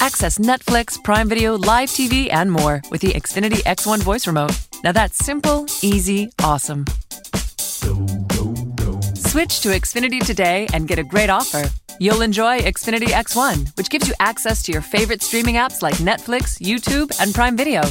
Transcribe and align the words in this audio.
Access 0.00 0.38
Netflix, 0.38 1.02
Prime 1.02 1.28
Video, 1.28 1.56
live 1.56 1.88
TV, 1.88 2.32
and 2.32 2.50
more 2.50 2.82
with 2.90 3.00
the 3.00 3.12
Xfinity 3.12 3.62
X1 3.64 4.00
voice 4.00 4.26
remote. 4.26 4.52
Now 4.84 4.92
that's 4.92 5.16
simple, 5.24 5.66
easy, 5.82 6.30
awesome. 6.42 6.84
Switch 9.14 9.60
to 9.60 9.70
Xfinity 9.70 10.24
today 10.24 10.66
and 10.72 10.86
get 10.86 10.98
a 10.98 11.02
great 11.02 11.30
offer. 11.30 11.64
You'll 11.98 12.22
enjoy 12.22 12.60
Xfinity 12.60 13.08
X1, 13.08 13.76
which 13.76 13.90
gives 13.90 14.06
you 14.06 14.14
access 14.20 14.62
to 14.64 14.72
your 14.72 14.82
favorite 14.82 15.22
streaming 15.22 15.56
apps 15.56 15.82
like 15.82 15.96
Netflix, 15.96 16.60
YouTube, 16.60 17.12
and 17.20 17.34
Prime 17.34 17.56
Video. 17.56 17.82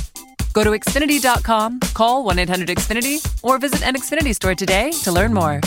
Go 0.54 0.64
to 0.64 0.72
Xfinity.com, 0.72 1.82
call 1.94 2.24
1 2.24 2.40
800 2.40 2.70
Xfinity, 2.70 3.44
or 3.44 3.60
visit 3.60 3.86
an 3.86 3.96
Xfinity 3.96 4.34
store 4.34 4.56
today 4.56 4.92
to 5.04 5.12
learn 5.12 5.34
more. 5.34 5.60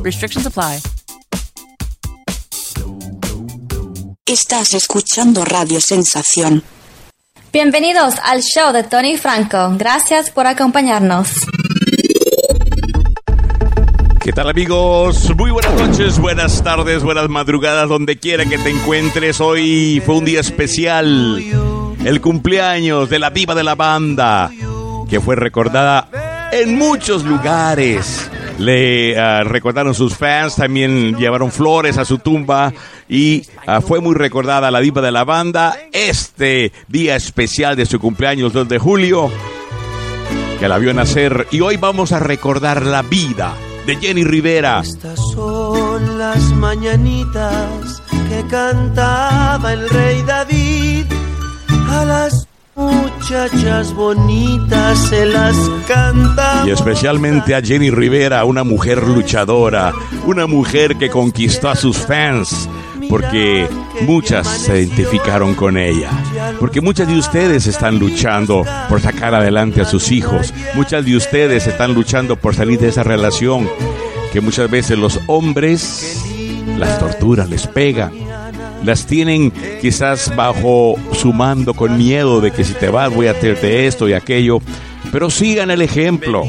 Restrictions 0.00 0.46
apply. 0.46 0.80
Estás 4.28 4.74
escuchando 4.74 5.44
Radio 5.44 5.80
Sensación. 5.80 6.64
Bienvenidos 7.52 8.16
al 8.24 8.42
show 8.42 8.72
de 8.72 8.82
Tony 8.82 9.16
Franco. 9.16 9.72
Gracias 9.78 10.30
por 10.30 10.48
acompañarnos. 10.48 11.28
¿Qué 14.20 14.32
tal 14.32 14.50
amigos? 14.50 15.32
Muy 15.36 15.52
buenas 15.52 15.74
noches, 15.74 16.18
buenas 16.18 16.60
tardes, 16.64 17.04
buenas 17.04 17.28
madrugadas, 17.28 17.88
donde 17.88 18.18
quiera 18.18 18.44
que 18.44 18.58
te 18.58 18.70
encuentres. 18.70 19.40
Hoy 19.40 20.02
fue 20.04 20.16
un 20.16 20.24
día 20.24 20.40
especial, 20.40 21.40
el 22.04 22.20
cumpleaños 22.20 23.08
de 23.08 23.20
la 23.20 23.30
viva 23.30 23.54
de 23.54 23.62
la 23.62 23.76
banda, 23.76 24.50
que 25.08 25.20
fue 25.20 25.36
recordada 25.36 26.50
en 26.50 26.76
muchos 26.76 27.22
lugares. 27.22 28.28
Le 28.58 29.18
ah, 29.18 29.44
recordaron 29.44 29.94
sus 29.94 30.16
fans, 30.16 30.56
también 30.56 31.16
llevaron 31.16 31.52
flores 31.52 31.98
a 31.98 32.04
su 32.04 32.18
tumba 32.18 32.72
y 33.08 33.42
ah, 33.66 33.80
fue 33.80 34.00
muy 34.00 34.14
recordada 34.14 34.70
la 34.70 34.80
diva 34.80 35.02
de 35.02 35.12
la 35.12 35.24
banda. 35.24 35.76
Este 35.92 36.72
día 36.88 37.16
especial 37.16 37.76
de 37.76 37.86
su 37.86 38.00
cumpleaños, 38.00 38.52
2 38.52 38.68
de 38.68 38.78
julio, 38.78 39.30
que 40.58 40.68
la 40.68 40.78
vio 40.78 40.94
nacer 40.94 41.46
y 41.50 41.60
hoy 41.60 41.76
vamos 41.76 42.12
a 42.12 42.18
recordar 42.18 42.86
la 42.86 43.02
vida 43.02 43.54
de 43.86 43.96
Jenny 43.96 44.24
Rivera. 44.24 44.80
Estas 44.80 45.20
son 45.32 46.18
las 46.18 46.40
mañanitas 46.54 48.02
que 48.28 48.44
cantaba 48.48 49.72
el 49.72 49.88
rey 49.88 50.22
David. 50.22 51.04
A 51.88 52.04
las 52.04 52.48
muchachas 52.76 53.92
bonitas 53.94 54.98
se 55.08 55.26
las 55.26 55.56
cantaba. 55.88 56.64
Y 56.66 56.70
especialmente 56.70 57.54
a 57.54 57.62
Jenny 57.62 57.90
Rivera, 57.90 58.44
una 58.44 58.64
mujer 58.64 59.02
luchadora, 59.02 59.92
una 60.26 60.46
mujer 60.46 60.96
que 60.96 61.10
conquistó 61.10 61.70
a 61.70 61.74
sus 61.74 61.96
fans, 61.96 62.68
porque 63.08 63.68
muchas 64.02 64.46
se 64.46 64.82
identificaron 64.82 65.54
con 65.54 65.76
ella, 65.76 66.10
porque 66.60 66.80
muchas 66.80 67.08
de 67.08 67.18
ustedes 67.18 67.66
están 67.66 67.98
luchando 67.98 68.64
por 68.88 69.00
sacar 69.00 69.34
adelante 69.34 69.80
a 69.80 69.84
sus 69.84 70.12
hijos, 70.12 70.52
muchas 70.74 71.04
de 71.04 71.16
ustedes 71.16 71.66
están 71.66 71.94
luchando 71.94 72.36
por 72.36 72.54
salir 72.54 72.78
de 72.78 72.88
esa 72.88 73.02
relación 73.02 73.68
que 74.32 74.40
muchas 74.40 74.70
veces 74.70 74.98
los 74.98 75.20
hombres 75.28 76.22
las 76.76 76.98
torturan, 76.98 77.48
les 77.48 77.66
pegan, 77.66 78.12
las 78.84 79.06
tienen 79.06 79.52
quizás 79.80 80.34
bajo 80.34 80.96
su 81.12 81.32
mando 81.32 81.74
con 81.74 81.96
miedo 81.98 82.40
de 82.40 82.50
que 82.50 82.64
si 82.64 82.74
te 82.74 82.88
vas 82.88 83.12
voy 83.12 83.26
a 83.26 83.32
hacerte 83.32 83.86
esto 83.86 84.08
y 84.08 84.12
aquello, 84.12 84.60
pero 85.12 85.30
sigan 85.30 85.70
el 85.70 85.82
ejemplo 85.82 86.44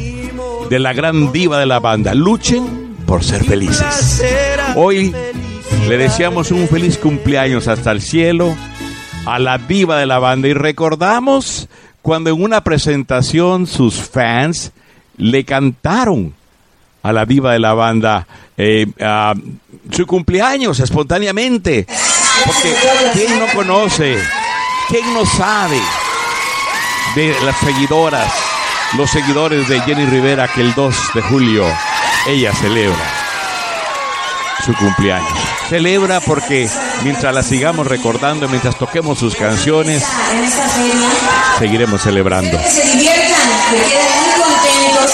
de 0.70 0.80
la 0.80 0.94
gran 0.94 1.31
diva 1.31 1.59
de 1.59 1.66
la 1.66 1.80
banda, 1.80 2.14
luchen 2.14 2.95
por 3.05 3.23
ser 3.23 3.44
felices. 3.44 4.22
Hoy 4.75 5.14
le 5.88 5.98
deseamos 5.98 6.52
un 6.52 6.67
feliz 6.67 6.98
cumpleaños 6.98 7.67
hasta 7.67 7.92
el 7.92 8.02
cielo 8.02 8.55
a 9.25 9.39
la 9.39 9.58
diva 9.58 9.98
de 10.00 10.05
la 10.05 10.20
banda 10.20 10.48
y 10.48 10.53
recordamos 10.53 11.67
cuando 12.02 12.30
en 12.30 12.42
una 12.42 12.64
presentación 12.64 13.67
sus 13.67 13.95
fans 13.95 14.72
le 15.17 15.44
cantaron 15.44 16.33
a 17.04 17.14
la 17.14 17.26
diva 17.26 17.54
de 17.54 17.60
la 17.60 17.73
banda 17.73 18.27
eh, 18.58 18.87
su 19.92 20.05
cumpleaños 20.05 20.80
espontáneamente. 20.80 21.86
Porque 22.45 22.75
¿quién 23.14 23.39
no 23.39 23.48
conoce? 23.53 24.17
¿Quién 24.89 25.14
no 25.14 25.25
sabe 25.25 25.81
de 27.15 27.36
las 27.42 27.58
seguidoras, 27.58 28.31
los 28.95 29.09
seguidores 29.09 29.67
de 29.67 29.81
Jenny 29.81 30.05
Rivera 30.05 30.48
que 30.48 30.61
el 30.61 30.73
2 30.73 30.95
de 31.14 31.21
julio 31.23 31.65
ella 32.27 32.53
celebra 32.53 33.05
su 34.65 34.73
cumpleaños? 34.73 35.37
Celebra 35.70 36.21
porque 36.21 36.70
mientras 37.03 37.33
la 37.33 37.43
sigamos 37.43 37.87
recordando, 37.87 38.48
mientras 38.48 38.77
toquemos 38.77 39.19
sus 39.19 39.36
canciones, 39.36 40.04
seguiremos 41.59 42.02
celebrando 42.02 42.58
se 42.59 42.83
diviertan, 42.83 43.49
que 43.71 43.81
queden 43.81 44.21
muy 44.21 44.42
contentos. 44.42 45.11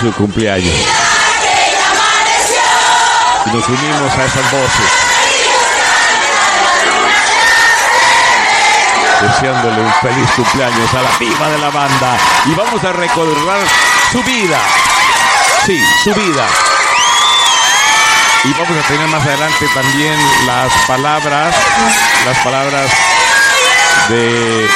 su 0.00 0.12
cumpleaños. 0.12 0.74
Y 3.46 3.50
nos 3.50 3.68
unimos 3.68 4.12
a 4.12 4.24
esas 4.24 4.52
voces. 4.52 5.03
Deseándole 9.20 9.80
un 9.80 9.92
feliz 9.94 10.30
cumpleaños 10.36 10.94
a 10.94 11.02
la 11.02 11.18
viva 11.18 11.48
de 11.48 11.58
la 11.58 11.70
banda. 11.70 12.16
Y 12.46 12.54
vamos 12.54 12.82
a 12.84 12.92
recordar 12.92 13.60
su 14.12 14.22
vida. 14.22 14.58
Sí, 15.64 15.82
su 16.02 16.14
vida. 16.14 16.46
Y 18.44 18.52
vamos 18.52 18.76
a 18.84 18.88
tener 18.88 19.08
más 19.08 19.24
adelante 19.24 19.66
también 19.74 20.18
las 20.46 20.72
palabras, 20.86 21.56
las 22.26 22.38
palabras 22.38 22.90
de 24.08 24.66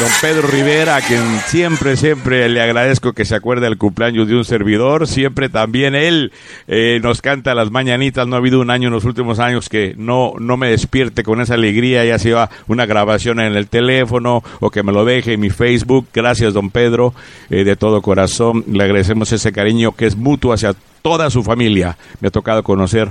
don 0.00 0.10
Pedro 0.20 0.48
Rivera, 0.48 0.96
a 0.96 1.00
quien 1.00 1.22
siempre, 1.46 1.96
siempre 1.96 2.48
le 2.48 2.60
agradezco 2.60 3.12
que 3.12 3.24
se 3.24 3.34
acuerde 3.34 3.66
del 3.66 3.78
cumpleaños 3.78 4.28
de 4.28 4.36
un 4.36 4.44
servidor. 4.44 5.06
Siempre 5.06 5.48
también 5.48 5.94
él 5.94 6.32
eh, 6.68 7.00
nos 7.02 7.20
canta 7.20 7.54
las 7.54 7.70
mañanitas. 7.70 8.26
No 8.26 8.36
ha 8.36 8.38
habido 8.38 8.60
un 8.60 8.70
año 8.70 8.88
en 8.88 8.94
los 8.94 9.04
últimos 9.04 9.38
años 9.38 9.68
que 9.68 9.94
no, 9.96 10.34
no 10.38 10.56
me 10.56 10.68
despierte 10.68 11.22
con 11.22 11.40
esa 11.40 11.54
alegría, 11.54 12.04
ya 12.04 12.18
sea 12.18 12.50
una 12.68 12.86
grabación 12.86 13.40
en 13.40 13.56
el 13.56 13.68
teléfono 13.68 14.42
o 14.60 14.70
que 14.70 14.82
me 14.82 14.92
lo 14.92 15.04
deje 15.04 15.34
en 15.34 15.40
mi 15.40 15.50
Facebook. 15.50 16.06
Gracias, 16.12 16.54
don 16.54 16.70
Pedro, 16.70 17.14
eh, 17.50 17.64
de 17.64 17.76
todo 17.76 18.02
corazón. 18.02 18.64
Le 18.70 18.84
agradecemos 18.84 19.32
ese 19.32 19.52
cariño 19.52 19.92
que 19.92 20.06
es 20.06 20.16
mutuo 20.16 20.52
hacia 20.52 20.74
toda 21.02 21.30
su 21.30 21.42
familia. 21.42 21.96
Me 22.20 22.28
ha 22.28 22.30
tocado 22.30 22.62
conocer 22.62 23.10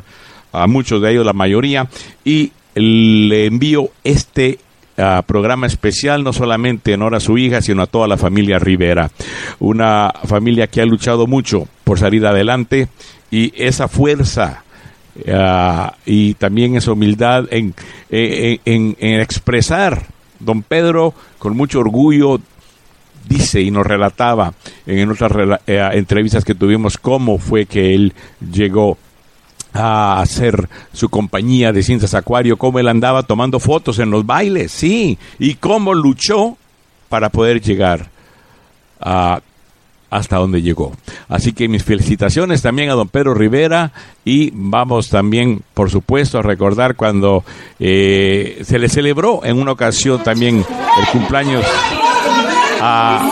a 0.52 0.68
muchos 0.68 1.02
de 1.02 1.12
ellos, 1.12 1.26
la 1.26 1.34
mayoría, 1.34 1.88
y 2.24 2.52
le 2.76 3.46
envío 3.46 3.90
este 4.04 4.60
ah, 4.98 5.24
programa 5.26 5.68
especial, 5.68 6.24
no 6.24 6.34
solamente 6.34 6.94
en 6.94 7.02
honor 7.02 7.16
a 7.16 7.20
su 7.20 7.38
hija, 7.38 7.62
sino 7.62 7.82
a 7.82 7.88
toda 7.88 8.08
la 8.08 8.18
familia 8.18 8.60
Rivera. 8.60 9.10
Una 9.60 10.12
familia 10.26 10.68
que 10.68 10.82
ha 10.82 10.86
luchado 10.86 11.28
mucho 11.28 11.68
por 11.84 12.00
salir 12.00 12.26
adelante 12.26 12.88
y 13.32 13.52
esa 13.62 13.88
fuerza 13.88 14.64
ah, 15.32 15.96
y 16.06 16.34
también 16.36 16.76
esa 16.76 16.92
humildad 16.92 17.46
en, 17.52 17.74
en- 18.10 18.60
en- 18.66 18.98
en 19.00 19.20
expresar. 19.22 20.04
Don 20.40 20.64
Pedro, 20.64 21.14
con 21.40 21.56
mucho 21.56 21.80
orgullo, 21.80 22.40
dice 23.28 23.62
y 23.62 23.72
nos 23.72 23.88
relataba 23.88 24.54
en 24.86 25.10
otras 25.10 25.32
eh, 25.66 25.90
entrevistas 25.94 26.44
que 26.46 26.54
tuvimos 26.54 26.98
cómo 26.98 27.40
fue 27.40 27.66
que 27.66 27.96
él 27.96 28.14
llegó 28.52 28.98
a 29.76 30.22
hacer 30.22 30.70
su 30.94 31.10
compañía 31.10 31.74
de 31.74 31.84
Ciencias 31.84 32.14
Acuario, 32.14 32.58
cómo 32.58 32.80
él 32.80 32.88
andaba 32.88 33.24
tomando 33.24 33.60
fotos 33.60 34.00
en 34.00 34.10
los 34.10 34.26
bailes, 34.26 34.72
sí, 34.72 35.18
y 35.38 35.56
cómo 35.56 35.94
luchó 35.94 36.58
para 37.10 37.30
poder 37.30 37.62
llegar 37.62 38.10
a 39.02 39.42
hasta 40.10 40.38
donde 40.38 40.62
llegó. 40.62 40.94
Así 41.28 41.52
que 41.52 41.68
mis 41.68 41.84
felicitaciones 41.84 42.62
también 42.62 42.90
a 42.90 42.94
don 42.94 43.10
Pedro 43.10 43.34
Rivera 43.34 43.92
y 44.24 44.50
vamos 44.54 45.10
también, 45.10 45.62
por 45.74 45.90
supuesto, 45.90 46.40
a 46.40 46.42
recordar 46.42 46.96
cuando 46.96 47.44
eh, 47.80 48.62
se 48.64 48.80
le 48.80 48.88
celebró 48.88 49.44
en 49.44 49.60
una 49.60 49.74
ocasión 49.74 50.24
también 50.24 50.58
el 50.58 51.08
cumpleaños 51.12 51.66
a, 52.82 53.30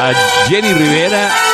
a 0.00 0.48
Jenny 0.50 0.74
Rivera. 0.74 1.47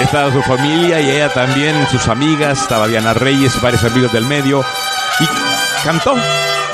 Estaba, 0.00 0.32
su 0.32 0.42
familia 0.42 1.00
y 1.00 1.10
ella 1.10 1.28
también, 1.28 1.74
sus 1.90 2.08
amigas, 2.08 2.62
estaba 2.62 2.88
Diana 2.88 3.14
Reyes, 3.14 3.60
varios 3.60 3.84
amigos 3.84 4.12
del 4.12 4.24
medio 4.26 4.64
y 5.20 5.84
cantó, 5.84 6.14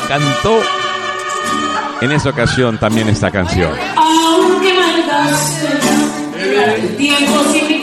cantó 0.06 0.62
en 2.00 2.12
esta 2.12 2.30
ocasión 2.30 2.78
también 2.78 3.08
esta 3.08 3.30
canción. 3.30 3.72
Aunque 3.96 4.78
el 6.74 6.96
tiempo 6.96 7.44
sin 7.52 7.68
mi 7.68 7.80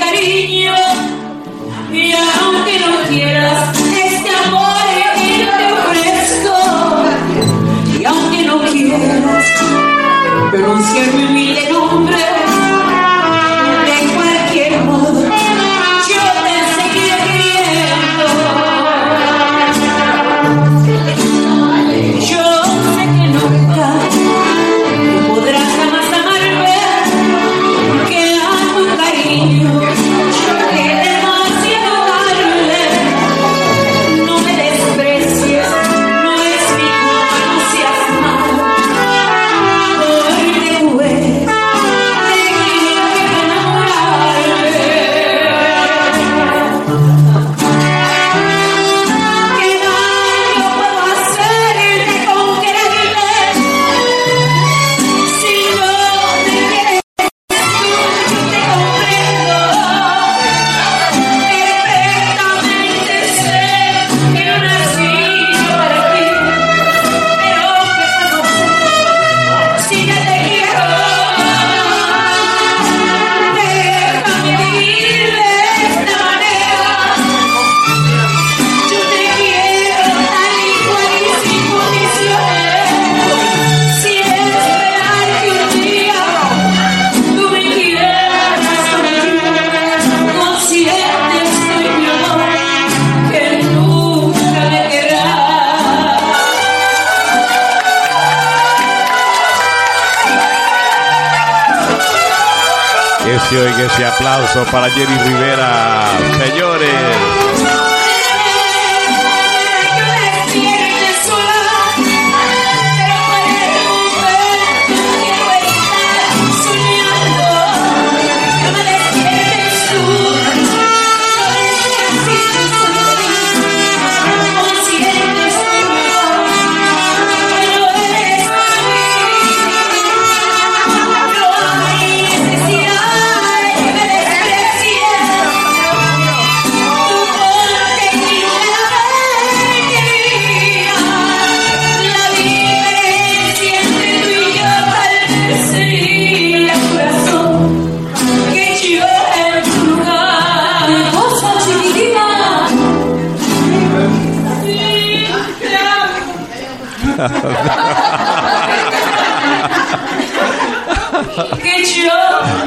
para 104.63 104.89
Jenny 104.89 105.17
Rivera, 105.17 105.54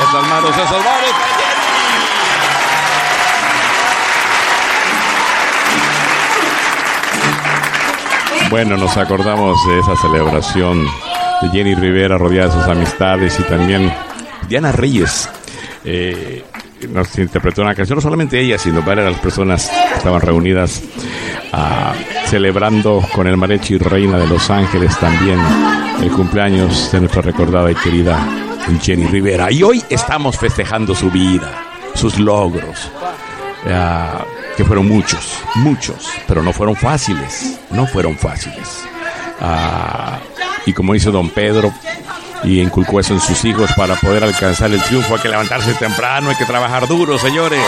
Esas 0.00 0.26
manos, 0.28 0.50
esas 0.50 0.70
manos. 0.70 1.14
Bueno, 8.50 8.76
nos 8.76 8.96
acordamos 8.96 9.58
de 9.68 9.80
esa 9.80 9.96
celebración 9.96 10.86
de 11.42 11.48
Jenny 11.50 11.74
Rivera 11.74 12.16
rodeada 12.16 12.46
de 12.54 12.60
sus 12.60 12.68
amistades 12.68 13.38
y 13.40 13.42
también 13.42 13.92
Diana 14.48 14.72
Reyes. 14.72 15.28
Eh, 15.88 16.42
nos 16.90 17.16
interpretó 17.16 17.62
una 17.62 17.74
canción, 17.74 17.96
no 17.96 18.02
solamente 18.02 18.40
ella, 18.40 18.58
sino 18.58 18.82
varias 18.82 19.12
las 19.12 19.20
personas 19.20 19.68
que 19.68 19.98
estaban 19.98 20.20
reunidas 20.20 20.82
ah, 21.52 21.94
celebrando 22.26 23.02
con 23.14 23.28
el 23.28 23.36
Marechi 23.36 23.78
Reina 23.78 24.18
de 24.18 24.26
Los 24.26 24.50
Ángeles 24.50 24.98
también 24.98 25.38
el 26.02 26.10
cumpleaños 26.10 26.90
de 26.90 27.00
nuestra 27.00 27.22
recordada 27.22 27.70
y 27.70 27.74
querida 27.76 28.18
Jenny 28.82 29.06
Rivera. 29.06 29.50
Y 29.52 29.62
hoy 29.62 29.82
estamos 29.88 30.36
festejando 30.36 30.94
su 30.94 31.08
vida, 31.10 31.64
sus 31.94 32.18
logros, 32.18 32.90
ah, 33.70 34.24
que 34.56 34.64
fueron 34.64 34.88
muchos, 34.88 35.38
muchos, 35.56 36.08
pero 36.26 36.42
no 36.42 36.52
fueron 36.52 36.74
fáciles, 36.74 37.60
no 37.70 37.86
fueron 37.86 38.16
fáciles. 38.16 38.82
Ah, 39.40 40.18
y 40.66 40.72
como 40.72 40.94
dice 40.94 41.10
don 41.12 41.30
Pedro, 41.30 41.72
y 42.46 42.60
inculcó 42.60 43.00
eso 43.00 43.12
en 43.12 43.20
sus 43.20 43.44
hijos 43.44 43.70
para 43.76 43.96
poder 43.96 44.22
alcanzar 44.24 44.70
el 44.70 44.80
triunfo. 44.82 45.16
Hay 45.16 45.20
que 45.20 45.28
levantarse 45.28 45.74
temprano, 45.74 46.30
hay 46.30 46.36
que 46.36 46.44
trabajar 46.44 46.86
duro, 46.86 47.18
señores. 47.18 47.60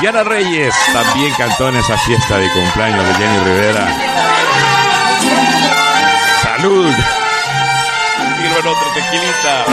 Diana 0.00 0.22
Reyes 0.22 0.74
también 0.92 1.32
cantó 1.36 1.70
en 1.70 1.76
esa 1.76 1.96
fiesta 1.98 2.36
de 2.36 2.48
cumpleaños 2.50 3.04
de 3.08 3.14
Jenny 3.14 3.38
Rivera. 3.38 3.88
¡Salud! 6.42 6.94
Sirven 8.36 8.66
otro 8.66 8.88
tequilita. 8.94 9.64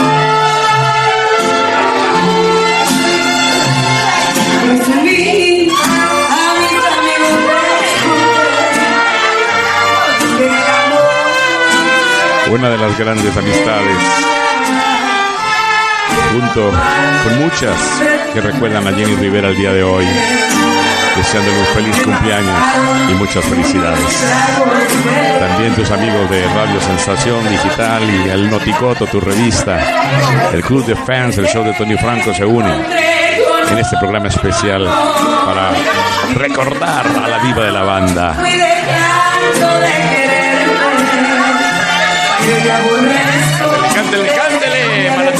Una 12.50 12.70
de 12.70 12.78
las 12.78 12.96
grandes 12.96 13.36
amistades, 13.36 13.96
junto 16.32 16.70
con 17.24 17.38
muchas 17.42 17.76
que 18.32 18.40
recuerdan 18.40 18.86
a 18.86 18.92
Jenny 18.92 19.16
Rivera 19.16 19.48
el 19.48 19.56
día 19.56 19.72
de 19.72 19.82
hoy, 19.82 20.06
deseándole 21.16 21.58
un 21.58 21.66
feliz 21.66 22.02
cumpleaños 22.04 22.58
y 23.10 23.14
muchas 23.14 23.44
felicidades. 23.44 24.24
También 25.40 25.74
tus 25.74 25.90
amigos 25.90 26.30
de 26.30 26.46
Radio 26.46 26.80
Sensación 26.80 27.48
Digital 27.48 28.02
y 28.04 28.28
el 28.28 28.48
Noticoto, 28.48 29.06
tu 29.06 29.20
revista, 29.20 29.80
el 30.52 30.62
Club 30.62 30.86
de 30.86 30.94
Fans, 30.94 31.38
el 31.38 31.48
show 31.48 31.64
de 31.64 31.72
Tony 31.74 31.96
Franco 31.96 32.32
se 32.32 32.44
unen 32.44 32.86
en 33.70 33.78
este 33.78 33.96
programa 33.98 34.28
especial 34.28 34.84
para 34.84 35.70
recordar 36.34 37.06
a 37.06 37.28
la 37.28 37.38
diva 37.40 37.64
de 37.64 37.72
la 37.72 37.82
banda. 37.82 38.36
Cántele, 43.94 44.28
cántele, 44.34 45.35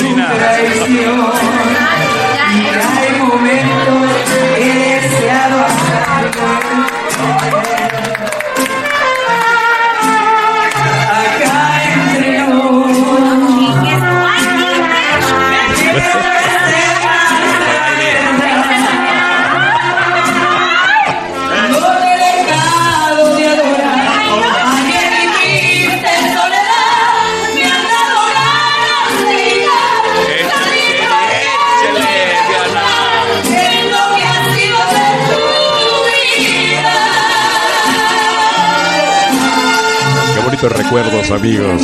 amigos. 41.47 41.76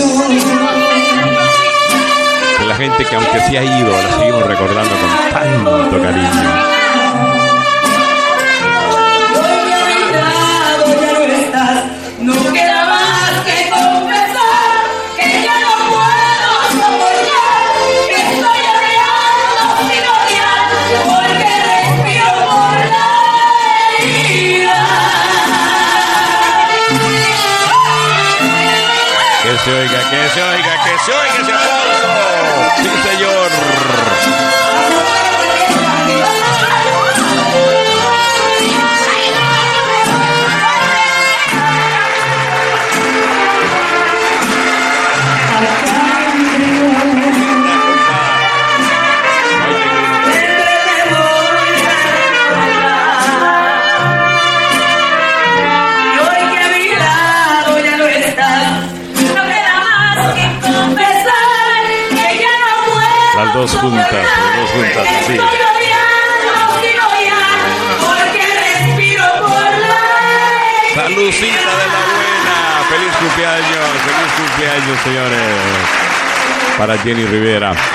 Jenny 77.04 77.24
Rivera. 77.24 77.91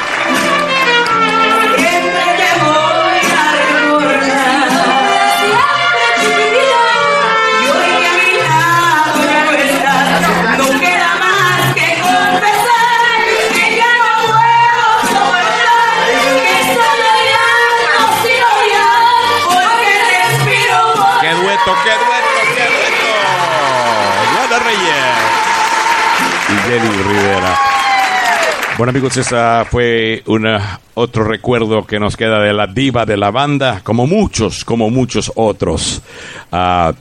Bueno 28.77 28.91
amigos, 28.91 29.17
ese 29.17 29.35
fue 29.71 30.21
una, 30.27 30.79
otro 30.93 31.23
recuerdo 31.23 31.87
que 31.87 31.99
nos 31.99 32.15
queda 32.15 32.39
de 32.39 32.53
la 32.53 32.67
diva 32.67 33.07
de 33.07 33.17
la 33.17 33.31
banda, 33.31 33.81
como 33.83 34.05
muchos, 34.05 34.63
como 34.63 34.91
muchos 34.91 35.31
otros. 35.35 36.03
Ah, 36.51 36.93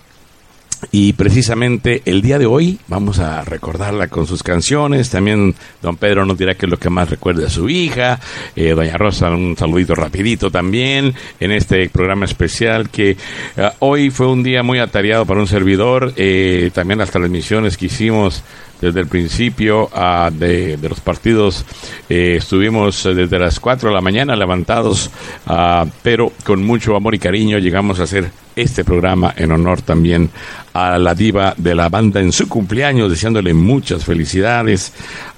y 0.93 1.13
precisamente 1.15 2.03
el 2.05 2.23
día 2.23 2.39
de 2.39 2.47
hoy 2.47 2.79
vamos 2.89 3.19
a 3.19 3.43
recordarla 3.45 4.09
con 4.09 4.27
sus 4.27 4.43
canciones. 4.43 5.11
También 5.11 5.55
don 5.83 5.97
Pedro 5.97 6.25
nos 6.25 6.39
dirá 6.39 6.55
que 6.55 6.67
es 6.67 6.71
lo 6.71 6.79
que 6.79 6.91
más 6.91 7.11
recuerda 7.11 7.47
a 7.47 7.51
su 7.51 7.69
hija. 7.69 8.21
Eh, 8.55 8.71
doña 8.71 8.97
Rosa, 8.97 9.31
un 9.31 9.57
saludito 9.57 9.95
rapidito 9.95 10.51
también 10.51 11.15
en 11.41 11.53
este 11.53 11.89
programa 11.91 12.25
especial 12.25 12.89
que 12.89 13.11
eh, 13.57 13.71
hoy 13.81 14.11
fue 14.11 14.29
un 14.29 14.43
día 14.43 14.63
muy 14.63 14.79
atareado 14.79 15.27
para 15.27 15.41
un 15.41 15.47
servidor. 15.47 16.13
Eh, 16.17 16.71
también 16.73 16.99
las 16.99 17.11
transmisiones 17.11 17.77
que 17.77 17.87
hicimos 17.87 18.43
desde 18.81 19.01
el 19.01 19.07
principio 19.07 19.89
ah, 19.93 20.31
de, 20.33 20.79
los 20.83 21.01
partidos 21.01 21.65
eh, 22.09 22.37
estuvimos 22.39 23.05
eh, 23.07 23.15
desde 23.15 23.39
las 23.39 23.59
4 23.61 23.89
de 23.89 23.95
la 23.95 24.01
mañana 24.01 24.37
levantados, 24.37 25.11
ah, 25.47 25.87
pero 26.03 26.33
con 26.45 26.65
mucho 26.65 26.97
amor 26.97 27.15
y 27.15 27.19
cariño 27.19 27.59
llegamos 27.59 28.01
a 28.01 28.05
hacer 28.05 28.31
este 28.55 28.85
programa 28.85 29.35
en 29.37 29.53
honor 29.53 29.83
también 29.83 30.31
a 30.73 30.99
la 30.99 31.15
diva 31.15 31.55
de 31.57 31.75
la 31.75 31.89
banda 31.89 32.21
en 32.21 32.33
su 32.33 32.49
cumpleaños, 32.49 33.11
deseándole 33.11 33.55
muchas 33.55 34.05
felicidades. 34.05 34.93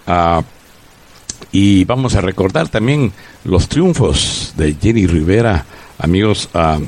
ah, 0.07 0.43
y 1.51 1.85
vamos 1.85 2.15
a 2.15 2.21
recordar 2.21 2.69
también 2.69 3.11
los 3.45 3.69
triunfos 3.69 4.53
de 4.57 4.77
Jenny 4.79 5.07
Rivera, 5.07 5.65
amigos, 5.99 6.51
ah, 6.53 6.79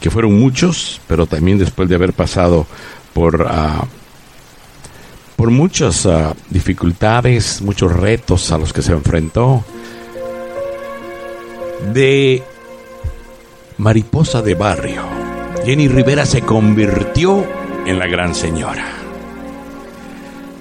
que 0.00 0.10
fueron 0.10 0.38
muchos, 0.38 1.00
pero 1.06 1.26
también 1.26 1.58
después 1.58 1.88
de 1.88 1.96
haber 1.96 2.14
pasado 2.14 2.66
por, 3.12 3.46
por 5.36 5.50
muchas 5.50 6.06
ah, 6.06 6.34
dificultades, 6.50 7.62
muchos 7.62 7.92
retos 7.92 8.50
a 8.52 8.58
los 8.58 8.72
que 8.72 8.82
se 8.82 8.92
enfrentó. 8.92 9.64
De 11.92 12.42
mariposa 13.78 14.40
de 14.40 14.54
barrio, 14.54 15.02
Jenny 15.64 15.88
Rivera 15.88 16.24
se 16.24 16.42
convirtió 16.42 17.44
en 17.86 17.98
la 17.98 18.06
gran 18.06 18.34
señora. 18.34 18.86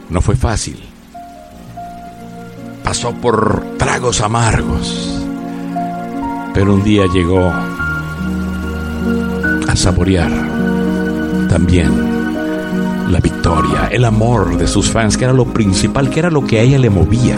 No 0.10 0.22
fue 0.22 0.36
fácil 0.36 0.94
pasó 2.84 3.12
por 3.13 3.63
tragos 3.80 4.22
amargos, 4.22 5.20
pero 6.53 6.75
un 6.75 6.84
día 6.84 7.06
llegó 7.12 7.51
a 9.68 9.75
saborear 9.75 10.32
también 11.50 12.12
la 13.10 13.19
victoria, 13.19 13.88
el 13.91 14.05
amor 14.05 14.57
de 14.57 14.67
sus 14.67 14.89
fans, 14.89 15.17
que 15.17 15.25
era 15.25 15.33
lo 15.33 15.45
principal, 15.45 16.10
que 16.10 16.19
era 16.19 16.29
lo 16.29 16.45
que 16.45 16.60
a 16.60 16.62
ella 16.62 16.79
le 16.79 16.89
movía. 16.89 17.38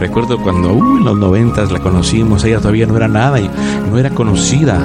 Recuerdo 0.00 0.38
cuando 0.38 0.72
uh, 0.72 0.96
en 0.98 1.04
los 1.04 1.18
noventas 1.18 1.72
la 1.72 1.80
conocimos, 1.80 2.44
ella 2.44 2.58
todavía 2.58 2.86
no 2.86 2.96
era 2.96 3.08
nada 3.08 3.40
y 3.40 3.50
no 3.90 3.98
era 3.98 4.10
conocida 4.10 4.78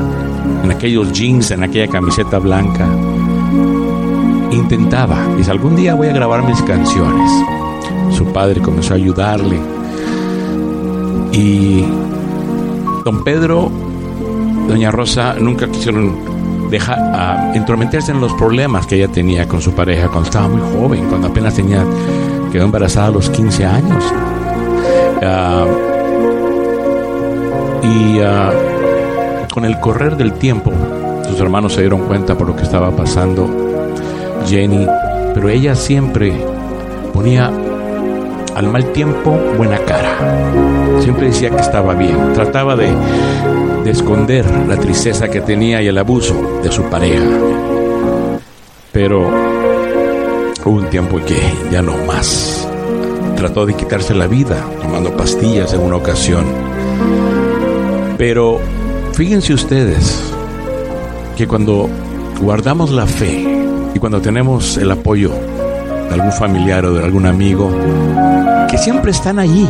en 0.63 0.72
aquellos 0.72 1.12
jeans, 1.12 1.51
en 1.51 1.63
aquella 1.63 1.88
camiseta 1.88 2.39
blanca. 2.39 2.88
Intentaba, 4.51 5.27
dice, 5.38 5.51
algún 5.51 5.75
día 5.75 5.96
voy 5.96 6.08
a 6.08 6.13
grabar 6.13 6.43
mis 6.43 6.62
canciones. 6.63 7.32
Su 8.12 8.25
padre 8.25 8.62
comenzó 8.62 8.93
a 8.93 8.98
ayudarle, 8.98 9.60
y 11.34 11.84
don 13.03 13.24
Pedro, 13.24 13.72
doña 14.67 14.91
Rosa 14.91 15.36
nunca 15.39 15.67
quisieron 15.67 16.33
dejar 16.74 16.98
a 16.98 17.51
entrometerse 17.53 18.12
en 18.12 18.20
los 18.20 18.34
problemas 18.34 18.88
que 18.88 18.96
ella 18.96 19.08
tenía 19.08 19.48
con 19.48 19.62
su 19.62 19.74
pareja 19.74 20.08
cuando 20.08 20.24
estaba 20.24 20.48
muy 20.48 20.62
joven, 20.74 21.08
cuando 21.08 21.27
apenas 21.27 21.53
tenía 21.53 21.86
quedó 22.51 22.65
embarazada 22.65 23.08
a 23.08 23.12
los 23.12 23.30
15 23.30 23.65
años. 23.65 24.03
Ah, 25.22 25.68
y 27.84 28.20
ah, 28.22 28.51
con 29.53 29.65
el 29.65 29.80
correr 29.80 30.18
del 30.18 30.34
tiempo, 30.34 30.74
sus 31.30 31.39
hermanos 31.39 31.74
se 31.74 31.82
dieron 31.82 32.08
cuenta 32.08 32.36
por 32.36 32.48
lo 32.48 32.56
que 32.56 32.63
estaba 32.63 32.89
pasando 32.89 33.48
Jenny, 34.48 34.88
pero 35.36 35.50
ella 35.50 35.75
siempre 35.75 36.34
ponía 37.13 37.51
al 38.55 38.67
mal 38.67 38.91
tiempo 38.93 39.31
buena 39.57 39.79
cara. 39.79 40.17
Siempre 41.01 41.27
decía 41.27 41.50
que 41.50 41.62
estaba 41.62 41.93
bien. 41.93 42.33
Trataba 42.33 42.75
de, 42.75 42.89
de 43.83 43.91
esconder 43.91 44.45
la 44.67 44.77
tristeza 44.77 45.29
que 45.29 45.41
tenía 45.41 45.81
y 45.81 45.88
el 45.88 45.98
abuso 45.98 46.60
de 46.63 46.72
su 46.72 46.83
pareja. 46.83 47.25
Pero 48.91 49.27
hubo 50.65 50.75
un 50.75 50.89
tiempo 50.89 51.19
que 51.25 51.39
ya 51.72 51.81
no 51.81 51.98
más. 52.05 52.67
Trató 53.36 53.65
de 53.65 53.74
quitarse 53.74 54.13
la 54.13 54.27
vida 54.27 54.63
tomando 54.81 55.15
pastillas 55.15 55.74
en 55.74 55.81
una 55.81 55.98
ocasión. 55.98 56.45
Pero 58.17 58.60
fíjense 59.13 59.53
ustedes 59.53 60.33
que 61.36 61.48
cuando 61.48 61.89
guardamos 62.39 62.91
la 62.91 63.07
fe 63.07 63.45
y 63.93 64.00
cuando 64.00 64.22
tenemos 64.22 64.77
el 64.77 64.91
apoyo 64.91 65.31
de 66.13 66.20
algún 66.20 66.32
familiar 66.32 66.86
o 66.86 66.93
de 66.93 67.03
algún 67.03 67.25
amigo, 67.25 67.75
que 68.70 68.77
siempre 68.77 69.12
están 69.12 69.39
allí. 69.39 69.67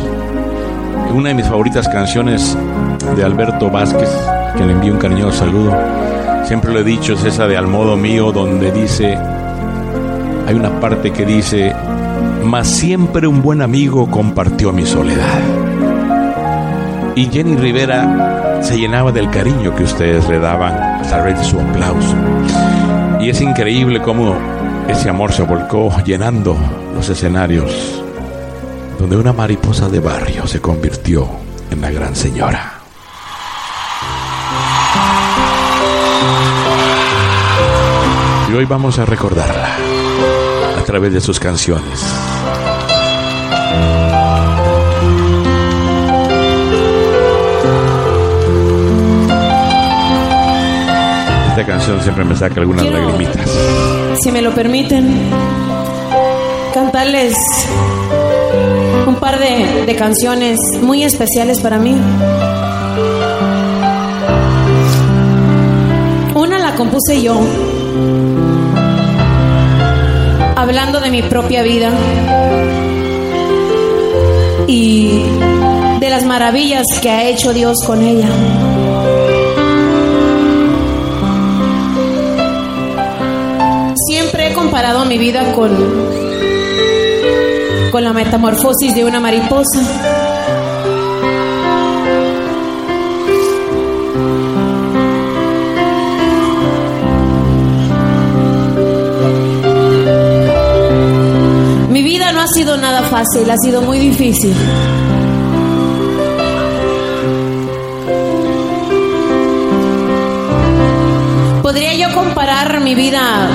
Una 1.14 1.30
de 1.30 1.34
mis 1.34 1.46
favoritas 1.46 1.88
canciones 1.88 2.56
de 3.16 3.24
Alberto 3.24 3.70
Vázquez, 3.70 4.10
que 4.56 4.64
le 4.64 4.72
envío 4.72 4.92
un 4.92 4.98
cariñoso 4.98 5.38
saludo, 5.38 5.72
siempre 6.44 6.72
lo 6.72 6.80
he 6.80 6.84
dicho, 6.84 7.14
es 7.14 7.24
esa 7.24 7.46
de 7.46 7.56
Al 7.56 7.66
modo 7.66 7.96
mío, 7.96 8.30
donde 8.30 8.70
dice, 8.72 9.16
hay 10.46 10.54
una 10.54 10.80
parte 10.80 11.12
que 11.12 11.24
dice, 11.24 11.72
mas 12.44 12.68
siempre 12.68 13.26
un 13.26 13.40
buen 13.40 13.62
amigo 13.62 14.10
compartió 14.10 14.70
mi 14.72 14.84
soledad. 14.84 15.40
Y 17.16 17.26
Jenny 17.26 17.56
Rivera 17.56 18.60
se 18.60 18.76
llenaba 18.76 19.12
del 19.12 19.30
cariño 19.30 19.74
que 19.74 19.84
ustedes 19.84 20.28
le 20.28 20.38
daban 20.40 20.74
a 20.74 21.02
través 21.02 21.38
de 21.38 21.44
su 21.44 21.58
aplauso. 21.58 22.16
Y 23.20 23.30
es 23.30 23.40
increíble 23.40 24.02
cómo 24.02 24.36
ese 24.88 25.08
amor 25.08 25.32
se 25.32 25.42
volcó 25.42 25.90
llenando 26.04 26.56
los 26.94 27.08
escenarios 27.08 28.02
donde 28.98 29.16
una 29.16 29.32
mariposa 29.32 29.88
de 29.88 30.00
barrio 30.00 30.46
se 30.46 30.60
convirtió 30.60 31.28
en 31.70 31.80
la 31.80 31.90
gran 31.90 32.14
señora. 32.16 32.80
Y 38.50 38.54
hoy 38.54 38.64
vamos 38.64 38.98
a 38.98 39.04
recordarla 39.04 39.76
a 40.78 40.84
través 40.84 41.12
de 41.12 41.20
sus 41.20 41.38
canciones. 41.40 42.02
Esta 51.50 51.66
canción 51.66 52.00
siempre 52.02 52.24
me 52.24 52.34
saca 52.36 52.60
algunas 52.60 52.86
lagrimitas. 52.86 53.93
Si 54.22 54.30
me 54.30 54.40
lo 54.40 54.54
permiten, 54.54 55.30
cantarles 56.72 57.34
un 59.06 59.16
par 59.16 59.38
de, 59.38 59.84
de 59.84 59.96
canciones 59.96 60.58
muy 60.80 61.04
especiales 61.04 61.60
para 61.60 61.78
mí. 61.78 61.94
Una 66.34 66.58
la 66.58 66.74
compuse 66.74 67.22
yo, 67.22 67.38
hablando 70.56 71.00
de 71.00 71.10
mi 71.10 71.22
propia 71.22 71.62
vida 71.62 71.90
y 74.66 75.22
de 76.00 76.10
las 76.10 76.24
maravillas 76.24 76.86
que 77.02 77.10
ha 77.10 77.24
hecho 77.24 77.52
Dios 77.52 77.78
con 77.84 78.02
ella. 78.02 78.28
Comparado 84.74 85.04
mi 85.04 85.18
vida 85.18 85.52
con, 85.52 85.70
con 87.92 88.02
la 88.02 88.12
metamorfosis 88.12 88.92
de 88.92 89.04
una 89.04 89.20
mariposa. 89.20 89.78
Mi 101.90 102.02
vida 102.02 102.32
no 102.32 102.40
ha 102.40 102.48
sido 102.48 102.76
nada 102.76 103.02
fácil, 103.02 103.48
ha 103.48 103.56
sido 103.58 103.80
muy 103.80 104.00
difícil. 104.00 104.56
¿Podría 111.62 111.94
yo 111.94 112.12
comparar 112.12 112.80
mi 112.80 112.96
vida 112.96 113.48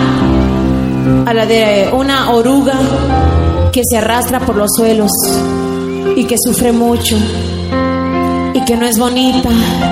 a 1.26 1.34
la 1.34 1.46
de 1.46 1.90
una 1.94 2.32
oruga 2.32 2.80
que 3.72 3.82
se 3.90 3.98
arrastra 3.98 4.40
por 4.40 4.56
los 4.56 4.70
suelos 4.76 5.12
y 6.16 6.26
que 6.26 6.36
sufre 6.44 6.72
mucho 6.72 7.16
y 8.54 8.66
que 8.66 8.76
no 8.76 8.86
es 8.86 8.98
bonita 8.98 9.50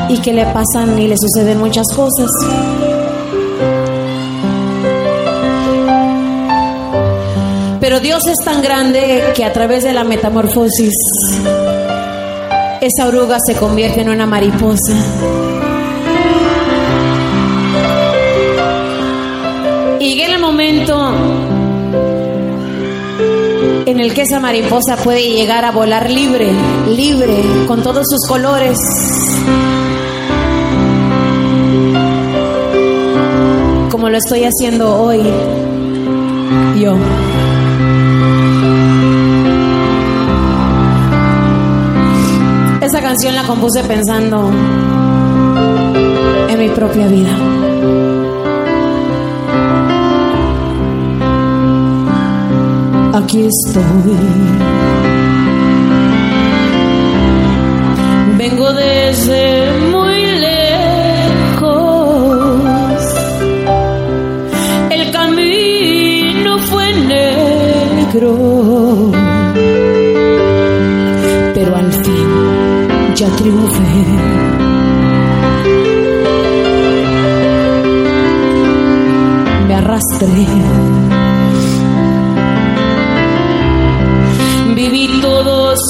y 0.10 0.18
que 0.18 0.34
le 0.34 0.46
pasan 0.46 1.00
y 1.00 1.08
le 1.08 1.16
suceden 1.18 1.60
muchas 1.60 1.88
cosas? 1.96 2.30
Pero 7.80 8.00
Dios 8.00 8.28
es 8.28 8.38
tan 8.44 8.62
grande 8.62 9.24
que 9.36 9.46
a 9.46 9.54
través 9.54 9.84
de 9.84 9.94
la 9.94 10.04
metamorfosis 10.04 10.94
esa 12.82 13.08
oruga 13.08 13.38
se 13.46 13.56
convierte 13.56 14.02
en 14.02 14.10
una 14.10 14.26
mariposa. 14.26 14.94
En 23.88 24.02
el 24.02 24.14
que 24.14 24.24
esa 24.24 24.42
mariposa 24.42 24.98
puede 24.98 25.32
llegar 25.32 25.64
a 25.64 25.72
volar 25.72 26.10
libre, 26.12 26.52
libre, 26.90 27.42
con 27.68 27.82
todos 27.82 28.06
sus 28.10 28.28
colores. 28.28 28.78
Como 33.90 34.10
lo 34.10 34.18
estoy 34.18 34.44
haciendo 34.44 34.94
hoy, 34.94 35.24
yo. 36.82 36.98
Esa 42.82 43.02
canción 43.02 43.36
la 43.36 43.44
compuse 43.44 43.86
pensando 43.86 44.52
en 46.50 46.60
mi 46.60 46.68
propia 46.70 47.08
vida. 47.08 47.67
Aquí 53.18 53.42
estoy. 53.42 53.84
Vengo 58.38 58.72
desde 58.74 59.72
muy 59.92 60.22
lejos. 61.60 61.82
El 64.92 65.12
camino 65.12 66.60
fue 66.70 66.94
negro. 66.94 68.32
Pero 71.56 71.76
al 71.76 71.92
fin 71.92 72.30
ya 73.16 73.28
triunfé. 73.30 74.06
Me 79.68 79.74
arrastré. 79.74 80.97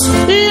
Todos 0.07 0.46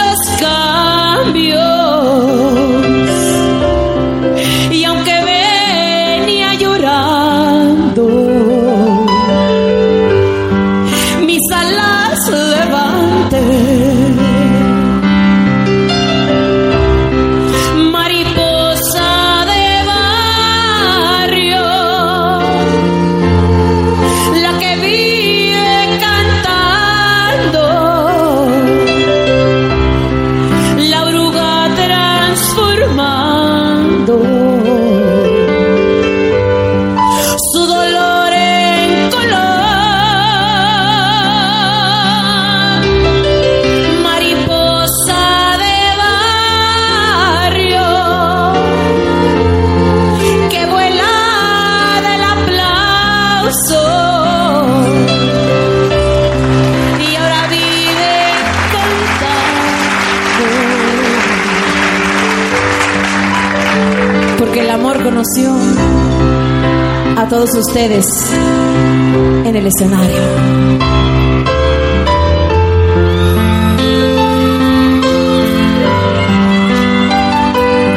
en 67.79 69.55
el 69.55 69.67
escenario. 69.67 70.17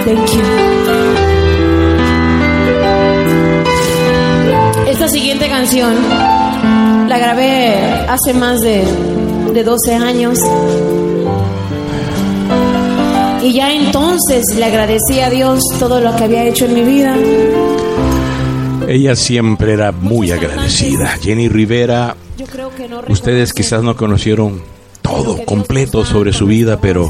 Thank 0.06 0.34
you. 0.34 0.42
Esta 4.90 5.08
siguiente 5.08 5.48
canción 5.48 5.96
la 7.08 7.18
grabé 7.18 7.74
hace 8.10 8.34
más 8.34 8.60
de, 8.60 8.84
de 9.54 9.64
12 9.64 9.96
años. 9.96 10.40
Y 13.42 13.54
ya 13.54 13.72
entonces 13.72 14.44
le 14.58 14.66
agradecí 14.66 15.22
a 15.22 15.30
Dios 15.30 15.62
todo 15.80 16.02
lo 16.02 16.14
que 16.18 16.26
había 16.26 16.44
hecho 16.44 16.66
en 16.66 16.74
mi 16.74 16.82
vida. 16.82 17.16
Ella 18.90 19.16
siempre 19.16 19.74
era 19.74 19.92
muy 19.92 20.32
agradecida. 20.32 21.10
Jenny 21.22 21.48
Rivera, 21.48 22.16
ustedes 23.08 23.54
quizás 23.54 23.84
no 23.84 23.96
conocieron 23.96 24.64
todo 25.04 25.46
completo 25.46 26.04
sobre 26.04 26.34
su 26.34 26.48
vida, 26.48 26.82
pero 26.82 27.08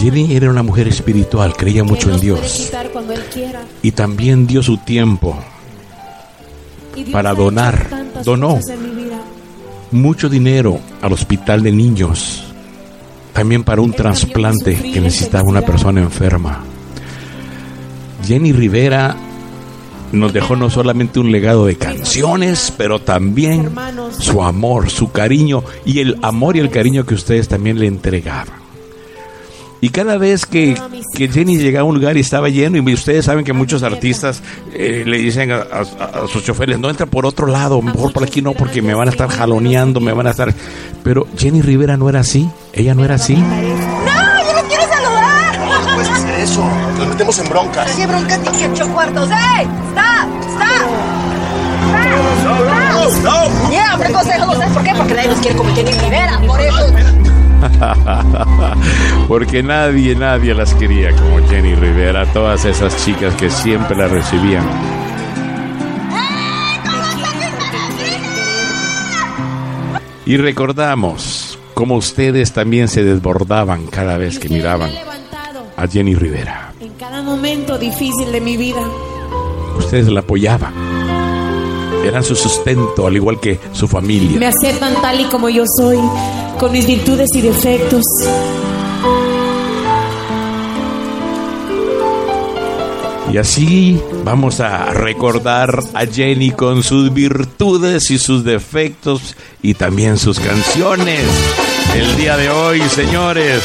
Jenny 0.00 0.34
era 0.34 0.50
una 0.50 0.64
mujer 0.64 0.88
espiritual, 0.88 1.54
creía 1.56 1.84
mucho 1.84 2.10
en 2.10 2.18
Dios 2.18 2.72
y 3.82 3.92
también 3.92 4.48
dio 4.48 4.64
su 4.64 4.78
tiempo, 4.78 5.38
para 7.12 7.34
donar. 7.34 7.88
Donó. 8.24 8.58
mucho 9.92 10.28
dinero 10.28 10.80
al 11.02 11.12
hospital 11.12 11.62
de 11.62 11.70
niños, 11.70 12.52
también 13.32 13.62
para 13.62 13.80
un 13.80 13.92
trasplante 13.92 14.74
que 14.74 15.00
necesitaba 15.00 15.48
una 15.48 15.62
persona 15.62 16.00
enferma. 16.00 16.64
Jenny 18.26 18.52
Rivera 18.52 19.29
nos 20.12 20.32
dejó 20.32 20.56
no 20.56 20.70
solamente 20.70 21.20
un 21.20 21.30
legado 21.32 21.66
de 21.66 21.76
canciones, 21.76 22.72
pero 22.76 22.98
también 22.98 23.70
su 24.18 24.42
amor, 24.42 24.90
su 24.90 25.12
cariño 25.12 25.62
y 25.84 26.00
el 26.00 26.18
amor 26.22 26.56
y 26.56 26.60
el 26.60 26.70
cariño 26.70 27.04
que 27.06 27.14
ustedes 27.14 27.48
también 27.48 27.78
le 27.78 27.86
entregaban. 27.86 28.60
Y 29.82 29.88
cada 29.88 30.18
vez 30.18 30.44
que, 30.44 30.76
que 31.16 31.28
Jenny 31.28 31.56
llegaba 31.56 31.82
a 31.82 31.88
un 31.88 31.94
lugar 31.94 32.14
y 32.18 32.20
estaba 32.20 32.50
lleno, 32.50 32.76
y 32.76 32.92
ustedes 32.92 33.24
saben 33.24 33.46
que 33.46 33.54
muchos 33.54 33.82
artistas 33.82 34.42
eh, 34.74 35.04
le 35.06 35.16
dicen 35.16 35.50
a, 35.52 35.56
a- 35.56 36.24
a 36.24 36.28
sus 36.30 36.44
choferes, 36.44 36.78
no 36.78 36.90
entra 36.90 37.06
por 37.06 37.24
otro 37.24 37.46
lado, 37.46 37.80
mejor 37.80 38.12
por 38.12 38.22
aquí 38.24 38.42
no, 38.42 38.52
porque 38.52 38.82
me 38.82 38.92
van 38.92 39.08
a 39.08 39.10
estar 39.10 39.30
jaloneando, 39.30 39.98
me 40.00 40.12
van 40.12 40.26
a 40.26 40.32
estar... 40.32 40.52
Pero 41.02 41.26
Jenny 41.38 41.62
Rivera 41.62 41.96
no 41.96 42.10
era 42.10 42.20
así, 42.20 42.46
ella 42.74 42.94
no 42.94 43.06
era 43.06 43.14
así. 43.14 43.36
¡No! 43.36 43.46
¡Yo 43.46 44.52
los 44.52 44.62
quiero 44.64 44.82
saludar! 44.82 45.58
No 45.88 45.94
puedes 45.94 46.10
hacer 46.10 46.40
eso. 46.40 46.69
Metemos 47.20 47.38
en 47.38 47.48
broncas. 47.50 47.92
¿Qué 47.96 48.06
bronca 48.06 48.38
ni 48.38 48.48
que 48.48 48.66
ocho 48.66 48.88
cuartos? 48.94 49.28
¡Ey! 49.28 49.68
¡Stop! 49.90 50.40
¡Stop! 50.40 50.88
¡Stop! 53.04 53.12
¡Stop! 53.12 53.70
Ya, 53.70 53.92
hombre, 53.92 54.10
consejo, 54.10 54.54
¿sabes 54.54 54.72
por 54.72 54.82
qué? 54.82 54.92
Porque 54.96 55.12
nadie 55.12 55.28
nos 55.28 55.38
quiere 55.40 55.56
como 55.58 55.74
Jenny 55.74 55.92
Rivera, 55.92 56.40
por 56.46 56.58
eso. 56.62 56.94
Porque 59.28 59.62
nadie, 59.62 60.14
nadie 60.14 60.54
las 60.54 60.72
quería 60.72 61.14
como 61.14 61.46
Jenny 61.46 61.74
Rivera, 61.74 62.24
todas 62.32 62.64
esas 62.64 62.96
chicas 63.04 63.34
que 63.34 63.50
siempre 63.50 63.98
la 63.98 64.08
recibían. 64.08 64.64
Y 70.24 70.38
recordamos 70.38 71.58
cómo 71.74 71.96
ustedes 71.96 72.54
también 72.54 72.88
se 72.88 73.04
desbordaban 73.04 73.88
cada 73.88 74.16
vez 74.16 74.38
que 74.38 74.48
miraban 74.48 74.90
a 75.76 75.86
Jenny 75.86 76.14
Rivera. 76.14 76.69
Cada 77.00 77.22
momento 77.22 77.78
difícil 77.78 78.30
de 78.30 78.42
mi 78.42 78.58
vida. 78.58 78.86
Ustedes 79.78 80.08
la 80.08 80.20
apoyaban. 80.20 80.74
Eran 82.04 82.22
su 82.22 82.36
sustento, 82.36 83.06
al 83.06 83.16
igual 83.16 83.40
que 83.40 83.58
su 83.72 83.88
familia. 83.88 84.38
Me 84.38 84.48
aceptan 84.48 85.00
tal 85.00 85.18
y 85.18 85.24
como 85.24 85.48
yo 85.48 85.64
soy, 85.78 85.96
con 86.58 86.72
mis 86.72 86.86
virtudes 86.86 87.30
y 87.34 87.40
defectos. 87.40 88.04
Y 93.32 93.38
así 93.38 93.98
vamos 94.22 94.60
a 94.60 94.92
recordar 94.92 95.82
a 95.94 96.04
Jenny 96.04 96.50
con 96.50 96.82
sus 96.82 97.14
virtudes 97.14 98.10
y 98.10 98.18
sus 98.18 98.44
defectos 98.44 99.36
y 99.62 99.72
también 99.72 100.18
sus 100.18 100.38
canciones. 100.38 101.24
El 101.94 102.18
día 102.18 102.36
de 102.36 102.50
hoy, 102.50 102.82
señores, 102.90 103.62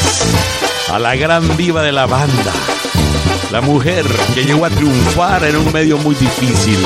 a 0.90 0.98
la 0.98 1.16
gran 1.16 1.54
diva 1.58 1.82
de 1.82 1.92
la 1.92 2.06
banda, 2.06 2.52
la 3.50 3.60
mujer 3.60 4.04
que 4.34 4.44
llegó 4.44 4.64
a 4.64 4.70
triunfar 4.70 5.44
en 5.44 5.56
un 5.56 5.72
medio 5.72 5.98
muy 5.98 6.14
difícil. 6.14 6.78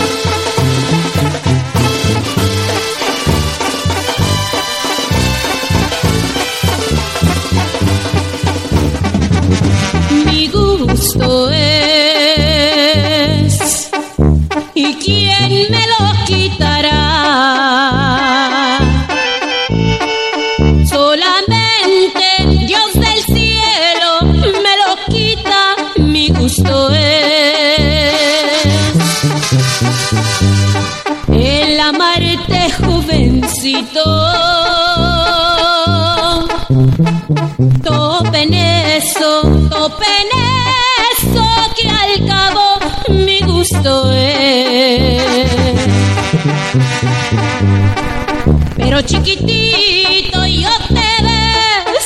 Chiquitito 49.10 50.46
yo 50.46 50.70
te 50.88 51.10
de 51.26 51.40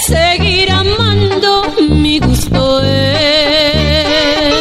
seguir 0.07 0.71
amando, 0.71 1.63
mi 1.91 2.19
gusto 2.19 2.83
es. 2.83 4.55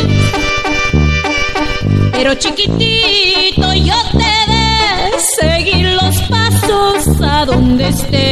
Pero 2.11 2.33
chiquitito 2.35 3.73
yo 3.73 3.95
te 4.11 4.35
de 4.51 5.19
seguir 5.39 5.85
los 6.01 6.17
pasos 6.23 7.21
a 7.21 7.45
donde 7.45 7.87
estés. 7.87 8.22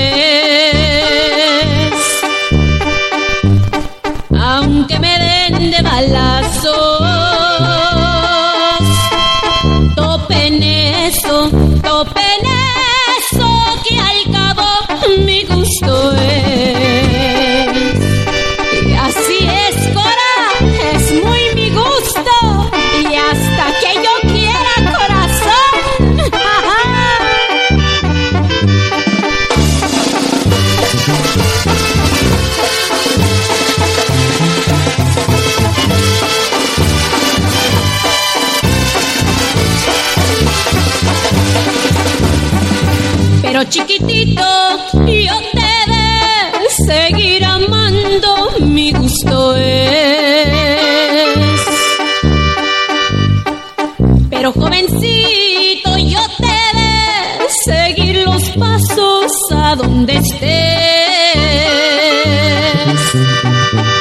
Chiquitito, 43.71 44.43
yo 45.07 45.37
te 45.53 45.73
de 45.91 46.03
seguir 46.85 47.45
amando, 47.45 48.51
mi 48.59 48.91
gusto 48.91 49.55
es. 49.55 50.49
Pero 54.29 54.51
jovencito, 54.51 55.97
yo 55.97 56.19
te 56.37 56.59
de 56.79 56.91
seguir 57.63 58.25
los 58.25 58.43
pasos 58.51 59.31
a 59.55 59.75
donde 59.77 60.17
estés. 60.17 60.51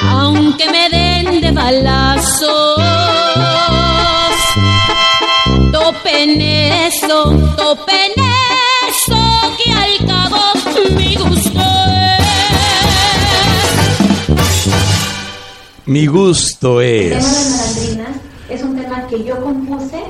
Aunque 0.02 0.68
me 0.68 0.88
den 0.88 1.40
de 1.40 1.52
balazos, 1.52 2.82
topen 5.70 6.40
eso, 6.40 7.32
topen 7.56 7.89
Mi 15.90 16.06
gusto 16.06 16.80
El 16.80 17.08
tema 17.08 17.18
de 17.18 17.18
es. 17.18 17.24
Malandrinas 17.24 18.16
es 18.48 18.62
un 18.62 18.76
tema 18.80 19.06
que 19.08 19.24
yo 19.24 19.42
compuse 19.42 20.00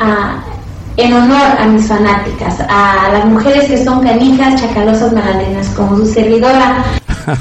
ah, 0.00 0.42
en 0.96 1.12
honor 1.12 1.46
a 1.58 1.66
mis 1.66 1.86
fanáticas, 1.86 2.58
a 2.60 3.10
las 3.12 3.26
mujeres 3.26 3.66
que 3.66 3.84
son 3.84 4.02
canijas, 4.02 4.58
chacalosas, 4.58 5.12
malandrinas, 5.12 5.68
como 5.76 5.98
su 5.98 6.06
servidora. 6.06 6.82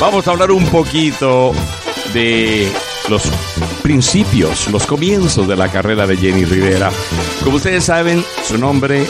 Vamos 0.00 0.26
a 0.26 0.32
hablar 0.32 0.50
un 0.50 0.66
poquito 0.66 1.52
de 2.12 2.68
los 3.08 3.30
principios, 3.84 4.68
los 4.68 4.84
comienzos 4.84 5.46
de 5.46 5.54
la 5.54 5.68
carrera 5.68 6.08
de 6.08 6.16
Jenny 6.16 6.44
Rivera. 6.44 6.90
Como 7.44 7.58
ustedes 7.58 7.84
saben, 7.84 8.24
su 8.42 8.58
nombre, 8.58 9.06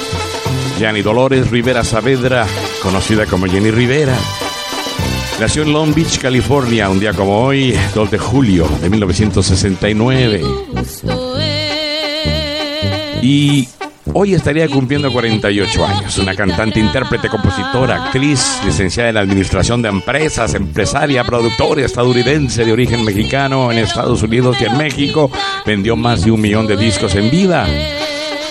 Jenny 0.78 1.00
Dolores 1.00 1.50
Rivera 1.50 1.82
Saavedra, 1.82 2.46
conocida 2.82 3.24
como 3.24 3.46
Jenny 3.46 3.70
Rivera. 3.70 4.18
Nació 5.42 5.64
en 5.64 5.72
Long 5.72 5.92
Beach, 5.92 6.20
California, 6.20 6.88
un 6.88 7.00
día 7.00 7.12
como 7.12 7.46
hoy, 7.46 7.76
2 7.96 8.10
de 8.12 8.16
julio 8.16 8.68
de 8.80 8.88
1969. 8.88 10.40
Y 13.22 13.68
hoy 14.12 14.34
estaría 14.34 14.68
cumpliendo 14.68 15.12
48 15.12 15.84
años. 15.84 16.16
Una 16.18 16.36
cantante, 16.36 16.78
intérprete, 16.78 17.28
compositora, 17.28 18.04
actriz, 18.04 18.60
licenciada 18.64 19.10
en 19.10 19.16
Administración 19.16 19.82
de 19.82 19.88
Empresas, 19.88 20.54
empresaria, 20.54 21.24
productora 21.24 21.84
estadounidense 21.84 22.64
de 22.64 22.72
origen 22.72 23.04
mexicano 23.04 23.72
en 23.72 23.78
Estados 23.78 24.22
Unidos 24.22 24.58
y 24.60 24.66
en 24.66 24.78
México. 24.78 25.28
Vendió 25.66 25.96
más 25.96 26.24
de 26.24 26.30
un 26.30 26.40
millón 26.40 26.68
de 26.68 26.76
discos 26.76 27.16
en 27.16 27.32
vida. 27.32 27.66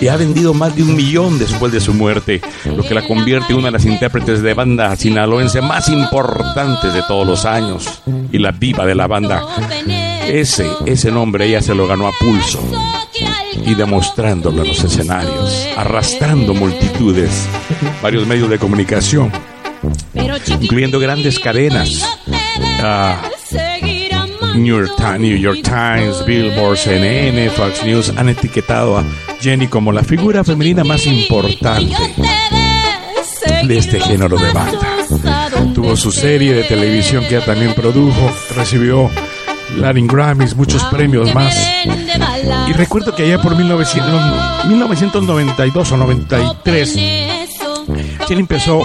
Y 0.01 0.07
ha 0.07 0.17
vendido 0.17 0.53
más 0.53 0.75
de 0.75 0.81
un 0.81 0.95
millón 0.95 1.37
después 1.37 1.71
de 1.71 1.79
su 1.79 1.93
muerte, 1.93 2.41
lo 2.65 2.83
que 2.83 2.95
la 2.95 3.07
convierte 3.07 3.53
en 3.53 3.59
una 3.59 3.67
de 3.67 3.73
las 3.73 3.85
intérpretes 3.85 4.41
de 4.41 4.53
banda 4.55 4.95
sinaloense 4.95 5.61
más 5.61 5.89
importantes 5.89 6.93
de 6.93 7.03
todos 7.03 7.25
los 7.25 7.45
años. 7.45 8.01
Y 8.31 8.39
la 8.39 8.51
viva 8.51 8.85
de 8.85 8.95
la 8.95 9.05
banda. 9.05 9.45
Ese, 10.27 10.65
ese 10.85 11.11
nombre 11.11 11.45
ella 11.45 11.61
se 11.61 11.75
lo 11.75 11.87
ganó 11.87 12.07
a 12.07 12.11
pulso 12.19 12.59
y 13.65 13.75
demostrándolo 13.75 14.63
en 14.63 14.69
los 14.69 14.83
escenarios, 14.83 15.67
arrastrando 15.77 16.53
multitudes, 16.53 17.47
varios 18.01 18.25
medios 18.25 18.49
de 18.49 18.57
comunicación, 18.57 19.31
incluyendo 20.59 20.99
grandes 20.99 21.39
cadenas. 21.39 22.03
New 24.55 24.65
York, 24.65 25.17
New 25.19 25.37
York 25.37 25.59
Times, 25.63 26.25
Billboard, 26.25 26.77
CNN, 26.77 27.49
Fox 27.51 27.85
News 27.85 28.11
han 28.17 28.29
etiquetado 28.29 28.97
a 28.97 29.03
Jenny 29.41 29.67
como 29.67 29.91
la 29.91 30.03
figura 30.03 30.43
femenina 30.43 30.83
más 30.83 31.05
importante 31.07 31.95
de 33.63 33.77
este 33.77 33.99
género 33.99 34.37
de 34.37 34.51
banda. 34.51 34.79
Tuvo 35.73 35.95
su 35.95 36.11
serie 36.11 36.53
de 36.53 36.63
televisión 36.63 37.25
que 37.27 37.37
ella 37.37 37.45
también 37.45 37.73
produjo, 37.73 38.31
recibió 38.55 39.09
Latin 39.77 40.07
Grammys, 40.07 40.55
muchos 40.55 40.83
premios 40.85 41.33
más. 41.33 41.55
Y 42.67 42.73
recuerdo 42.73 43.15
que 43.15 43.23
allá 43.23 43.41
por 43.41 43.55
1900 43.55 44.65
1992 44.67 45.91
o 45.91 45.97
93, 45.97 46.93
Jenny 48.27 48.41
empezó 48.41 48.81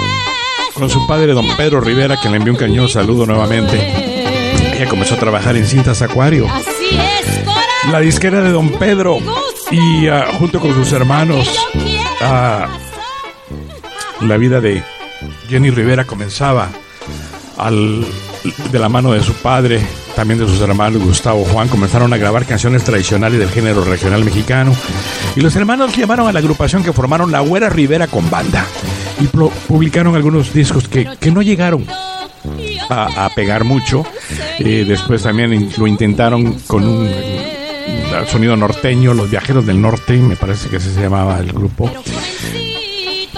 con 0.75 0.89
su 0.91 1.07
padre, 1.07 1.33
don 1.33 1.47
Pedro 1.57 1.81
Rivera, 1.81 2.19
que 2.21 2.29
le 2.31 2.37
envió 2.39 2.53
un 2.53 2.59
cañón 2.59 2.89
saludo 2.89 3.27
nuevamente. 3.27 4.75
Ella 4.75 4.89
comenzó 4.89 5.15
a 5.15 5.19
trabajar 5.19 5.57
en 5.57 5.67
cintas 5.67 6.03
Acuario, 6.03 6.47
Así 6.51 6.91
es, 6.93 7.45
Cora. 7.45 7.93
la 7.93 8.01
disquera 8.01 8.43
de 8.43 8.51
don 8.51 8.69
Pedro, 8.73 9.19
y 9.71 10.07
ah, 10.09 10.29
junto 10.39 10.61
con 10.61 10.75
sus 10.75 10.93
hermanos, 10.93 11.49
ah, 12.21 12.69
la 14.21 14.37
vida 14.37 14.61
de 14.61 14.83
Jenny 15.49 15.71
Rivera 15.71 16.05
comenzaba 16.05 16.69
al, 17.59 18.05
de 18.71 18.79
la 18.79 18.89
mano 18.89 19.13
de 19.13 19.23
su 19.23 19.33
padre, 19.35 19.81
también 20.15 20.39
de 20.39 20.47
sus 20.47 20.61
hermanos 20.61 21.03
Gustavo 21.03 21.45
Juan, 21.45 21.69
comenzaron 21.69 22.13
a 22.13 22.17
grabar 22.17 22.45
canciones 22.45 22.85
tradicionales 22.85 23.39
del 23.39 23.51
género 23.51 23.85
regional 23.85 24.25
mexicano. 24.25 24.75
Y 25.35 25.41
los 25.41 25.55
hermanos 25.57 25.97
llamaron 25.97 26.29
a 26.29 26.33
la 26.33 26.39
agrupación 26.39 26.83
que 26.83 26.93
formaron 26.93 27.33
La 27.33 27.41
Güera 27.41 27.69
Rivera 27.69 28.07
con 28.07 28.29
banda. 28.31 28.65
Y 29.21 29.27
publicaron 29.27 30.15
algunos 30.15 30.53
discos 30.53 30.89
que, 30.89 31.09
que 31.19 31.31
no 31.31 31.43
llegaron 31.43 31.87
a, 32.89 33.25
a 33.27 33.35
pegar 33.35 33.65
mucho. 33.65 34.05
Eh, 34.59 34.85
después 34.87 35.23
también 35.23 35.71
lo 35.77 35.87
intentaron 35.87 36.61
con 36.67 36.87
un 36.87 37.09
sonido 38.27 38.57
norteño, 38.57 39.15
Los 39.15 39.31
Viajeros 39.31 39.67
del 39.67 39.81
Norte, 39.81 40.17
me 40.17 40.37
parece 40.37 40.69
que 40.69 40.77
así 40.77 40.93
se 40.93 41.03
llamaba 41.03 41.39
el 41.39 41.53
grupo. 41.53 41.91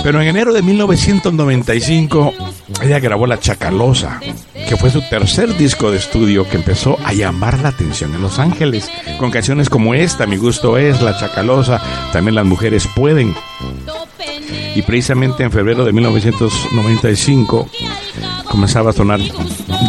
Pero 0.03 0.21
en 0.21 0.29
enero 0.29 0.53
de 0.53 0.63
1995 0.63 2.35
ella 2.83 3.01
grabó 3.01 3.27
La 3.27 3.41
Chacalosa, 3.41 4.21
que 4.69 4.77
fue 4.77 4.91
su 4.91 5.03
tercer 5.09 5.57
disco 5.57 5.91
de 5.91 5.99
estudio 5.99 6.49
que 6.49 6.57
empezó 6.57 6.97
a 7.05 7.13
llamar 7.13 7.59
la 7.59 7.71
atención 7.71 8.15
en 8.15 8.23
Los 8.23 8.39
Ángeles, 8.39 8.89
con 9.19 9.31
canciones 9.31 9.69
como 9.69 9.95
esta, 9.95 10.27
Mi 10.27 10.37
gusto 10.37 10.79
es, 10.79 11.03
La 11.03 11.19
Chacalosa, 11.19 11.83
también 12.13 12.37
Las 12.37 12.47
mujeres 12.47 12.89
pueden. 12.95 13.35
Y 14.75 14.83
precisamente 14.83 15.43
en 15.43 15.51
febrero 15.51 15.85
de 15.85 15.93
1995 15.93 17.69
comenzaba 18.49 18.91
a 18.91 18.93
sonar 18.93 19.21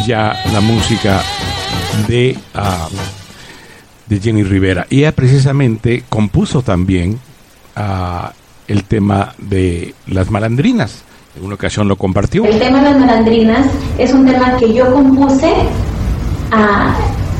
ya 0.06 0.36
la 0.52 0.60
música 0.60 1.22
de, 2.08 2.36
ah, 2.54 2.88
de 4.10 4.20
Jenny 4.20 4.42
Rivera. 4.42 4.86
Y 4.90 4.98
ella 4.98 5.12
precisamente 5.12 6.04
compuso 6.08 6.60
también 6.60 7.18
ah, 7.76 8.32
el 8.68 8.84
tema 8.84 9.34
de 9.38 9.94
las 10.08 10.30
malandrinas. 10.30 11.04
En 11.36 11.44
una 11.44 11.54
ocasión 11.54 11.88
lo 11.88 11.96
compartió. 11.96 12.44
El 12.44 12.58
tema 12.58 12.82
de 12.82 12.90
las 12.90 12.98
malandrinas 12.98 13.66
es 13.96 14.12
un 14.12 14.26
tema 14.26 14.56
que 14.56 14.74
yo 14.74 14.92
compuse 14.92 15.52
ah, 16.50 16.92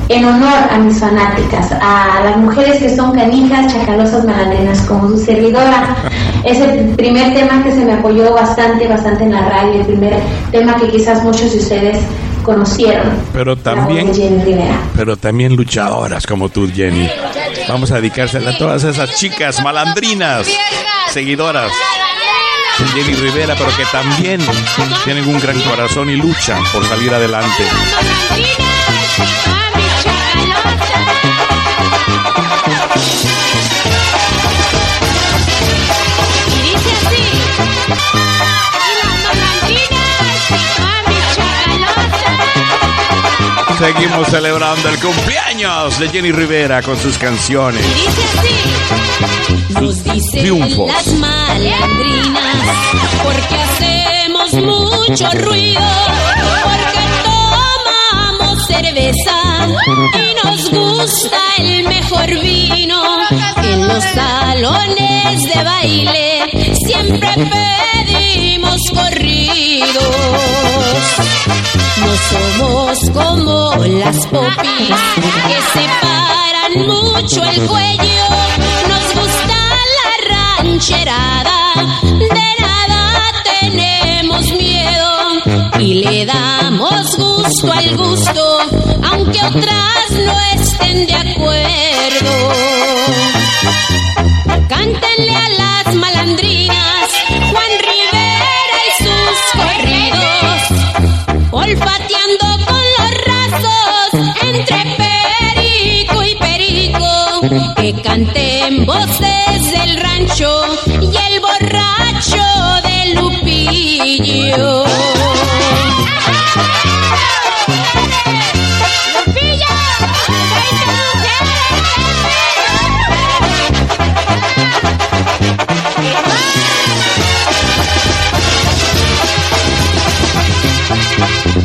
en 0.08 0.24
honor 0.24 0.58
a 0.70 0.78
mis 0.78 0.98
fanáticas, 0.98 1.72
a 1.72 2.20
las 2.24 2.36
mujeres 2.36 2.78
que 2.78 2.94
son 2.94 3.12
canijas, 3.14 3.72
chacalosas, 3.72 4.24
malandrinas, 4.24 4.80
como 4.82 5.08
su 5.08 5.18
servidora. 5.18 5.96
Es 6.42 6.58
el 6.58 6.94
primer 6.96 7.34
tema 7.34 7.62
que 7.62 7.70
se 7.70 7.84
me 7.84 7.92
apoyó 7.92 8.32
bastante, 8.32 8.88
bastante 8.88 9.24
en 9.24 9.32
la 9.32 9.46
radio, 9.46 9.80
el 9.80 9.86
primer 9.86 10.14
tema 10.50 10.74
que 10.76 10.88
quizás 10.88 11.22
muchos 11.22 11.52
de 11.52 11.58
ustedes 11.58 11.98
conocieron. 12.42 13.12
Pero 13.32 13.56
también, 13.56 14.10
pero 14.96 15.16
también 15.16 15.56
luchadoras 15.56 16.26
como 16.26 16.48
tú, 16.48 16.70
Jenny. 16.72 17.08
Vamos 17.68 17.90
a 17.90 17.96
dedicársela 17.96 18.50
a 18.50 18.58
todas 18.58 18.84
esas 18.84 19.14
chicas 19.16 19.62
malandrinas, 19.62 20.46
seguidoras 21.10 21.70
de 22.78 22.86
Jenny 22.86 23.14
Rivera, 23.14 23.54
pero 23.56 23.70
que 23.76 23.84
también 23.92 24.40
tienen 25.04 25.28
un 25.28 25.40
gran 25.40 25.60
corazón 25.60 26.10
y 26.10 26.16
luchan 26.16 26.62
por 26.72 26.86
salir 26.86 27.12
adelante. 27.12 27.64
Seguimos 43.80 44.28
celebrando 44.28 44.90
el 44.90 44.98
cumpleaños 44.98 45.98
de 45.98 46.10
Jenny 46.10 46.32
Rivera 46.32 46.82
con 46.82 46.98
sus 46.98 47.16
canciones. 47.16 47.82
Nos 49.70 50.04
dicen 50.04 50.42
triunfos. 50.42 50.86
las 50.86 51.06
malandrinas 51.14 52.56
porque 53.22 53.54
hacemos 53.54 54.52
mucho 54.52 55.30
ruido, 55.30 55.80
porque 56.62 57.06
tomamos 57.24 58.66
cerveza 58.66 59.68
y 60.12 60.46
nos 60.46 60.70
gusta 60.70 61.38
el 61.56 61.88
mejor 61.88 62.38
vino. 62.38 63.09
En 63.30 63.86
los 63.86 64.02
salones 64.02 65.42
de 65.42 65.62
baile 65.62 66.50
siempre 66.84 67.28
pedimos 68.04 68.80
corridos. 68.92 69.96
No 71.98 72.12
somos 72.30 72.98
como 73.10 73.76
las 73.84 74.26
popis 74.26 74.96
que 75.46 75.58
se 75.72 75.86
paran 76.02 76.72
mucho 76.86 77.44
el 77.44 77.66
cuello. 77.68 78.26
Nos 78.88 79.14
gusta 79.14 79.58
la 79.98 80.10
rancherada, 80.56 81.58
de 82.02 82.48
nada 82.58 83.32
tenemos 83.60 84.42
miedo 84.52 85.10
y 85.78 85.94
le 86.02 86.26
damos 86.26 87.16
gusto 87.16 87.72
al 87.72 87.96
gusto, 87.96 88.58
aunque 89.12 89.40
otras 89.40 90.10
no 90.10 90.40
estén 90.54 91.06
de 91.06 91.14
acuerdo. 91.14 92.79
Canten 108.02 108.86
voces 108.86 109.70
del 109.70 109.96
rancho 110.00 110.62
y 111.00 111.16
el 111.16 111.40
borracho 111.40 112.42
de 112.84 113.14
Lupillo. 113.14 114.84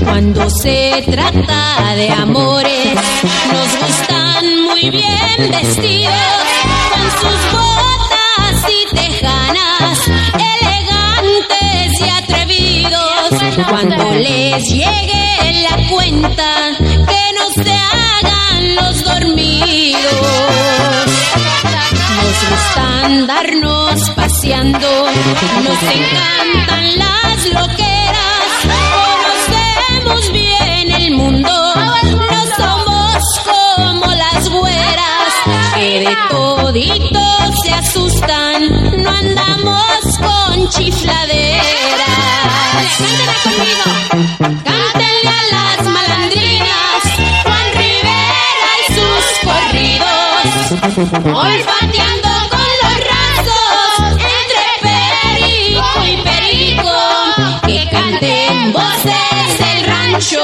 Cuando 0.03 0.49
se 0.49 1.03
trata 1.09 1.95
de 1.95 2.11
amores, 2.11 2.44
vestidos, 5.49 6.13
con 6.93 7.11
sus 7.21 7.39
botas 7.51 8.65
y 8.69 8.95
tejanas, 8.95 9.99
elegantes 10.07 12.01
y 12.01 12.09
atrevidos. 12.09 13.29
Cuando 13.69 14.13
les 14.15 14.63
llegue 14.69 15.67
la 15.69 15.87
cuenta, 15.89 16.49
que 16.77 17.23
no 17.37 17.63
se 17.63 17.71
hagan 17.71 18.75
los 18.75 19.03
dormidos. 19.03 20.01
Nos 22.15 22.49
gusta 22.49 23.05
andarnos 23.05 24.09
paseando, 24.11 24.89
nos 25.63 25.83
encantan 25.83 26.97
las 26.97 27.45
loqueras, 27.47 28.49
conocemos 28.95 30.31
bien 30.31 30.91
el 30.91 31.11
mundo, 31.11 31.49
no 31.49 32.45
somos 32.57 33.23
como 33.45 34.05
las 34.13 34.49
güeras, 34.49 34.94
que 35.75 35.99
de 35.99 36.15
toditos 36.29 37.59
se 37.63 37.73
asustan, 37.73 39.03
no 39.03 39.09
andamos 39.09 40.17
con 40.17 40.67
chifladeras. 40.69 41.65
Cántela 42.97 43.35
conmigo, 43.43 43.87
cántenle 44.63 45.29
a 45.29 45.43
las 45.51 45.79
malandrinas, 45.87 47.01
Juan 47.43 47.67
Rivera 47.73 48.71
y 48.79 48.93
sus 48.93 49.25
corridos, 49.43 50.37
olfateando 51.25 52.33
con 52.49 52.69
los 52.81 52.95
rasos 53.13 53.93
entre 54.09 54.65
perico 54.81 55.89
y 56.05 56.15
perico, 56.23 56.95
que 57.67 57.79
canten 57.91 58.73
voces 58.73 59.47
del 59.59 59.79
rancho 59.85 60.43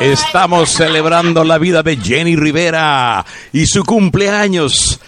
Estamos 0.00 0.70
celebrando 0.70 1.42
la 1.42 1.58
vida 1.58 1.82
de 1.82 1.96
Jenny 1.96 2.36
Rivera 2.36 3.24
y 3.52 3.66
su 3.66 3.82
cumpleaños. 3.84 5.00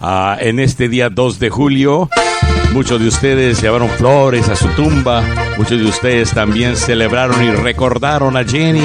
Ah, 0.00 0.36
en 0.40 0.60
este 0.60 0.88
día 0.88 1.08
2 1.10 1.38
de 1.38 1.50
julio, 1.50 2.08
muchos 2.72 3.00
de 3.00 3.08
ustedes 3.08 3.60
llevaron 3.60 3.88
flores 3.90 4.48
a 4.48 4.54
su 4.54 4.68
tumba, 4.68 5.22
muchos 5.56 5.80
de 5.80 5.86
ustedes 5.86 6.30
también 6.30 6.76
celebraron 6.76 7.42
y 7.42 7.50
recordaron 7.50 8.36
a 8.36 8.44
Jenny 8.44 8.84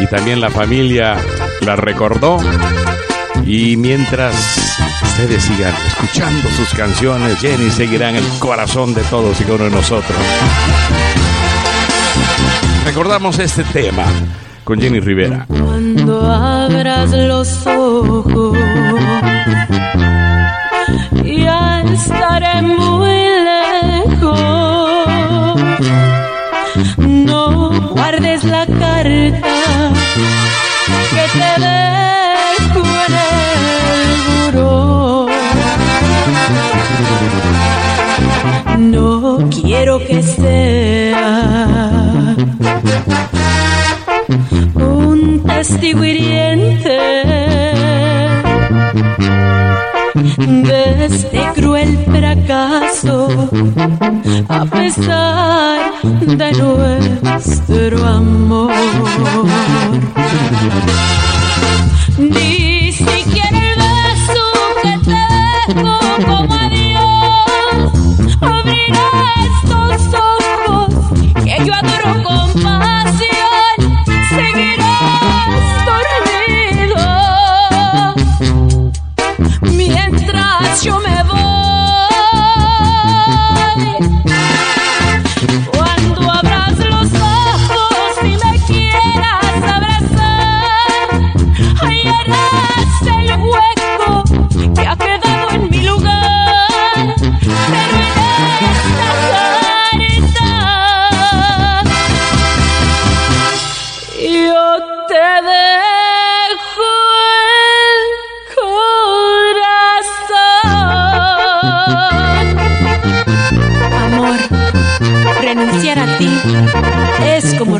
y 0.00 0.06
también 0.06 0.40
la 0.40 0.50
familia 0.50 1.16
la 1.60 1.76
recordó. 1.76 2.38
Y 3.46 3.76
mientras 3.76 4.34
ustedes 5.02 5.42
sigan 5.44 5.74
escuchando 5.86 6.48
sus 6.50 6.68
canciones, 6.70 7.38
Jenny 7.38 7.70
seguirá 7.70 8.10
en 8.10 8.16
el 8.16 8.28
corazón 8.38 8.94
de 8.94 9.02
todos 9.04 9.40
y 9.40 9.44
cada 9.44 9.54
uno 9.54 9.64
de 9.64 9.70
nosotros. 9.70 10.18
Recordamos 12.84 13.38
este 13.38 13.62
tema 13.64 14.04
con 14.64 14.80
Jenny 14.80 14.98
Rivera. 15.00 15.46
Cuando 15.48 16.20
abras 16.26 17.10
los 17.12 17.66
ojos, 17.66 18.58
ya 21.22 21.82
estaré 21.82 22.62
muy 22.62 23.16
lejos. 24.10 24.40
No 26.96 27.70
guardes 27.90 28.44
la 28.44 28.66
carta 28.66 29.92
que 31.10 31.24
te 31.38 31.52
dejo 31.62 32.82
en 33.06 33.14
el 33.14 34.52
buró. 34.52 35.28
No 38.78 39.48
quiero 39.50 39.98
que 40.00 40.22
sea 40.22 42.01
un 44.74 45.42
testigo 45.46 46.04
hiriente 46.04 46.98
de 50.46 51.04
este 51.06 51.40
cruel 51.54 51.98
fracaso, 52.04 53.50
a 54.48 54.64
pesar 54.66 55.92
de 56.02 56.52
nuestro 56.52 58.06
amor. 58.06 58.72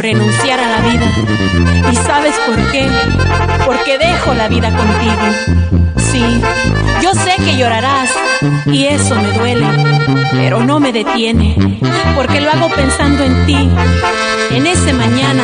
Renunciar 0.03 0.59
a 0.59 0.69
la 0.69 0.81
vida. 0.81 1.07
¿Y 1.93 1.97
sabes 1.97 2.35
por 2.45 2.57
qué? 2.73 2.89
Porque 3.65 3.99
dejo 3.99 4.35
la 4.35 4.49
vida 4.49 4.69
contigo. 4.77 5.82
Sí, 6.13 6.23
yo 7.03 7.15
sé 7.15 7.37
que 7.39 7.57
llorarás 7.57 8.11
y 8.67 8.85
eso 8.85 9.15
me 9.17 9.33
duele, 9.33 9.67
pero 10.33 10.63
no 10.63 10.79
me 10.79 10.93
detiene, 10.93 11.57
porque 12.15 12.43
lo 12.43 12.51
hago 12.51 12.69
pensando 12.69 13.25
en 13.25 13.47
ti, 13.47 13.57
en 14.51 14.67
ese 14.67 14.93
mañana 14.93 15.43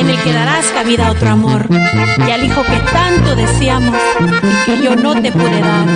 en 0.00 0.10
el 0.10 0.20
que 0.22 0.32
darás 0.32 0.66
cabida 0.74 1.06
a 1.06 1.12
otro 1.12 1.30
amor 1.30 1.68
y 1.70 2.30
al 2.32 2.44
hijo 2.44 2.64
que 2.64 2.80
tanto 2.92 3.36
deseamos 3.36 3.94
y 4.42 4.64
que 4.66 4.82
yo 4.82 4.96
no 4.96 5.22
te 5.22 5.30
pude 5.30 5.60
dar, 5.60 5.86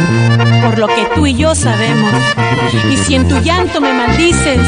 por 0.63 0.79
lo 0.79 0.87
que 0.87 1.05
tú 1.17 1.27
y 1.27 1.35
yo 1.35 1.57
sabemos. 1.57 2.13
Y 2.91 2.97
si 2.99 3.17
en 3.17 3.27
tu 3.27 3.41
llanto 3.41 3.81
me 3.81 3.93
maldices, 3.93 4.61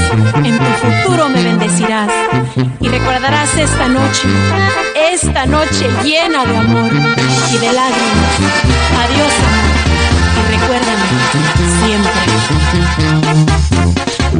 en 0.42 0.58
tu 0.58 0.64
futuro 0.64 1.28
me 1.28 1.42
bendecirás 1.44 2.10
y 2.80 2.88
recordarás 2.88 3.56
esta 3.56 3.86
noche, 3.86 4.28
esta 5.12 5.46
noche 5.46 5.88
llena 6.02 6.44
de 6.44 6.56
amor 6.56 6.92
y 6.92 7.58
de 7.58 7.72
lágrimas. 7.72 8.38
Adiós, 9.02 9.32
amor, 9.46 9.70
y 10.38 10.42
recuérdame 10.52 11.08
siempre. 11.80 12.12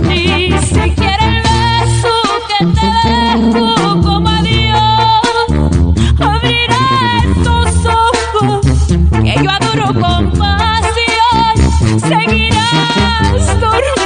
Ni 0.09 0.59
siquiera 0.61 1.25
el 1.27 1.37
beso 1.43 2.15
que 2.49 2.61
te 2.67 2.87
dejo 3.19 3.67
como 4.03 4.29
adiós 4.29 5.25
abrirá 6.21 6.85
estos 7.23 7.69
ojos 7.87 8.67
que 9.23 9.35
yo 9.43 9.51
adoro 9.51 9.89
con 10.01 10.23
pasión. 10.33 11.55
Seguirás 12.01 13.61
dormido 13.61 14.04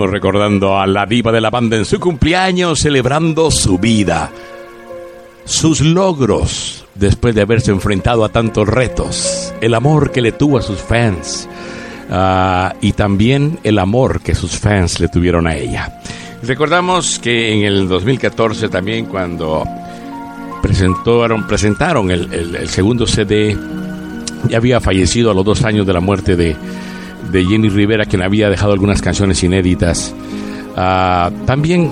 Seguimos 0.00 0.14
recordando 0.14 0.78
a 0.80 0.86
la 0.86 1.04
diva 1.04 1.30
de 1.30 1.42
la 1.42 1.50
banda 1.50 1.76
en 1.76 1.84
su 1.84 2.00
cumpleaños, 2.00 2.78
celebrando 2.78 3.50
su 3.50 3.76
vida, 3.76 4.30
sus 5.44 5.82
logros 5.82 6.86
después 6.94 7.34
de 7.34 7.42
haberse 7.42 7.70
enfrentado 7.70 8.24
a 8.24 8.30
tantos 8.30 8.66
retos, 8.66 9.52
el 9.60 9.74
amor 9.74 10.10
que 10.10 10.22
le 10.22 10.32
tuvo 10.32 10.56
a 10.56 10.62
sus 10.62 10.78
fans 10.78 11.46
ah, 12.10 12.72
y 12.80 12.92
también 12.92 13.58
el 13.62 13.78
amor 13.78 14.22
que 14.22 14.34
sus 14.34 14.52
fans 14.58 15.00
le 15.00 15.08
tuvieron 15.08 15.46
a 15.46 15.54
ella. 15.54 16.00
Recordamos 16.44 17.18
que 17.18 17.52
en 17.52 17.64
el 17.66 17.86
2014 17.86 18.70
también 18.70 19.04
cuando 19.04 19.64
presentaron, 20.62 21.46
presentaron 21.46 22.10
el- 22.10 22.32
el 22.32 22.68
segundo 22.70 23.06
CD, 23.06 23.54
ya 24.48 24.56
había 24.56 24.80
fallecido 24.80 25.30
a 25.30 25.34
los 25.34 25.44
dos 25.44 25.62
años 25.62 25.86
de 25.86 25.92
la 25.92 26.00
muerte 26.00 26.36
de, 26.36 26.56
de 27.30 27.44
Jenny 27.44 27.68
Rivera, 27.68 28.04
quien 28.04 28.22
había 28.22 28.50
dejado 28.50 28.72
algunas 28.72 29.02
canciones 29.02 29.42
inéditas. 29.42 30.14
Ah, 30.76 31.30
también 31.46 31.90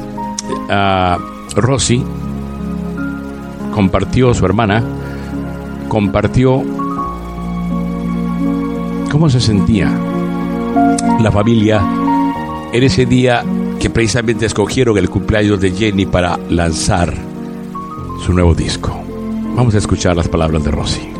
ah, 0.70 1.18
Rosy 1.54 2.02
compartió, 3.72 4.34
su 4.34 4.44
hermana, 4.44 4.82
compartió 5.88 6.62
cómo 9.10 9.30
se 9.30 9.40
sentía 9.40 9.90
la 11.20 11.32
familia 11.32 11.82
en 12.72 12.82
ese 12.82 13.06
día 13.06 13.44
que 13.80 13.90
precisamente 13.90 14.46
escogieron 14.46 14.98
el 14.98 15.08
cumpleaños 15.08 15.60
de 15.60 15.70
Jenny 15.70 16.06
para 16.06 16.38
lanzar 16.50 17.14
su 18.24 18.32
nuevo 18.32 18.54
disco. 18.54 19.00
Vamos 19.54 19.74
a 19.74 19.78
escuchar 19.78 20.16
las 20.16 20.28
palabras 20.28 20.64
de 20.64 20.70
Rosy. 20.70 21.17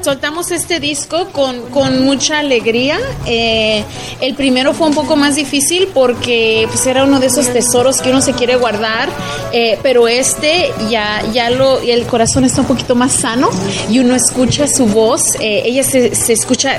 Soltamos 0.00 0.52
este 0.52 0.78
disco 0.78 1.26
con, 1.32 1.60
con 1.70 2.04
mucha 2.04 2.38
alegría. 2.38 2.98
Eh, 3.26 3.84
el 4.20 4.34
primero 4.34 4.72
fue 4.72 4.86
un 4.86 4.94
poco 4.94 5.16
más 5.16 5.34
difícil 5.36 5.88
porque 5.92 6.66
pues, 6.70 6.86
era 6.86 7.04
uno 7.04 7.18
de 7.18 7.26
esos 7.26 7.52
tesoros 7.52 8.00
que 8.00 8.10
uno 8.10 8.20
se 8.20 8.32
quiere 8.32 8.56
guardar, 8.56 9.08
eh, 9.52 9.78
pero 9.82 10.06
este 10.06 10.72
ya, 10.88 11.22
ya 11.32 11.50
lo, 11.50 11.80
el 11.80 12.06
corazón 12.06 12.44
está 12.44 12.60
un 12.60 12.68
poquito 12.68 12.94
más 12.94 13.12
sano 13.12 13.50
y 13.90 13.98
uno 13.98 14.14
escucha 14.14 14.66
su 14.68 14.86
voz. 14.86 15.34
eh, 15.40 15.62
ella 15.64 15.82
se, 15.82 16.14
se 16.14 16.32
escucha 16.32 16.78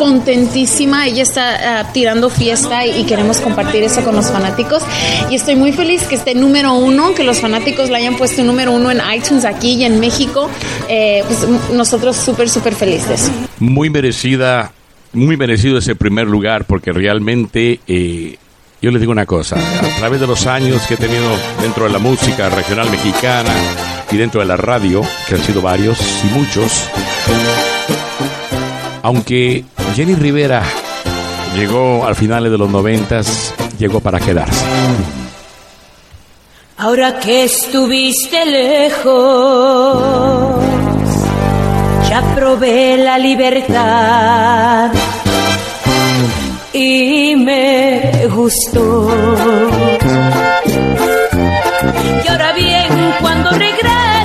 contentísima, 0.00 1.06
ella 1.06 1.22
está 1.22 1.80
ah, 1.80 1.92
tirando 1.92 2.30
fiesta 2.30 2.86
y, 2.86 3.04
queremos 3.04 3.42
compartir 3.42 3.82
eso 3.82 4.02
con 4.02 4.16
los 4.16 4.30
fanáticos. 4.30 4.82
Y 5.28 5.34
estoy 5.34 5.56
muy 5.56 5.72
feliz 5.72 6.04
que 6.04 6.14
esté 6.14 6.34
número 6.34 6.72
uno, 6.72 7.14
que 7.14 7.22
los 7.22 7.38
fanáticos 7.38 7.90
la 7.90 7.98
hayan 7.98 8.16
puesto 8.16 8.42
número 8.42 8.72
uno 8.72 8.90
en 8.90 9.00
iTunes 9.14 9.44
aquí 9.44 9.74
y 9.74 9.84
en 9.84 10.00
México. 10.00 10.48
Eh, 10.88 11.22
pues 11.26 11.46
nosotros 11.74 12.16
súper, 12.16 12.48
súper 12.48 12.74
felices. 12.74 13.30
muy 13.58 13.90
merecida, 13.90 14.72
muy 15.12 15.36
merecido 15.36 15.76
ese 15.76 15.94
primer 15.94 16.26
lugar, 16.26 16.64
porque 16.64 16.92
realmente 16.92 17.80
eh, 17.86 18.38
yo 18.80 18.90
les 18.90 19.00
digo 19.00 19.12
una 19.12 19.26
cosa, 19.26 19.56
a 19.56 19.98
través 19.98 20.18
de 20.18 20.26
los 20.26 20.46
años 20.46 20.80
que 20.86 20.94
he 20.94 20.96
tenido 20.96 21.28
dentro 21.60 21.84
de 21.84 21.90
la 21.90 21.98
música 21.98 22.48
regional 22.48 22.88
mexicana 22.90 23.52
y 24.10 24.16
dentro 24.16 24.40
de 24.40 24.46
la 24.46 24.56
radio, 24.56 25.02
que 25.28 25.34
han 25.34 25.42
sido 25.42 25.60
varios 25.60 25.98
y 26.24 26.38
muchos, 26.38 26.88
aunque 29.02 29.64
Jenny 29.94 30.14
Rivera 30.14 30.62
llegó 31.54 32.06
al 32.06 32.14
finales 32.14 32.50
de 32.52 32.58
los 32.58 32.70
noventas, 32.70 33.54
llegó 33.78 34.00
para 34.00 34.20
quedarse. 34.20 34.64
Ahora 36.76 37.18
que 37.18 37.44
estuviste 37.44 38.46
lejos, 38.46 39.04
ya 42.08 42.22
probé 42.34 42.96
la 42.96 43.18
libertad 43.18 44.90
y 46.72 47.36
me 47.36 48.26
gustó. 48.28 49.10
Y 52.24 52.28
ahora 52.28 52.52
bien, 52.54 53.14
cuando 53.20 53.50
regreses, 53.50 54.19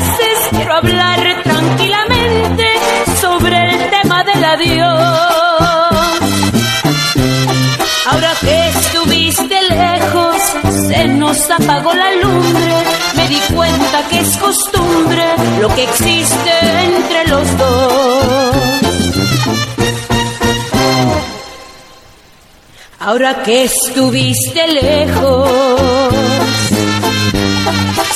adiós. 4.56 6.20
Ahora 8.12 8.32
que 8.40 8.70
estuviste 8.70 9.58
lejos, 9.70 10.36
se 10.88 11.08
nos 11.08 11.38
apagó 11.50 11.94
la 11.94 12.12
lumbre. 12.22 12.74
Me 13.16 13.28
di 13.28 13.40
cuenta 13.54 13.98
que 14.10 14.20
es 14.20 14.38
costumbre 14.38 15.26
lo 15.60 15.68
que 15.76 15.84
existe 15.84 16.54
entre 16.90 17.28
los 17.28 17.58
dos. 17.58 18.56
Ahora 23.00 23.44
que 23.44 23.66
estuviste 23.66 24.68
lejos, 24.68 25.50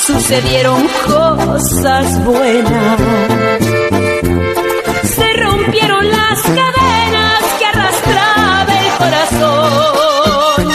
sucedieron 0.06 0.88
cosas 1.06 2.24
buenas. 2.24 3.69
Se 5.16 5.32
rompieron 5.42 6.08
las 6.08 6.42
cadenas 6.42 7.42
que 7.58 7.66
arrastraba 7.66 8.72
el 8.80 8.90
corazón. 8.98 10.68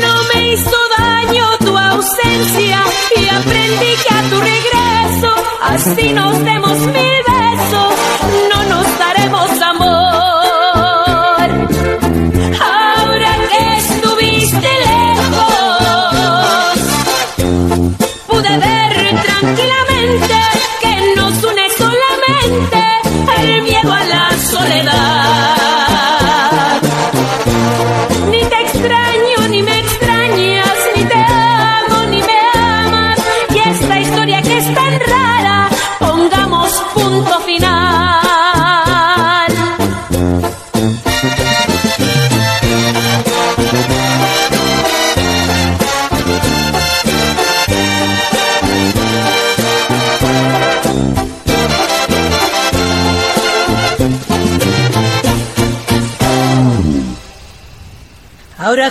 No 0.00 0.14
me 0.34 0.48
hizo 0.52 0.76
daño 0.98 1.46
tu 1.58 1.78
ausencia 1.78 2.82
y 3.16 3.28
aprendí 3.28 3.92
que 4.02 4.14
a 4.14 4.22
tu 4.30 4.40
regreso, 4.40 5.32
así 5.62 6.12
nos 6.12 6.44
demos 6.44 6.67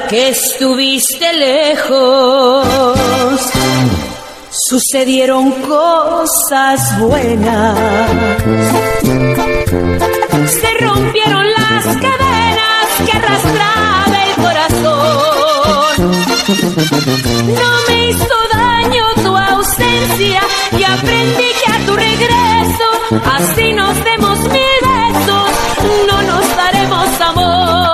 que 0.10 0.30
estuviste 0.30 1.34
lejos, 1.34 2.66
sucedieron 4.70 5.52
cosas 5.64 7.00
buenas. 7.00 7.78
Se 10.50 10.78
rompieron 10.80 11.44
las 11.52 11.86
cadenas 11.86 12.88
que 13.06 13.12
arrastraba 13.18 14.18
el 14.28 14.36
corazón. 14.44 16.12
No 17.48 17.72
me 17.90 18.10
hizo 18.10 18.36
daño 18.54 19.06
tu 19.16 19.36
ausencia 19.36 20.42
y 20.78 20.84
aprendí 20.84 21.50
que 21.64 21.72
a 21.72 21.86
tu 21.86 21.96
regreso 21.96 22.88
así 23.26 23.74
nos 23.74 24.04
demos 24.06 24.40
mil 24.40 24.80
besos, 24.82 25.50
no 26.08 26.22
nos 26.22 26.56
daremos 26.56 27.22
amor. 27.22 27.87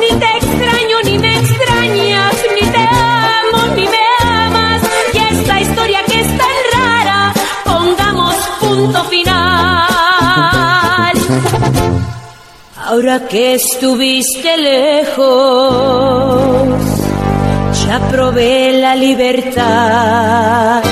Ni 0.00 0.08
te 0.18 0.30
extraño 0.38 0.96
ni 1.04 1.18
me 1.18 1.38
extrañas, 1.40 2.34
ni 2.54 2.64
te 2.70 2.78
amo 2.78 3.66
ni 3.76 3.86
me 3.86 4.04
amas. 4.22 4.80
Y 5.12 5.18
esta 5.18 5.60
historia 5.60 6.00
que 6.06 6.20
es 6.20 6.28
tan 6.38 6.58
rara, 6.72 7.34
pongamos 7.64 8.34
punto 8.60 9.04
final. 9.04 9.36
Ahora 12.82 13.28
que 13.28 13.56
estuviste 13.56 14.56
lejos, 14.56 15.18
ya 17.86 18.00
probé 18.10 18.72
la 18.80 18.96
libertad. 18.96 20.82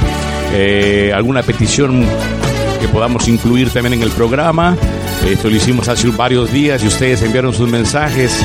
eh, 0.51 1.11
alguna 1.13 1.43
petición 1.43 2.07
que 2.81 2.87
podamos 2.87 3.27
incluir 3.27 3.69
también 3.69 3.93
en 3.93 4.01
el 4.01 4.09
programa. 4.09 4.75
Esto 5.29 5.47
lo 5.47 5.55
hicimos 5.55 5.87
hace 5.87 6.07
varios 6.07 6.51
días 6.51 6.83
y 6.83 6.87
ustedes 6.87 7.21
enviaron 7.21 7.53
sus 7.53 7.69
mensajes. 7.69 8.43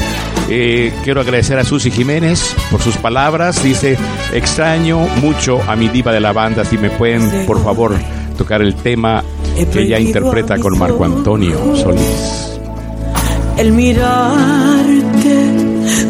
Eh, 0.48 0.92
quiero 1.02 1.20
agradecer 1.20 1.58
a 1.58 1.64
Susi 1.64 1.90
Jiménez 1.90 2.54
por 2.70 2.80
sus 2.80 2.96
palabras. 2.96 3.62
Dice, 3.62 3.96
extraño 4.32 5.00
mucho 5.20 5.60
a 5.66 5.74
mi 5.76 5.88
diva 5.88 6.12
de 6.12 6.20
la 6.20 6.32
banda. 6.32 6.64
Si 6.64 6.78
me 6.78 6.90
pueden, 6.90 7.46
por 7.46 7.62
favor, 7.62 7.94
tocar 8.36 8.62
el 8.62 8.74
tema 8.74 9.24
que 9.72 9.82
ella 9.82 9.98
interpreta 9.98 10.58
con 10.58 10.78
Marco 10.78 11.04
Antonio 11.04 11.74
Solís. 11.76 12.60
El 13.56 13.72
mirarte 13.72 15.06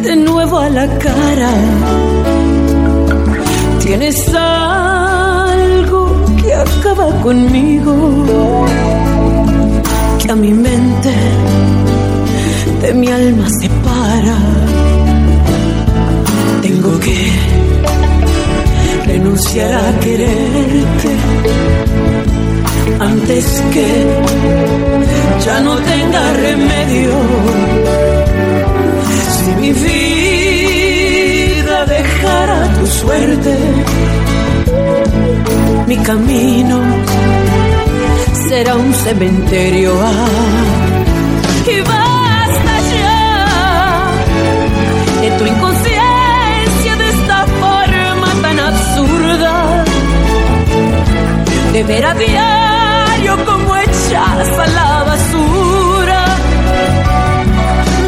de 0.03 0.16
nuevo 0.16 0.59
a 0.59 0.68
la 0.68 0.99
cara. 0.99 1.51
Tienes 3.80 4.34
algo 4.34 6.24
que 6.43 6.53
acaba 6.53 7.09
conmigo, 7.22 8.66
que 10.20 10.30
a 10.30 10.34
mi 10.34 10.53
mente 10.53 11.14
de 12.83 12.95
mi 12.95 13.09
alma 13.09 13.47
separa. 13.61 14.37
Tengo 16.62 16.99
que 17.01 17.18
renunciar 19.07 19.72
a 19.74 20.01
quererte 20.01 21.11
antes 23.01 23.62
que 23.72 23.87
ya 25.45 25.61
no 25.61 25.77
tenga 25.77 26.33
remedio. 26.33 27.12
Si 29.37 29.51
mi 29.61 29.72
vida 29.72 30.66
dejara 31.87 32.59
tu 32.79 32.87
suerte, 32.87 33.55
mi 35.87 35.97
camino 35.99 36.81
será 38.49 38.77
un 38.77 38.93
cementerio. 38.95 39.93
Ah, 40.03 40.96
tu 45.39 45.47
inconsciencia 45.47 46.97
de 46.97 47.09
esta 47.09 47.47
forma 47.61 48.28
tan 48.43 48.59
absurda 48.59 49.84
de 51.72 51.84
ver 51.84 52.07
a 52.07 52.14
diario 52.14 53.45
como 53.45 53.76
echas 53.76 54.59
a 54.59 54.66
la 54.78 55.05
basura 55.05 56.24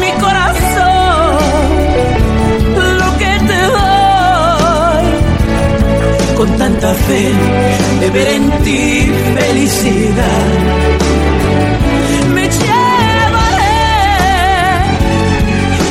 mi 0.01 0.11
corazón, 0.23 1.37
lo 3.01 3.17
que 3.17 3.33
te 3.49 3.59
doy, 3.77 5.05
con 6.37 6.49
tanta 6.57 6.93
fe 6.93 7.31
de 7.99 8.09
ver 8.09 8.27
en 8.27 8.51
ti 8.63 9.11
felicidad. 9.35 10.47
Me 12.33 12.43
llevaré 12.43 13.79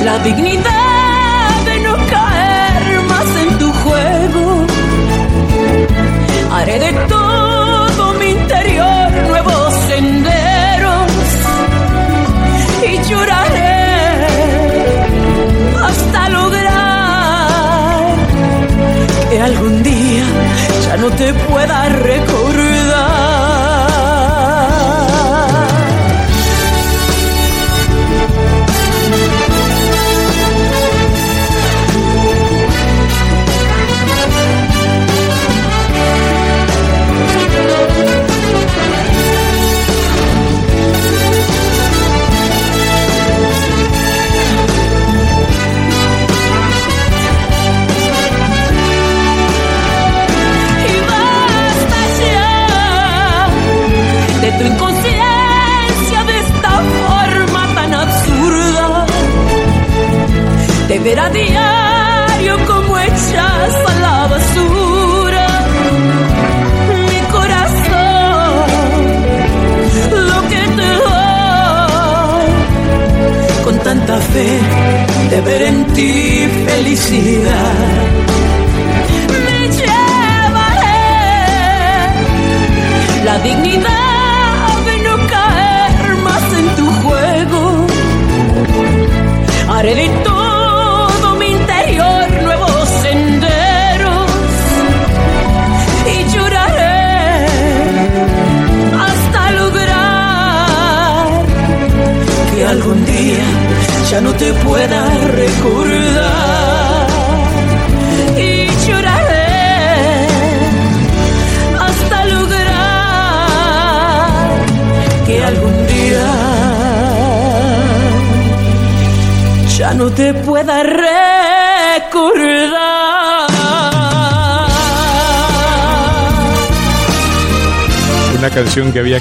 la 0.05 0.19
dignidad 0.21 0.88
Haré 6.59 6.77
de 6.81 6.93
todo 7.09 8.15
mi 8.15 8.31
interior 8.31 9.13
nuevos 9.29 9.75
senderos 9.87 11.13
y 12.83 13.09
lloraré 13.09 14.27
hasta 15.87 16.29
lograr 16.31 18.17
que 19.31 19.41
algún 19.41 19.83
día 19.85 20.25
ya 20.85 20.97
no 20.97 21.11
te 21.11 21.33
pueda 21.33 21.89
recordar. 21.91 22.68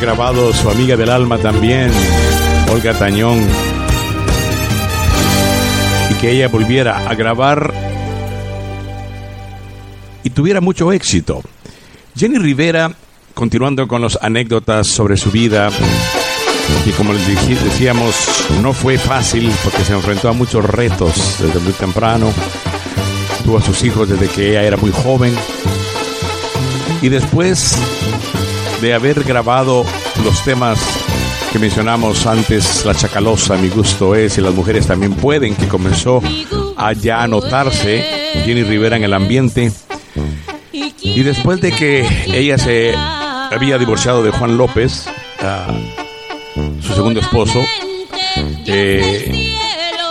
Grabado 0.07 0.53
su 0.53 0.69
amiga 0.69 0.95
del 0.95 1.09
alma 1.09 1.37
también, 1.37 1.91
Olga 2.71 2.93
Tañón. 2.93 3.45
Y 6.09 6.13
que 6.13 6.31
ella 6.31 6.47
volviera 6.47 7.09
a 7.09 7.13
grabar 7.13 7.73
y 10.23 10.29
tuviera 10.29 10.61
mucho 10.61 10.93
éxito. 10.93 11.41
Jenny 12.15 12.37
Rivera, 12.37 12.89
continuando 13.33 13.85
con 13.85 14.01
las 14.01 14.17
anécdotas 14.21 14.87
sobre 14.87 15.17
su 15.17 15.29
vida, 15.29 15.71
y 16.85 16.91
como 16.91 17.11
les 17.11 17.27
decíamos, 17.61 18.15
no 18.61 18.71
fue 18.71 18.97
fácil 18.97 19.51
porque 19.61 19.83
se 19.83 19.91
enfrentó 19.91 20.29
a 20.29 20.33
muchos 20.33 20.63
retos 20.63 21.35
desde 21.37 21.59
muy 21.59 21.73
temprano. 21.73 22.31
Tuvo 23.43 23.57
a 23.57 23.61
sus 23.61 23.83
hijos 23.83 24.07
desde 24.07 24.29
que 24.29 24.51
ella 24.51 24.63
era 24.63 24.77
muy 24.77 24.91
joven. 24.91 25.35
Y 27.01 27.09
después 27.09 27.77
de 28.81 28.93
haber 28.93 29.23
grabado 29.23 29.85
los 30.23 30.43
temas 30.43 30.79
que 31.51 31.59
mencionamos 31.59 32.25
antes, 32.25 32.85
La 32.85 32.93
Chacalosa, 32.93 33.57
Mi 33.57 33.69
Gusto 33.69 34.15
Es 34.15 34.37
y 34.37 34.41
Las 34.41 34.53
Mujeres 34.53 34.87
También 34.87 35.13
Pueden, 35.13 35.55
que 35.55 35.67
comenzó 35.67 36.21
a 36.75 36.93
ya 36.93 37.25
notarse 37.27 38.03
Jenny 38.45 38.63
Rivera 38.63 38.97
en 38.97 39.03
el 39.03 39.13
ambiente. 39.13 39.71
Y 40.71 41.23
después 41.23 41.61
de 41.61 41.71
que 41.71 42.05
ella 42.27 42.57
se 42.57 42.93
había 42.95 43.77
divorciado 43.77 44.23
de 44.23 44.31
Juan 44.31 44.57
López, 44.57 45.07
ah, 45.41 45.67
su 46.81 46.93
segundo 46.93 47.19
esposo, 47.19 47.63
eh, 48.65 49.55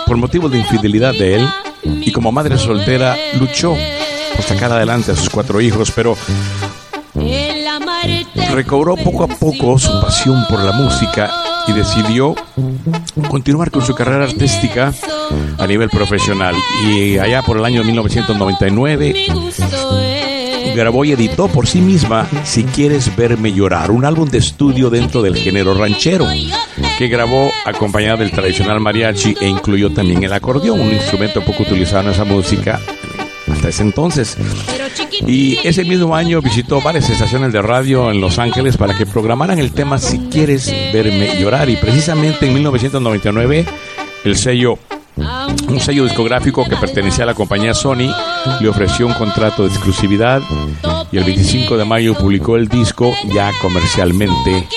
por 0.05 0.17
motivos 0.17 0.51
de 0.51 0.57
infidelidad 0.57 1.13
de 1.13 1.35
él, 1.35 1.47
y 1.83 2.11
como 2.11 2.31
madre 2.31 2.57
soltera 2.57 3.15
luchó 3.39 3.75
por 4.35 4.43
sacar 4.43 4.71
adelante 4.71 5.11
a 5.11 5.15
sus 5.15 5.29
cuatro 5.29 5.61
hijos, 5.61 5.91
pero 5.95 6.17
recobró 8.57 8.95
poco 8.95 9.23
a 9.23 9.27
poco 9.27 9.77
su 9.77 9.91
pasión 10.01 10.43
por 10.49 10.59
la 10.63 10.71
música 10.71 11.31
y 11.67 11.73
decidió 11.73 12.33
continuar 13.29 13.69
con 13.69 13.85
su 13.85 13.93
carrera 13.93 14.23
artística 14.23 14.91
a 15.59 15.67
nivel 15.67 15.91
profesional. 15.91 16.55
Y 16.83 17.19
allá 17.19 17.43
por 17.43 17.57
el 17.57 17.65
año 17.65 17.83
1999 17.83 19.27
grabó 20.75 21.05
y 21.05 21.11
editó 21.11 21.47
por 21.47 21.67
sí 21.67 21.81
misma 21.81 22.27
Si 22.45 22.63
quieres 22.63 23.15
verme 23.15 23.53
llorar, 23.53 23.91
un 23.91 24.05
álbum 24.05 24.27
de 24.27 24.39
estudio 24.39 24.89
dentro 24.89 25.21
del 25.21 25.35
género 25.35 25.75
ranchero, 25.75 26.25
que 26.97 27.07
grabó 27.09 27.51
acompañada 27.63 28.17
del 28.17 28.31
tradicional 28.31 28.79
mariachi 28.79 29.35
e 29.39 29.47
incluyó 29.47 29.91
también 29.91 30.23
el 30.23 30.33
acordeón, 30.33 30.79
un 30.79 30.93
instrumento 30.93 31.45
poco 31.45 31.61
utilizado 31.61 32.05
en 32.05 32.09
esa 32.09 32.25
música 32.25 32.79
hasta 33.51 33.69
ese 33.69 33.83
entonces. 33.83 34.35
Y 35.25 35.57
ese 35.63 35.83
mismo 35.83 36.15
año 36.15 36.41
visitó 36.41 36.81
varias 36.81 37.09
estaciones 37.09 37.53
de 37.53 37.61
radio 37.61 38.11
en 38.11 38.21
Los 38.21 38.39
Ángeles 38.39 38.77
para 38.77 38.95
que 38.97 39.05
programaran 39.05 39.59
el 39.59 39.71
tema 39.71 39.97
Si 39.97 40.19
quieres 40.29 40.73
verme 40.93 41.39
llorar. 41.39 41.69
Y 41.69 41.75
precisamente 41.77 42.47
en 42.47 42.53
1999 42.53 43.65
el 44.23 44.35
sello 44.35 44.77
un 45.67 45.79
sello 45.79 46.03
discográfico 46.03 46.63
que 46.65 46.75
pertenecía 46.75 47.23
a 47.23 47.27
la 47.27 47.33
compañía 47.33 47.73
Sony 47.73 48.13
le 48.59 48.69
ofreció 48.69 49.07
un 49.07 49.13
contrato 49.13 49.63
de 49.63 49.69
exclusividad 49.69 50.41
y 51.11 51.17
el 51.17 51.23
25 51.23 51.77
de 51.77 51.85
mayo 51.85 52.13
publicó 52.13 52.55
el 52.55 52.67
disco 52.67 53.13
ya 53.33 53.51
comercialmente 53.61 54.67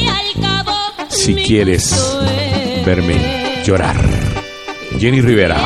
Si 1.09 1.35
quieres 1.35 2.17
verme 2.85 3.63
llorar. 3.65 3.97
Jenny 4.99 5.21
Rivera. 5.21 5.59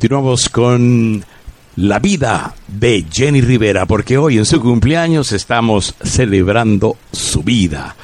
Continuamos 0.00 0.48
con 0.48 1.22
la 1.76 1.98
vida 1.98 2.54
de 2.66 3.04
Jenny 3.12 3.42
Rivera, 3.42 3.84
porque 3.84 4.16
hoy 4.16 4.38
en 4.38 4.46
su 4.46 4.58
cumpleaños 4.58 5.30
estamos 5.32 5.94
celebrando 6.02 6.96
su 7.12 7.42
vida, 7.42 7.96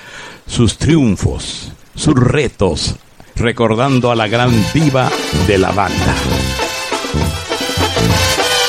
sus 0.47 0.76
triunfos, 0.76 1.72
sus 1.94 2.14
retos, 2.14 2.97
recordando 3.34 4.11
a 4.11 4.14
la 4.14 4.28
gran 4.28 4.53
diva 4.74 5.11
de 5.47 5.57
la 5.57 5.72
banda. 5.72 6.14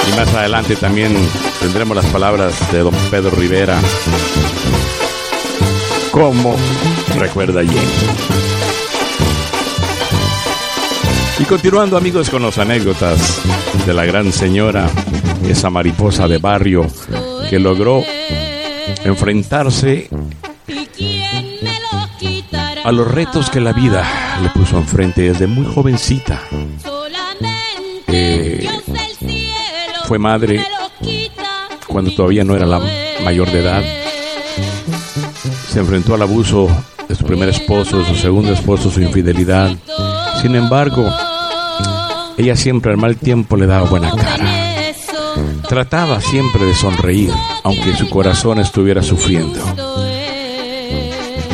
Y 0.08 0.18
más 0.18 0.34
adelante 0.34 0.78
también 0.78 1.14
tendremos 1.60 1.98
las 1.98 2.06
palabras 2.06 2.72
de 2.72 2.80
don 2.80 2.96
Pedro 3.12 3.32
Rivera. 3.32 3.78
Como 6.12 6.56
recuerda 7.18 7.62
Jenny. 7.62 8.47
Y 11.40 11.46
continuando 11.46 11.98
amigos 11.98 12.30
con 12.30 12.42
las 12.42 12.58
anécdotas 12.58 13.42
de 13.86 13.94
la 13.94 14.06
gran 14.06 14.32
señora, 14.32 14.90
esa 15.48 15.70
mariposa 15.70 16.28
de 16.28 16.40
barrio 16.40 16.88
que 17.50 17.60
logró 17.60 18.04
enfrentarse 19.04 20.10
a 22.84 22.92
los 22.92 23.10
retos 23.10 23.50
que 23.50 23.60
la 23.60 23.74
vida 23.74 24.04
le 24.42 24.50
puso 24.50 24.78
enfrente 24.78 25.22
desde 25.22 25.46
muy 25.46 25.66
jovencita. 25.66 26.42
Eh, 28.08 28.68
fue 30.06 30.18
madre 30.18 30.66
cuando 31.88 32.12
todavía 32.16 32.44
no 32.44 32.56
era 32.56 32.66
la 32.66 32.82
mayor 33.24 33.52
de 33.52 33.60
edad. 33.60 33.84
Se 35.70 35.80
enfrentó 35.80 36.16
al 36.16 36.24
abuso 36.24 36.68
de 37.08 37.16
su 37.16 37.26
primer 37.26 37.50
esposo, 37.50 38.00
de 38.00 38.06
su 38.06 38.16
segundo 38.16 38.52
esposo, 38.54 38.90
su 38.90 39.02
infidelidad. 39.02 39.72
Sin 40.42 40.56
embargo, 40.56 41.12
ella 42.38 42.56
siempre 42.56 42.92
al 42.92 42.98
mal 42.98 43.18
tiempo 43.18 43.58
le 43.58 43.66
daba 43.66 43.90
buena 43.90 44.12
cara. 44.12 44.94
Trataba 45.68 46.22
siempre 46.22 46.66
de 46.66 46.74
sonreír, 46.74 47.32
aunque 47.64 47.96
su 47.96 48.10
corazón 48.10 48.60
estuviera 48.60 49.04
sufriendo. 49.04 49.60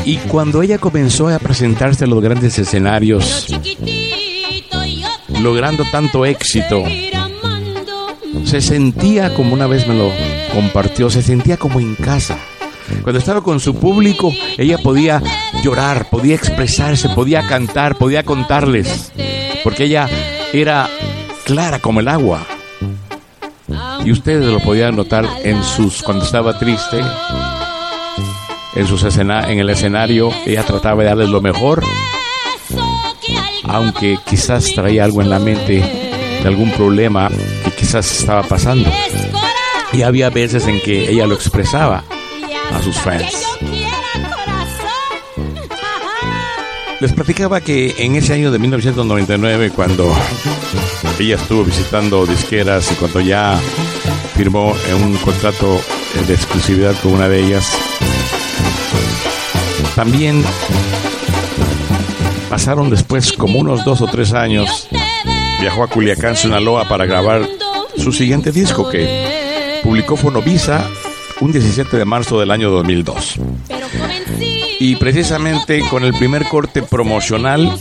Y 0.05 0.17
cuando 0.17 0.61
ella 0.61 0.77
comenzó 0.77 1.29
a 1.29 1.39
presentarse 1.39 2.03
en 2.03 2.11
los 2.11 2.21
grandes 2.21 2.59
escenarios, 2.59 3.47
logrando 5.41 5.83
tanto 5.91 6.25
éxito, 6.25 6.83
se 8.43 8.61
sentía, 8.61 9.33
como 9.33 9.53
una 9.53 9.67
vez 9.67 9.87
me 9.87 9.95
lo 9.95 10.11
compartió, 10.53 11.09
se 11.09 11.21
sentía 11.21 11.57
como 11.57 11.79
en 11.79 11.95
casa. 11.95 12.37
Cuando 13.01 13.19
estaba 13.19 13.41
con 13.41 13.59
su 13.59 13.75
público, 13.75 14.31
ella 14.57 14.77
podía 14.77 15.21
llorar, 15.63 16.09
podía 16.09 16.35
expresarse, 16.35 17.09
podía 17.09 17.47
cantar, 17.47 17.95
podía 17.97 18.23
contarles, 18.23 19.11
porque 19.63 19.85
ella 19.85 20.09
era 20.53 20.87
clara 21.45 21.79
como 21.79 21.99
el 21.99 22.07
agua. 22.07 22.45
Y 24.05 24.11
ustedes 24.11 24.45
lo 24.45 24.59
podían 24.59 24.95
notar 24.95 25.27
en 25.43 25.63
sus 25.63 26.03
cuando 26.03 26.23
estaba 26.23 26.57
triste, 26.59 27.01
en 28.75 28.87
sus 28.87 29.03
escena, 29.03 29.51
en 29.51 29.59
el 29.59 29.69
escenario, 29.69 30.29
ella 30.45 30.63
trataba 30.63 31.01
de 31.01 31.09
darles 31.09 31.29
lo 31.29 31.41
mejor, 31.41 31.83
aunque 33.63 34.17
quizás 34.25 34.71
traía 34.75 35.03
algo 35.05 35.21
en 35.21 35.29
la 35.29 35.39
mente 35.39 35.79
de 36.41 36.47
algún 36.47 36.71
problema 36.71 37.29
que 37.63 37.71
quizás 37.71 38.19
estaba 38.19 38.43
pasando. 38.43 38.89
Y 39.91 40.03
había 40.03 40.29
veces 40.29 40.67
en 40.67 40.79
que 40.81 41.09
ella 41.09 41.25
lo 41.25 41.35
expresaba 41.35 42.03
a 42.71 42.81
sus 42.81 42.97
fans. 42.97 43.52
Les 47.03 47.11
platicaba 47.11 47.59
que 47.59 47.93
en 47.97 48.15
ese 48.15 48.31
año 48.31 48.49
de 48.49 48.59
1999, 48.59 49.71
cuando 49.75 50.09
ella 51.19 51.35
estuvo 51.35 51.65
visitando 51.65 52.25
disqueras 52.25 52.89
y 52.93 52.95
cuando 52.95 53.19
ya 53.19 53.59
firmó 54.37 54.73
un 55.03 55.17
contrato 55.17 55.81
de 56.25 56.33
exclusividad 56.33 56.95
con 57.03 57.15
una 57.15 57.27
de 57.27 57.43
ellas, 57.43 57.69
también 59.97 60.45
pasaron 62.49 62.89
después 62.89 63.33
como 63.33 63.59
unos 63.59 63.83
dos 63.83 63.99
o 63.99 64.07
tres 64.07 64.31
años, 64.31 64.87
viajó 65.59 65.83
a 65.83 65.89
Culiacán, 65.89 66.37
Sinaloa 66.37 66.87
para 66.87 67.05
grabar 67.05 67.45
su 67.97 68.13
siguiente 68.13 68.53
disco 68.53 68.89
que 68.89 69.81
publicó 69.83 70.15
Fonovisa 70.15 70.89
un 71.41 71.51
17 71.51 71.97
de 71.97 72.05
marzo 72.05 72.39
del 72.39 72.49
año 72.49 72.71
2002. 72.71 73.39
Y 74.85 74.97
precisamente 74.97 75.79
con 75.89 76.03
el 76.03 76.13
primer 76.13 76.43
corte 76.43 76.83
promocional 76.83 77.73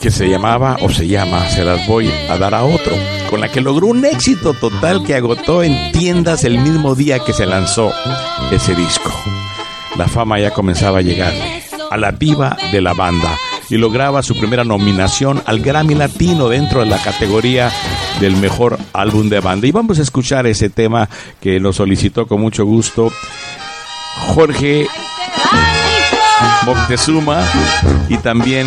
que 0.00 0.12
se 0.12 0.28
llamaba 0.28 0.76
o 0.80 0.88
se 0.88 1.08
llama 1.08 1.48
Se 1.48 1.64
las 1.64 1.88
voy 1.88 2.08
a 2.30 2.38
dar 2.38 2.54
a 2.54 2.62
otro, 2.62 2.94
con 3.28 3.40
la 3.40 3.50
que 3.50 3.60
logró 3.60 3.88
un 3.88 4.04
éxito 4.04 4.54
total 4.54 5.02
que 5.02 5.16
agotó 5.16 5.64
en 5.64 5.90
tiendas 5.90 6.44
el 6.44 6.60
mismo 6.60 6.94
día 6.94 7.18
que 7.18 7.32
se 7.32 7.46
lanzó 7.46 7.92
ese 8.52 8.76
disco. 8.76 9.10
La 9.98 10.06
fama 10.06 10.38
ya 10.38 10.52
comenzaba 10.52 10.98
a 10.98 11.02
llegar 11.02 11.32
a 11.90 11.96
la 11.96 12.12
diva 12.12 12.56
de 12.70 12.80
la 12.80 12.92
banda 12.92 13.36
y 13.68 13.76
lograba 13.76 14.22
su 14.22 14.38
primera 14.38 14.62
nominación 14.62 15.42
al 15.46 15.58
Grammy 15.58 15.96
Latino 15.96 16.48
dentro 16.48 16.78
de 16.84 16.86
la 16.86 17.02
categoría 17.02 17.72
del 18.20 18.36
mejor 18.36 18.78
álbum 18.92 19.28
de 19.28 19.40
banda. 19.40 19.66
Y 19.66 19.72
vamos 19.72 19.98
a 19.98 20.02
escuchar 20.02 20.46
ese 20.46 20.70
tema 20.70 21.08
que 21.40 21.58
nos 21.58 21.74
solicitó 21.74 22.28
con 22.28 22.40
mucho 22.40 22.64
gusto 22.64 23.10
Jorge 24.28 24.86
Moctezuma 26.64 27.42
y 28.08 28.16
también 28.18 28.66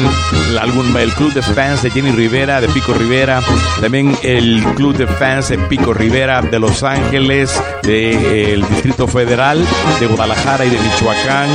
álbum 0.60 0.96
el 0.98 1.12
club 1.14 1.34
de 1.34 1.42
fans 1.42 1.84
de 1.84 1.92
Jenny 1.92 2.12
Rivera 2.12 2.62
de 2.62 2.68
Pico 2.70 2.94
Rivera 2.94 3.42
también 3.82 4.18
el 4.24 4.64
club 4.76 4.96
de 4.96 5.08
fans 5.08 5.50
de 5.50 5.58
Pico 5.58 5.94
Rivera 5.94 6.42
de 6.42 6.60
Los 6.60 6.84
Ángeles 6.84 7.62
del 7.84 8.68
Distrito 8.68 9.08
Federal 9.08 9.64
de 10.00 10.08
Guadalajara 10.08 10.66
y 10.66 10.70
de 10.70 10.78
Michoacán. 10.80 11.50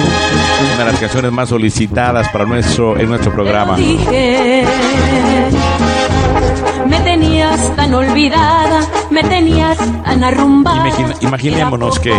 Una 0.74 0.84
de 0.84 0.92
las 0.92 1.00
canciones 1.00 1.32
más 1.32 1.48
solicitadas 1.48 2.28
para 2.28 2.44
nuestro 2.44 2.98
en 2.98 3.08
nuestro 3.08 3.32
programa 3.32 3.76
me 6.88 7.00
tenías 7.00 7.74
tan 7.76 7.94
olvidada, 7.94 8.80
me 9.10 9.22
tenías 9.22 9.78
tan 9.78 10.24
arrumbada. 10.24 10.88
imaginémonos 11.20 11.98
que 11.98 12.12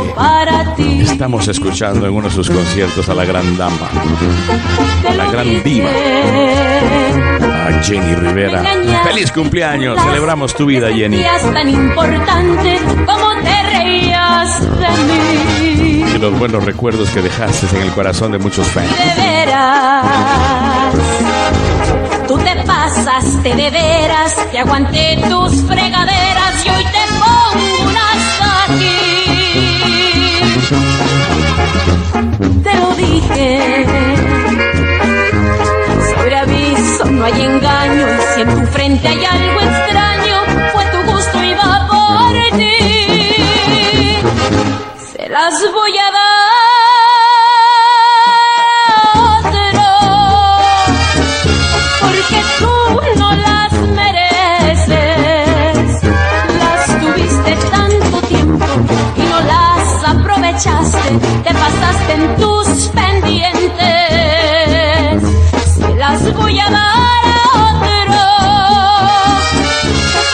estamos 1.01 1.47
escuchando 1.47 2.07
en 2.07 2.13
uno 2.13 2.29
de 2.29 2.35
sus 2.35 2.49
conciertos 2.49 3.07
a 3.09 3.13
la 3.13 3.25
gran 3.25 3.57
dama, 3.57 3.89
a 5.09 5.13
la 5.13 5.31
gran 5.31 5.63
diva, 5.63 5.89
a 5.89 7.83
Jenny 7.83 8.15
Rivera. 8.15 8.63
¡Feliz 9.03 9.31
cumpleaños! 9.31 10.01
Celebramos 10.01 10.53
tu 10.53 10.65
vida, 10.65 10.91
Jenny. 10.91 11.23
tan 11.53 11.69
importante 11.69 12.79
como 13.05 13.33
te 13.43 13.63
reías 13.63 14.61
de 14.79 14.87
mí. 14.89 16.05
Y 16.15 16.17
los 16.17 16.37
buenos 16.37 16.63
recuerdos 16.63 17.09
que 17.09 17.21
dejaste 17.21 17.75
en 17.75 17.83
el 17.83 17.91
corazón 17.91 18.31
de 18.31 18.37
muchos 18.37 18.67
fans. 18.67 18.89
De 18.89 19.21
veras 19.21 20.05
Tú 22.33 22.39
te 22.39 22.55
pasaste 22.63 23.55
de 23.55 23.69
veras, 23.69 24.35
te 24.51 24.57
aguanté 24.57 25.19
tus 25.29 25.53
fregaderas 25.65 26.65
y 26.65 26.69
hoy 26.69 26.83
te 26.85 27.05
pongo 27.21 27.91
hasta 28.09 28.63
aquí. 28.73 28.97
Te 32.63 32.73
lo 32.73 32.89
dije. 32.95 33.85
Sobre 36.15 36.35
aviso 36.35 37.05
no 37.05 37.23
hay 37.23 37.39
engaño 37.39 38.07
y 38.07 38.21
si 38.33 38.41
en 38.41 38.49
tu 38.49 38.65
frente 38.65 39.07
hay 39.07 39.25
algo 39.25 39.59
extraño, 39.61 40.37
fue 40.73 40.85
tu 40.85 41.11
gusto 41.11 41.43
y 41.43 41.53
va 41.53 41.87
por 41.87 42.57
ti. 42.57 42.77
Se 45.11 45.29
las 45.29 45.53
voy 45.71 45.97
a 45.99 46.11
dar. 46.11 46.22
En 62.13 62.35
tus 62.37 62.67
pendientes. 62.89 63.83
Se 65.77 65.95
las 65.95 66.33
voy 66.35 66.59
a 66.59 66.69
dar 66.69 67.23
a 67.33 67.45
otro 67.69 68.25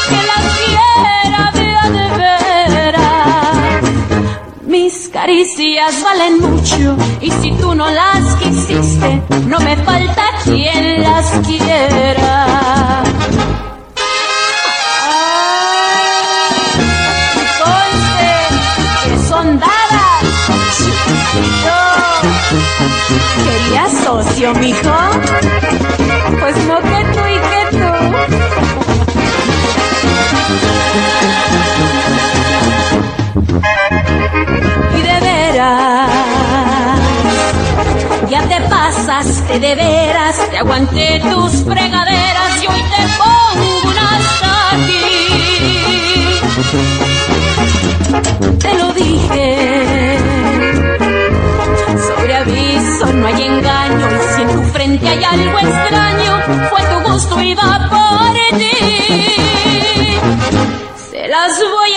que 0.09 0.19
las 0.31 0.45
quiera 0.57 1.51
vea 1.53 1.85
de 1.97 2.05
veras. 2.17 3.83
Mis 4.65 5.09
caricias 5.09 6.03
valen 6.03 6.39
mucho 6.41 6.97
y 7.21 7.31
si 7.31 7.51
tú 7.53 7.73
no 7.75 7.89
las 7.89 8.35
quisiste, 8.35 9.21
no 9.47 9.59
me 9.59 9.75
falta 9.77 10.23
quien 10.43 11.01
las 11.01 11.27
quiera. 11.47 13.08
socio, 24.09 24.53
mijo? 24.55 24.97
Pues 26.39 26.55
no 26.65 26.77
que 26.89 26.99
tú 27.13 27.21
y 27.35 27.37
que 27.49 27.61
tú. 27.77 27.89
Y 34.97 34.99
de 35.09 35.17
veras, 35.27 36.09
ya 38.29 38.41
te 38.47 38.57
pasaste 38.61 39.59
de 39.59 39.75
veras, 39.75 40.35
te 40.49 40.57
aguanté 40.57 41.21
tus 41.29 41.51
fregaderas 41.63 42.63
y 42.63 42.67
hoy 42.67 42.83
te 42.93 43.03
pongo 43.19 43.89
una 43.89 44.05
hasta 44.17 44.51
aquí. 44.75 45.17
Te 48.57 48.71
lo 48.73 48.87
dije 48.93 50.08
Aviso 52.49 53.05
no 53.13 53.27
hay 53.27 53.43
engaño 53.43 54.07
y 54.09 54.35
si 54.35 54.41
en 54.41 54.49
tu 54.49 54.63
frente 54.71 55.07
hay 55.07 55.23
algo 55.23 55.59
extraño, 55.59 56.41
fue 56.69 56.81
tu 56.81 57.11
gusto 57.11 57.41
y 57.41 57.53
va 57.53 57.87
por 57.89 58.57
ti. 58.57 58.71
Se 61.11 61.27
las 61.27 61.59
voy 61.59 61.88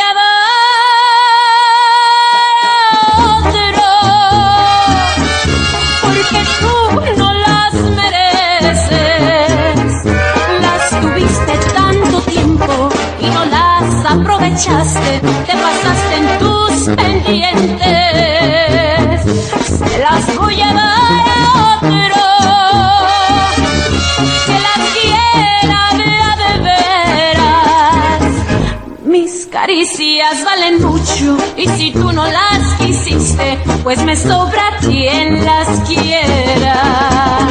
valen 30.44 30.82
mucho 30.82 31.36
y 31.56 31.68
si 31.68 31.90
tú 31.92 32.12
no 32.12 32.26
las 32.26 32.74
quisiste, 32.78 33.58
pues 33.82 34.02
me 34.04 34.16
sobra 34.16 34.78
quien 34.80 35.44
las 35.44 35.68
quiera. 35.88 37.48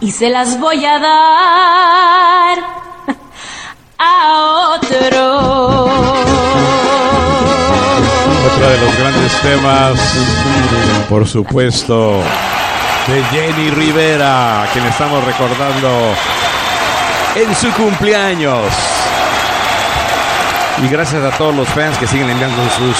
Y 0.00 0.10
se 0.10 0.28
las 0.28 0.58
voy 0.60 0.84
a 0.84 0.98
dar 0.98 2.58
a 3.98 4.74
otro. 4.74 5.84
Otro 8.46 8.70
de 8.70 8.78
los 8.78 8.98
grandes 8.98 9.40
temas, 9.40 9.98
por 11.08 11.26
supuesto, 11.26 12.22
de 13.08 13.24
Jenny 13.24 13.70
Rivera, 13.70 14.68
quien 14.72 14.86
estamos 14.86 15.24
recordando 15.24 16.14
en 17.34 17.54
su 17.56 17.70
cumpleaños. 17.72 19.07
Y 20.82 20.88
gracias 20.88 21.24
a 21.24 21.36
todos 21.36 21.54
los 21.56 21.68
fans 21.68 21.98
que 21.98 22.06
siguen 22.06 22.30
enviando 22.30 22.62
sus 22.70 22.96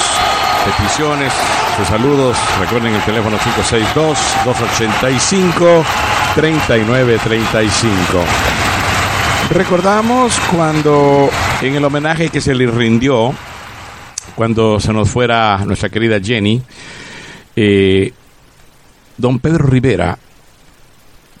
peticiones, 0.65 1.31
sus 1.77 1.87
saludos. 1.87 2.35
Recuerden 2.59 2.93
el 2.93 3.01
teléfono 3.03 3.37
562-285-3935. 6.35 7.89
Recordamos 9.51 10.37
cuando 10.53 11.29
en 11.61 11.75
el 11.75 11.85
homenaje 11.85 12.29
que 12.29 12.41
se 12.41 12.53
le 12.53 12.67
rindió, 12.67 13.33
cuando 14.35 14.81
se 14.81 14.91
nos 14.91 15.09
fuera 15.09 15.59
nuestra 15.65 15.87
querida 15.87 16.19
Jenny, 16.19 16.61
eh, 17.55 18.11
don 19.17 19.39
Pedro 19.39 19.65
Rivera 19.67 20.19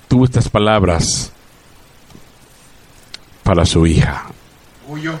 tuvo 0.07 0.23
estas 0.23 0.47
palabras 0.47 1.33
para 3.43 3.65
su 3.65 3.85
hija. 3.85 4.25
orgullo 4.87 5.19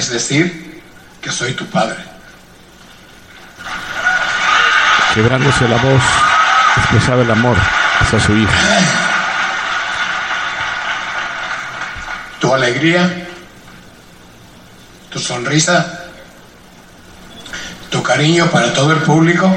es 0.00 0.08
decir 0.08 0.80
que 1.20 1.30
soy 1.30 1.52
tu 1.52 1.66
padre. 1.66 1.98
Quebrándose 5.12 5.68
la 5.68 5.76
voz, 5.76 6.02
expresaba 6.78 7.20
el 7.20 7.30
amor 7.30 7.56
hacia 8.00 8.18
su 8.18 8.34
hija. 8.34 8.58
Tu 12.40 12.54
alegría, 12.54 13.28
tu 15.10 15.18
sonrisa, 15.18 16.04
tu 17.90 18.02
cariño 18.02 18.46
para 18.46 18.72
todo 18.72 18.92
el 18.92 19.02
público 19.02 19.54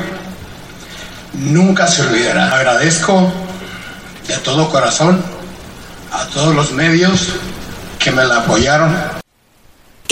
nunca 1.35 1.87
se 1.87 2.01
olvidará. 2.01 2.53
Agradezco 2.53 3.31
de 4.27 4.37
todo 4.39 4.69
corazón 4.69 5.23
a 6.11 6.25
todos 6.25 6.53
los 6.53 6.73
medios 6.73 7.29
que 7.97 8.11
me 8.11 8.25
la 8.25 8.39
apoyaron 8.39 9.22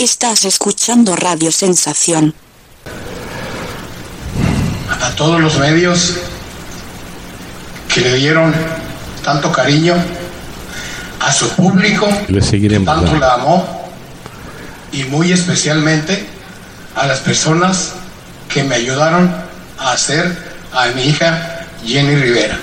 Estás 0.02 0.44
escuchando 0.44 1.14
Radio 1.14 1.52
Sensación. 1.52 2.34
a 5.00 5.10
todos 5.14 5.40
los 5.40 5.60
medios 5.60 6.14
que 7.86 8.00
le 8.00 8.16
dieron 8.16 8.52
tanto 9.22 9.52
cariño 9.52 9.94
a 11.20 11.32
su 11.32 11.48
público, 11.50 12.08
Le 12.26 12.42
seguiremos 12.42 12.92
tanto 12.92 13.16
la 13.16 13.34
amó, 13.34 13.88
y 14.90 15.04
muy 15.04 15.30
especialmente 15.30 16.26
a 16.96 17.06
las 17.06 17.20
personas 17.20 17.92
que 18.48 18.64
me 18.64 18.74
ayudaron 18.74 19.32
a 19.78 19.92
hacer 19.92 20.36
a 20.72 20.88
mi 20.88 21.02
hija 21.04 21.64
Jenny 21.86 22.16
Rivera. 22.16 22.58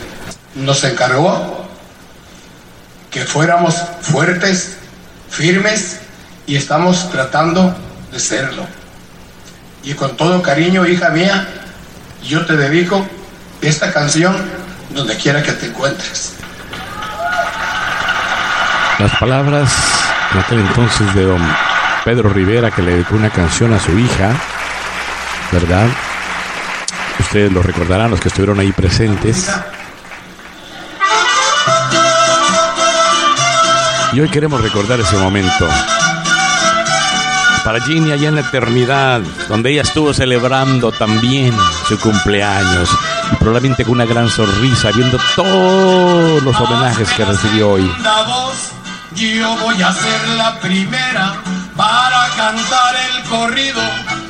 Nos 0.55 0.83
encargó 0.83 1.65
que 3.09 3.23
fuéramos 3.23 3.75
fuertes, 4.01 4.73
firmes, 5.29 5.99
y 6.49 6.55
estamos 6.55 7.11
tratando 7.11 7.75
de 8.11 8.19
serlo. 8.19 8.65
Y 9.83 9.93
con 9.93 10.17
todo 10.17 10.41
cariño, 10.41 10.83
hija 10.87 11.09
mía, 11.09 11.47
yo 12.23 12.43
te 12.43 12.57
dedico 12.57 13.05
esta 13.61 13.93
canción 13.93 14.35
donde 14.89 15.15
quiera 15.15 15.43
que 15.43 15.51
te 15.51 15.67
encuentres. 15.67 16.33
Las 18.97 19.15
palabras 19.19 19.71
en 20.33 20.39
aquel 20.39 20.59
entonces 20.61 21.13
de 21.13 21.23
don 21.23 21.55
Pedro 22.03 22.29
Rivera 22.29 22.71
que 22.71 22.81
le 22.81 22.93
dedicó 22.93 23.15
una 23.15 23.29
canción 23.29 23.71
a 23.75 23.79
su 23.79 23.97
hija, 23.99 24.31
¿verdad? 25.51 25.85
Ustedes 27.19 27.53
lo 27.53 27.61
recordarán, 27.61 28.09
los 28.09 28.19
que 28.19 28.29
estuvieron 28.29 28.59
ahí 28.59 28.71
presentes. 28.71 29.51
Y 34.13 34.19
hoy 34.19 34.29
queremos 34.29 34.59
recordar 34.63 34.99
ese 34.99 35.15
momento. 35.15 35.69
Para 37.63 37.81
Ginny 37.81 38.11
allá 38.11 38.29
en 38.29 38.35
la 38.35 38.41
eternidad, 38.41 39.21
donde 39.47 39.71
ella 39.71 39.81
estuvo 39.83 40.13
celebrando 40.13 40.91
también 40.91 41.55
su 41.87 41.99
cumpleaños 41.99 42.89
y 43.31 43.35
probablemente 43.35 43.83
con 43.83 43.93
una 43.93 44.05
gran 44.05 44.29
sonrisa, 44.29 44.91
viendo 44.91 45.19
todos 45.35 46.41
los 46.41 46.55
homenajes 46.59 47.11
que 47.13 47.25
recibió 47.25 47.71
hoy. 47.71 47.91
Yo 49.15 49.57
voy 49.57 49.81
a 49.81 49.91
ser 49.91 50.27
la 50.29 50.59
primera 50.59 51.35
para 51.75 52.29
cantar 52.37 52.95
el 52.95 53.23
corrido 53.29 53.81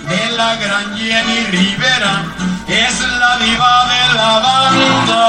de 0.07 0.31
la 0.37 0.55
gran 0.55 0.97
Jenny 0.97 1.45
Rivera. 1.51 2.25
Es 2.67 2.99
la 3.19 3.37
diva 3.37 3.85
de 3.85 4.13
la 4.15 4.39
banda. 4.39 5.23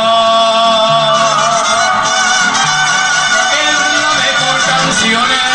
Es 3.53 3.79
la 4.03 4.13
mejor 4.25 4.59
cancionera. 4.67 5.50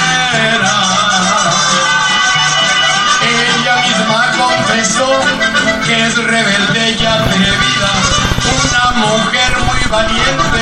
Mujer 9.05 9.57
muy 9.65 9.81
valiente 9.89 10.61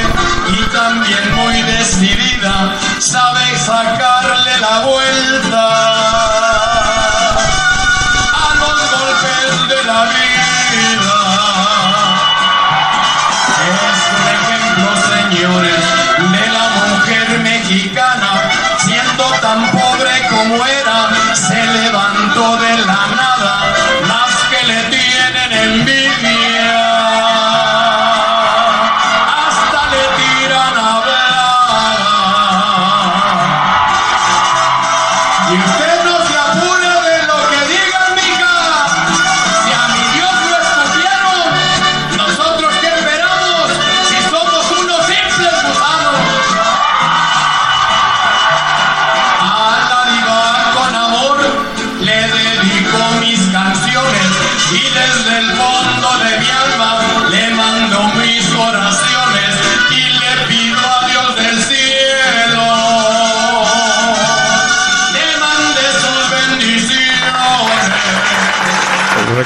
y 0.50 0.76
también 0.76 1.36
muy 1.36 1.62
decidida, 1.64 2.76
sabe 3.00 3.58
sacarle 3.58 4.60
la 4.60 4.80
vuelta 4.86 5.93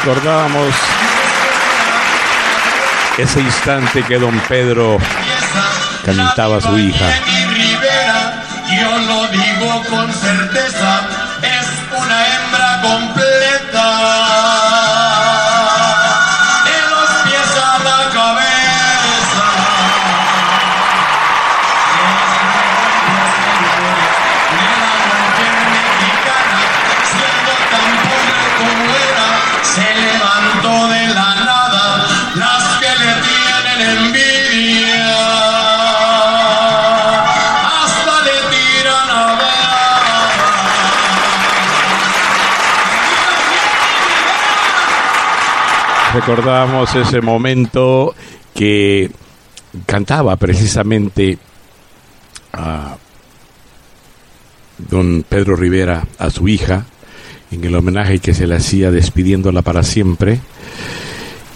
Recordábamos 0.07 0.73
ese 3.17 3.41
instante 3.41 4.03
que 4.03 4.17
don 4.17 4.39
Pedro 4.47 4.97
cantaba 6.05 6.59
a 6.59 6.61
su 6.61 6.79
hija. 6.79 7.09
Recordábamos 46.27 46.93
ese 46.93 47.21
momento 47.21 48.13
que 48.53 49.09
cantaba 49.85 50.35
precisamente 50.35 51.37
a 52.51 52.97
don 54.77 55.23
Pedro 55.23 55.55
Rivera 55.55 56.05
a 56.19 56.29
su 56.29 56.49
hija 56.49 56.83
en 57.49 57.63
el 57.63 57.73
homenaje 57.73 58.19
que 58.19 58.33
se 58.33 58.45
le 58.45 58.57
hacía 58.57 58.91
despidiéndola 58.91 59.61
para 59.61 59.83
siempre. 59.83 60.41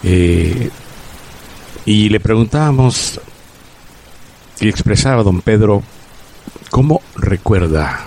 Eh, 0.04 0.70
y 1.84 2.08
le 2.08 2.22
preguntábamos 2.22 3.20
y 4.62 4.70
expresaba 4.70 5.22
don 5.22 5.42
Pedro 5.42 5.84
cómo 6.70 7.02
recuerda 7.18 8.06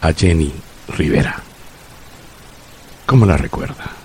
a 0.00 0.12
Jenny 0.14 0.50
Rivera. 0.96 1.42
¿Cómo 3.04 3.26
la 3.26 3.36
recuerda? 3.36 3.97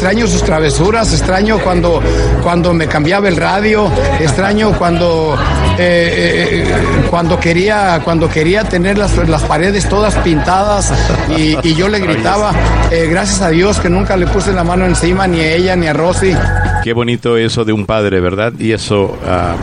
Extraño 0.00 0.26
sus 0.26 0.42
travesuras, 0.42 1.12
extraño 1.12 1.58
cuando, 1.58 2.00
cuando 2.42 2.72
me 2.72 2.86
cambiaba 2.86 3.28
el 3.28 3.36
radio, 3.36 3.92
extraño 4.18 4.72
cuando, 4.78 5.36
eh, 5.78 6.64
eh, 6.64 7.06
cuando, 7.10 7.38
quería, 7.38 8.00
cuando 8.02 8.26
quería 8.26 8.64
tener 8.64 8.96
las, 8.96 9.14
las 9.28 9.42
paredes 9.42 9.86
todas 9.90 10.14
pintadas 10.16 10.90
y, 11.36 11.54
y 11.62 11.74
yo 11.74 11.86
le 11.90 11.98
gritaba, 11.98 12.50
eh, 12.90 13.08
gracias 13.10 13.42
a 13.42 13.50
Dios 13.50 13.78
que 13.78 13.90
nunca 13.90 14.16
le 14.16 14.26
puse 14.26 14.54
la 14.54 14.64
mano 14.64 14.86
encima 14.86 15.26
ni 15.26 15.40
a 15.40 15.52
ella 15.52 15.76
ni 15.76 15.86
a 15.86 15.92
Rosy. 15.92 16.34
Qué 16.82 16.94
bonito 16.94 17.36
eso 17.36 17.66
de 17.66 17.74
un 17.74 17.84
padre, 17.84 18.20
¿verdad? 18.20 18.54
Y 18.58 18.72
eso 18.72 19.18
ah, 19.28 19.54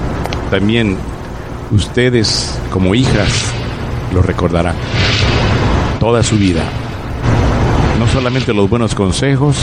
también 0.52 0.98
ustedes 1.72 2.60
como 2.70 2.94
hijas 2.94 3.28
lo 4.14 4.22
recordarán 4.22 4.76
toda 6.00 6.22
su 6.22 6.38
vida. 6.38 6.62
No 8.00 8.08
solamente 8.08 8.54
los 8.54 8.70
buenos 8.70 8.94
consejos, 8.94 9.58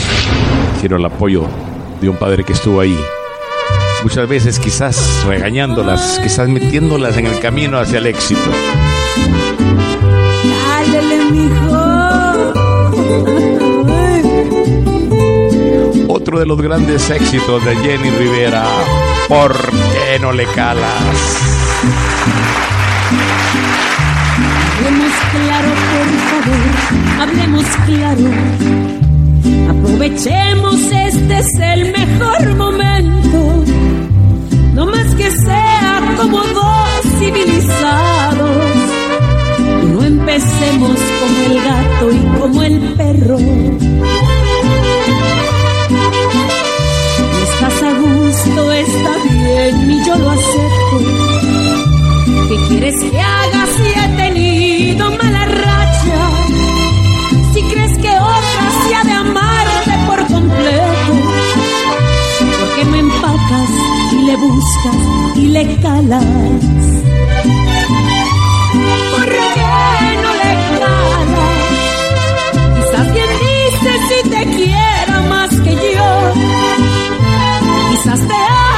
sino 0.85 0.97
el 0.97 1.05
apoyo 1.05 1.47
de 1.99 2.09
un 2.09 2.15
padre 2.15 2.43
que 2.43 2.53
estuvo 2.53 2.79
ahí. 2.79 2.95
Muchas 4.03 4.29
veces 4.29 4.59
quizás 4.59 5.23
regañándolas, 5.25 6.19
quizás 6.21 6.47
metiéndolas 6.47 7.17
en 7.17 7.25
el 7.25 7.39
camino 7.39 7.79
hacia 7.79 7.97
el 7.97 8.05
éxito. 8.05 8.51
Otro 16.07 16.37
de 16.37 16.45
los 16.45 16.61
grandes 16.61 17.09
éxitos 17.09 17.65
de 17.65 17.75
Jenny 17.77 18.11
Rivera, 18.11 18.65
¿por 19.27 19.53
qué 19.55 20.19
no 20.21 20.33
le 20.33 20.45
calas? 20.45 20.93
Hablemos 24.77 25.11
claro, 25.31 25.69
por 25.95 26.07
favor, 26.43 27.27
hablemos 27.27 27.65
claro. 27.87 29.04
Aprovechemos, 29.69 30.79
este 30.91 31.37
es 31.39 31.59
el 31.59 31.91
mejor 31.91 32.55
momento. 32.55 33.63
No 34.73 34.85
más 34.85 35.15
que 35.15 35.31
sea 35.31 36.15
como 36.17 36.39
dos 36.39 37.01
civilizados. 37.19 38.57
Y 39.83 39.85
no 39.85 40.03
empecemos 40.03 40.99
como 41.19 41.39
el 41.45 41.63
gato 41.63 42.11
y 42.11 42.39
como 42.39 42.63
el 42.63 42.79
perro. 42.93 43.37
Estás 47.43 47.83
a 47.83 47.93
gusto, 47.93 48.71
está 48.73 49.13
bien 49.31 49.91
y 49.91 50.05
yo 50.05 50.15
lo 50.17 50.29
acepto. 50.31 50.97
¿Qué 52.49 52.57
quieres 52.67 52.95
que 53.03 53.19
haga 53.19 53.65
si 53.75 53.99
he 53.99 54.07
tenido 54.17 55.11
mala 55.11 55.45
y 64.11 64.21
le 64.23 64.35
buscas 64.37 64.95
y 65.35 65.47
le 65.47 65.79
calas? 65.79 66.23
¿Por 69.11 69.25
qué 69.25 70.17
no 70.23 70.31
le 70.41 70.51
calas? 70.79 71.29
Quizás 72.75 73.13
bien 73.13 73.31
dices 73.45 73.99
si 74.09 74.29
te 74.29 74.41
quiera 74.55 75.21
más 75.29 75.49
que 75.61 75.73
yo. 75.93 76.09
Quizás 77.91 78.19
te 78.27 78.74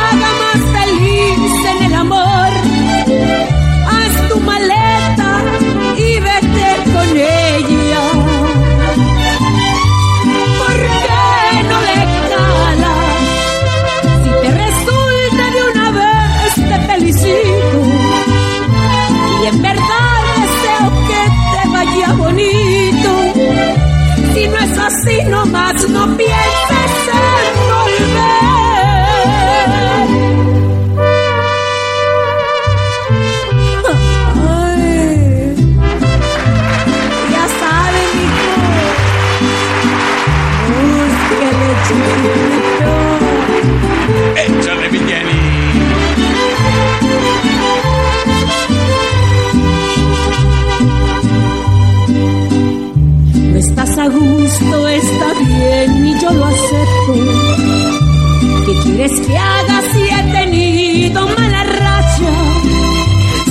¿Qué 59.18 59.24
quieres 59.24 59.28
que 59.28 59.38
haga 59.38 59.82
si 59.93 60.01
he 60.03 60.32
tenido 60.32 61.28
mala 61.28 61.63
racha? 61.63 62.32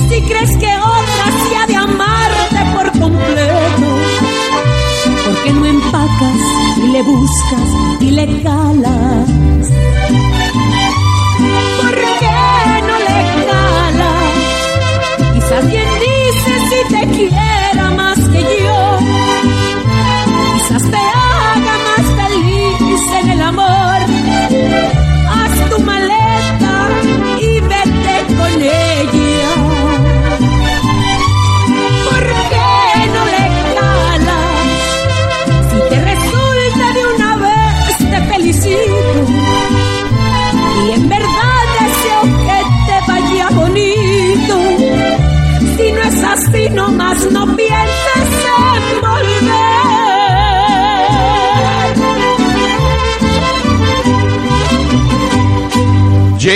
Si 0.09 0.21
crees 0.21 0.57
que 0.57 0.67
otra 0.77 1.25
se 1.49 1.55
ha 1.57 1.67
de 1.67 1.75
amarte 1.75 2.59
por 2.73 2.91
completo, 2.99 3.87
¿por 5.25 5.43
qué 5.43 5.53
no 5.53 5.65
empacas 5.65 6.37
y 6.77 6.87
le 6.87 7.01
buscas 7.01 8.01
y 8.01 8.11
le 8.11 8.41
calas? 8.43 9.46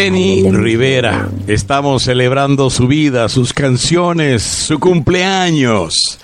Jenny 0.02 0.50
Rivera. 0.50 1.30
Estamos 1.46 2.02
celebrando 2.02 2.72
su 2.72 2.88
vida, 2.88 3.30
sus 3.30 3.54
canciones, 3.54 4.42
su 4.42 4.80
cumpleaños. 4.80 6.18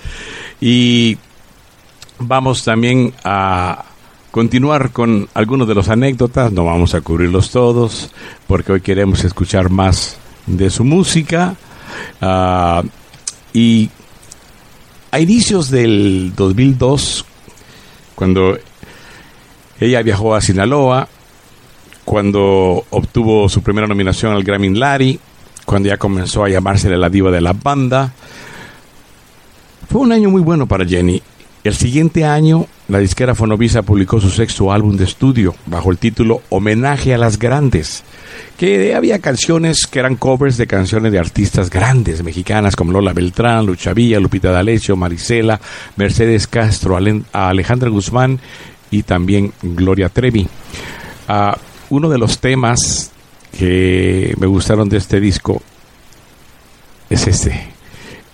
Y 0.60 1.16
vamos 2.18 2.64
también 2.64 3.14
a 3.24 3.86
continuar 4.32 4.90
con 4.90 5.30
algunos 5.36 5.68
de 5.68 5.76
los 5.76 5.90
anécdotas. 5.90 6.52
No 6.52 6.66
vamos 6.66 6.96
a 6.96 7.02
cubrirlos 7.02 7.52
todos 7.52 8.10
porque 8.48 8.72
hoy 8.72 8.82
queremos 8.82 9.24
escuchar 9.24 9.70
más 9.70 10.18
de 10.48 10.72
su 10.72 10.84
música. 10.84 11.56
Ah, 12.20 12.82
y 13.54 13.92
a 15.12 15.20
inicios 15.20 15.70
del 15.70 16.34
2002, 16.36 17.26
cuando 18.16 18.58
ella 19.80 20.02
viajó 20.02 20.34
a 20.34 20.42
Sinaloa, 20.42 21.10
cuando 22.08 22.86
obtuvo 22.90 23.50
su 23.50 23.62
primera 23.62 23.86
nominación 23.86 24.32
al 24.32 24.46
Grammy 24.46 24.70
Larry, 24.70 25.20
cuando 25.66 25.90
ya 25.90 25.98
comenzó 25.98 26.46
a 26.46 26.50
llamarse 26.50 26.90
la 26.90 27.10
diva 27.10 27.32
de 27.32 27.42
la 27.42 27.52
banda. 27.52 28.14
Fue 29.90 30.00
un 30.00 30.14
año 30.14 30.30
muy 30.30 30.42
bueno 30.42 30.68
para 30.68 30.86
Jenny. 30.86 31.22
El 31.66 31.76
siguiente 31.76 32.24
año, 32.24 32.66
la 32.88 33.00
disquera 33.00 33.36
Fonovisa 33.36 33.82
publicó 33.82 34.22
su 34.22 34.30
sexto 34.30 34.72
álbum 34.72 34.96
de 34.96 35.04
estudio 35.04 35.54
bajo 35.66 35.92
el 35.92 35.98
título 35.98 36.44
Homenaje 36.48 37.14
a 37.14 37.18
las 37.18 37.38
Grandes, 37.38 38.06
que 38.58 38.96
había 38.96 39.20
canciones 39.20 39.86
que 39.86 40.00
eran 40.00 40.16
covers 40.16 40.56
de 40.56 40.66
canciones 40.66 41.12
de 41.12 41.20
artistas 41.20 41.70
grandes 41.70 42.24
mexicanas 42.24 42.78
como 42.78 42.94
Lola 42.94 43.12
Beltrán, 43.12 43.66
Lucha 43.66 43.92
Villa, 43.92 44.22
Lupita 44.22 44.50
D'Alessio, 44.50 44.96
Marisela, 44.96 45.60
Mercedes 45.98 46.48
Castro, 46.48 46.98
Alejandra 47.34 47.90
Guzmán 47.90 48.40
y 48.92 49.04
también 49.04 49.52
Gloria 49.62 50.08
Trevi. 50.08 50.48
Ah, 51.28 51.58
uno 51.90 52.10
de 52.10 52.18
los 52.18 52.40
temas 52.40 53.12
que 53.58 54.34
me 54.38 54.48
gustaron 54.48 54.90
de 54.90 54.98
este 54.98 55.20
disco 55.20 55.62
es 57.10 57.26
este. 57.28 57.68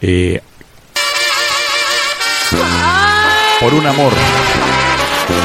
Eh, 0.01 0.41
por 3.59 3.73
un 3.73 3.85
amor. 3.85 4.11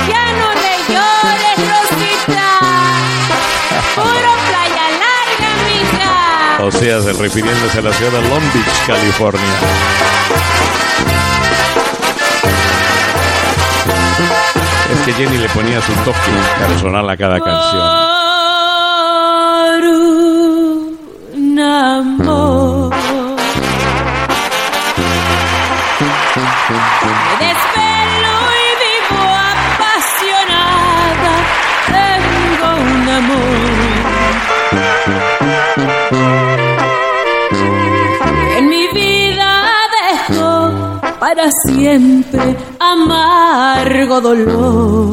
Ya 0.08 0.24
no 0.32 0.54
le 0.54 0.94
llores, 0.94 1.56
Rosita. 1.56 2.58
Puro 3.94 4.32
playa 4.48 4.86
larga, 4.98 5.50
mija. 5.66 6.64
O 6.64 6.72
sea, 6.72 7.00
se- 7.02 7.12
refiriéndose 7.12 7.78
a 7.78 7.82
la 7.82 7.92
ciudad 7.92 8.12
de 8.12 8.22
Long 8.28 8.42
Beach, 8.54 8.86
California. 8.86 9.42
Jenny 15.12 15.38
le 15.38 15.48
ponía 15.48 15.80
su 15.80 15.92
toque 16.04 16.18
personal 16.66 17.08
a 17.08 17.16
cada 17.16 17.40
canción. 17.40 17.82
Un 21.34 21.58
amor. 21.58 22.94
Me 27.28 27.46
desvelo 27.46 28.34
y 28.62 28.68
vivo 28.84 29.24
apasionada. 29.72 31.32
Tengo 31.86 32.68
un 32.92 33.08
amor. 33.20 33.58
En 38.58 38.64
mi 38.68 38.84
vida 38.92 39.50
dejó 40.28 40.52
para 41.18 41.44
siempre 41.66 42.56
amargo 43.02 44.20
dolor. 44.20 45.10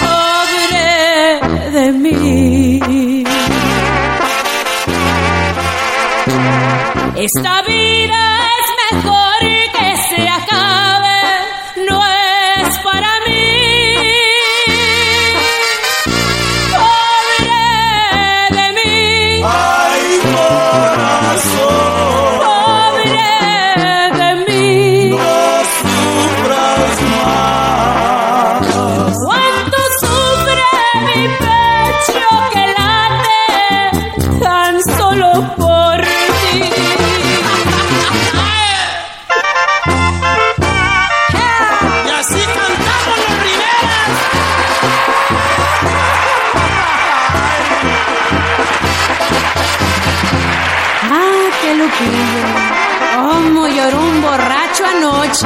Pobre 0.00 1.40
de 1.72 1.92
mí. 1.92 3.24
Esta 7.16 7.62
vida 7.62 8.31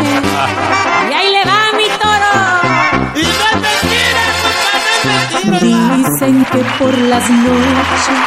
Y 0.02 1.12
ahí 1.12 1.30
le 1.32 1.44
va 1.44 1.58
mi 1.76 1.88
toro. 2.02 2.34
Y 3.14 3.22
no 3.22 3.48
no. 3.60 3.66
Dicen 5.60 6.44
que 6.52 6.58
por 6.78 6.96
las 6.98 7.30
noches 7.30 8.20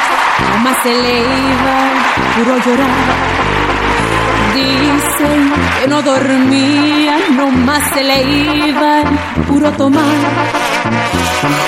nomás 0.51 0.77
se 0.83 0.93
le 0.93 1.19
iba 1.19 1.77
puro 2.35 2.57
llorar. 2.65 3.07
Dicen 4.53 5.53
que 5.79 5.87
no 5.87 6.01
dormía, 6.01 7.17
nomás 7.31 7.83
se 7.93 8.03
le 8.03 8.23
iba 8.67 9.03
puro 9.47 9.71
tomar. 9.71 10.68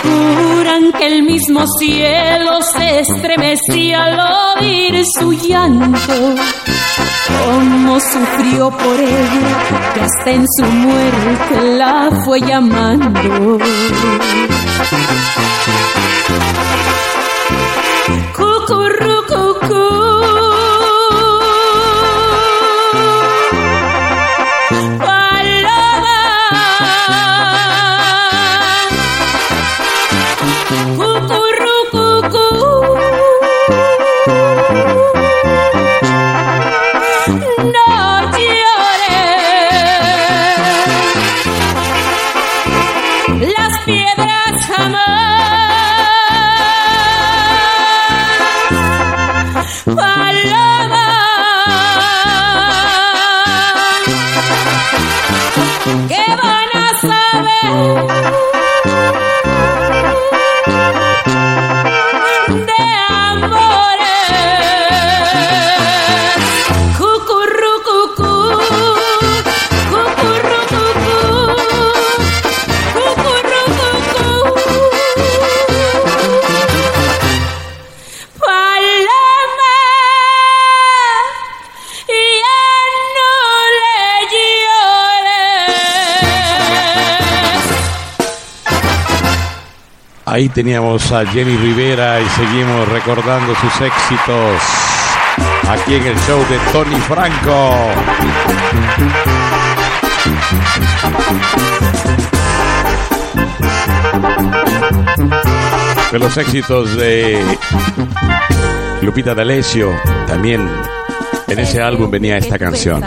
Juran 0.04 0.92
que 0.94 1.08
el 1.08 1.24
mismo 1.24 1.66
cielo 1.80 2.60
se 2.62 3.00
estremecía 3.00 4.04
al 4.04 4.20
oír 4.60 5.04
su 5.20 5.34
llanto. 5.34 6.36
Cómo 7.28 8.00
sufrió 8.00 8.70
por 8.72 9.00
ella, 9.00 9.94
que 9.94 10.02
hasta 10.02 10.32
en 10.32 10.46
su 10.58 10.66
muerte 10.66 11.78
la 11.78 12.10
fue 12.26 12.42
llamando. 12.42 13.58
Ahí 90.42 90.50
teníamos 90.50 91.12
a 91.12 91.24
Jenny 91.24 91.56
Rivera 91.56 92.20
y 92.20 92.26
seguimos 92.30 92.90
recordando 92.90 93.54
sus 93.54 93.80
éxitos 93.80 94.60
aquí 95.70 95.94
en 95.94 96.08
el 96.08 96.16
show 96.22 96.40
de 96.50 96.58
Tony 96.72 96.96
Franco. 97.02 97.76
De 106.12 106.18
los 106.18 106.36
éxitos 106.36 106.98
de 106.98 107.40
Lupita 109.04 109.36
D'Alessio, 109.36 109.92
también 110.26 110.68
en 111.50 111.60
ese 111.60 111.84
álbum 111.84 112.10
venía 112.10 112.38
esta 112.38 112.58
canción, 112.58 113.04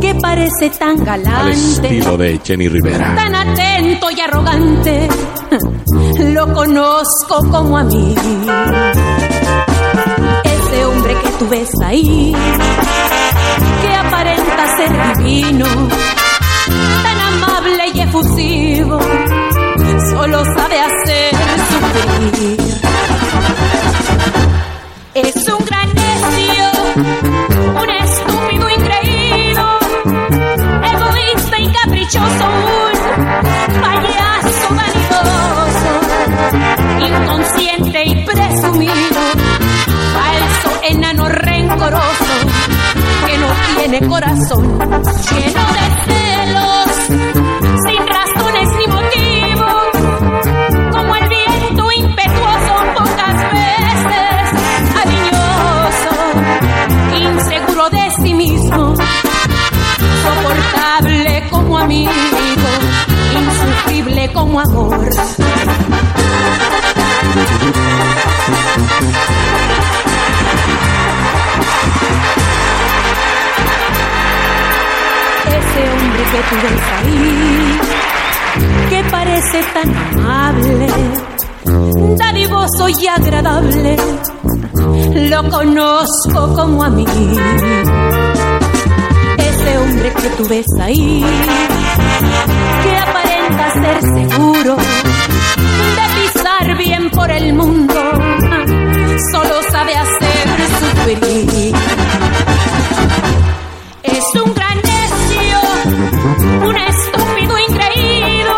que 0.00 0.14
parece 0.14 0.70
tan 0.78 1.06
al 1.06 1.22
galante, 1.22 1.88
estilo 1.88 2.16
de 2.16 2.40
Jenny 2.42 2.68
Rivera. 2.70 3.14
Arrogante. 4.26 5.08
Lo 6.18 6.52
conozco 6.52 7.38
como 7.50 7.78
a 7.78 7.84
mí. 7.84 8.14
Ese 10.44 10.84
hombre 10.84 11.14
que 11.14 11.28
tú 11.38 11.48
ves 11.48 11.70
ahí, 11.84 12.34
que 13.82 13.94
aparenta 13.94 14.76
ser 14.76 15.16
divino, 15.16 15.66
tan 17.02 17.20
amable 17.20 17.84
y 17.94 18.00
efusivo, 18.00 18.98
solo 20.10 20.44
sabe 20.56 20.80
hacer 20.80 21.34
sufrir. 21.70 22.85
Corazón, 44.16 44.64
lleno 45.28 45.64
de 45.76 45.86
celos, 46.06 46.90
sin 47.84 48.02
razones 48.06 48.68
ni 48.78 48.86
motivos, 48.86 49.92
como 50.90 51.16
el 51.16 51.28
viento 51.28 51.92
impetuoso 51.92 52.74
pocas 52.94 53.36
veces, 53.52 54.42
cariñoso, 54.94 56.14
inseguro 57.20 57.84
de 57.90 58.10
sí 58.22 58.32
mismo, 58.32 58.94
soportable 60.24 61.48
como 61.50 61.76
amigo, 61.76 62.10
insufrible 63.34 64.32
como 64.32 64.60
amor. 64.60 65.10
Ese 75.76 75.90
hombre 75.90 76.24
que 76.32 76.40
tú 76.48 76.56
ves 76.62 76.84
ahí, 76.96 77.78
que 78.88 79.00
parece 79.10 79.58
tan 79.74 79.90
amable, 79.94 80.86
dadivoso 82.16 82.88
y 82.88 83.06
agradable, 83.06 83.96
lo 85.28 85.50
conozco 85.50 86.54
como 86.54 86.82
a 86.82 86.88
mí. 86.88 87.04
Ese 89.36 89.78
hombre 89.78 90.12
que 90.14 90.28
tú 90.30 90.48
ves 90.48 90.66
ahí, 90.80 91.22
que 92.82 92.96
aparenta 92.96 93.72
ser 93.74 94.00
seguro 94.00 94.76
de 95.96 96.06
pisar 96.16 96.78
bien 96.78 97.10
por 97.10 97.30
el 97.30 97.52
mundo, 97.52 98.00
solo 99.30 99.62
sabe 99.70 99.94
hacer 99.94 100.48
sufrir. 100.80 101.74
Un 106.62 106.76
estúpido 106.76 107.58
increído, 107.58 108.54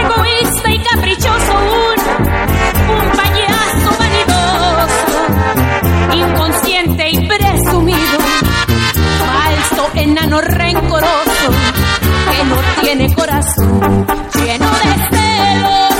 egoísta 0.00 0.70
y 0.70 0.78
caprichoso, 0.78 1.52
un, 1.54 1.98
un 2.96 3.06
payaso 3.16 3.90
vanidoso, 3.98 5.18
inconsciente 6.14 7.10
y 7.10 7.26
presumido, 7.26 8.18
falso, 9.26 9.90
enano 9.94 10.40
rencoroso, 10.40 11.50
que 12.30 12.44
no 12.44 12.56
tiene 12.80 13.14
corazón, 13.14 14.06
lleno 14.34 14.70
de 14.70 14.92
celos, 15.10 15.94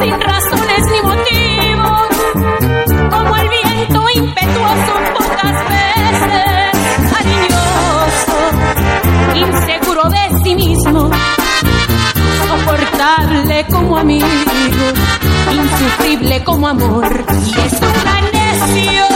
sin 0.00 0.20
razones 0.20 0.82
ni 0.92 1.00
motivos, 1.02 2.08
como 3.10 3.36
el 3.36 3.48
viento 3.48 4.10
impetuoso 4.14 5.01
mismo, 10.42 11.08
soportable 12.46 13.64
como 13.70 13.96
amigo, 13.96 14.26
insufrible 15.52 16.44
como 16.44 16.68
amor, 16.68 17.24
y 17.46 17.50
es 17.60 17.72
un 17.72 17.92
gran 18.02 18.24
necio, 18.32 19.06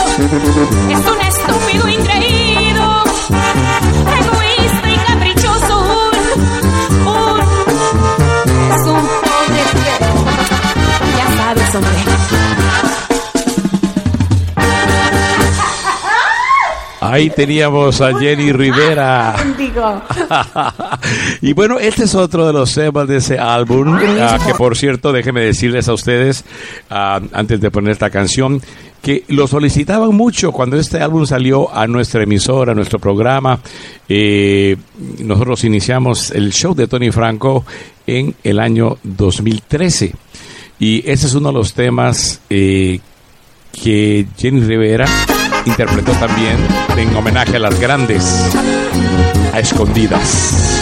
es 0.89 0.99
un 0.99 1.21
estúpido 1.21 1.87
increído, 1.89 3.03
egoísta 4.19 4.89
y 4.89 4.97
caprichoso, 5.05 5.75
un, 5.79 7.07
un, 7.07 7.41
es 8.71 8.83
un 8.87 9.05
pobre 9.21 9.63
feo, 9.73 10.15
ya 11.17 11.27
sabes, 11.37 11.75
hombre. 11.75 12.03
Ahí 16.99 17.29
teníamos 17.29 18.01
a 18.01 18.17
Jenny 18.19 18.51
Rivera. 18.51 19.35
Y 21.41 21.53
bueno, 21.53 21.79
este 21.79 22.05
es 22.05 22.15
otro 22.15 22.47
de 22.47 22.53
los 22.53 22.73
temas 22.73 23.07
de 23.07 23.17
ese 23.17 23.39
álbum, 23.39 23.97
ah, 24.19 24.39
que 24.45 24.53
por 24.53 24.75
cierto, 24.75 25.11
déjenme 25.11 25.41
decirles 25.41 25.87
a 25.87 25.93
ustedes, 25.93 26.43
ah, 26.89 27.19
antes 27.33 27.59
de 27.61 27.71
poner 27.71 27.91
esta 27.91 28.09
canción, 28.09 28.61
que 29.01 29.23
lo 29.27 29.47
solicitaban 29.47 30.15
mucho 30.15 30.51
cuando 30.51 30.77
este 30.77 30.99
álbum 30.99 31.25
salió 31.25 31.73
a 31.73 31.87
nuestra 31.87 32.23
emisora, 32.23 32.71
a 32.71 32.75
nuestro 32.75 32.99
programa. 32.99 33.59
Eh, 34.09 34.75
nosotros 35.19 35.63
iniciamos 35.63 36.31
el 36.31 36.51
show 36.51 36.73
de 36.73 36.87
Tony 36.87 37.11
Franco 37.11 37.65
en 38.05 38.35
el 38.43 38.59
año 38.59 38.97
2013. 39.03 40.13
Y 40.79 41.09
ese 41.09 41.27
es 41.27 41.33
uno 41.35 41.49
de 41.49 41.53
los 41.53 41.73
temas 41.73 42.41
eh, 42.49 42.99
que 43.71 44.27
Jenny 44.37 44.61
Rivera 44.61 45.05
interpretó 45.65 46.11
también 46.13 46.57
en 46.97 47.15
homenaje 47.15 47.57
a 47.57 47.59
las 47.59 47.79
grandes, 47.79 48.23
a 49.53 49.59
escondidas. 49.59 50.76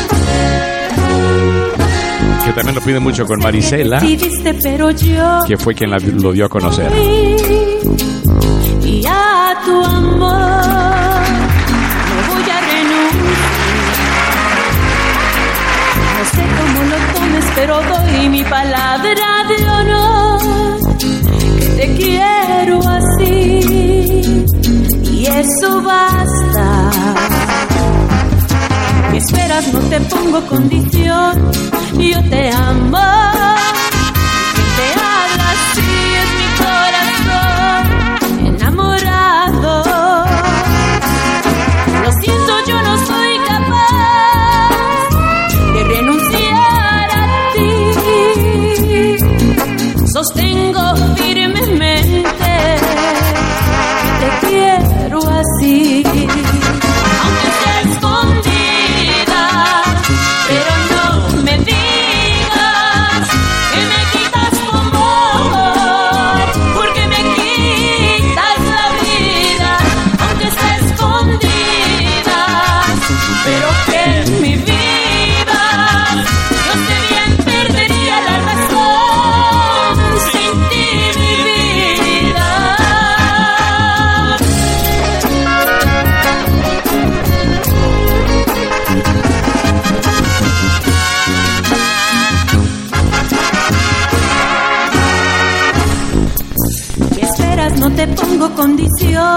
Que 2.45 2.51
también 2.53 2.75
lo 2.75 2.81
pide 2.81 2.99
mucho 2.99 3.25
con 3.25 3.39
Marisela, 3.39 3.99
que 5.47 5.57
fue 5.57 5.73
quien 5.73 5.89
la- 5.89 5.97
lo 5.97 6.31
dio 6.31 6.45
a 6.45 6.49
conocer. 6.49 6.91
y 8.83 9.03
a 9.07 9.55
tu 9.65 9.83
amor 9.83 10.19
no 12.09 12.33
voy 12.33 12.49
a 12.49 12.59
renunciar. 12.71 13.45
No 16.13 16.23
sé 16.31 16.43
cómo 16.57 16.79
lo 16.91 16.97
tomes, 17.13 17.45
pero 17.55 17.73
doy 17.81 18.29
mi 18.29 18.43
palabra 18.43 19.27
de 19.49 19.57
honor 19.69 20.79
que 21.59 21.65
te 21.77 21.95
quiero 21.97 22.79
así 22.87 24.21
y 25.11 25.25
eso 25.25 25.81
basta. 25.81 26.91
¿Qué 29.11 29.17
esperas? 29.17 29.73
No 29.73 29.79
te 29.79 29.99
pongo 30.01 30.41
condición, 30.47 31.51
yo 31.93 32.21
te 32.29 32.49
amo. 32.51 32.97
Quien 34.53 34.69
te 34.77 34.87
habla 34.93 35.45
así 35.55 35.91
es 36.21 36.29
mi 36.39 36.47
corazón 36.63 37.83
enamorado. 38.47 39.73
Lo 42.03 42.09
siento, 42.21 42.53
yo 42.67 42.77
no 42.81 42.93
soy 43.05 43.33
capaz 43.47 45.09
de 45.73 45.81
renunciar 45.83 47.07
a 47.11 47.23
ti. 47.53 47.67
Sostengo 50.13 50.85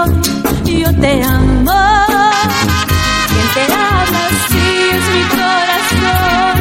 condición. 0.05 0.39
Yo 0.65 0.89
te 0.99 1.23
amo. 1.23 1.71
Quien 3.27 3.47
te 3.53 3.63
habla 3.73 4.21
así 4.27 4.67
es 4.95 5.05
mi 5.15 5.23
corazón 5.37 6.57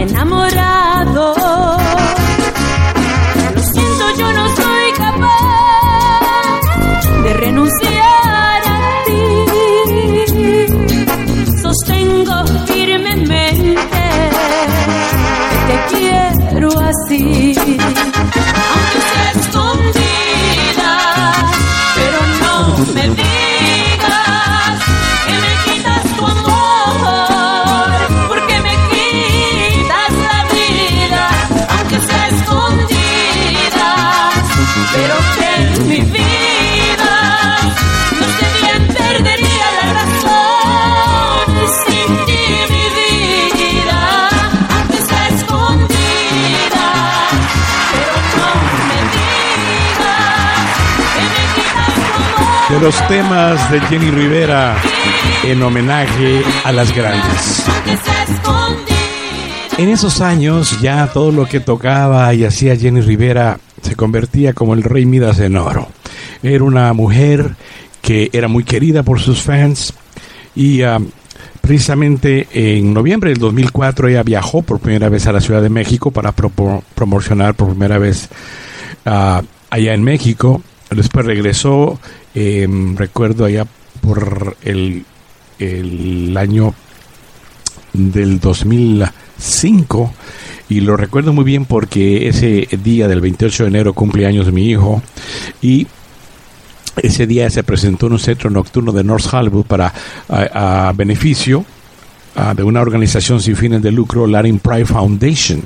enamorado. 0.00 1.24
Los 52.80 53.08
temas 53.08 53.70
de 53.72 53.80
Jenny 53.80 54.10
Rivera 54.10 54.76
en 55.44 55.60
homenaje 55.62 56.42
a 56.64 56.70
las 56.70 56.94
grandes. 56.94 57.64
En 59.76 59.88
esos 59.88 60.20
años 60.20 60.80
ya 60.80 61.08
todo 61.12 61.32
lo 61.32 61.46
que 61.46 61.58
tocaba 61.58 62.32
y 62.34 62.44
hacía 62.44 62.76
Jenny 62.76 63.00
Rivera 63.00 63.58
se 63.82 63.96
convertía 63.96 64.52
como 64.52 64.74
el 64.74 64.84
rey 64.84 65.06
Midas 65.06 65.40
en 65.40 65.56
oro. 65.56 65.88
Era 66.42 66.62
una 66.62 66.92
mujer 66.92 67.56
que 68.00 68.30
era 68.32 68.46
muy 68.46 68.62
querida 68.62 69.02
por 69.02 69.20
sus 69.20 69.42
fans 69.42 69.92
y 70.54 70.82
ah, 70.82 71.00
precisamente 71.60 72.46
en 72.52 72.94
noviembre 72.94 73.30
del 73.30 73.38
2004 73.38 74.08
ella 74.08 74.22
viajó 74.22 74.62
por 74.62 74.78
primera 74.78 75.08
vez 75.08 75.26
a 75.26 75.32
la 75.32 75.40
Ciudad 75.40 75.62
de 75.62 75.68
México 75.68 76.10
para 76.12 76.32
promocionar 76.32 77.54
por 77.54 77.70
primera 77.70 77.98
vez 77.98 78.28
ah, 79.04 79.42
allá 79.68 79.94
en 79.94 80.04
México. 80.04 80.62
Después 80.90 81.26
regresó, 81.26 82.00
eh, 82.40 82.68
recuerdo 82.94 83.44
allá 83.44 83.66
por 84.00 84.56
el, 84.62 85.04
el 85.58 86.36
año 86.36 86.72
del 87.92 88.38
2005 88.38 90.12
y 90.68 90.80
lo 90.80 90.96
recuerdo 90.96 91.32
muy 91.32 91.44
bien 91.44 91.64
porque 91.64 92.28
ese 92.28 92.68
día 92.80 93.08
del 93.08 93.20
28 93.20 93.64
de 93.64 93.68
enero 93.68 93.92
cumple 93.92 94.24
años 94.24 94.52
mi 94.52 94.70
hijo 94.70 95.02
y 95.60 95.88
ese 97.02 97.26
día 97.26 97.50
se 97.50 97.64
presentó 97.64 98.06
en 98.06 98.12
un 98.12 98.18
centro 98.20 98.50
nocturno 98.50 98.92
de 98.92 99.02
North 99.02 99.26
Hollywood 99.34 99.66
para 99.66 99.92
a, 100.28 100.88
a 100.88 100.92
beneficio 100.92 101.64
ah, 102.38 102.54
de 102.54 102.62
una 102.62 102.80
organización 102.80 103.40
sin 103.40 103.56
fines 103.56 103.82
de 103.82 103.92
lucro, 103.92 104.26
Latin 104.26 104.58
Pride 104.58 104.86
Foundation. 104.86 105.62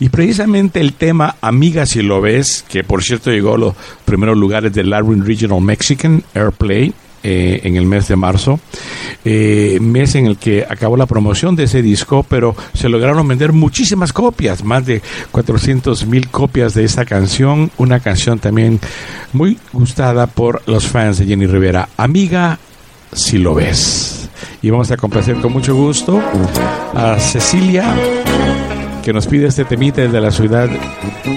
Y 0.00 0.08
precisamente 0.08 0.80
el 0.80 0.94
tema 0.94 1.36
Amiga 1.40 1.86
si 1.86 2.02
lo 2.02 2.20
ves, 2.20 2.64
que 2.68 2.84
por 2.84 3.02
cierto 3.02 3.30
llegó 3.30 3.54
a 3.54 3.58
los 3.58 3.74
primeros 4.04 4.36
lugares 4.36 4.72
del 4.72 4.90
Latin 4.90 5.24
Regional 5.24 5.60
Mexican 5.60 6.22
Airplay 6.34 6.92
eh, 7.24 7.62
en 7.64 7.74
el 7.74 7.84
mes 7.84 8.06
de 8.06 8.14
marzo, 8.14 8.60
eh, 9.24 9.78
mes 9.80 10.14
en 10.14 10.26
el 10.26 10.36
que 10.36 10.64
acabó 10.68 10.96
la 10.96 11.06
promoción 11.06 11.56
de 11.56 11.64
ese 11.64 11.82
disco, 11.82 12.24
pero 12.28 12.54
se 12.74 12.88
lograron 12.88 13.26
vender 13.26 13.52
muchísimas 13.52 14.12
copias, 14.12 14.62
más 14.62 14.86
de 14.86 15.02
400 15.32 16.06
mil 16.06 16.28
copias 16.28 16.74
de 16.74 16.84
esta 16.84 17.04
canción, 17.04 17.72
una 17.76 17.98
canción 17.98 18.38
también 18.38 18.78
muy 19.32 19.58
gustada 19.72 20.28
por 20.28 20.62
los 20.66 20.86
fans 20.86 21.18
de 21.18 21.26
Jenny 21.26 21.48
Rivera. 21.48 21.88
Amiga, 21.96 22.60
si 23.12 23.38
lo 23.38 23.52
ves. 23.52 24.27
Y 24.62 24.70
vamos 24.70 24.90
a 24.90 24.96
complacer 24.96 25.36
con 25.36 25.52
mucho 25.52 25.74
gusto 25.74 26.20
a 26.94 27.18
Cecilia, 27.18 27.84
que 29.02 29.12
nos 29.12 29.26
pide 29.26 29.46
este 29.46 29.64
temita 29.64 30.02
desde 30.02 30.20
la 30.20 30.30
ciudad 30.30 30.68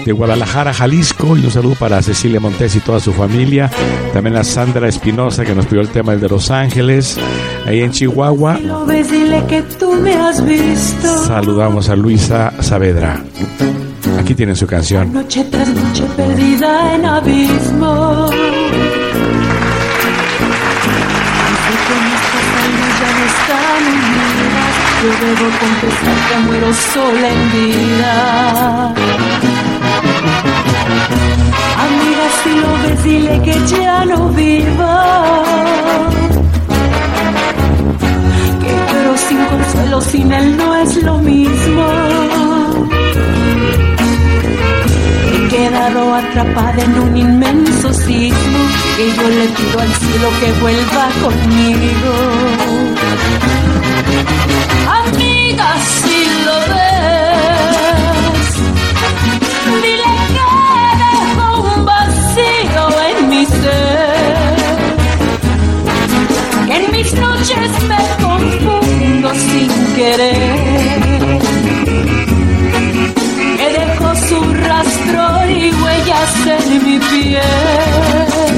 de 0.04 0.12
Guadalajara, 0.12 0.74
Jalisco. 0.74 1.36
Y 1.36 1.44
un 1.44 1.50
saludo 1.50 1.74
para 1.78 2.02
Cecilia 2.02 2.40
Montes 2.40 2.74
y 2.76 2.80
toda 2.80 3.00
su 3.00 3.12
familia. 3.12 3.70
También 4.12 4.36
a 4.36 4.44
Sandra 4.44 4.88
Espinosa, 4.88 5.44
que 5.44 5.54
nos 5.54 5.66
pidió 5.66 5.80
el 5.80 5.88
tema 5.88 6.16
de 6.16 6.28
Los 6.28 6.50
Ángeles. 6.50 7.18
Ahí 7.66 7.80
en 7.80 7.92
Chihuahua, 7.92 8.58
saludamos 11.26 11.88
a 11.88 11.96
Luisa 11.96 12.52
Saavedra. 12.60 13.22
Aquí 14.18 14.34
tienen 14.34 14.56
su 14.56 14.66
canción. 14.66 15.12
Noche 15.12 15.44
tras 15.50 15.68
noche 15.68 16.04
perdida 16.16 16.94
en 16.94 17.04
abismo. 17.04 18.30
Yo 25.02 25.08
debo 25.08 25.46
confesar 25.58 26.16
que 26.28 26.36
muero 26.46 26.72
sola 26.72 27.28
en 27.28 27.42
vida. 27.50 28.14
Amiga, 31.86 32.24
si 32.40 32.50
lo 32.62 32.70
ves, 32.82 33.02
dile 33.02 33.42
que 33.42 33.56
ya 33.66 34.04
no 34.04 34.28
viva. 34.28 35.42
Que 38.62 38.72
lloro 38.92 39.14
sin 39.26 39.40
consuelo, 39.46 40.00
sin 40.02 40.32
él 40.32 40.56
no 40.56 40.76
es 40.76 41.02
lo 41.02 41.18
mismo. 41.18 41.86
He 45.32 45.48
quedado 45.48 46.14
atrapada 46.14 46.80
en 46.80 46.98
un 47.00 47.16
inmenso 47.16 47.92
sismo 47.92 48.60
que 48.96 49.06
yo 49.16 49.28
le 49.28 49.48
pido 49.48 49.80
al 49.80 49.92
cielo 49.94 50.28
que 50.38 50.52
vuelva 50.60 51.04
conmigo. 51.24 52.12
Amiga, 55.00 55.68
si 56.00 56.18
lo 56.46 56.56
ves, 56.72 58.50
dile 59.82 60.12
que 60.34 60.50
dejo 61.02 61.46
un 61.74 61.80
vacío 61.84 62.84
en 63.08 63.16
mi 63.28 63.42
ser. 63.46 64.56
Que 66.66 66.74
en 66.76 66.84
mis 66.92 67.10
noches 67.14 67.70
me 67.88 68.02
confundo 68.24 69.28
sin 69.34 69.70
querer 69.94 71.32
que 73.58 73.68
dejó 73.78 74.08
su 74.28 74.40
rastro 74.54 75.22
y 75.48 75.72
huellas 75.72 76.34
en 76.46 76.84
mi 76.84 76.98
piel. 76.98 78.51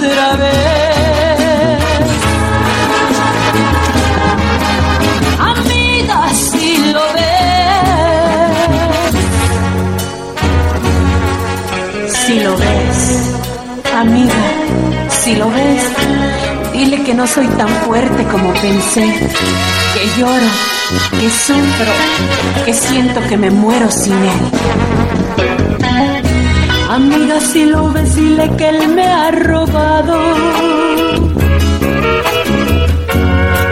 Otra 0.00 0.36
vez. 0.36 1.78
Amiga, 5.38 6.28
si 6.34 6.76
lo 6.92 7.04
ves, 7.14 7.26
si 12.08 12.40
lo 12.40 12.56
ves, 12.56 12.98
amiga, 13.94 14.44
si 15.08 15.36
lo 15.36 15.50
ves, 15.50 15.82
dile 16.72 17.02
que 17.02 17.14
no 17.14 17.26
soy 17.26 17.46
tan 17.48 17.68
fuerte 17.84 18.24
como 18.24 18.52
pensé, 18.54 19.04
que 19.94 20.18
lloro, 20.18 20.50
que 21.20 21.28
sufro, 21.30 21.92
que 22.64 22.72
siento 22.72 23.20
que 23.28 23.36
me 23.36 23.50
muero 23.50 23.90
sin 23.90 24.14
él. 24.14 24.50
Amiga, 26.90 27.38
si 27.40 27.66
lo 27.66 27.92
ves, 27.92 28.16
dile 28.16 28.50
que 28.56 28.68
él 28.68 28.88
me 28.88 29.06
ha 29.06 29.30
robado. 29.30 30.18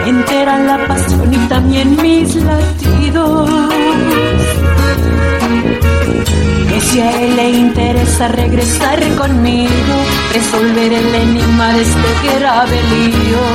Entera 0.05 0.57
la 0.59 0.87
pasión 0.87 1.33
y 1.33 1.37
también 1.49 2.01
mis 2.01 2.33
latidos. 2.35 3.49
Que 6.69 6.79
si 6.79 7.01
a 7.01 7.21
él 7.21 7.35
le 7.35 7.49
interesa 7.49 8.29
regresar 8.29 8.99
conmigo, 9.17 9.95
resolver 10.33 10.93
el 10.93 11.13
enigma 11.13 11.73
de 11.73 11.81
este 11.81 12.39
grave 12.39 12.79
lío. 12.93 13.45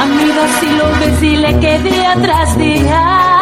Amigo, 0.00 0.42
si 0.60 0.68
lo 0.78 0.86
ves, 0.98 1.20
dile 1.20 1.58
que 1.60 1.78
día 1.80 2.16
tras 2.22 2.56
día 2.56 3.40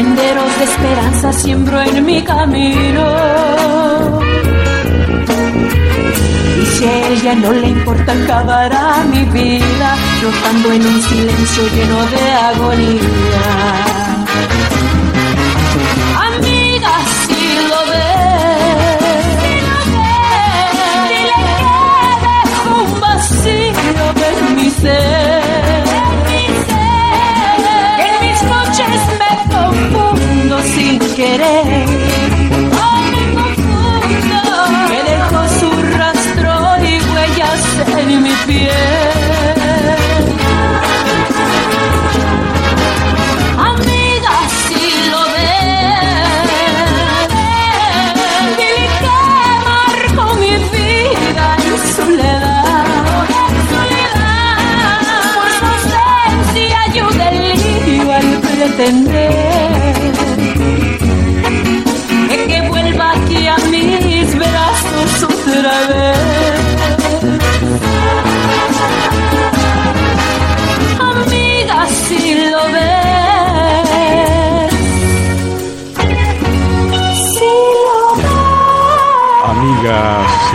senderos 0.00 0.58
de 0.58 0.64
esperanza 0.64 1.32
siembro 1.32 1.78
en 1.82 2.06
mi 2.06 2.22
camino. 2.22 3.06
Y 6.62 6.66
si 6.74 6.84
a 6.86 7.08
ella 7.08 7.34
no 7.34 7.52
le 7.52 7.68
importa, 7.68 8.12
acabará 8.12 9.04
mi 9.12 9.24
vida, 9.26 9.88
flotando 10.18 10.72
en 10.72 10.86
un 10.86 11.02
silencio 11.02 11.62
lleno 11.74 11.98
de 12.14 12.24
agonía. 12.50 13.46
Amiga, 16.28 16.94
si 17.22 17.44
lo 17.70 17.80
ves, 17.90 19.02
dile 21.10 21.40
que 21.60 21.74
dejo 22.48 22.70
un 22.84 23.00
vacío 23.00 24.04
en 24.30 24.56
mi 24.56 24.70
ser. 24.70 25.49
Querer. 31.20 31.86
Que 34.90 34.98
dejo 35.10 35.40
su 35.60 35.70
rastro 35.98 36.52
y 36.88 36.92
huellas 37.10 37.62
en 38.00 38.08
mi 38.22 38.34
piel. 38.46 39.56
Amiga, 43.70 44.36
si 44.64 44.84
lo 45.12 45.22
ves, 45.34 45.70
dile 48.58 48.84
que 49.02 49.12
marco 49.68 50.24
mi 50.42 50.54
vida 50.74 51.46
en 51.68 51.76
soledad. 51.96 52.84
Por 55.36 55.48
su 55.58 55.64
ausencia 55.74 56.78
yo 56.94 57.04
delirio 57.24 58.06
al 58.18 58.28
pretender 58.40 59.29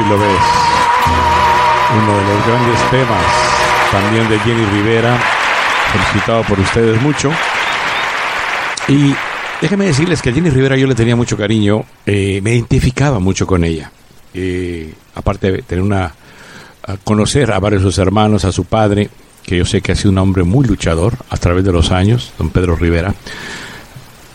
Lo 0.10 0.20
ves. 0.20 0.40
Uno 1.98 2.18
de 2.18 2.24
los 2.24 2.48
grandes 2.48 2.92
temas 2.92 3.26
también 3.92 4.30
de 4.30 4.40
Jenny 4.40 4.66
Rivera, 4.66 5.18
felicitado 5.92 6.44
por 6.44 6.60
ustedes 6.60 7.02
mucho. 7.02 7.32
Y 8.88 9.16
déjenme 9.62 9.86
decirles 9.86 10.22
que 10.22 10.30
a 10.30 10.34
Jenny 10.34 10.50
Rivera 10.50 10.76
yo 10.76 10.88
le 10.88 10.96
tenía 10.96 11.16
mucho 11.16 11.38
cariño, 11.38 11.86
eh, 12.06 12.40
me 12.44 12.54
identificaba 12.54 13.20
mucho 13.20 13.48
con 13.48 13.64
ella. 13.64 13.92
Eh, 14.34 14.94
aparte 15.16 15.52
de 15.52 15.62
tener 15.62 15.84
una 15.84 16.14
conocer 17.04 17.52
a 17.52 17.60
varios 17.60 17.82
de 17.82 17.90
sus 17.90 17.98
hermanos, 17.98 18.46
a 18.46 18.52
su 18.52 18.66
padre, 18.66 19.10
que 19.44 19.58
yo 19.58 19.66
sé 19.66 19.82
que 19.82 19.92
ha 19.92 19.96
sido 19.96 20.12
un 20.12 20.18
hombre 20.18 20.44
muy 20.44 20.66
luchador 20.68 21.18
a 21.30 21.38
través 21.38 21.64
de 21.64 21.72
los 21.72 21.92
años, 21.92 22.32
don 22.38 22.50
Pedro 22.50 22.76
Rivera, 22.76 23.14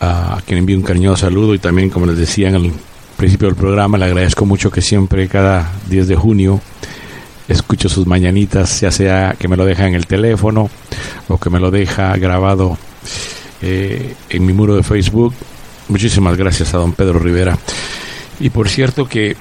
a 0.01 0.41
quien 0.45 0.59
envío 0.59 0.77
un 0.77 0.83
cariñoso 0.83 1.27
saludo 1.27 1.55
y 1.55 1.59
también, 1.59 1.91
como 1.91 2.07
les 2.07 2.17
decía 2.17 2.49
en 2.49 2.55
el 2.57 2.73
principio 3.21 3.49
del 3.49 3.57
programa, 3.57 3.99
le 3.99 4.07
agradezco 4.07 4.47
mucho 4.47 4.71
que 4.71 4.81
siempre 4.81 5.29
cada 5.29 5.71
10 5.91 6.09
de 6.09 6.17
junio 6.17 6.59
escucho 7.49 7.91
sus 7.91 8.07
mañanitas, 8.07 8.81
ya 8.81 8.91
sea 8.91 9.37
que 9.39 9.47
me 9.47 9.59
lo 9.59 9.67
deja 9.67 9.87
en 9.87 9.95
el 9.95 10.07
teléfono 10.07 10.71
o 11.29 11.37
que 11.37 11.51
me 11.51 11.61
lo 11.61 11.71
deja 11.71 12.17
grabado 12.17 12.79
eh, 13.61 14.15
en 14.31 14.47
mi 14.47 14.55
muro 14.55 14.75
de 14.75 14.83
Facebook. 14.83 15.35
Muchísimas 15.89 16.39
gracias 16.39 16.73
a 16.73 16.79
don 16.79 16.95
Pedro 16.95 17.19
Rivera. 17.19 17.59
Y 18.41 18.49
por 18.49 18.71
cierto 18.71 19.07
que 19.07 19.37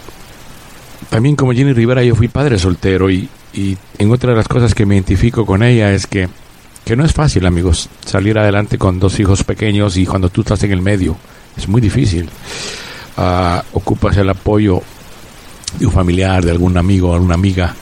también 1.09 1.37
como 1.37 1.53
Jenny 1.53 1.71
Rivera 1.71 2.03
yo 2.03 2.15
fui 2.15 2.27
padre 2.27 2.59
soltero 2.59 3.09
y, 3.09 3.29
y 3.53 3.77
en 3.97 4.11
otra 4.11 4.31
de 4.31 4.35
las 4.35 4.49
cosas 4.49 4.75
que 4.75 4.85
me 4.85 4.95
identifico 4.95 5.45
con 5.45 5.63
ella 5.63 5.93
es 5.93 6.05
que, 6.05 6.27
que 6.83 6.97
no 6.97 7.05
es 7.05 7.13
fácil 7.13 7.45
amigos 7.45 7.87
salir 8.05 8.37
adelante 8.39 8.77
con 8.77 8.99
dos 8.99 9.17
hijos 9.21 9.45
pequeños 9.45 9.95
y 9.95 10.05
cuando 10.05 10.27
tú 10.27 10.41
estás 10.41 10.61
en 10.63 10.73
el 10.73 10.81
medio 10.81 11.15
es 11.55 11.69
muy 11.69 11.79
difícil. 11.79 12.29
Ah, 13.21 13.61
ocupas 13.73 14.15
el 14.15 14.29
apoyo 14.29 14.81
de 15.77 15.85
un 15.85 15.91
familiar, 15.91 16.41
de 16.41 16.51
algún 16.51 16.77
amigo, 16.77 17.13
alguna 17.13 17.33
amiga, 17.33 17.75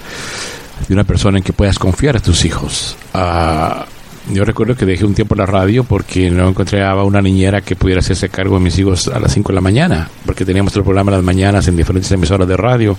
de 0.87 0.91
una 0.91 1.03
persona 1.03 1.37
en 1.37 1.43
que 1.43 1.53
puedas 1.53 1.77
confiar 1.77 2.17
a 2.17 2.19
tus 2.19 2.43
hijos. 2.43 2.97
Ah, 3.13 3.85
yo 4.33 4.43
recuerdo 4.43 4.75
que 4.75 4.87
dejé 4.87 5.05
un 5.05 5.13
tiempo 5.13 5.35
la 5.35 5.45
radio 5.45 5.83
porque 5.83 6.31
no 6.31 6.49
encontraba 6.49 7.03
una 7.03 7.21
niñera 7.21 7.61
que 7.61 7.75
pudiera 7.75 7.99
hacerse 7.99 8.29
cargo 8.29 8.55
de 8.55 8.63
mis 8.63 8.79
hijos 8.79 9.09
a 9.09 9.19
las 9.19 9.31
5 9.31 9.49
de 9.49 9.53
la 9.53 9.61
mañana, 9.61 10.09
porque 10.25 10.43
teníamos 10.43 10.75
el 10.75 10.81
programa 10.81 11.11
las 11.11 11.23
mañanas 11.23 11.67
en 11.67 11.77
diferentes 11.77 12.11
emisoras 12.11 12.47
de 12.47 12.57
radio. 12.57 12.97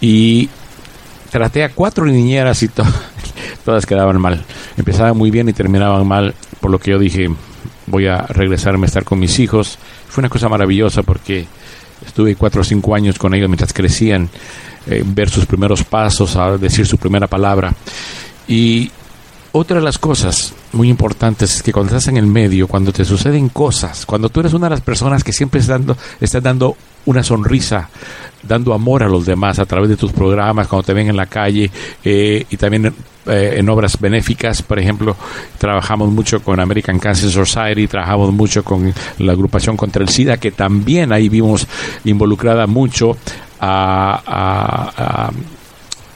Y 0.00 0.48
traté 1.30 1.62
a 1.62 1.68
cuatro 1.68 2.06
niñeras 2.06 2.62
y 2.62 2.68
to 2.68 2.84
todas 3.66 3.84
quedaban 3.84 4.18
mal. 4.18 4.42
Empezaban 4.78 5.14
muy 5.14 5.30
bien 5.30 5.50
y 5.50 5.52
terminaban 5.52 6.08
mal, 6.08 6.34
por 6.58 6.70
lo 6.70 6.78
que 6.78 6.92
yo 6.92 6.98
dije, 6.98 7.28
voy 7.90 8.06
a 8.06 8.22
regresarme 8.22 8.86
a 8.86 8.88
estar 8.88 9.04
con 9.04 9.18
mis 9.18 9.38
hijos. 9.38 9.78
Fue 10.08 10.22
una 10.22 10.28
cosa 10.28 10.48
maravillosa 10.48 11.02
porque 11.02 11.46
estuve 12.06 12.36
cuatro 12.36 12.62
o 12.62 12.64
cinco 12.64 12.94
años 12.94 13.18
con 13.18 13.34
ellos 13.34 13.48
mientras 13.48 13.72
crecían, 13.72 14.28
eh, 14.86 15.02
ver 15.04 15.28
sus 15.28 15.46
primeros 15.46 15.84
pasos, 15.84 16.36
a 16.36 16.56
decir 16.56 16.86
su 16.86 16.96
primera 16.96 17.26
palabra. 17.26 17.74
Y 18.48 18.90
otra 19.52 19.78
de 19.78 19.84
las 19.84 19.98
cosas 19.98 20.54
muy 20.72 20.88
importantes 20.88 21.56
es 21.56 21.62
que 21.62 21.72
cuando 21.72 21.94
estás 21.94 22.08
en 22.08 22.16
el 22.16 22.26
medio, 22.26 22.68
cuando 22.68 22.92
te 22.92 23.04
suceden 23.04 23.48
cosas, 23.48 24.06
cuando 24.06 24.28
tú 24.28 24.40
eres 24.40 24.52
una 24.52 24.66
de 24.66 24.70
las 24.70 24.80
personas 24.80 25.24
que 25.24 25.32
siempre 25.32 25.60
estás 25.60 25.78
dando, 25.78 25.96
estás 26.20 26.42
dando 26.42 26.76
una 27.06 27.22
sonrisa, 27.22 27.88
dando 28.42 28.72
amor 28.74 29.02
a 29.02 29.08
los 29.08 29.26
demás 29.26 29.58
a 29.58 29.66
través 29.66 29.88
de 29.90 29.96
tus 29.96 30.12
programas, 30.12 30.66
cuando 30.68 30.84
te 30.86 30.94
ven 30.94 31.08
en 31.08 31.16
la 31.16 31.26
calle 31.26 31.70
eh, 32.04 32.44
y 32.48 32.56
también 32.56 32.92
eh, 33.26 33.54
en 33.58 33.68
obras 33.68 33.98
benéficas, 34.00 34.62
por 34.62 34.78
ejemplo, 34.78 35.16
trabajamos 35.58 36.10
mucho 36.10 36.42
con 36.42 36.58
American 36.60 36.98
Cancer 36.98 37.30
Society, 37.30 37.86
trabajamos 37.86 38.32
mucho 38.32 38.64
con 38.64 38.92
la 39.18 39.32
agrupación 39.32 39.76
contra 39.76 40.02
el 40.02 40.08
SIDA, 40.08 40.38
que 40.38 40.52
también 40.52 41.12
ahí 41.12 41.28
vimos 41.28 41.66
involucrada 42.04 42.66
mucho 42.66 43.16
a, 43.60 44.22
a- 44.26 45.30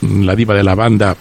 la 0.02 0.34
diva 0.36 0.54
de 0.54 0.62
la 0.62 0.74
banda, 0.74 1.16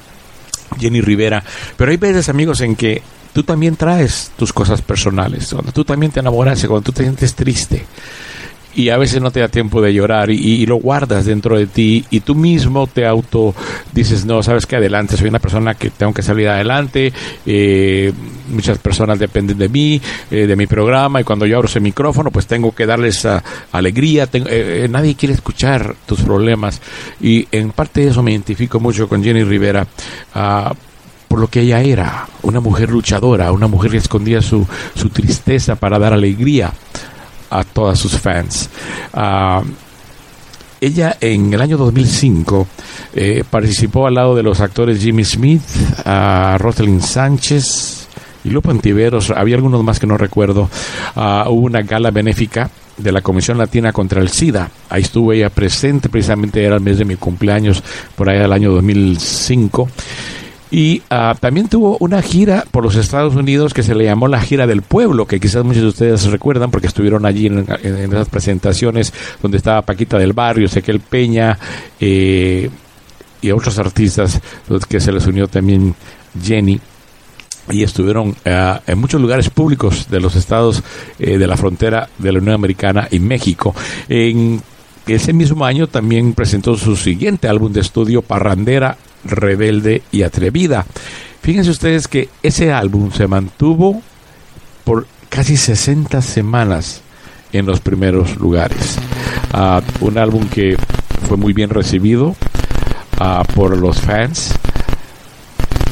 Jenny 0.80 1.02
Rivera. 1.02 1.44
Pero 1.78 1.92
hay 1.92 1.98
veces, 1.98 2.28
amigos, 2.30 2.62
en 2.62 2.76
que 2.76 3.02
tú 3.34 3.44
también 3.44 3.76
traes 3.76 4.32
tus 4.38 4.52
cosas 4.54 4.82
personales, 4.82 5.50
cuando 5.54 5.72
tú 5.72 5.84
también 5.86 6.12
te 6.12 6.20
enamoras, 6.20 6.60
cuando 6.66 6.82
tú 6.82 6.92
te 6.92 7.04
sientes 7.04 7.34
triste. 7.36 7.86
Y 8.76 8.90
a 8.90 8.98
veces 8.98 9.22
no 9.22 9.32
te 9.32 9.40
da 9.40 9.48
tiempo 9.50 9.82
de 9.82 9.94
llorar 9.94 10.30
y, 10.32 10.66
lo 10.66 10.78
guardas 10.78 11.26
dentro 11.26 11.58
de 11.58 11.68
ti 11.68 12.06
y 12.10 12.22
tú 12.22 12.34
mismo 12.36 12.88
te 12.88 13.06
auto 13.06 13.54
dices, 13.92 14.26
no, 14.26 14.42
sabes 14.42 14.66
que 14.66 14.78
adelante, 14.78 15.16
soy 15.18 15.28
una 15.30 15.40
persona 15.40 15.76
que 15.76 15.92
tengo 15.92 16.14
que 16.14 16.22
salir 16.24 16.48
adelante, 16.50 17.14
eh, 17.46 18.12
muchas 18.50 18.78
personas 18.80 19.20
dependen 19.20 19.58
de 19.58 19.70
mí, 19.70 20.02
eh, 20.32 20.48
de 20.48 20.56
mi 20.56 20.66
programa 20.66 21.22
y 21.22 21.24
cuando 21.24 21.46
yo 21.46 21.58
abro 21.58 21.68
ese 21.68 21.80
micrófono 21.80 22.32
pues 22.32 22.48
tengo 22.48 22.74
que 22.74 22.86
darles 22.86 23.28
alegría, 23.72 24.26
tengo- 24.28 24.50
eh, 24.50 24.86
eh, 24.86 24.88
nadie 24.90 25.16
quiere 25.16 25.34
escuchar 25.36 25.96
tus 26.06 26.22
problemas 26.22 26.82
y 27.22 27.48
en 27.52 27.72
parte 27.72 28.02
de 28.02 28.08
eso 28.10 28.24
me 28.24 28.32
identifico 28.32 28.80
mucho 28.80 29.08
con 29.08 29.24
Jenny 29.24 29.44
Rivera. 29.44 29.86
ah, 30.34 30.74
por 31.28 31.40
lo 31.40 31.48
que 31.48 31.62
ella 31.62 31.82
era, 31.82 32.28
una 32.44 32.60
mujer 32.60 32.92
luchadora, 32.92 33.52
una 33.52 33.66
mujer 33.66 33.90
que 33.90 33.98
escondía 33.98 34.40
su, 34.44 34.68
su 34.94 35.10
tristeza 35.10 35.76
para 35.76 35.98
dar 35.98 36.14
alegría 36.14 36.72
a 37.54 37.64
todas 37.64 38.00
sus 38.00 38.18
fans. 38.20 38.70
Ah, 39.14 39.62
ella 40.82 41.18
en 41.22 41.54
el 41.54 41.62
año 41.62 41.78
2005 41.78 42.68
eh, 43.14 43.44
participó 43.50 44.08
al 44.08 44.16
lado 44.16 44.36
de 44.36 44.44
los 44.44 44.60
actores 44.60 45.00
Jimmy 45.00 45.24
Smith, 45.24 45.62
Rosalind 46.58 47.02
Sánchez 47.02 48.08
y 48.44 48.50
Lupo 48.50 48.72
Antiveros, 48.72 49.32
había 49.32 49.56
algunos 49.56 49.84
más 49.84 50.00
que 50.00 50.08
no 50.08 50.18
recuerdo. 50.18 50.70
Ah, 51.16 51.46
hubo 51.48 51.66
una 51.66 51.84
gala 51.84 52.12
benéfica 52.12 52.70
de 52.98 53.12
la 53.12 53.22
Comisión 53.22 53.58
Latina 53.58 53.92
contra 53.92 54.22
el 54.22 54.30
SIDA. 54.30 54.70
Ahí 54.90 55.04
estuvo 55.04 55.32
ella 55.32 55.50
presente, 55.50 56.10
precisamente 56.10 56.64
era 56.64 56.76
el 56.76 56.82
mes 56.82 56.98
de 56.98 57.06
mi 57.06 57.16
cumpleaños, 57.16 57.82
por 58.16 58.30
ahí 58.30 58.40
del 58.40 58.52
año 58.52 58.72
2005. 58.74 59.90
Y 60.76 61.04
ah, 61.12 61.36
también 61.40 61.68
tuvo 61.70 61.98
una 62.00 62.24
gira 62.24 62.66
por 62.72 62.84
los 62.84 62.96
Estados 62.96 63.36
Unidos 63.36 63.76
que 63.76 63.84
se 63.84 63.94
le 63.94 64.06
llamó 64.06 64.28
la 64.28 64.42
gira 64.42 64.66
del 64.66 64.82
pueblo, 64.82 65.28
que 65.28 65.40
quizás 65.40 65.64
muchos 65.64 65.84
de 65.84 65.88
ustedes 65.90 66.26
recuerdan 66.32 66.72
porque 66.72 66.88
estuvieron 66.88 67.28
allí 67.28 67.46
en, 67.46 67.60
en- 67.84 68.12
esas 68.12 68.28
presentaciones 68.28 69.14
donde 69.40 69.58
estaba 69.58 69.84
Paquita 69.84 70.18
del 70.18 70.34
Barrio, 70.34 70.66
Ezequiel 70.66 71.00
Peña 71.00 71.60
eh, 72.00 72.72
y 73.40 73.52
otros 73.52 73.78
artistas 73.78 74.42
que 74.90 75.00
se 75.00 75.12
les 75.12 75.28
unió 75.28 75.48
también 75.48 75.94
Jenny 76.44 76.82
y 77.70 77.84
estuvieron 77.84 78.36
eh, 78.44 78.80
en 78.88 78.98
muchos 78.98 79.22
lugares 79.22 79.52
públicos 79.52 80.08
de 80.10 80.20
los 80.22 80.36
estados 80.36 80.82
eh, 81.20 81.38
de 81.38 81.46
la 81.46 81.56
frontera 81.56 82.10
de 82.18 82.32
la 82.32 82.40
Unión 82.40 82.56
Americana 82.56 83.08
y 83.12 83.20
México. 83.20 83.76
En 84.10 84.60
ese 85.08 85.34
mismo 85.34 85.66
año 85.66 85.88
también 85.88 86.34
presentó 86.34 86.78
su 86.78 86.96
siguiente 86.96 87.48
álbum 87.48 87.74
de 87.74 87.82
estudio, 87.82 88.22
Parrandera, 88.22 88.98
Rebelde 89.26 90.04
y 90.12 90.24
Atrevida. 90.24 90.86
Fíjense 91.42 91.72
ustedes 91.72 92.08
que 92.08 92.30
ese 92.42 92.72
álbum 92.72 93.12
se 93.12 93.28
mantuvo 93.28 94.02
por 94.84 95.08
casi 95.30 95.58
60 95.58 96.22
semanas 96.22 97.02
en 97.52 97.66
los 97.66 97.80
primeros 97.80 98.38
lugares. 98.38 98.98
Ah, 99.52 99.82
un 100.00 100.18
álbum 100.18 100.48
que 100.48 100.78
fue 101.28 101.38
muy 101.38 101.54
bien 101.54 101.70
recibido 101.70 102.36
ah, 103.20 103.44
por 103.56 103.78
los 103.78 104.00
fans. 104.00 104.54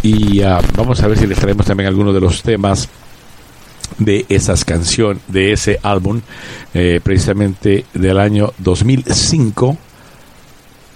Y 0.04 0.42
ah, 0.42 0.60
vamos 0.76 1.02
a 1.02 1.08
ver 1.08 1.18
si 1.18 1.28
les 1.28 1.38
traemos 1.38 1.66
también 1.66 1.88
algunos 1.88 2.14
de 2.14 2.22
los 2.22 2.42
temas 2.42 2.90
de 3.98 4.26
esas 4.30 4.66
canciones, 4.66 5.22
de 5.28 5.54
ese 5.54 5.80
álbum, 5.84 6.22
eh, 6.74 7.00
precisamente 7.04 7.86
del 7.94 8.20
año 8.20 8.54
2005. 8.58 9.78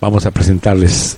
Vamos 0.01 0.25
a 0.25 0.31
presentarles. 0.31 1.17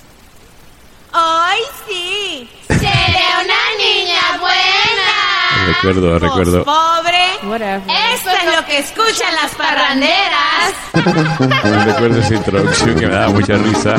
¡Ay, 1.12 1.60
sí! 1.86 2.48
¡Seré 2.68 3.26
una 3.44 3.62
niña 3.78 4.38
buena! 4.40 5.66
Recuerdo, 5.74 6.18
recuerdo. 6.18 6.64
Pobre. 6.64 7.28
Eso 7.50 8.30
es 8.30 8.56
lo 8.56 8.66
que 8.66 8.78
escuchan 8.78 9.34
las 9.34 9.54
parranderas. 9.54 10.74
Recuerdo 11.86 12.20
esa 12.20 12.34
introducción 12.34 12.94
que 12.94 13.06
me 13.06 13.14
daba 13.14 13.28
mucha 13.30 13.54
risa. 13.54 13.94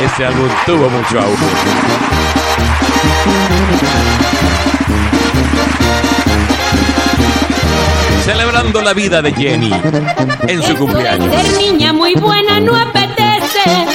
Este 0.00 0.24
álbum 0.24 0.48
tuvo 0.66 0.88
mucho 0.90 1.18
auge. 1.18 2.43
Celebrando 8.24 8.80
la 8.80 8.94
vida 8.94 9.20
de 9.20 9.32
Jenny 9.32 9.70
en 10.48 10.62
su 10.62 10.76
cumpleaños. 10.76 11.34
Ser 11.34 11.56
niña 11.58 11.92
muy 11.92 12.14
buena 12.14 12.58
no 12.60 12.74
apetece, 12.74 13.86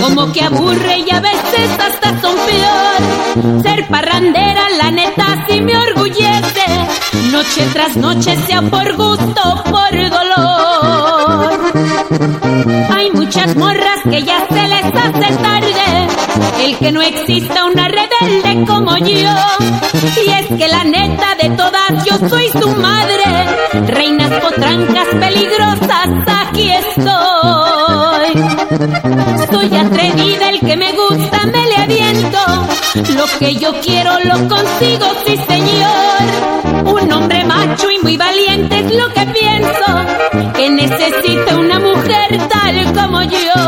como 0.00 0.30
que 0.32 0.42
aburre 0.42 0.98
y 0.98 1.10
a 1.10 1.20
veces 1.20 1.70
hasta 1.78 2.20
son 2.20 2.36
peor. 2.46 3.62
Ser 3.62 3.86
parrandera, 3.88 4.68
la 4.76 4.90
neta, 4.90 5.46
sí 5.48 5.60
me 5.62 5.76
orgullece, 5.76 6.66
noche 7.32 7.66
tras 7.72 7.96
noche, 7.96 8.36
sea 8.46 8.60
por 8.62 8.94
gusto 8.94 9.40
o 9.44 9.64
por 9.64 10.10
dolor. 10.10 11.17
Hay 12.10 13.10
muchas 13.12 13.54
morras 13.56 14.00
que 14.04 14.22
ya 14.22 14.46
se 14.48 14.68
les 14.68 14.84
hace 14.84 15.36
tarde, 15.42 16.06
el 16.64 16.78
que 16.78 16.90
no 16.90 17.02
exista 17.02 17.66
una 17.66 17.86
rebelde 17.88 18.64
como 18.66 18.96
yo. 18.96 19.36
Y 20.24 20.30
es 20.30 20.46
que 20.58 20.68
la 20.68 20.84
neta 20.84 21.34
de 21.42 21.50
todas, 21.50 22.04
yo 22.04 22.28
soy 22.28 22.48
su 22.48 22.68
madre, 22.76 23.24
reinas 23.88 24.30
potrancas 24.40 25.06
peligrosas, 25.20 26.08
aquí 26.26 26.70
estoy. 26.70 28.32
Soy 29.50 29.76
atrevida, 29.76 30.48
el 30.48 30.60
que 30.60 30.76
me 30.76 30.92
gusta 30.92 31.46
me 31.46 31.66
le 31.66 31.76
aviento. 31.76 32.38
Lo 33.16 33.38
que 33.38 33.54
yo 33.56 33.72
quiero 33.82 34.18
lo 34.24 34.48
consigo, 34.48 35.06
sí 35.26 35.36
señor. 35.46 36.86
Un 36.86 37.12
hombre 37.12 37.37
macho 37.58 37.90
y 37.90 37.98
muy 37.98 38.16
valiente 38.16 38.78
es 38.78 38.94
lo 38.94 39.12
que 39.12 39.26
pienso. 39.26 39.90
Que 40.54 40.70
necesita 40.70 41.56
una 41.56 41.78
mujer 41.78 42.38
tal 42.48 42.92
como 42.94 43.22
yo. 43.22 43.58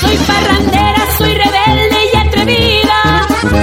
Soy 0.00 0.16
parrandera, 0.30 1.02
soy 1.18 1.34
rebelde 1.34 1.98
y 2.12 2.16
atrevida. 2.16 3.00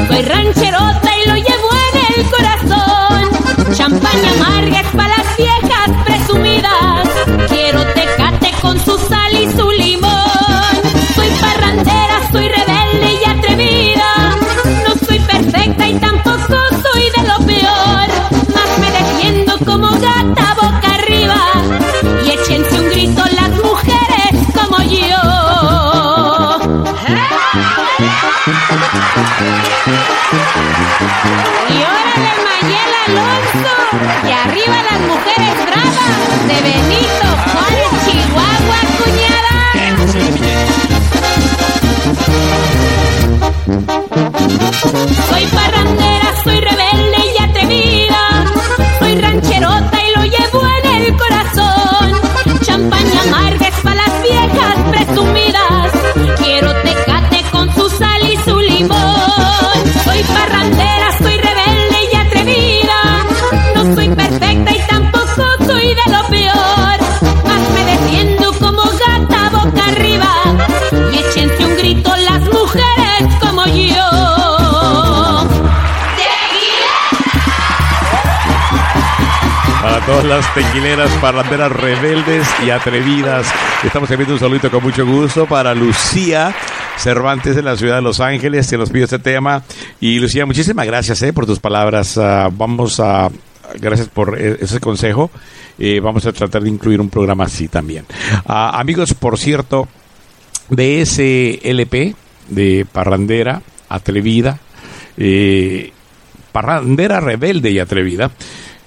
Soy 0.07 0.21
rancherota 0.21 1.09
y 1.19 1.29
lo 1.29 1.35
llevo 1.35 1.69
en 1.87 1.95
el 2.13 2.29
corazón. 2.29 3.75
Champaña 3.75 4.31
amarga 4.37 4.79
es 4.81 4.87
para 4.95 5.17
las 5.17 5.37
viejas 5.37 5.68
Soy 43.69 45.45
parrandera, 45.53 46.33
soy 46.43 46.59
rebelde 46.59 47.19
y 47.35 47.43
atrevida. 47.43 48.45
Soy 48.97 49.21
rancherota 49.21 49.99
y 50.03 50.17
lo 50.17 50.23
llevo 50.25 50.63
en 50.65 51.03
el 51.03 51.15
corazón. 51.15 52.61
Champaña 52.63 53.21
amarga 53.21 53.67
es 53.67 53.75
para 53.83 53.95
las 53.95 54.21
viejas 54.23 54.75
presumidas. 54.89 55.91
Quiero 56.39 56.73
tecate 56.81 57.43
con 57.51 57.71
su 57.75 57.89
sal 57.91 58.21
y 58.23 58.37
su 58.37 58.59
limón. 58.59 59.77
Soy 60.03 60.23
parrandera, 60.23 61.17
soy 61.19 61.37
rebelde 61.37 61.97
y 62.11 62.15
atrevida. 62.15 63.25
No 63.75 63.93
soy 63.93 64.09
perfecta 64.09 64.71
y 64.71 64.79
tampoco 64.87 65.43
soy 65.67 65.89
de 65.89 66.11
lo 66.11 66.27
peor. 66.29 66.97
Más 67.45 67.63
me 67.75 68.35
como 68.57 68.81
gata 68.81 69.49
boca 69.51 69.85
arriba. 69.89 70.33
Y 71.13 71.19
échense 71.19 71.65
un 71.65 71.77
grito 71.77 72.15
las 72.15 72.41
mujeres 72.51 73.08
como 73.39 73.65
yo. 73.65 74.09
Para 79.81 80.05
todas 80.05 80.25
las 80.25 80.53
tequileras, 80.53 81.09
parranderas 81.21 81.71
rebeldes 81.71 82.47
y 82.65 82.69
atrevidas. 82.69 83.47
Estamos 83.83 84.11
enviando 84.11 84.33
un 84.33 84.39
saludito 84.39 84.69
con 84.69 84.83
mucho 84.83 85.05
gusto 85.05 85.45
para 85.45 85.73
Lucía 85.73 86.53
Cervantes 86.97 87.55
de 87.55 87.63
la 87.63 87.77
ciudad 87.77 87.95
de 87.95 88.01
Los 88.01 88.19
Ángeles, 88.19 88.69
que 88.69 88.77
nos 88.77 88.89
pidió 88.89 89.05
este 89.05 89.19
tema. 89.19 89.63
Y 90.01 90.19
Lucía, 90.19 90.45
muchísimas 90.45 90.85
gracias 90.85 91.21
eh, 91.23 91.31
por 91.31 91.45
tus 91.45 91.59
palabras. 91.59 92.17
Ah, 92.17 92.49
vamos 92.51 92.99
a. 92.99 93.29
Gracias 93.79 94.09
por 94.09 94.39
eh, 94.39 94.57
ese 94.61 94.79
consejo. 94.79 95.31
Eh, 95.77 96.01
vamos 96.01 96.25
a 96.25 96.33
tratar 96.33 96.61
de 96.61 96.69
incluir 96.69 96.99
un 96.99 97.09
programa 97.09 97.45
así 97.45 97.69
también. 97.69 98.05
Ah, 98.45 98.77
amigos, 98.79 99.13
por 99.13 99.37
cierto, 99.37 99.87
de 100.69 101.01
ese 101.01 101.61
LP 101.63 102.15
de 102.49 102.85
Parrandera 102.91 103.61
Atrevida, 103.89 104.59
eh, 105.17 105.91
Parrandera 106.51 107.19
Rebelde 107.19 107.71
y 107.71 107.79
Atrevida, 107.79 108.31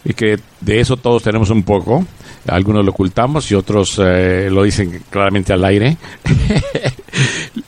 y 0.04 0.14
que 0.14 0.38
de 0.60 0.80
eso 0.80 0.96
todos 0.96 1.22
tenemos 1.22 1.50
un 1.50 1.62
poco. 1.62 2.04
Algunos 2.48 2.84
lo 2.84 2.90
ocultamos 2.90 3.50
y 3.50 3.54
otros 3.54 4.00
eh, 4.02 4.48
lo 4.50 4.64
dicen 4.64 5.02
claramente 5.10 5.52
al 5.52 5.64
aire. 5.64 5.96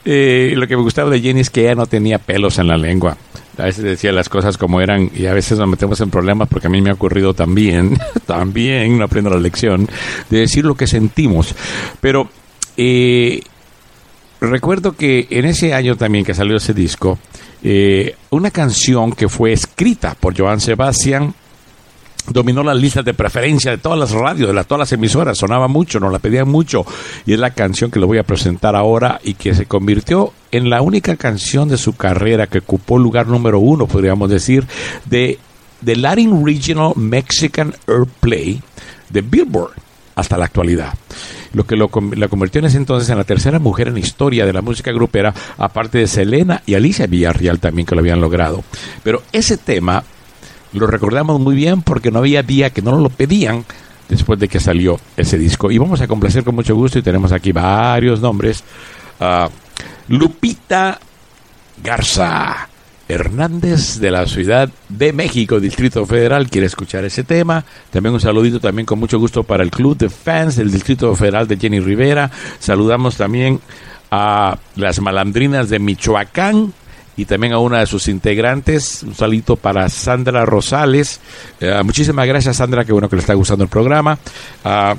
Eh, 0.06 0.52
lo 0.56 0.66
que 0.66 0.76
me 0.76 0.82
gustaba 0.82 1.08
de 1.10 1.20
Jenny 1.20 1.40
es 1.40 1.50
que 1.50 1.62
ella 1.62 1.74
no 1.74 1.86
tenía 1.86 2.18
pelos 2.18 2.58
en 2.58 2.68
la 2.68 2.76
lengua. 2.76 3.16
A 3.56 3.64
veces 3.64 3.84
decía 3.84 4.12
las 4.12 4.28
cosas 4.28 4.58
como 4.58 4.80
eran 4.80 5.10
y 5.14 5.26
a 5.26 5.32
veces 5.32 5.58
nos 5.58 5.68
metemos 5.68 6.00
en 6.00 6.10
problemas 6.10 6.48
porque 6.48 6.66
a 6.66 6.70
mí 6.70 6.82
me 6.82 6.90
ha 6.90 6.94
ocurrido 6.94 7.34
también, 7.34 7.96
también, 8.26 8.98
no 8.98 9.04
aprendo 9.04 9.30
la 9.30 9.38
lección, 9.38 9.88
de 10.28 10.38
decir 10.38 10.64
lo 10.64 10.74
que 10.74 10.86
sentimos. 10.86 11.54
Pero 12.00 12.28
recuerdo 14.46 14.92
que 14.92 15.26
en 15.30 15.44
ese 15.44 15.74
año 15.74 15.96
también 15.96 16.24
que 16.24 16.34
salió 16.34 16.56
ese 16.56 16.74
disco, 16.74 17.18
eh, 17.62 18.16
una 18.30 18.50
canción 18.50 19.12
que 19.12 19.28
fue 19.28 19.52
escrita 19.52 20.14
por 20.14 20.36
Joan 20.36 20.60
Sebastian 20.60 21.34
dominó 22.28 22.62
las 22.62 22.76
listas 22.76 23.04
de 23.04 23.14
preferencia 23.14 23.70
de 23.70 23.78
todas 23.78 23.98
las 23.98 24.12
radios, 24.12 24.48
de 24.48 24.54
las, 24.54 24.66
todas 24.66 24.80
las 24.80 24.92
emisoras, 24.92 25.36
sonaba 25.36 25.68
mucho, 25.68 26.00
nos 26.00 26.12
la 26.12 26.18
pedían 26.18 26.48
mucho, 26.48 26.86
y 27.26 27.34
es 27.34 27.38
la 27.38 27.50
canción 27.50 27.90
que 27.90 28.00
le 28.00 28.06
voy 28.06 28.18
a 28.18 28.22
presentar 28.22 28.74
ahora 28.76 29.20
y 29.22 29.34
que 29.34 29.54
se 29.54 29.66
convirtió 29.66 30.32
en 30.50 30.70
la 30.70 30.80
única 30.80 31.16
canción 31.16 31.68
de 31.68 31.76
su 31.76 31.94
carrera 31.94 32.46
que 32.46 32.58
ocupó 32.58 32.98
lugar 32.98 33.26
número 33.26 33.58
uno, 33.58 33.86
podríamos 33.86 34.30
decir, 34.30 34.66
de, 35.04 35.38
de 35.80 35.96
Latin 35.96 36.44
Regional 36.44 36.92
Mexican 36.96 37.74
Airplay 37.86 38.62
de 39.10 39.20
Billboard 39.20 39.72
hasta 40.14 40.38
la 40.38 40.46
actualidad. 40.46 40.94
Lo 41.54 41.64
que 41.66 41.76
la 41.76 42.28
convirtió 42.28 42.58
en 42.58 42.66
ese 42.66 42.76
entonces 42.76 43.08
en 43.08 43.16
la 43.16 43.24
tercera 43.24 43.58
mujer 43.58 43.88
en 43.88 43.98
historia 43.98 44.44
de 44.44 44.52
la 44.52 44.60
música 44.60 44.92
grupera, 44.92 45.32
aparte 45.56 45.98
de 45.98 46.06
Selena 46.06 46.62
y 46.66 46.74
Alicia 46.74 47.06
Villarreal 47.06 47.60
también 47.60 47.86
que 47.86 47.94
lo 47.94 48.00
habían 48.00 48.20
logrado. 48.20 48.62
Pero 49.02 49.22
ese 49.32 49.56
tema 49.56 50.04
lo 50.72 50.86
recordamos 50.86 51.40
muy 51.40 51.54
bien 51.54 51.82
porque 51.82 52.10
no 52.10 52.18
había 52.18 52.42
día 52.42 52.70
que 52.70 52.82
no 52.82 52.98
lo 52.98 53.08
pedían 53.08 53.64
después 54.08 54.38
de 54.38 54.48
que 54.48 54.60
salió 54.60 54.98
ese 55.16 55.38
disco. 55.38 55.70
Y 55.70 55.78
vamos 55.78 56.00
a 56.00 56.08
complacer 56.08 56.44
con 56.44 56.54
mucho 56.54 56.74
gusto 56.74 56.98
y 56.98 57.02
tenemos 57.02 57.32
aquí 57.32 57.52
varios 57.52 58.20
nombres. 58.20 58.64
Ah, 59.20 59.48
Lupita 60.08 60.98
Garza, 61.82 62.68
Hernández 63.14 63.98
de 63.98 64.10
la 64.10 64.26
Ciudad 64.26 64.68
de 64.88 65.12
México, 65.12 65.60
Distrito 65.60 66.04
Federal, 66.04 66.50
quiere 66.50 66.66
escuchar 66.66 67.04
ese 67.04 67.24
tema. 67.24 67.64
También 67.90 68.14
un 68.14 68.20
saludito 68.20 68.60
también 68.60 68.86
con 68.86 68.98
mucho 68.98 69.18
gusto 69.18 69.44
para 69.44 69.62
el 69.62 69.70
Club 69.70 69.96
de 69.96 70.10
Fans 70.10 70.56
del 70.56 70.70
Distrito 70.70 71.14
Federal 71.14 71.48
de 71.48 71.56
Jenny 71.56 71.80
Rivera. 71.80 72.30
Saludamos 72.58 73.16
también 73.16 73.60
a 74.10 74.58
las 74.76 75.00
malandrinas 75.00 75.70
de 75.70 75.78
Michoacán 75.78 76.72
y 77.16 77.24
también 77.24 77.52
a 77.52 77.58
una 77.58 77.80
de 77.80 77.86
sus 77.86 78.08
integrantes. 78.08 79.02
Un 79.02 79.14
saludito 79.14 79.56
para 79.56 79.88
Sandra 79.88 80.44
Rosales. 80.44 81.20
Eh, 81.60 81.80
muchísimas 81.84 82.26
gracias, 82.26 82.56
Sandra, 82.56 82.84
que 82.84 82.92
bueno 82.92 83.08
que 83.08 83.16
le 83.16 83.20
está 83.20 83.34
gustando 83.34 83.64
el 83.64 83.70
programa. 83.70 84.18
Ah, 84.64 84.96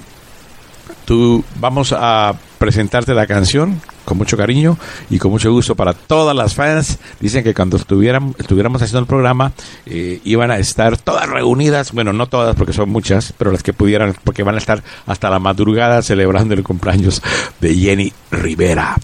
tú 1.05 1.43
vamos 1.59 1.93
a 1.97 2.33
presentarte 2.57 3.13
la 3.13 3.27
canción 3.27 3.81
con 4.05 4.17
mucho 4.17 4.37
cariño 4.37 4.77
y 5.09 5.19
con 5.19 5.31
mucho 5.31 5.51
gusto 5.51 5.75
para 5.75 5.93
todas 5.93 6.35
las 6.35 6.53
fans. 6.55 6.99
Dicen 7.19 7.43
que 7.43 7.53
cuando 7.53 7.77
estuvieran, 7.77 8.33
estuviéramos 8.37 8.81
haciendo 8.81 8.99
el 8.99 9.07
programa 9.07 9.51
eh, 9.85 10.21
iban 10.23 10.51
a 10.51 10.57
estar 10.57 10.97
todas 10.97 11.27
reunidas, 11.27 11.91
bueno, 11.91 12.13
no 12.13 12.27
todas 12.27 12.55
porque 12.55 12.73
son 12.73 12.89
muchas, 12.89 13.33
pero 13.37 13.51
las 13.51 13.63
que 13.63 13.73
pudieran, 13.73 14.15
porque 14.23 14.43
van 14.43 14.55
a 14.55 14.59
estar 14.59 14.83
hasta 15.05 15.29
la 15.29 15.39
madrugada 15.39 16.01
celebrando 16.01 16.53
el 16.53 16.63
cumpleaños 16.63 17.21
de 17.59 17.75
Jenny 17.75 18.13
Rivera. 18.31 18.95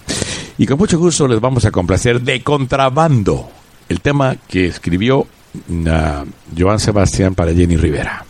Y 0.57 0.65
con 0.65 0.77
mucho 0.77 0.99
gusto 0.99 1.27
les 1.27 1.41
vamos 1.41 1.65
a 1.65 1.71
complacer 1.71 2.21
de 2.21 2.41
contrabando 2.43 3.49
el 3.89 3.99
tema 3.99 4.35
que 4.47 4.67
escribió 4.67 5.19
uh, 5.19 6.25
Joan 6.57 6.79
Sebastián 6.79 7.35
para 7.35 7.53
Jenny 7.53 7.77
Rivera. 7.77 8.25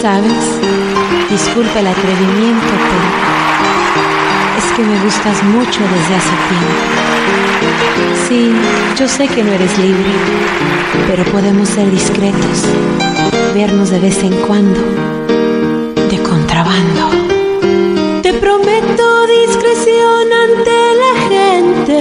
¿Sabes? 0.00 0.57
Disculpa 1.38 1.78
el 1.78 1.86
atrevimiento, 1.86 2.66
pero 2.90 3.08
es 4.58 4.64
que 4.74 4.82
me 4.82 4.98
gustas 5.04 5.40
mucho 5.44 5.80
desde 5.82 6.16
hace 6.16 6.34
tiempo. 6.50 6.82
Sí, 8.26 8.52
yo 8.98 9.06
sé 9.06 9.28
que 9.28 9.44
no 9.44 9.52
eres 9.52 9.78
libre, 9.78 10.10
pero 11.06 11.22
podemos 11.30 11.68
ser 11.68 11.88
discretos, 11.92 12.64
vernos 13.54 13.90
de 13.90 14.00
vez 14.00 14.20
en 14.24 14.34
cuando, 14.48 14.80
de 16.10 16.18
contrabando. 16.24 17.08
Te 18.20 18.32
prometo 18.32 19.26
discreción 19.28 20.32
ante 20.44 20.76
la 21.04 21.14
gente. 21.30 21.98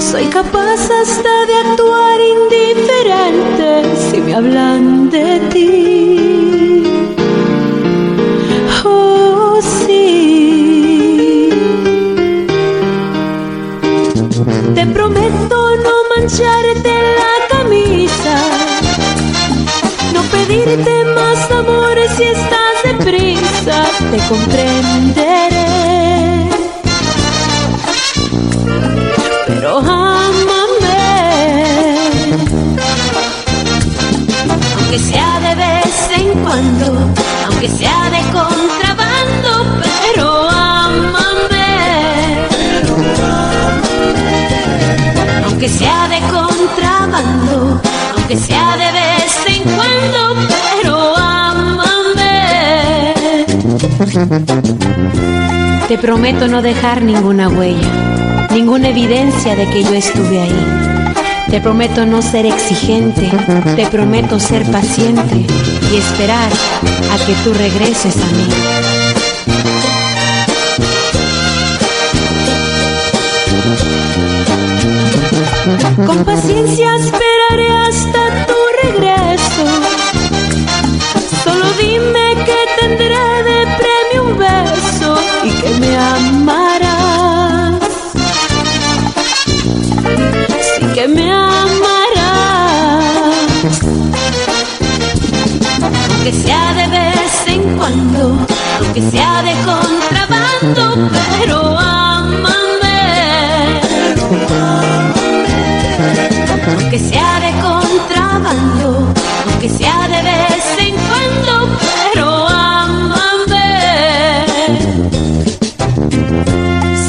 Soy 0.00 0.24
capaz 0.28 0.80
hasta 0.90 1.44
de 1.46 1.54
actuar 1.56 2.18
indiferente 2.22 3.84
si 4.10 4.18
me 4.18 4.34
hablan 4.34 5.10
de 5.10 5.40
ti. 5.52 6.01
Te 14.82 14.88
prometo 14.88 15.76
no 15.76 15.94
mancharte 16.16 16.92
la 17.20 17.56
camisa, 17.56 18.36
no 20.12 20.22
pedirte 20.22 21.04
más 21.14 21.48
amor 21.52 21.96
si 22.16 22.24
estás 22.24 22.82
deprisa, 22.82 23.84
te 24.10 24.18
comprenderé. 24.28 25.68
Pero 29.46 29.78
ámame, 29.78 30.98
aunque 34.80 34.98
sea 34.98 35.38
de 35.46 35.54
vez 35.54 36.10
en 36.18 36.42
cuando, 36.42 36.86
aunque 37.46 37.68
sea 37.68 38.10
de 38.10 38.20
contrabando, 38.32 39.80
pero 40.02 40.41
Aunque 45.62 45.78
sea 45.78 46.08
de 46.08 46.18
contrabando, 46.22 47.80
aunque 48.16 48.36
sea 48.36 48.76
de 48.76 48.90
vez 48.90 49.32
en 49.46 49.62
cuando, 49.62 50.34
pero 50.82 51.16
ámame. 51.16 53.14
Te 55.86 55.98
prometo 55.98 56.48
no 56.48 56.62
dejar 56.62 57.02
ninguna 57.02 57.48
huella, 57.48 58.48
ninguna 58.50 58.88
evidencia 58.88 59.54
de 59.54 59.70
que 59.70 59.84
yo 59.84 59.94
estuve 59.94 60.42
ahí. 60.42 60.66
Te 61.48 61.60
prometo 61.60 62.06
no 62.06 62.22
ser 62.22 62.44
exigente, 62.44 63.30
te 63.76 63.86
prometo 63.86 64.40
ser 64.40 64.68
paciente 64.68 65.46
y 65.92 65.96
esperar 65.96 66.50
a 66.50 67.24
que 67.24 67.34
tú 67.44 67.54
regreses 67.54 68.16
a 68.16 68.26
mí. 68.32 68.91
Con 75.96 76.24
paciencia 76.24 76.96
esperaré 76.96 77.68
hasta 77.68 78.46
tu 78.46 78.54
regreso. 78.82 79.66
Solo 81.44 81.66
dime 81.78 82.34
que 82.46 82.58
tendré 82.80 83.42
de 83.44 83.58
premio 83.78 84.24
un 84.24 84.38
beso 84.38 85.10
y 85.44 85.50
que 85.50 85.70
me 85.80 85.96
amarás. 85.96 87.80
Sí 90.76 90.86
que 90.94 91.08
me 91.08 91.30
amarás. 91.30 91.82
Aunque 95.82 96.32
sea 96.32 96.72
de 96.74 96.86
vez 96.88 97.46
en 97.48 97.76
cuando, 97.76 98.22
aunque 98.80 99.02
sea 99.10 99.42
de 99.42 99.54
contrabando, 99.66 101.10
pero 101.38 101.78
ámame. 101.78 102.52
Aunque 106.92 107.08
sea 107.08 107.40
de 107.40 107.52
contrabando, 107.62 109.14
aunque 109.50 109.68
sea 109.70 110.08
de 110.08 110.22
vez 110.22 110.78
en 110.78 110.94
cuando, 110.94 111.78
pero 112.12 112.46
ámame. 112.46 114.44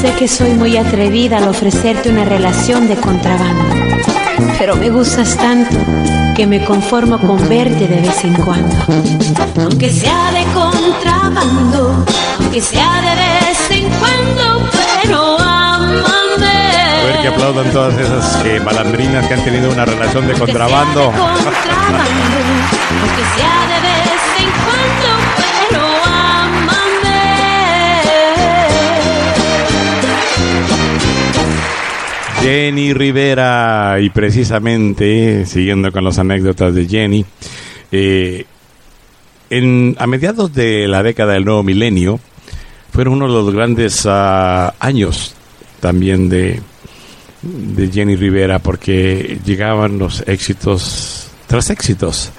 Sé 0.00 0.14
que 0.18 0.26
soy 0.26 0.54
muy 0.54 0.78
atrevida 0.78 1.36
al 1.36 1.48
ofrecerte 1.48 2.08
una 2.08 2.24
relación 2.24 2.88
de 2.88 2.96
contrabando, 2.96 3.62
pero 4.58 4.74
me 4.74 4.88
gustas 4.88 5.36
tanto 5.36 5.76
que 6.34 6.46
me 6.46 6.64
conformo 6.64 7.18
con 7.18 7.46
verte 7.46 7.86
de 7.86 8.00
vez 8.00 8.24
en 8.24 8.32
cuando. 8.36 8.74
Aunque 9.60 9.90
sea 9.92 10.32
de 10.32 10.44
contrabando, 10.54 12.06
aunque 12.40 12.62
sea 12.62 13.02
de 13.02 13.23
ver 17.04 17.20
que 17.20 17.28
aplaudan 17.28 17.70
todas 17.70 17.98
esas 17.98 18.44
eh, 18.46 18.60
malandrinas 18.64 19.26
que 19.26 19.34
han 19.34 19.44
tenido 19.44 19.70
una 19.70 19.84
relación 19.84 20.26
de 20.26 20.34
contrabando. 20.34 21.06
Contrabando, 21.06 21.38
aunque 23.00 23.24
sea 23.36 23.66
de 23.68 23.80
vez 23.86 24.22
en 24.38 24.50
cuando, 24.64 25.08
pero 25.68 25.84
ámame. 26.06 27.24
Jenny 32.40 32.94
Rivera, 32.94 33.98
y 34.00 34.10
precisamente, 34.10 35.46
siguiendo 35.46 35.92
con 35.92 36.04
las 36.04 36.18
anécdotas 36.18 36.74
de 36.74 36.86
Jenny, 36.86 37.24
eh, 37.92 38.46
en, 39.50 39.96
a 39.98 40.06
mediados 40.06 40.52
de 40.54 40.88
la 40.88 41.02
década 41.02 41.34
del 41.34 41.44
nuevo 41.44 41.62
milenio, 41.62 42.18
fueron 42.92 43.14
uno 43.14 43.26
de 43.26 43.32
los 43.32 43.52
grandes 43.52 44.06
ah, 44.06 44.74
años 44.78 45.34
también 45.80 46.28
de, 46.28 46.60
de 47.44 47.90
Jenny 47.90 48.16
Rivera, 48.16 48.58
porque 48.58 49.38
llegaban 49.44 49.98
los 49.98 50.22
éxitos 50.26 51.30
tras 51.46 51.70
éxitos. 51.70 52.30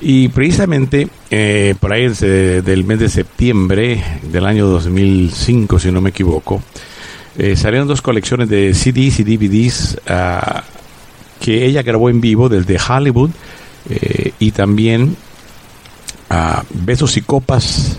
Y 0.00 0.28
precisamente 0.28 1.08
eh, 1.30 1.74
por 1.80 1.92
ahí 1.92 2.08
del 2.08 2.84
mes 2.84 2.98
de 2.98 3.08
septiembre 3.08 4.02
del 4.22 4.44
año 4.44 4.66
2005, 4.66 5.78
si 5.78 5.90
no 5.90 6.00
me 6.00 6.10
equivoco, 6.10 6.62
eh, 7.38 7.56
salieron 7.56 7.88
dos 7.88 8.02
colecciones 8.02 8.48
de 8.48 8.74
CDs 8.74 9.20
y 9.20 9.24
DVDs 9.24 9.98
ah, 10.06 10.62
que 11.40 11.64
ella 11.64 11.82
grabó 11.82 12.10
en 12.10 12.20
vivo 12.20 12.48
desde 12.48 12.78
Hollywood 12.78 13.30
eh, 13.88 14.32
y 14.38 14.50
también 14.50 15.16
ah, 16.30 16.62
Besos 16.70 17.16
y 17.16 17.22
Copas 17.22 17.96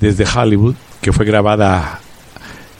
desde 0.00 0.24
Hollywood, 0.24 0.74
que 1.00 1.12
fue 1.12 1.24
grabada 1.24 2.00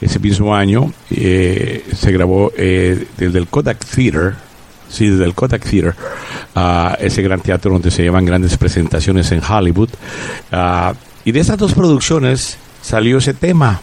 ese 0.07 0.19
mismo 0.19 0.55
año. 0.55 0.93
eh, 1.11 1.85
se 1.97 2.13
grabó 2.13 2.53
eh, 2.57 3.07
desde 3.17 3.39
el 3.39 3.47
Kodak 3.49 3.85
Theater, 3.85 4.35
sí, 4.89 5.09
desde 5.09 5.25
el 5.25 5.35
Kodak 5.35 5.65
Theater, 5.65 5.95
ah, 6.55 6.97
ese 7.01 7.23
gran 7.23 7.41
teatro 7.41 7.73
donde 7.73 7.91
se 7.91 8.03
llevan 8.03 8.25
grandes 8.25 8.57
presentaciones 8.57 9.31
en 9.33 9.43
Hollywood. 9.43 9.91
Ah, 10.53 10.95
y 11.25 11.33
de 11.33 11.41
esas 11.41 11.59
dos 11.59 11.75
producciones 11.75 12.57
salió 12.83 13.19
ese 13.19 13.35
tema. 13.35 13.81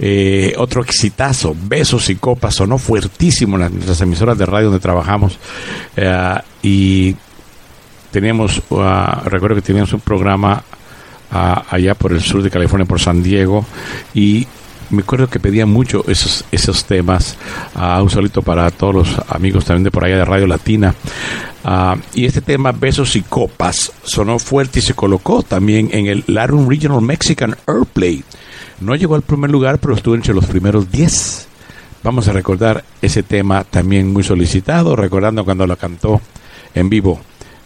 Eh, 0.00 0.54
otro 0.58 0.82
exitazo, 0.82 1.56
Besos 1.58 2.10
y 2.10 2.16
Copas, 2.16 2.56
sonó 2.56 2.78
fuertísimo 2.78 3.56
en 3.56 3.62
las, 3.62 3.70
nuestras 3.70 4.00
emisoras 4.00 4.36
de 4.36 4.44
radio 4.44 4.66
donde 4.66 4.80
trabajamos. 4.80 5.38
Eh, 5.96 6.34
y 6.62 7.16
teníamos, 8.10 8.60
recuerdo 9.24 9.56
que 9.56 9.62
teníamos 9.62 9.92
un 9.92 10.00
programa 10.00 10.62
allá 11.30 11.94
por 11.94 12.12
el 12.12 12.20
sur 12.20 12.42
de 12.42 12.50
California, 12.50 12.86
por 12.86 13.00
San 13.00 13.22
Diego, 13.22 13.64
y 14.14 14.46
me 14.94 15.02
acuerdo 15.02 15.28
que 15.28 15.40
pedía 15.40 15.66
mucho 15.66 16.04
esos, 16.08 16.44
esos 16.50 16.84
temas. 16.84 17.36
Un 17.74 18.10
solito 18.10 18.42
para 18.42 18.70
todos 18.70 18.94
los 18.94 19.08
amigos 19.28 19.64
también 19.64 19.84
de 19.84 19.90
por 19.90 20.04
allá 20.04 20.18
de 20.18 20.24
Radio 20.24 20.46
Latina. 20.46 20.94
Ah, 21.64 21.96
y 22.14 22.26
este 22.26 22.42
tema, 22.42 22.72
Besos 22.72 23.16
y 23.16 23.22
Copas, 23.22 23.92
sonó 24.02 24.38
fuerte 24.38 24.80
y 24.80 24.82
se 24.82 24.94
colocó 24.94 25.42
también 25.42 25.88
en 25.92 26.06
el 26.06 26.24
Latin 26.26 26.68
Regional 26.68 27.00
Mexican 27.00 27.56
Airplay. 27.66 28.22
No 28.80 28.94
llegó 28.94 29.14
al 29.14 29.22
primer 29.22 29.50
lugar, 29.50 29.78
pero 29.78 29.94
estuvo 29.94 30.14
entre 30.14 30.34
los 30.34 30.44
primeros 30.44 30.90
10. 30.90 31.48
Vamos 32.02 32.28
a 32.28 32.32
recordar 32.32 32.84
ese 33.00 33.22
tema 33.22 33.64
también 33.64 34.12
muy 34.12 34.22
solicitado, 34.22 34.94
recordando 34.94 35.44
cuando 35.44 35.66
lo 35.66 35.76
cantó 35.76 36.20
en 36.74 36.90
vivo. 36.90 37.20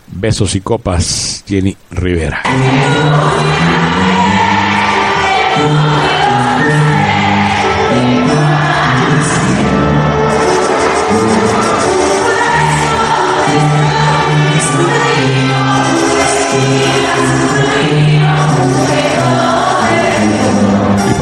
Besos 0.06 0.54
y 0.54 0.60
Copas, 0.60 1.44
Jenny 1.46 1.76
Rivera. 1.90 2.42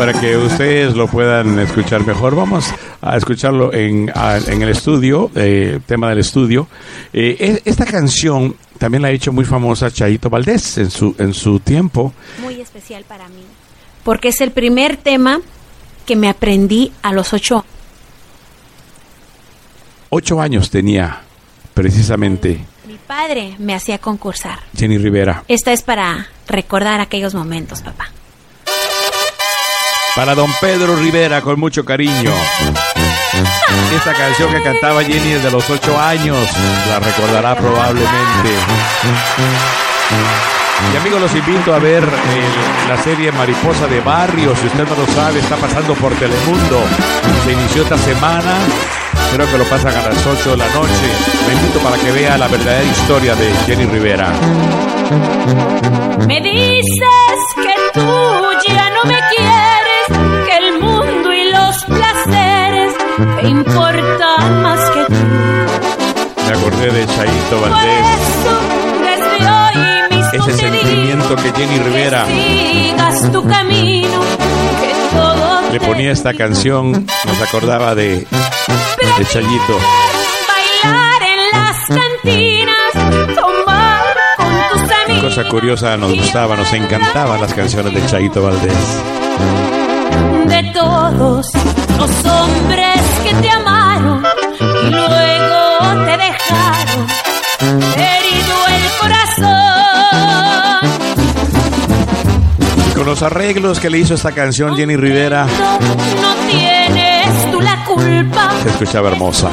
Para 0.06 0.20
que 0.20 0.36
ustedes 0.36 0.94
lo 0.94 1.08
puedan 1.08 1.58
escuchar 1.58 2.06
mejor, 2.06 2.36
vamos 2.36 2.72
a 3.02 3.16
escucharlo 3.16 3.74
en, 3.74 4.08
a- 4.14 4.38
en 4.38 4.62
el 4.62 4.68
estudio, 4.68 5.32
eh, 5.34 5.80
tema 5.84 6.10
del 6.10 6.18
estudio. 6.20 6.68
Eh, 7.12 7.36
e- 7.40 7.62
esta 7.68 7.84
canción 7.84 8.54
también 8.78 9.02
la 9.02 9.08
ha 9.08 9.10
hecho 9.10 9.32
muy 9.32 9.44
famosa 9.44 9.90
Chaito 9.90 10.30
Valdés 10.30 10.78
en 10.78 10.92
su, 10.92 11.16
en 11.18 11.34
su 11.34 11.58
tiempo. 11.58 12.12
Muy 12.40 12.60
especial 12.60 13.02
para 13.08 13.26
mí. 13.30 13.42
Porque 14.04 14.28
es 14.28 14.40
el 14.40 14.52
primer 14.52 14.96
tema 14.96 15.40
que 16.06 16.14
me 16.14 16.28
aprendí 16.28 16.92
a 17.02 17.12
los 17.12 17.32
ocho. 17.32 17.64
Ocho 20.10 20.40
años 20.40 20.70
tenía 20.70 21.22
precisamente 21.74 22.60
Mi 22.86 22.96
padre 23.08 23.56
me 23.58 23.74
hacía 23.74 23.98
concursar. 23.98 24.60
Jenny 24.76 24.98
Rivera. 24.98 25.42
Esta 25.48 25.72
es 25.72 25.82
para 25.82 26.28
recordar 26.46 27.00
aquellos 27.00 27.34
momentos, 27.34 27.82
papá. 27.82 28.12
Para 30.16 30.34
don 30.34 30.50
Pedro 30.60 30.96
Rivera, 30.96 31.42
con 31.42 31.60
mucho 31.60 31.84
cariño. 31.84 32.32
Esta 33.94 34.14
canción 34.14 34.50
que 34.50 34.62
cantaba 34.62 35.04
Jenny 35.04 35.34
desde 35.34 35.50
los 35.50 35.68
ocho 35.68 35.98
años, 36.00 36.38
la 36.88 36.98
recordará 36.98 37.54
probablemente. 37.54 38.50
Y 40.92 40.96
amigos, 40.96 41.20
los 41.20 41.34
invito 41.34 41.74
a 41.74 41.78
ver 41.78 42.02
eh, 42.02 42.88
la 42.88 42.96
serie 43.02 43.30
Mariposa 43.32 43.86
de 43.86 44.00
Barrio. 44.00 44.54
Si 44.56 44.66
usted 44.66 44.88
no 44.88 44.94
lo 44.94 45.06
sabe, 45.12 45.40
está 45.40 45.56
pasando 45.56 45.94
por 45.94 46.14
Telemundo. 46.14 46.82
Se 47.44 47.52
inició 47.52 47.82
esta 47.82 47.98
semana. 47.98 48.56
Creo 49.34 49.50
que 49.50 49.58
lo 49.58 49.64
pasan 49.64 49.94
a 49.94 50.08
las 50.08 50.26
8 50.26 50.50
de 50.50 50.56
la 50.56 50.68
noche. 50.68 51.08
Me 51.46 51.54
invito 51.54 51.78
para 51.80 51.96
que 51.98 52.12
vea 52.12 52.38
la 52.38 52.48
verdadera 52.48 52.84
historia 52.84 53.34
de 53.34 53.52
Jenny 53.66 53.86
Rivera. 53.86 54.32
Me 56.26 56.40
dices 56.40 57.38
que 57.56 57.74
tú 57.92 58.06
ya 58.66 58.90
no 58.90 59.04
me 59.04 59.18
quieres, 59.34 59.65
te 63.40 63.48
importan 63.48 64.62
más 64.62 64.90
que 64.90 65.04
tú. 65.06 65.14
Me 66.46 66.52
acordé 66.56 66.90
de 66.90 67.06
Chaito 67.06 67.56
Por 67.60 67.70
Valdés. 67.70 68.06
eso, 68.20 68.54
desde 69.02 69.50
hoy 69.50 70.16
mismo 70.16 70.46
Ese 70.46 70.56
sentimiento 70.58 71.36
que 71.36 71.52
Jenny 71.52 71.78
Rivera 71.80 72.26
sigas 72.26 73.32
tu 73.32 73.44
camino, 73.44 74.20
que 74.80 75.16
todo 75.16 75.72
le 75.72 75.80
ponía 75.80 76.12
esta 76.12 76.32
canción, 76.34 76.92
nos 77.24 77.40
acordaba 77.42 77.94
de, 77.96 78.18
de 79.18 79.24
Chayito. 79.28 79.78
bailar 80.84 81.22
en 81.22 81.40
las 81.52 81.76
cantinas, 81.88 82.92
tomar 83.34 84.04
con 84.36 84.54
tus 84.72 84.90
amigos. 85.04 85.34
Cosa 85.34 85.48
curiosa, 85.48 85.96
nos 85.96 86.14
gustaba, 86.14 86.56
nos 86.56 86.72
encantaban 86.72 87.40
las 87.40 87.52
canciones 87.52 87.92
de 87.92 88.06
Chayito 88.06 88.42
Valdés. 88.42 88.72
de 90.46 90.62
todos 90.72 91.46
los 91.98 92.24
hombres 92.24 93.00
que 93.24 93.34
te 93.34 93.50
amaron 93.50 94.22
y 94.86 94.90
luego 94.90 96.04
te 96.04 96.16
dejaron 96.16 97.06
herido 97.96 98.56
el 98.68 98.82
corazón. 99.00 99.66
Con 102.94 103.06
los 103.06 103.22
arreglos 103.22 103.78
que 103.80 103.90
le 103.90 103.98
hizo 103.98 104.14
esta 104.14 104.32
canción 104.32 104.76
Jenny 104.76 104.96
Rivera, 104.96 105.46
No 105.46 106.34
tienes 106.48 107.50
tú 107.52 107.60
la 107.60 107.84
culpa 107.84 108.50
se 108.62 108.68
escuchaba 108.70 109.10
hermosa. 109.10 109.48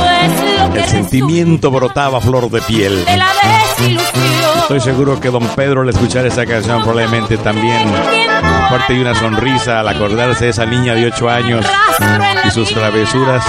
pues 0.71 0.83
El 0.83 0.89
sentimiento 0.89 1.69
brotaba 1.71 2.17
a 2.19 2.21
flor 2.21 2.49
de 2.49 2.61
piel. 2.61 3.03
de 3.05 3.17
la. 3.17 3.27
Estoy 4.61 4.79
seguro 4.79 5.19
que 5.19 5.29
don 5.29 5.45
Pedro 5.49 5.81
al 5.81 5.89
escuchar 5.89 6.25
esa 6.25 6.45
canción 6.45 6.81
probablemente 6.83 7.37
también 7.37 7.89
parte 8.73 8.93
de 8.93 9.01
una 9.01 9.13
sonrisa 9.13 9.81
al 9.81 9.87
acordarse 9.87 10.45
de 10.45 10.49
esa 10.49 10.65
niña 10.65 10.95
de 10.95 11.05
8 11.05 11.29
años 11.29 11.63
y 12.43 12.49
sus 12.49 12.73
travesuras, 12.73 13.45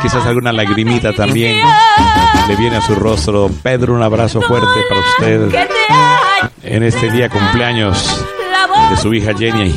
quizás 0.00 0.24
alguna 0.24 0.52
lagrimita 0.52 1.12
también 1.12 1.60
le 2.46 2.54
viene 2.54 2.76
a 2.76 2.80
su 2.80 2.94
rostro. 2.94 3.40
Don 3.40 3.54
Pedro, 3.54 3.94
un 3.94 4.04
abrazo 4.04 4.40
fuerte 4.40 4.68
para 4.88 5.00
usted 5.00 5.68
en 6.62 6.84
este 6.84 7.10
día 7.10 7.28
cumpleaños 7.28 8.24
de 8.90 8.96
su 8.96 9.12
hija 9.12 9.32
Jenny, 9.36 9.76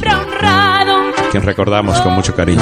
quien 1.31 1.43
recordamos 1.43 1.99
con 2.01 2.13
mucho 2.13 2.35
cariño. 2.35 2.61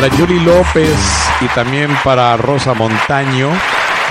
para 0.00 0.16
Yuri 0.16 0.40
López 0.40 0.96
y 1.42 1.46
también 1.48 1.90
para 2.02 2.34
Rosa 2.38 2.72
Montaño 2.72 3.50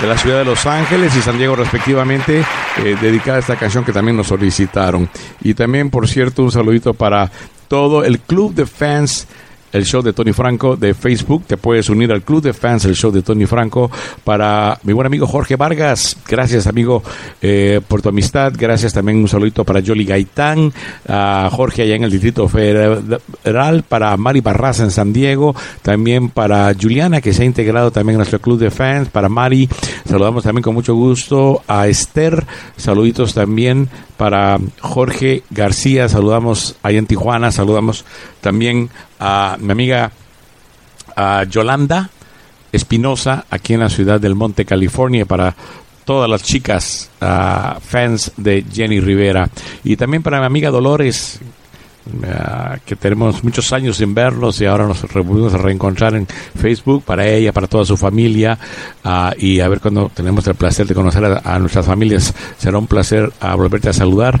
de 0.00 0.06
la 0.06 0.16
ciudad 0.16 0.38
de 0.38 0.44
Los 0.44 0.64
Ángeles 0.64 1.16
y 1.16 1.20
San 1.20 1.36
Diego 1.36 1.56
respectivamente, 1.56 2.44
eh, 2.76 2.96
dedicada 3.00 3.38
a 3.38 3.40
esta 3.40 3.56
canción 3.56 3.84
que 3.84 3.92
también 3.92 4.16
nos 4.16 4.28
solicitaron. 4.28 5.08
Y 5.40 5.54
también, 5.54 5.90
por 5.90 6.06
cierto, 6.06 6.44
un 6.44 6.52
saludito 6.52 6.94
para 6.94 7.28
todo 7.66 8.04
el 8.04 8.20
club 8.20 8.54
de 8.54 8.66
fans 8.66 9.26
el 9.72 9.84
show 9.84 10.02
de 10.02 10.12
Tony 10.12 10.32
Franco 10.32 10.76
de 10.76 10.94
Facebook. 10.94 11.44
Te 11.46 11.56
puedes 11.56 11.88
unir 11.88 12.12
al 12.12 12.22
club 12.22 12.42
de 12.42 12.52
fans 12.52 12.84
el 12.84 12.94
show 12.94 13.10
de 13.10 13.22
Tony 13.22 13.46
Franco. 13.46 13.90
Para 14.24 14.78
mi 14.82 14.92
buen 14.92 15.06
amigo 15.06 15.26
Jorge 15.26 15.56
Vargas, 15.56 16.16
gracias 16.28 16.66
amigo 16.66 17.02
eh, 17.42 17.80
por 17.86 18.02
tu 18.02 18.08
amistad. 18.08 18.52
Gracias 18.56 18.92
también 18.92 19.18
un 19.18 19.28
saludito 19.28 19.64
para 19.64 19.82
Jolly 19.84 20.04
Gaitán, 20.04 20.72
a 21.08 21.48
Jorge 21.52 21.82
allá 21.82 21.94
en 21.94 22.04
el 22.04 22.10
Distrito 22.10 22.48
Federal, 22.48 23.84
para 23.88 24.16
Mari 24.16 24.40
Barraza 24.40 24.84
en 24.84 24.90
San 24.90 25.12
Diego, 25.12 25.54
también 25.82 26.28
para 26.28 26.72
Juliana 26.74 27.20
que 27.20 27.32
se 27.32 27.42
ha 27.42 27.46
integrado 27.46 27.90
también 27.90 28.16
a 28.16 28.18
nuestro 28.18 28.40
club 28.40 28.58
de 28.58 28.70
fans, 28.70 29.08
para 29.08 29.28
Mari, 29.28 29.68
saludamos 30.08 30.44
también 30.44 30.62
con 30.62 30.74
mucho 30.74 30.94
gusto 30.94 31.62
a 31.66 31.88
Esther, 31.88 32.46
saluditos 32.76 33.34
también 33.34 33.88
para 34.16 34.58
Jorge 34.80 35.42
García, 35.50 36.08
saludamos 36.08 36.76
ahí 36.82 36.96
en 36.96 37.06
Tijuana, 37.06 37.50
saludamos 37.50 38.04
también 38.40 38.90
a 39.20 39.56
mi 39.60 39.70
amiga 39.70 40.10
a 41.14 41.44
Yolanda 41.44 42.10
Espinosa, 42.72 43.44
aquí 43.50 43.74
en 43.74 43.80
la 43.80 43.88
ciudad 43.88 44.20
del 44.20 44.34
Monte, 44.34 44.64
California, 44.64 45.26
para 45.26 45.54
todas 46.04 46.30
las 46.30 46.42
chicas 46.42 47.10
ah, 47.20 47.78
fans 47.80 48.32
de 48.36 48.64
Jenny 48.72 49.00
Rivera. 49.00 49.48
Y 49.84 49.96
también 49.96 50.22
para 50.22 50.40
mi 50.40 50.46
amiga 50.46 50.70
Dolores, 50.70 51.40
que 52.84 52.96
tenemos 52.96 53.44
muchos 53.44 53.72
años 53.72 53.98
sin 53.98 54.14
vernos 54.14 54.60
y 54.60 54.66
ahora 54.66 54.86
nos 54.86 55.02
volvimos 55.12 55.54
a 55.54 55.58
reencontrar 55.58 56.14
en 56.14 56.26
Facebook, 56.26 57.04
para 57.04 57.28
ella, 57.28 57.52
para 57.52 57.66
toda 57.66 57.84
su 57.84 57.96
familia. 57.96 58.58
y 59.36 59.60
a 59.60 59.68
ver 59.68 59.80
cuando 59.80 60.10
tenemos 60.14 60.46
el 60.46 60.54
placer 60.54 60.86
de 60.86 60.94
conocer 60.94 61.24
a, 61.24 61.42
a 61.44 61.58
nuestras 61.58 61.86
familias, 61.86 62.34
será 62.56 62.78
un 62.78 62.86
placer 62.86 63.30
volverte 63.56 63.90
a 63.90 63.92
saludar. 63.92 64.40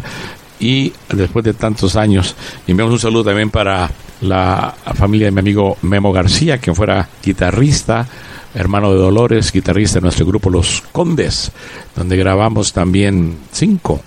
Y 0.58 0.92
después 1.08 1.44
de 1.44 1.54
tantos 1.54 1.96
años, 1.96 2.34
enviamos 2.66 2.92
un 2.92 3.00
saludo 3.00 3.24
también 3.24 3.50
para 3.50 3.90
la 4.22 4.74
familia 4.94 5.26
de 5.26 5.32
mi 5.32 5.40
amigo 5.40 5.78
Memo 5.82 6.12
García, 6.12 6.58
quien 6.58 6.76
fuera 6.76 7.08
guitarrista, 7.22 8.06
hermano 8.54 8.92
de 8.92 8.98
Dolores, 8.98 9.52
guitarrista 9.52 9.98
de 9.98 10.02
nuestro 10.02 10.26
grupo 10.26 10.50
Los 10.50 10.82
Condes, 10.92 11.52
donde 11.96 12.16
grabamos 12.16 12.72
también 12.72 13.38
cinco, 13.52 14.00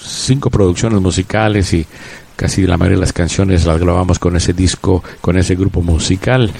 cinco 0.00 0.50
producciones 0.50 1.00
musicales 1.00 1.72
y 1.72 1.86
casi 2.36 2.66
la 2.66 2.76
mayoría 2.76 2.96
de 2.96 3.02
las 3.02 3.12
canciones 3.12 3.64
las 3.64 3.78
grabamos 3.78 4.18
con 4.18 4.36
ese 4.36 4.52
disco, 4.52 5.02
con 5.20 5.38
ese 5.38 5.54
grupo 5.54 5.80
musical. 5.80 6.50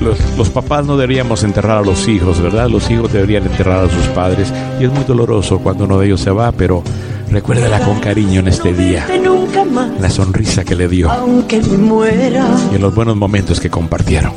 Los, 0.00 0.18
los 0.36 0.50
papás 0.50 0.84
no 0.86 0.96
deberíamos 0.96 1.42
enterrar 1.42 1.78
a 1.78 1.82
los 1.82 2.06
hijos, 2.08 2.40
¿verdad? 2.40 2.68
Los 2.68 2.90
hijos 2.90 3.12
deberían 3.12 3.44
enterrar 3.44 3.86
a 3.86 3.90
sus 3.90 4.06
padres, 4.08 4.52
y 4.80 4.84
es 4.84 4.92
muy 4.92 5.04
doloroso 5.04 5.58
cuando 5.58 5.84
uno 5.84 5.98
de 5.98 6.06
ellos 6.06 6.20
se 6.20 6.30
va, 6.30 6.52
pero 6.52 6.82
recuérdela 7.30 7.80
con 7.80 7.98
cariño 8.00 8.40
en 8.40 8.48
este 8.48 8.72
día, 8.72 9.06
Nunca 9.22 9.64
más, 9.64 10.00
la 10.00 10.10
sonrisa 10.10 10.64
que 10.64 10.74
le 10.74 10.88
dio. 10.88 11.10
Aunque 11.10 11.60
me 11.60 11.78
muera, 11.78 12.46
y 12.72 12.76
en 12.76 12.82
los 12.82 12.94
buenos 12.94 13.16
momentos 13.16 13.58
que 13.58 13.70
compartieron. 13.70 14.32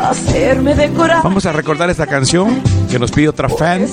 hacerme 0.00 0.74
decorar 0.74 1.22
Vamos 1.22 1.46
a 1.46 1.52
recordar 1.52 1.90
esta 1.90 2.06
canción 2.06 2.60
que 2.90 2.98
nos 2.98 3.10
pide 3.10 3.28
otra 3.28 3.48
fan. 3.48 3.86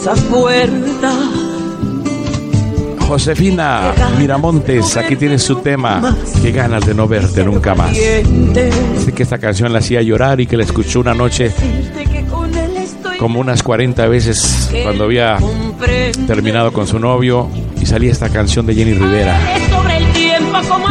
Josefina 3.07 3.93
Miramontes, 4.19 4.97
aquí 4.97 5.15
tienes 5.15 5.41
su 5.41 5.55
tema. 5.57 6.15
Qué 6.41 6.51
ganas 6.51 6.85
de 6.85 6.93
no 6.93 7.07
verte 7.07 7.43
nunca 7.43 7.73
más. 7.73 7.93
Dice 7.93 9.13
que 9.15 9.23
esta 9.23 9.37
canción 9.37 9.71
la 9.71 9.79
hacía 9.79 10.01
llorar 10.01 10.41
y 10.41 10.45
que 10.45 10.57
la 10.57 10.63
escuchó 10.63 10.99
una 10.99 11.13
noche 11.13 11.51
como 13.17 13.39
unas 13.39 13.63
40 13.63 14.07
veces 14.07 14.69
cuando 14.83 15.05
había 15.05 15.37
terminado 16.27 16.71
con 16.71 16.85
su 16.85 16.99
novio 16.99 17.49
y 17.81 17.85
salía 17.85 18.11
esta 18.11 18.29
canción 18.29 18.65
de 18.65 18.75
Jenny 18.75 18.93
Rivera. 18.93 19.39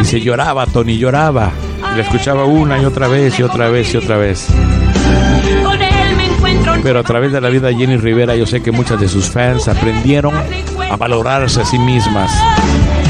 Y 0.01 0.05
se 0.05 0.21
lloraba, 0.21 0.67
Tony 0.67 0.99
lloraba. 0.99 1.53
Y 1.93 1.97
la 1.97 2.03
escuchaba 2.03 2.45
una 2.45 2.81
y 2.81 2.85
otra 2.85 3.09
vez 3.09 3.39
y 3.39 3.43
otra 3.43 3.69
vez 3.69 3.93
y 3.95 3.97
otra 3.99 4.17
vez. 4.17 4.49
Pero 6.83 7.01
a 7.01 7.03
través 7.03 7.33
de 7.33 7.41
la 7.41 7.49
vida 7.49 7.69
de 7.69 7.77
Jenny 7.77 7.97
Rivera 7.97 8.37
yo 8.37 8.47
sé 8.47 8.63
que 8.63 8.71
muchas 8.71 9.01
de 9.01 9.09
sus 9.09 9.31
fans 9.31 9.69
aprendieron 9.69 10.35
a 10.91 10.97
valorarse 10.97 11.63
a 11.63 11.65
sí 11.65 11.79
mismas, 11.79 12.31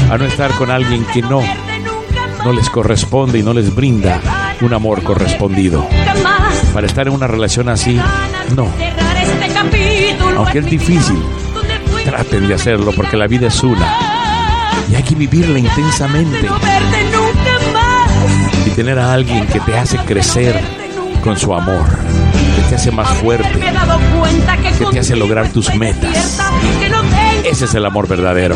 a 0.09 0.17
no 0.17 0.25
estar 0.25 0.51
con 0.51 0.71
alguien 0.71 1.05
que 1.13 1.21
no, 1.21 1.41
no 2.43 2.53
les 2.53 2.69
corresponde 2.69 3.39
y 3.39 3.43
no 3.43 3.53
les 3.53 3.73
brinda 3.73 4.19
un 4.61 4.73
amor 4.73 5.03
correspondido. 5.03 5.87
Para 6.73 6.87
estar 6.87 7.07
en 7.07 7.13
una 7.13 7.27
relación 7.27 7.69
así, 7.69 7.99
no. 8.55 8.67
Aunque 10.37 10.59
es 10.59 10.65
difícil, 10.65 11.21
traten 12.05 12.47
de 12.47 12.53
hacerlo 12.53 12.91
porque 12.95 13.17
la 13.17 13.27
vida 13.27 13.47
es 13.47 13.63
una. 13.63 13.93
Y 14.89 14.95
hay 14.95 15.03
que 15.03 15.15
vivirla 15.15 15.59
intensamente 15.59 16.47
y 18.65 18.69
tener 18.71 18.97
a 18.99 19.13
alguien 19.13 19.45
que 19.47 19.59
te 19.59 19.77
hace 19.77 19.97
crecer 19.99 20.86
con 21.27 21.37
su 21.37 21.53
amor, 21.53 21.85
que 22.55 22.61
te 22.69 22.75
hace 22.75 22.89
más 22.89 23.09
fuerte, 23.15 23.59
que 24.79 24.85
te 24.93 24.99
hace 24.99 25.13
lograr 25.17 25.49
tus 25.49 25.75
metas. 25.75 26.39
Ese 27.43 27.65
es 27.65 27.75
el 27.75 27.85
amor 27.85 28.07
verdadero. 28.07 28.55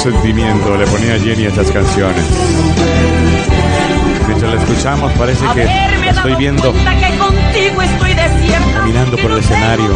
Sentimiento 0.00 0.76
le 0.78 0.86
ponía 0.86 1.18
Jenny 1.18 1.44
a 1.44 1.48
estas 1.48 1.70
canciones. 1.70 2.24
Mientras 4.26 4.54
la 4.54 4.62
escuchamos 4.62 5.12
parece 5.12 5.44
que 5.54 5.64
la 5.66 6.10
estoy 6.10 6.34
viendo 6.36 6.72
caminando 8.72 9.16
por 9.18 9.32
el 9.32 9.38
escenario. 9.38 9.94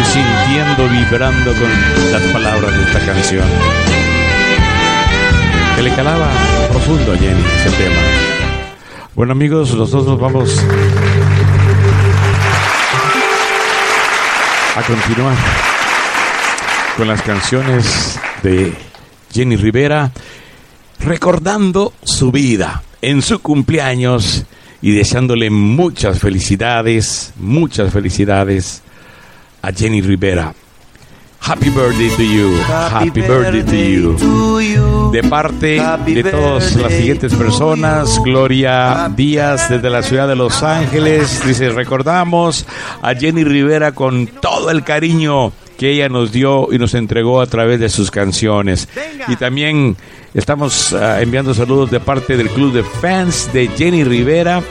y 0.00 0.04
sintiendo, 0.04 0.88
vibrando 0.88 1.52
con 1.52 2.12
las 2.12 2.22
palabras 2.32 2.76
de 2.76 2.82
esta 2.82 3.06
canción. 3.06 3.44
Que 5.76 5.82
le 5.82 5.94
calaba 5.94 6.26
profundo 6.68 7.12
a 7.12 7.16
Jenny 7.16 7.44
ese 7.60 7.70
tema. 7.76 8.00
Bueno 9.14 9.32
amigos, 9.32 9.72
nosotros 9.72 10.06
nos 10.06 10.18
vamos 10.18 10.60
a 14.76 14.82
continuar 14.82 15.75
con 16.96 17.08
las 17.08 17.20
canciones 17.22 18.18
de 18.42 18.72
Jenny 19.32 19.56
Rivera, 19.56 20.12
recordando 20.98 21.92
su 22.02 22.32
vida 22.32 22.82
en 23.02 23.20
su 23.20 23.40
cumpleaños 23.40 24.44
y 24.80 24.92
deseándole 24.92 25.50
muchas 25.50 26.18
felicidades, 26.18 27.34
muchas 27.36 27.92
felicidades 27.92 28.82
a 29.60 29.72
Jenny 29.72 30.00
Rivera. 30.00 30.54
Happy 31.40 31.68
birthday 31.68 32.08
to 32.16 32.22
you. 32.22 32.58
Happy, 32.66 33.10
birthday, 33.20 33.62
to 33.62 34.60
you. 34.60 35.10
De 35.12 35.22
parte 35.22 35.80
de 36.06 36.24
todas 36.24 36.74
las 36.76 36.92
siguientes 36.92 37.34
personas, 37.34 38.18
Gloria 38.24 39.10
Díaz 39.14 39.68
desde 39.68 39.90
la 39.90 40.02
ciudad 40.02 40.26
de 40.26 40.34
Los 40.34 40.62
Ángeles 40.62 41.42
dice, 41.46 41.68
recordamos 41.68 42.66
a 43.02 43.14
Jenny 43.14 43.44
Rivera 43.44 43.92
con 43.92 44.26
todo 44.26 44.70
el 44.70 44.82
cariño 44.82 45.52
que 45.76 45.92
ella 45.92 46.08
nos 46.08 46.32
dio 46.32 46.72
y 46.72 46.78
nos 46.78 46.94
entregó 46.94 47.40
a 47.40 47.46
través 47.46 47.80
de 47.80 47.88
sus 47.88 48.10
canciones. 48.10 48.88
Y 49.28 49.36
también 49.36 49.96
estamos 50.34 50.92
ah, 50.92 51.22
enviando 51.22 51.54
saludos 51.54 51.90
de 51.90 52.00
parte 52.00 52.36
del 52.36 52.50
club 52.50 52.72
de 52.72 52.82
fans 52.82 53.50
de 53.52 53.68
Jenny 53.68 54.04
Rivera 54.04 54.62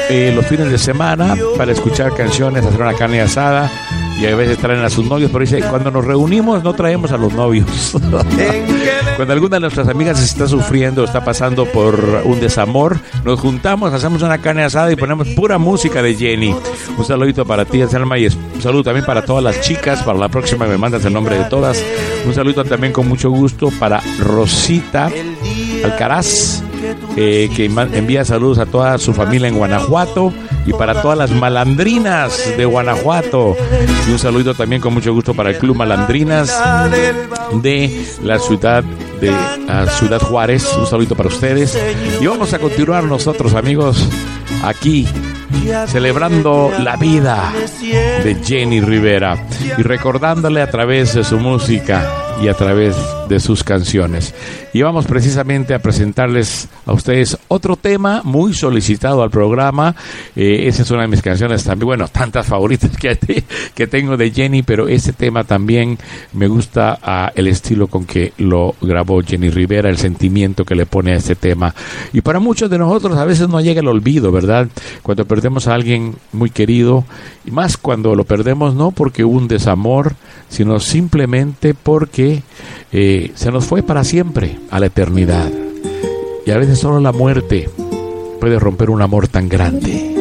eh, 0.10 0.31
los 0.36 0.45
fines 0.45 0.72
de 0.72 0.77
semana 0.77 1.36
para 1.57 1.72
escuchar 1.72 2.14
canciones, 2.15 2.65
hacer 2.65 2.81
una 2.81 2.94
carne 2.94 3.22
asada 3.22 3.72
y 4.19 4.26
a 4.26 4.36
veces 4.36 4.57
traen 4.57 4.81
a 4.81 4.90
sus 4.90 5.06
novios, 5.06 5.31
pero 5.31 5.45
dice, 5.45 5.61
cuando 5.69 5.91
nos 5.91 6.03
reunimos 6.03 6.64
no 6.64 6.73
traemos 6.73 7.11
a 7.11 7.18
los 7.18 7.31
novios. 7.34 7.68
cuando 9.15 9.34
alguna 9.34 9.57
de 9.57 9.60
nuestras 9.61 9.88
amigas 9.88 10.22
está 10.22 10.48
sufriendo, 10.48 11.03
está 11.03 11.23
pasando 11.23 11.65
por 11.65 12.23
un 12.26 12.40
desamor, 12.40 12.99
nos 13.23 13.40
juntamos, 13.40 13.94
hacemos 13.94 14.22
una 14.22 14.40
carne 14.40 14.64
asada 14.64 14.91
y 14.91 14.95
ponemos 14.95 15.27
pura 15.30 15.57
música 15.57 16.02
de 16.02 16.15
Jenny. 16.15 16.53
Un 16.98 17.06
saludito 17.06 17.45
para 17.45 17.64
ti, 17.64 17.81
Selma, 17.88 18.18
y 18.18 18.27
un 18.27 18.61
saludo 18.61 18.84
también 18.84 19.06
para 19.06 19.23
todas 19.23 19.44
las 19.44 19.61
chicas, 19.61 20.03
para 20.03 20.19
la 20.19 20.27
próxima 20.27 20.65
me 20.65 20.77
mandas 20.77 21.06
el 21.06 21.14
nombre 21.14 21.38
de 21.38 21.45
todas. 21.45 21.81
Un 22.26 22.34
saludito 22.34 22.65
también 22.65 22.91
con 22.91 23.07
mucho 23.07 23.30
gusto 23.30 23.72
para 23.80 24.02
Rosita 24.19 25.10
Alcaraz, 25.84 26.61
que 27.16 27.66
envía 27.94 28.26
saludos 28.26 28.60
a 28.60 28.66
toda 28.66 28.98
su 28.98 29.14
familia 29.14 29.48
en 29.48 29.58
Guanajuato 29.58 30.34
y 30.66 30.74
para 30.74 31.02
todas 31.02 31.18
las 31.18 31.32
malandrinas 31.32 32.54
de 32.58 32.66
Guanajuato. 32.66 33.56
Y 34.08 34.12
un 34.12 34.20
saludito 34.20 34.54
también 34.54 34.82
con 34.82 34.94
mucho 34.94 35.14
gusto 35.14 35.34
para 35.34 35.50
el 35.50 35.58
Club 35.58 35.76
Malandrinas 35.76 36.58
de 37.62 38.06
la 38.24 38.40
ciudad 38.40 38.84
de 39.20 39.34
Ciudad 39.98 40.22
Juárez. 40.22 40.72
Un 40.78 40.88
saludito 40.88 41.16
para 41.16 41.30
ustedes. 41.30 41.78
Y 42.22 42.26
vamos 42.26 42.54
a 42.54 42.60
continuar 42.60 43.04
nosotros, 43.04 43.54
amigos, 43.54 44.08
aquí 44.64 45.08
celebrando 45.88 46.72
la 46.80 46.96
vida 46.96 47.52
de 48.24 48.38
Jenny 48.44 48.82
Rivera 48.82 49.48
y 49.78 49.82
recordándole 49.82 50.62
a 50.62 50.70
través 50.70 51.16
de 51.16 51.24
su 51.24 51.38
música 51.38 52.08
y 52.42 52.48
a 52.48 52.54
través 52.54 52.96
de 52.96 53.19
sus 53.38 53.64
canciones. 53.64 54.34
Y 54.74 54.82
vamos 54.82 55.06
precisamente 55.06 55.74
a 55.74 55.80
presentarles 55.80 56.68
a 56.86 56.94
ustedes 56.94 57.38
otro 57.48 57.76
tema 57.76 58.22
muy 58.24 58.54
solicitado 58.54 59.22
al 59.22 59.30
programa. 59.30 59.96
Eh, 60.36 60.68
esa 60.68 60.84
es 60.84 60.92
una 60.92 61.02
de 61.04 61.10
mis 61.10 61.22
canciones 61.22 61.64
también, 61.64 61.86
bueno, 61.86 62.08
tantas 62.08 62.48
favoritas 62.48 62.96
que, 62.98 63.18
que 63.76 63.88
tengo 63.88 64.18
de 64.18 64.32
Jenny, 64.32 64.64
pero 64.64 64.88
ese 64.88 65.14
tema 65.14 65.44
también 65.44 65.98
me 66.34 66.48
gusta 66.48 67.00
el 67.36 67.48
estilo 67.48 67.88
con 67.88 68.06
que 68.06 68.34
lo 68.38 68.76
grabó 68.82 69.22
Jenny 69.22 69.50
Rivera, 69.50 69.90
el 69.90 69.98
sentimiento 69.98 70.66
que 70.66 70.76
le 70.76 70.86
pone 70.86 71.12
a 71.12 71.16
este 71.18 71.36
tema. 71.36 71.74
Y 72.14 72.22
para 72.22 72.40
muchos 72.40 72.70
de 72.70 72.78
nosotros 72.78 73.18
a 73.18 73.26
veces 73.26 73.50
no 73.50 73.62
llega 73.62 73.82
el 73.82 73.88
olvido, 73.88 74.32
¿verdad? 74.32 74.68
Cuando 75.04 75.26
perdemos 75.26 75.68
a 75.68 75.74
alguien 75.74 76.16
muy 76.32 76.50
querido, 76.50 77.06
y 77.46 77.52
más 77.52 77.78
cuando 77.78 78.16
lo 78.16 78.24
perdemos 78.24 78.76
no 78.76 78.92
porque 78.92 79.24
hubo 79.24 79.38
un 79.38 79.48
desamor, 79.48 80.16
sino 80.50 80.80
simplemente 80.80 81.74
porque 81.74 82.44
eh, 82.92 83.19
se 83.36 83.52
nos 83.52 83.66
fue 83.66 83.84
para 83.84 84.04
siempre, 84.04 84.58
a 84.70 84.80
la 84.80 84.88
eternidad. 84.88 85.50
Y 86.46 86.52
a 86.52 86.58
veces 86.58 86.80
solo 86.80 87.00
la 87.00 87.12
muerte 87.12 87.70
puede 88.40 88.60
romper 88.60 88.90
un 88.90 89.02
amor 89.02 89.28
tan 89.28 89.50
grande. 89.50 90.16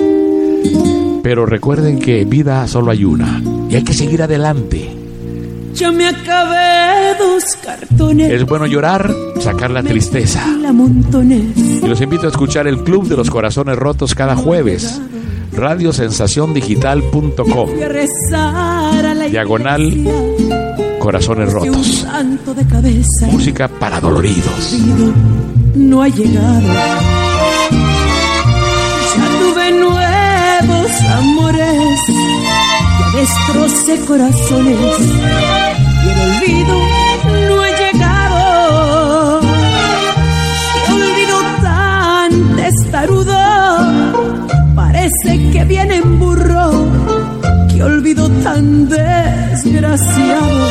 Pero 1.23 1.47
recuerden 1.47 1.99
que 1.99 2.25
vida 2.25 2.67
solo 2.67 2.91
hay 2.91 3.05
una 3.05 3.43
y 3.69 3.77
hay 3.77 3.85
que 3.85 3.95
seguir 3.95 4.23
adelante. 4.23 4.95
Ya 5.75 5.93
me 5.93 6.09
acabé 6.09 7.15
dos 7.19 7.45
cartones. 7.63 8.33
Es 8.33 8.47
bueno 8.47 8.67
llorar, 8.67 9.15
sacar 9.41 9.71
la 9.71 9.83
tristeza. 9.83 10.43
y 10.47 11.87
los 11.87 12.01
invito 12.01 12.27
a 12.27 12.31
escuchar 12.31 12.67
el 12.67 12.83
Club 12.83 13.07
de 13.09 13.17
los 13.17 13.31
Corazones 13.31 13.77
Rotos 13.77 14.15
cada 14.15 14.37
jueves. 14.37 15.01
Radiosensaciondigital.com 15.53 17.71
Diagonal 19.31 20.88
Corazones 21.09 21.49
un 21.49 21.55
Rotos. 21.55 21.87
santo 22.03 22.53
de 22.53 22.67
cabeza. 22.67 23.27
Música 23.31 23.67
para 23.67 23.99
doloridos. 23.99 24.75
No 25.75 26.03
ha 26.03 26.09
llegado. 26.09 26.69
Ya 29.17 29.27
tuve 29.41 29.73
nuevos 29.73 30.91
amores. 31.17 32.01
destrocé 33.15 34.05
corazones 34.05 34.77
y 36.05 36.09
el 36.11 36.19
olvido 36.29 36.77
no 37.49 37.63
ha 37.63 37.71
llegado. 37.71 39.41
Qué 40.85 40.93
olvido 40.93 41.39
tan 41.63 42.31
testarudo, 42.57 43.39
parece 44.75 45.51
que 45.53 45.65
viene 45.65 45.97
en 45.97 46.19
burro. 46.19 47.08
Olvido 47.83 48.29
tan 48.43 48.89
desgraciado. 48.89 50.69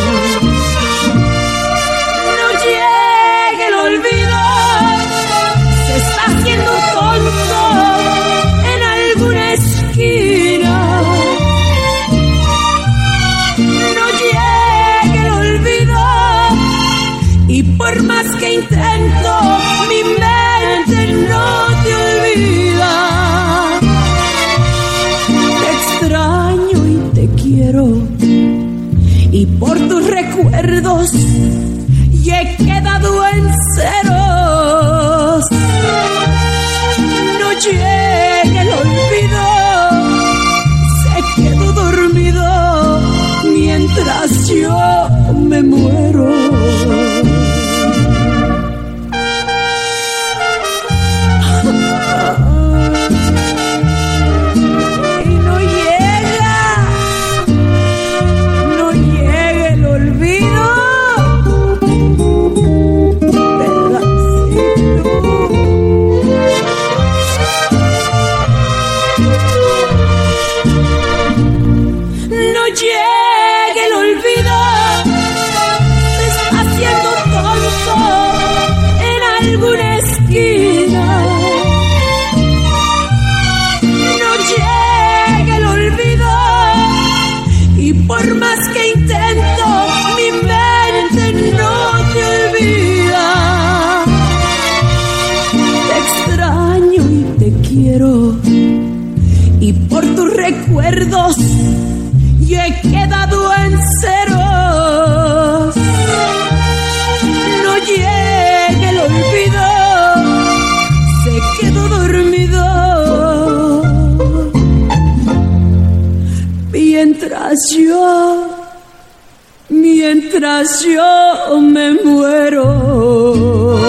Mientras 119.70 120.84
yo, 120.84 121.60
me 121.60 121.94
muero. 122.04 123.80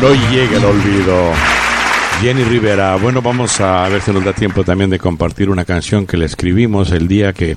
No 0.00 0.14
llega 0.30 0.56
el 0.58 0.64
olvido. 0.64 1.32
Jenny 2.20 2.44
Rivera, 2.44 2.96
bueno, 2.96 3.20
vamos 3.20 3.60
a 3.60 3.88
ver 3.88 4.00
si 4.00 4.12
nos 4.12 4.24
da 4.24 4.32
tiempo 4.32 4.64
también 4.64 4.88
de 4.88 4.98
compartir 4.98 5.50
una 5.50 5.64
canción 5.64 6.06
que 6.06 6.16
le 6.16 6.26
escribimos 6.26 6.92
el 6.92 7.08
día 7.08 7.32
que, 7.32 7.56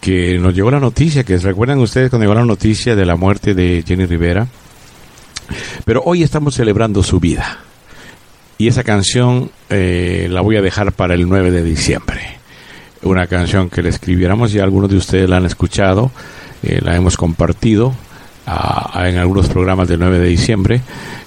que 0.00 0.38
nos 0.38 0.54
llegó 0.54 0.70
la 0.70 0.80
noticia, 0.80 1.24
que 1.24 1.38
recuerdan 1.38 1.78
ustedes 1.78 2.10
cuando 2.10 2.24
llegó 2.24 2.34
la 2.34 2.44
noticia 2.44 2.96
de 2.96 3.06
la 3.06 3.16
muerte 3.16 3.54
de 3.54 3.84
Jenny 3.86 4.06
Rivera. 4.06 4.48
Pero 5.84 6.02
hoy 6.04 6.22
estamos 6.22 6.54
celebrando 6.54 7.02
su 7.02 7.20
vida. 7.20 7.60
Y 8.62 8.68
esa 8.68 8.84
canción 8.84 9.50
eh, 9.70 10.28
la 10.30 10.40
voy 10.40 10.54
a 10.54 10.62
dejar 10.62 10.92
para 10.92 11.14
el 11.14 11.28
9 11.28 11.50
de 11.50 11.64
diciembre. 11.64 12.20
Una 13.02 13.26
canción 13.26 13.68
que 13.68 13.82
le 13.82 13.88
escribiéramos 13.88 14.54
y 14.54 14.60
algunos 14.60 14.88
de 14.88 14.98
ustedes 14.98 15.28
la 15.28 15.38
han 15.38 15.46
escuchado, 15.46 16.12
eh, 16.62 16.78
la 16.80 16.94
hemos 16.94 17.16
compartido 17.16 17.92
en 18.46 19.18
algunos 19.18 19.48
programas 19.48 19.88
del 19.88 19.98
9 19.98 20.20
de 20.20 20.28
diciembre. 20.28 20.80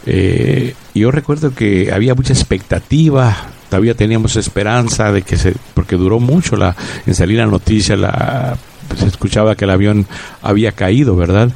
Eh, 0.06 0.76
yo 0.94 1.12
recuerdo 1.12 1.54
que 1.54 1.92
había 1.92 2.16
mucha 2.16 2.32
expectativa, 2.32 3.36
todavía 3.70 3.96
teníamos 3.96 4.38
esperanza 4.38 5.12
de 5.12 5.24
que 5.24 5.36
se, 5.36 5.56
porque 5.74 5.98
duró 5.98 6.22
mucho 6.22 6.56
la, 6.56 6.74
en 7.06 7.16
salir 7.16 7.40
la 7.40 7.48
noticia, 7.48 7.98
la, 7.98 8.58
se 8.96 9.08
escuchaba 9.08 9.56
que 9.56 9.66
el 9.66 9.72
avión 9.72 10.06
había 10.42 10.72
caído, 10.72 11.16
¿verdad? 11.16 11.50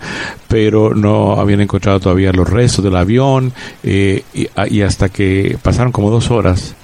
Pero 0.47 0.93
no 0.93 1.39
habían 1.39 1.61
encontrado 1.61 1.99
todavía 1.99 2.31
los 2.31 2.49
restos 2.49 2.83
del 2.83 2.95
avión 2.95 3.53
eh, 3.83 4.23
y, 4.33 4.47
y 4.69 4.81
hasta 4.81 5.09
que 5.09 5.57
pasaron 5.61 5.91
como 5.91 6.09
dos 6.09 6.31
horas 6.31 6.75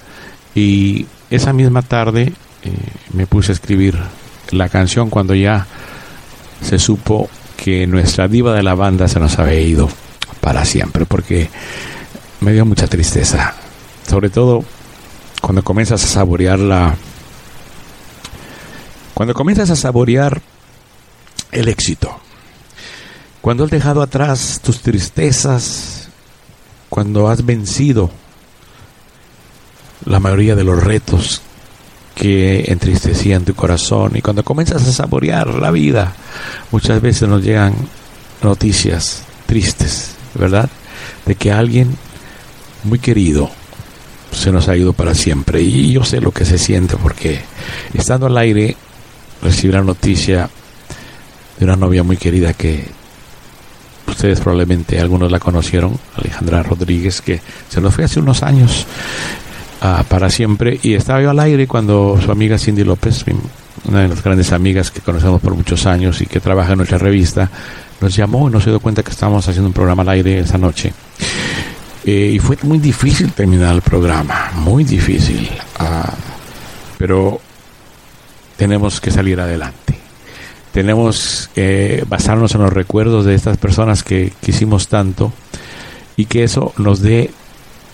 y 0.54 1.06
esa 1.30 1.52
misma 1.52 1.82
tarde 1.82 2.32
eh, 2.62 2.70
me 3.12 3.26
puse 3.26 3.52
a 3.52 3.54
escribir 3.54 3.96
la 4.50 4.68
canción 4.68 5.10
cuando 5.10 5.34
ya 5.34 5.66
se 6.62 6.78
supo 6.78 7.28
que 7.56 7.86
nuestra 7.86 8.26
diva 8.26 8.54
de 8.54 8.62
la 8.62 8.74
banda 8.74 9.06
se 9.06 9.20
nos 9.20 9.38
había 9.38 9.60
ido 9.60 9.88
para 10.40 10.64
siempre, 10.64 11.04
porque 11.04 11.50
me 12.40 12.52
dio 12.52 12.64
mucha 12.64 12.86
tristeza, 12.86 13.54
sobre 14.08 14.30
todo 14.30 14.64
cuando 15.40 15.62
comienzas 15.62 16.02
a 16.04 16.06
saborear 16.06 16.58
la... 16.58 16.94
Cuando 19.16 19.32
comienzas 19.32 19.70
a 19.70 19.76
saborear 19.76 20.42
el 21.50 21.68
éxito, 21.68 22.20
cuando 23.40 23.64
has 23.64 23.70
dejado 23.70 24.02
atrás 24.02 24.60
tus 24.62 24.80
tristezas, 24.80 26.08
cuando 26.90 27.26
has 27.26 27.42
vencido 27.46 28.10
la 30.04 30.20
mayoría 30.20 30.54
de 30.54 30.64
los 30.64 30.84
retos 30.84 31.40
que 32.14 32.70
entristecían 32.70 33.46
tu 33.46 33.54
corazón 33.54 34.18
y 34.18 34.20
cuando 34.20 34.44
comienzas 34.44 34.86
a 34.86 34.92
saborear 34.92 35.46
la 35.54 35.70
vida, 35.70 36.12
muchas 36.70 37.00
veces 37.00 37.26
nos 37.26 37.42
llegan 37.42 37.72
noticias 38.42 39.22
tristes, 39.46 40.10
¿verdad? 40.34 40.68
De 41.24 41.36
que 41.36 41.50
alguien 41.50 41.96
muy 42.84 42.98
querido 42.98 43.48
se 44.30 44.52
nos 44.52 44.68
ha 44.68 44.76
ido 44.76 44.92
para 44.92 45.14
siempre. 45.14 45.62
Y 45.62 45.92
yo 45.92 46.04
sé 46.04 46.20
lo 46.20 46.32
que 46.32 46.44
se 46.44 46.58
siente 46.58 46.98
porque 46.98 47.40
estando 47.94 48.26
al 48.26 48.36
aire 48.36 48.76
recibí 49.42 49.72
la 49.72 49.82
noticia 49.82 50.48
de 51.58 51.64
una 51.64 51.76
novia 51.76 52.02
muy 52.02 52.16
querida 52.16 52.52
que 52.52 52.84
ustedes 54.06 54.40
probablemente 54.40 55.00
algunos 55.00 55.30
la 55.30 55.38
conocieron, 55.38 55.98
Alejandra 56.16 56.62
Rodríguez, 56.62 57.20
que 57.20 57.40
se 57.68 57.80
nos 57.80 57.94
fue 57.94 58.04
hace 58.04 58.20
unos 58.20 58.42
años 58.42 58.86
ah, 59.80 60.04
para 60.08 60.30
siempre. 60.30 60.78
Y 60.82 60.94
estaba 60.94 61.20
yo 61.22 61.30
al 61.30 61.40
aire 61.40 61.66
cuando 61.66 62.18
su 62.22 62.30
amiga 62.30 62.58
Cindy 62.58 62.84
López, 62.84 63.24
una 63.84 64.02
de 64.02 64.08
las 64.08 64.22
grandes 64.22 64.52
amigas 64.52 64.90
que 64.90 65.00
conocemos 65.00 65.40
por 65.40 65.54
muchos 65.54 65.86
años 65.86 66.20
y 66.20 66.26
que 66.26 66.40
trabaja 66.40 66.72
en 66.72 66.78
nuestra 66.78 66.98
revista, 66.98 67.50
nos 68.00 68.14
llamó 68.14 68.48
y 68.48 68.52
nos 68.52 68.64
dio 68.64 68.80
cuenta 68.80 69.02
que 69.02 69.10
estábamos 69.10 69.46
haciendo 69.48 69.68
un 69.68 69.74
programa 69.74 70.02
al 70.02 70.10
aire 70.10 70.40
esa 70.40 70.58
noche. 70.58 70.92
Eh, 72.04 72.32
y 72.34 72.38
fue 72.38 72.56
muy 72.62 72.78
difícil 72.78 73.32
terminar 73.32 73.74
el 73.74 73.82
programa, 73.82 74.52
muy 74.54 74.84
difícil. 74.84 75.50
Ah, 75.78 76.12
pero 76.98 77.40
tenemos 78.56 79.00
que 79.00 79.10
salir 79.10 79.40
adelante. 79.40 79.98
Tenemos 80.72 81.48
que 81.54 82.04
basarnos 82.08 82.54
en 82.54 82.62
los 82.62 82.72
recuerdos 82.72 83.24
de 83.24 83.34
estas 83.34 83.56
personas 83.56 84.02
que 84.02 84.32
quisimos 84.42 84.88
tanto 84.88 85.32
y 86.16 86.26
que 86.26 86.44
eso 86.44 86.72
nos 86.76 87.00
dé 87.00 87.30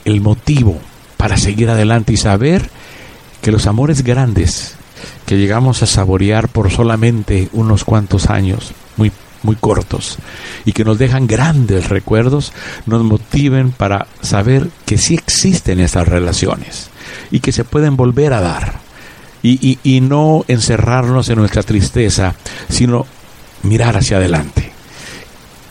el 0.05 0.21
motivo 0.21 0.81
para 1.17 1.37
seguir 1.37 1.71
adelante 1.71 2.13
y 2.13 2.17
saber 2.17 2.71
que 3.41 3.53
los 3.53 3.67
amores 3.67 4.03
grandes 4.03 4.75
que 5.27 5.37
llegamos 5.37 5.83
a 5.83 5.87
saborear 5.87 6.49
por 6.49 6.71
solamente 6.71 7.49
unos 7.53 7.85
cuantos 7.85 8.31
años, 8.31 8.73
muy 8.97 9.13
muy 9.43 9.57
cortos 9.57 10.19
y 10.65 10.73
que 10.73 10.85
nos 10.85 10.99
dejan 10.99 11.27
grandes 11.27 11.89
recuerdos, 11.89 12.53
nos 12.87 13.03
motiven 13.03 13.73
para 13.73 14.07
saber 14.21 14.69
que 14.87 14.99
sí 14.99 15.15
existen 15.15 15.81
esas 15.81 16.09
relaciones. 16.09 16.89
y 17.31 17.41
que 17.41 17.53
se 17.53 17.65
pueden 17.65 17.97
volver 17.97 18.33
a 18.33 18.41
dar. 18.41 18.82
Y, 19.45 19.79
y, 19.83 20.01
no 20.01 20.45
encerrarnos 20.47 21.29
en 21.29 21.39
nuestra 21.39 21.65
tristeza, 21.65 22.37
sino 22.69 23.07
mirar 23.65 23.97
hacia 23.97 24.19
adelante. 24.19 24.71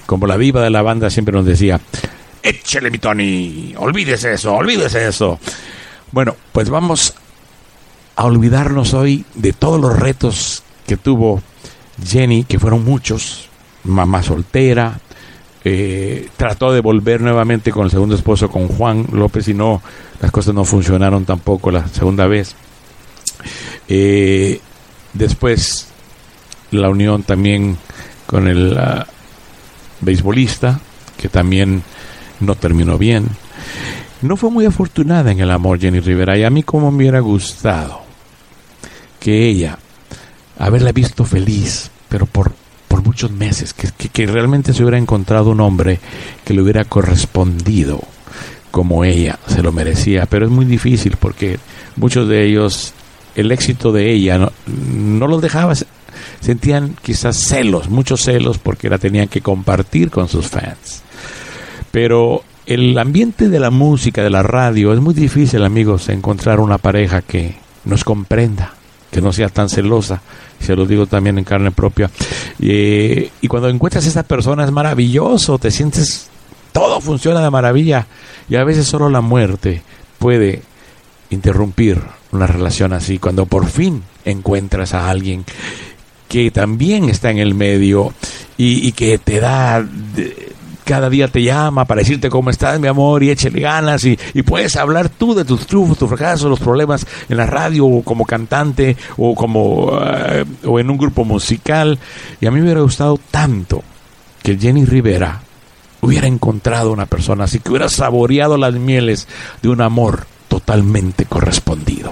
Como 0.06 0.28
la 0.28 0.36
viva 0.36 0.62
de 0.62 0.70
la 0.70 0.82
banda 0.82 1.10
siempre 1.10 1.34
nos 1.34 1.46
decía, 1.46 1.80
échele 2.44 2.92
mi 2.92 2.98
Tony, 2.98 3.74
olvídese 3.78 4.34
eso, 4.34 4.56
olvídese 4.56 5.08
eso. 5.08 5.40
Bueno, 6.12 6.36
pues 6.52 6.70
vamos 6.70 7.14
a 8.18 8.26
olvidarnos 8.26 8.94
hoy 8.94 9.26
de 9.36 9.54
todos 9.54 9.80
los 9.80 9.98
retos 9.98 10.64
que 10.86 10.98
tuvo 10.98 11.42
Jenny, 12.06 12.44
que 12.44 12.60
fueron 12.60 12.84
muchos, 12.84 13.50
mamá 13.84 14.22
soltera, 14.24 15.00
eh, 15.64 16.30
trató 16.38 16.74
de 16.74 16.82
volver 16.82 17.22
nuevamente 17.22 17.72
con 17.72 17.86
el 17.86 17.92
segundo 17.92 18.16
esposo, 18.16 18.50
con 18.50 18.68
Juan 18.68 19.06
López, 19.12 19.48
y 19.48 19.54
no, 19.54 19.82
las 20.20 20.32
cosas 20.32 20.54
no 20.54 20.66
funcionaron 20.66 21.26
tampoco 21.26 21.72
la 21.72 21.88
segunda 21.88 22.28
vez. 22.28 22.56
Eh, 23.88 24.60
después 25.14 25.88
la 26.72 26.90
unión 26.90 27.24
también 27.24 27.78
con 28.26 28.48
el 28.48 28.74
uh, 28.74 29.04
beisbolista, 30.02 30.80
que 31.18 31.30
también 31.30 31.84
no 32.40 32.56
terminó 32.56 32.98
bien. 32.98 33.28
No 34.22 34.38
fue 34.38 34.50
muy 34.52 34.66
afortunada 34.66 35.32
en 35.32 35.40
el 35.40 35.52
amor 35.52 35.80
Jenny 35.80 36.00
Rivera 36.00 36.38
y 36.38 36.44
a 36.44 36.50
mí 36.50 36.64
como 36.64 36.92
me 36.92 36.98
hubiera 36.98 37.20
gustado 37.20 38.02
que 39.20 39.48
ella, 39.48 39.78
haberla 40.58 40.92
visto 40.92 41.26
feliz, 41.26 41.92
pero 42.10 42.26
por, 42.26 42.54
por 42.88 43.04
muchos 43.04 43.32
meses, 43.32 43.74
que, 43.74 44.10
que 44.10 44.26
realmente 44.26 44.74
se 44.74 44.82
hubiera 44.84 44.98
encontrado 44.98 45.52
un 45.52 45.60
hombre 45.60 46.00
que 46.44 46.54
le 46.54 46.62
hubiera 46.62 46.86
correspondido 46.86 48.02
como 48.72 49.04
ella 49.04 49.38
se 49.48 49.62
lo 49.62 49.72
merecía, 49.72 50.26
pero 50.26 50.46
es 50.46 50.52
muy 50.52 50.66
difícil 50.66 51.18
porque 51.20 51.60
muchos 51.98 52.28
de 52.28 52.46
ellos, 52.46 52.94
el 53.36 53.52
éxito 53.52 53.92
de 53.92 54.12
ella 54.12 54.52
no, 54.66 55.28
los 55.28 55.42
dejaba, 55.42 55.74
sentían 56.40 56.96
quizás 57.02 57.38
celos, 57.38 57.90
muchos 57.90 58.22
celos 58.22 58.58
porque 58.58 58.90
la 58.90 58.98
tenían 58.98 59.28
que 59.28 59.42
compartir 59.42 60.10
con 60.10 60.28
sus 60.28 60.48
fans. 60.48 61.04
Pero 61.92 62.44
el 62.66 62.98
ambiente 62.98 63.50
de 63.50 63.60
la 63.60 63.70
música, 63.70 64.24
de 64.24 64.30
la 64.30 64.44
radio, 64.44 64.94
es 64.94 65.00
muy 65.00 65.14
difícil, 65.14 65.64
amigos, 65.64 66.10
encontrar 66.10 66.60
una 66.60 66.78
pareja 66.78 67.22
que 67.22 67.56
nos 67.86 68.04
comprenda, 68.04 68.74
que 69.12 69.22
no 69.22 69.34
sea 69.34 69.50
tan 69.50 69.70
celosa. 69.70 70.22
Se 70.60 70.76
lo 70.76 70.86
digo 70.86 71.08
también 71.08 71.38
en 71.38 71.44
carne 71.44 71.72
propia. 71.72 72.10
Y, 72.60 73.30
y 73.42 73.48
cuando 73.48 73.68
encuentras 73.68 74.06
a 74.06 74.10
esa 74.10 74.24
persona 74.24 74.64
es 74.64 74.72
maravilloso, 74.72 75.58
te 75.58 75.72
sientes, 75.72 76.30
todo 76.72 77.02
funciona 77.02 77.42
de 77.42 77.50
maravilla. 77.50 78.08
Y 78.48 78.56
a 78.56 78.64
veces 78.64 78.88
solo 78.88 79.10
la 79.10 79.22
muerte 79.22 79.82
puede 80.20 80.62
interrumpir 81.30 82.00
una 82.32 82.48
relación 82.48 82.94
así. 82.94 83.20
Cuando 83.20 83.46
por 83.46 83.68
fin 83.68 84.04
encuentras 84.26 84.94
a 84.94 85.10
alguien 85.10 85.46
que 86.28 86.52
también 86.52 87.10
está 87.10 87.30
en 87.32 87.40
el 87.40 87.54
medio 87.54 88.14
y, 88.58 88.88
y 88.88 88.92
que 88.94 89.18
te 89.18 89.40
da 89.40 89.86
cada 90.84 91.10
día 91.10 91.28
te 91.28 91.42
llama 91.44 91.86
para 91.86 92.00
decirte 92.00 92.30
cómo 92.30 92.50
estás, 92.50 92.80
mi 92.80 92.88
amor, 92.88 93.24
y 93.24 93.30
échale 93.30 93.62
ganas, 93.62 94.04
y, 94.04 94.18
y 94.34 94.42
puedes 94.42 94.76
hablar 94.76 95.10
tú 95.10 95.34
de 95.34 95.46
tus 95.46 95.66
triunfos, 95.66 95.98
tus 95.98 96.10
fracasos, 96.10 96.50
los 96.50 96.60
problemas 96.60 97.06
en 97.30 97.38
la 97.38 97.46
radio, 97.46 97.86
o 97.86 98.04
como 98.04 98.26
cantante, 98.26 98.98
o 99.16 99.36
como 99.36 99.86
uh, 99.86 100.46
o 100.66 100.80
en 100.80 100.90
un 100.90 100.98
grupo 100.98 101.24
musical. 101.24 101.98
Y 102.42 102.46
a 102.46 102.52
mí 102.52 102.58
me 102.58 102.66
hubiera 102.66 102.82
gustado 102.82 103.20
tanto 103.30 103.84
que 104.44 104.58
Jenny 104.58 104.84
Rivera 104.86 105.42
hubiera 106.02 106.28
encontrado 106.28 106.92
una 106.92 107.06
persona 107.06 107.46
así, 107.46 107.60
que 107.60 107.70
hubiera 107.70 107.88
saboreado 107.88 108.58
las 108.58 108.74
mieles 108.74 109.28
de 109.62 109.70
un 109.70 109.82
amor 109.82 110.26
totalmente 110.62 111.26
correspondido. 111.26 112.12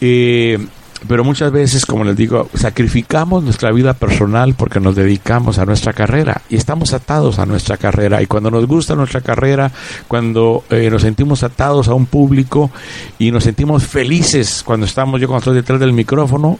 Eh, 0.00 0.58
pero 1.06 1.24
muchas 1.24 1.50
veces, 1.50 1.84
como 1.84 2.04
les 2.04 2.16
digo, 2.16 2.48
sacrificamos 2.54 3.42
nuestra 3.42 3.72
vida 3.72 3.92
personal 3.92 4.54
porque 4.54 4.78
nos 4.78 4.94
dedicamos 4.94 5.58
a 5.58 5.66
nuestra 5.66 5.92
carrera 5.92 6.42
y 6.48 6.56
estamos 6.56 6.92
atados 6.92 7.38
a 7.38 7.46
nuestra 7.46 7.76
carrera. 7.76 8.22
Y 8.22 8.26
cuando 8.26 8.50
nos 8.50 8.66
gusta 8.66 8.94
nuestra 8.94 9.20
carrera, 9.20 9.70
cuando 10.06 10.64
eh, 10.70 10.88
nos 10.90 11.02
sentimos 11.02 11.42
atados 11.42 11.88
a 11.88 11.94
un 11.94 12.06
público 12.06 12.70
y 13.18 13.32
nos 13.32 13.44
sentimos 13.44 13.84
felices 13.84 14.62
cuando 14.64 14.86
estamos, 14.86 15.20
yo 15.20 15.26
cuando 15.26 15.40
estoy 15.40 15.56
detrás 15.56 15.80
del 15.80 15.92
micrófono, 15.92 16.58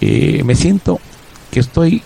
eh, 0.00 0.42
me 0.44 0.54
siento 0.54 0.98
que 1.50 1.60
estoy 1.60 2.02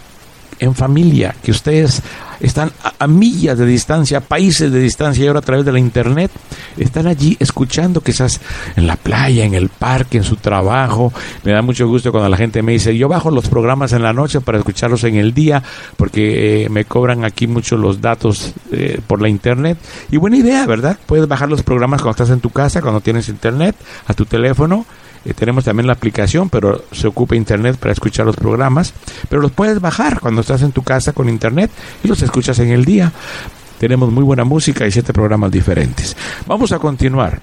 en 0.59 0.75
familia, 0.75 1.35
que 1.43 1.51
ustedes 1.51 2.03
están 2.41 2.71
a, 2.99 3.07
millas 3.07 3.59
de 3.59 3.67
distancia, 3.67 4.21
países 4.21 4.71
de 4.71 4.81
distancia 4.81 5.25
y 5.25 5.27
ahora 5.29 5.41
a 5.41 5.43
través 5.43 5.65
de 5.65 5.73
la 5.73 5.79
internet 5.79 6.31
están 6.77 7.07
allí 7.07 7.37
escuchando 7.41 8.01
quizás 8.01 8.41
en 8.77 8.87
la 8.87 8.97
playa, 8.97 9.45
en 9.45 9.55
el 9.55 9.69
parque, 9.69 10.19
en 10.19 10.25
su 10.25 10.37
trabajo. 10.37 11.13
Me 11.45 11.53
da 11.53 11.63
mucho 11.63 11.89
gusto 11.89 12.13
cuando 12.13 12.29
la 12.29 12.37
gente 12.37 12.63
me 12.63 12.73
dice, 12.73 12.97
yo 12.97 13.09
bajo 13.09 13.31
los 13.31 13.49
programas 13.49 13.93
en 13.93 14.03
la 14.03 14.13
noche 14.13 14.41
para 14.41 14.59
escucharlos 14.59 15.05
en 15.05 15.17
el 15.17 15.33
día 15.33 15.63
porque 15.97 16.65
eh, 16.65 16.69
me 16.69 16.85
cobran 16.85 17.25
aquí 17.25 17.47
mucho 17.47 17.77
los 17.77 18.01
datos 18.01 18.53
eh, 18.73 19.01
por 19.07 19.23
la 19.23 19.29
internet. 19.29 19.79
Y 20.11 20.17
buena 20.17 20.37
idea, 20.37 20.67
¿verdad? 20.67 20.99
Puedes 21.07 21.27
bajar 21.29 21.49
los 21.49 21.63
programas 21.63 22.03
cuando 22.03 22.23
estás 22.23 22.31
en 22.31 22.41
tu 22.41 22.51
casa, 22.51 22.83
cuando 22.83 23.01
tienes 23.01 23.29
internet, 23.29 23.77
a 24.07 24.15
tu 24.15 24.27
teléfono. 24.27 24.85
Eh, 25.27 25.35
tenemos 25.35 25.65
también 25.65 25.89
la 25.89 25.93
aplicación, 25.93 26.49
pero 26.49 26.85
se 26.93 27.09
ocupa 27.09 27.35
internet 27.35 27.77
para 27.77 27.93
escuchar 27.93 28.27
los 28.27 28.37
programas. 28.37 28.95
Pero 29.29 29.43
los 29.43 29.51
puedes 29.51 29.81
bajar 29.81 30.21
cuando 30.21 30.41
estás 30.41 30.63
en 30.63 30.73
tu 30.73 30.83
casa 30.83 31.13
con 31.13 31.29
internet 31.29 31.71
y 32.05 32.09
los 32.09 32.23
escuchas 32.23 32.59
en 32.61 32.71
el 32.71 32.85
día. 32.85 33.13
Tenemos 33.79 34.11
muy 34.13 34.23
buena 34.23 34.45
música 34.45 34.87
y 34.87 34.93
siete 34.93 35.13
programas 35.13 35.51
diferentes. 35.51 36.17
Vamos 36.47 36.71
a 36.73 36.79
continuar. 36.79 37.41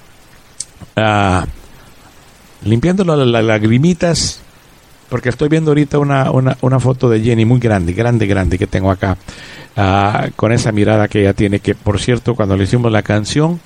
Uh, 0.95 1.45
limpiando 2.67 3.03
las 3.03 3.17
la, 3.17 3.25
la 3.25 3.41
lagrimitas, 3.41 4.39
porque 5.09 5.29
estoy 5.29 5.49
viendo 5.49 5.71
ahorita 5.71 5.99
una, 5.99 6.31
una, 6.31 6.79
foto 6.79 7.09
de 7.09 7.19
Jenny 7.21 7.45
muy 7.45 7.59
grande, 7.59 7.93
grande, 7.93 8.25
grande 8.25 8.57
que 8.57 8.67
tengo 8.67 8.91
acá, 8.91 9.17
uh, 9.75 10.31
con 10.35 10.51
esa 10.51 10.71
mirada 10.71 11.07
que 11.07 11.21
ella 11.21 11.33
tiene, 11.33 11.59
que 11.59 11.75
por 11.75 11.99
cierto, 11.99 12.35
cuando 12.35 12.55
le 12.55 12.63
hicimos 12.63 12.91
la 12.91 13.01
canción, 13.01 13.59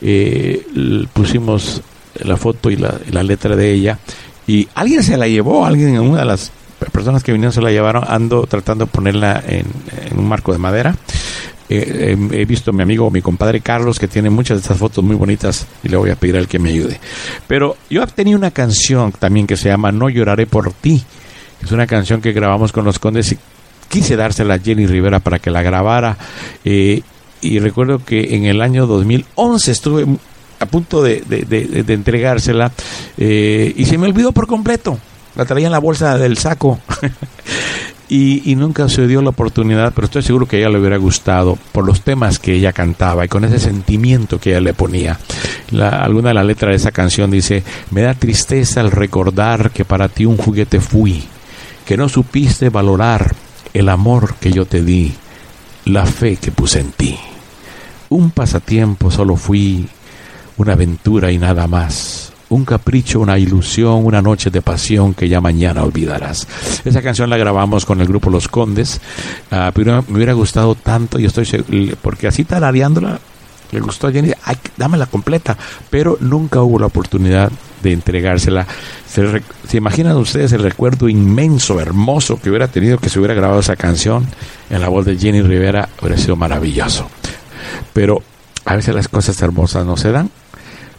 eh, 0.00 0.64
pusimos 1.12 1.82
la 2.24 2.36
foto 2.36 2.70
y 2.70 2.76
la, 2.76 3.22
letra 3.22 3.56
de 3.56 3.72
ella, 3.72 3.98
y 4.46 4.68
alguien 4.74 5.02
se 5.02 5.16
la 5.16 5.28
llevó, 5.28 5.66
alguien, 5.66 5.98
una 5.98 6.20
de 6.20 6.24
las 6.26 6.52
personas 6.92 7.22
que 7.22 7.32
vinieron 7.32 7.52
se 7.52 7.60
la 7.60 7.70
llevaron, 7.70 8.04
ando 8.06 8.46
tratando 8.46 8.86
de 8.86 8.90
ponerla 8.90 9.42
en, 9.46 9.66
en 10.10 10.18
un 10.18 10.28
marco 10.28 10.52
de 10.52 10.58
madera, 10.58 10.94
eh, 11.70 12.16
he 12.32 12.44
visto 12.46 12.70
a 12.70 12.74
mi 12.74 12.82
amigo, 12.82 13.10
mi 13.10 13.20
compadre 13.20 13.60
Carlos, 13.60 13.98
que 13.98 14.08
tiene 14.08 14.30
muchas 14.30 14.56
de 14.56 14.62
estas 14.62 14.78
fotos 14.78 15.04
muy 15.04 15.16
bonitas 15.16 15.66
y 15.82 15.88
le 15.88 15.98
voy 15.98 16.10
a 16.10 16.16
pedir 16.16 16.36
a 16.36 16.38
él 16.38 16.48
que 16.48 16.58
me 16.58 16.70
ayude. 16.70 16.98
Pero 17.46 17.76
yo 17.90 18.06
tenía 18.06 18.36
una 18.36 18.50
canción 18.50 19.12
también 19.12 19.46
que 19.46 19.56
se 19.56 19.68
llama 19.68 19.92
No 19.92 20.08
lloraré 20.08 20.46
por 20.46 20.72
ti. 20.72 21.02
Es 21.62 21.72
una 21.72 21.86
canción 21.86 22.22
que 22.22 22.32
grabamos 22.32 22.72
con 22.72 22.84
los 22.84 22.98
condes 22.98 23.32
y 23.32 23.38
quise 23.88 24.16
dársela 24.16 24.54
a 24.54 24.58
Jenny 24.58 24.86
Rivera 24.86 25.20
para 25.20 25.38
que 25.38 25.50
la 25.50 25.62
grabara. 25.62 26.16
Eh, 26.64 27.02
y 27.40 27.58
recuerdo 27.58 28.02
que 28.04 28.34
en 28.34 28.46
el 28.46 28.62
año 28.62 28.86
2011 28.86 29.70
estuve 29.70 30.06
a 30.60 30.66
punto 30.66 31.02
de, 31.02 31.22
de, 31.26 31.44
de, 31.44 31.94
entregársela 31.94 32.72
eh, 33.16 33.72
y 33.76 33.84
se 33.84 33.98
me 33.98 34.06
olvidó 34.06 34.32
por 34.32 34.46
completo. 34.46 34.98
La 35.36 35.44
traía 35.44 35.66
en 35.66 35.72
la 35.72 35.78
bolsa 35.78 36.18
del 36.18 36.36
saco. 36.36 36.80
Y, 38.10 38.50
y, 38.50 38.54
nunca 38.54 38.88
se 38.88 39.06
dio 39.06 39.20
la 39.20 39.28
oportunidad, 39.28 39.92
pero 39.94 40.06
estoy 40.06 40.22
seguro 40.22 40.46
que 40.46 40.56
a 40.56 40.60
ella 40.60 40.70
le 40.70 40.78
hubiera 40.78 40.96
gustado 40.96 41.58
por 41.72 41.84
los 41.84 42.00
temas 42.00 42.38
que 42.38 42.54
ella 42.54 42.72
cantaba 42.72 43.26
y 43.26 43.28
con 43.28 43.44
ese 43.44 43.58
sentimiento 43.58 44.40
que 44.40 44.52
ella 44.52 44.62
le 44.62 44.72
ponía. 44.72 45.18
La, 45.72 45.90
alguna 45.90 46.28
de 46.28 46.34
las 46.34 46.46
letras 46.46 46.70
de 46.70 46.76
esa 46.76 46.90
canción 46.90 47.30
dice, 47.30 47.62
me 47.90 48.00
da 48.00 48.14
tristeza 48.14 48.80
al 48.80 48.92
recordar 48.92 49.72
que 49.72 49.84
para 49.84 50.08
ti 50.08 50.24
un 50.24 50.38
juguete 50.38 50.80
fui, 50.80 51.22
que 51.84 51.98
no 51.98 52.08
supiste 52.08 52.70
valorar 52.70 53.34
el 53.74 53.90
amor 53.90 54.36
que 54.36 54.52
yo 54.52 54.64
te 54.64 54.82
di, 54.82 55.12
la 55.84 56.06
fe 56.06 56.36
que 56.36 56.50
puse 56.50 56.80
en 56.80 56.92
ti. 56.92 57.18
Un 58.08 58.30
pasatiempo 58.30 59.10
solo 59.10 59.36
fui, 59.36 59.86
una 60.58 60.74
aventura 60.74 61.32
y 61.32 61.38
nada 61.38 61.66
más 61.66 62.32
un 62.50 62.64
capricho, 62.64 63.20
una 63.20 63.38
ilusión, 63.38 64.04
una 64.04 64.22
noche 64.22 64.50
de 64.50 64.62
pasión 64.62 65.14
que 65.14 65.28
ya 65.28 65.40
mañana 65.40 65.82
olvidarás. 65.82 66.46
Esa 66.84 67.02
canción 67.02 67.30
la 67.30 67.36
grabamos 67.36 67.84
con 67.84 68.00
el 68.00 68.06
grupo 68.06 68.30
Los 68.30 68.48
Condes, 68.48 69.00
uh, 69.52 69.70
pero 69.74 70.04
me 70.08 70.16
hubiera 70.16 70.32
gustado 70.32 70.74
tanto, 70.74 71.18
y 71.18 71.26
estoy 71.26 71.44
seguro, 71.44 71.96
porque 72.00 72.26
así 72.26 72.44
tarareándola, 72.44 73.20
le 73.70 73.80
gustó 73.80 74.06
a 74.06 74.12
Jenny, 74.12 74.32
ay, 74.44 74.56
dámela 74.78 75.06
completa, 75.06 75.56
pero 75.90 76.16
nunca 76.20 76.62
hubo 76.62 76.78
la 76.78 76.86
oportunidad 76.86 77.52
de 77.82 77.92
entregársela. 77.92 78.66
Se, 79.06 79.42
¿Se, 79.68 79.76
imaginan 79.76 80.16
ustedes 80.16 80.52
el 80.52 80.62
recuerdo 80.62 81.08
inmenso, 81.10 81.78
hermoso 81.78 82.40
que 82.40 82.48
hubiera 82.48 82.68
tenido 82.68 82.96
que 82.96 83.10
se 83.10 83.18
hubiera 83.18 83.34
grabado 83.34 83.60
esa 83.60 83.76
canción 83.76 84.26
en 84.70 84.80
la 84.80 84.88
voz 84.88 85.04
de 85.04 85.18
Jenny 85.18 85.42
Rivera? 85.42 85.90
Hubiera 86.00 86.16
sido 86.16 86.34
maravilloso. 86.34 87.10
Pero 87.92 88.22
a 88.64 88.74
veces 88.74 88.94
las 88.94 89.08
cosas 89.08 89.40
hermosas 89.42 89.84
no 89.84 89.98
se 89.98 90.12
dan 90.12 90.30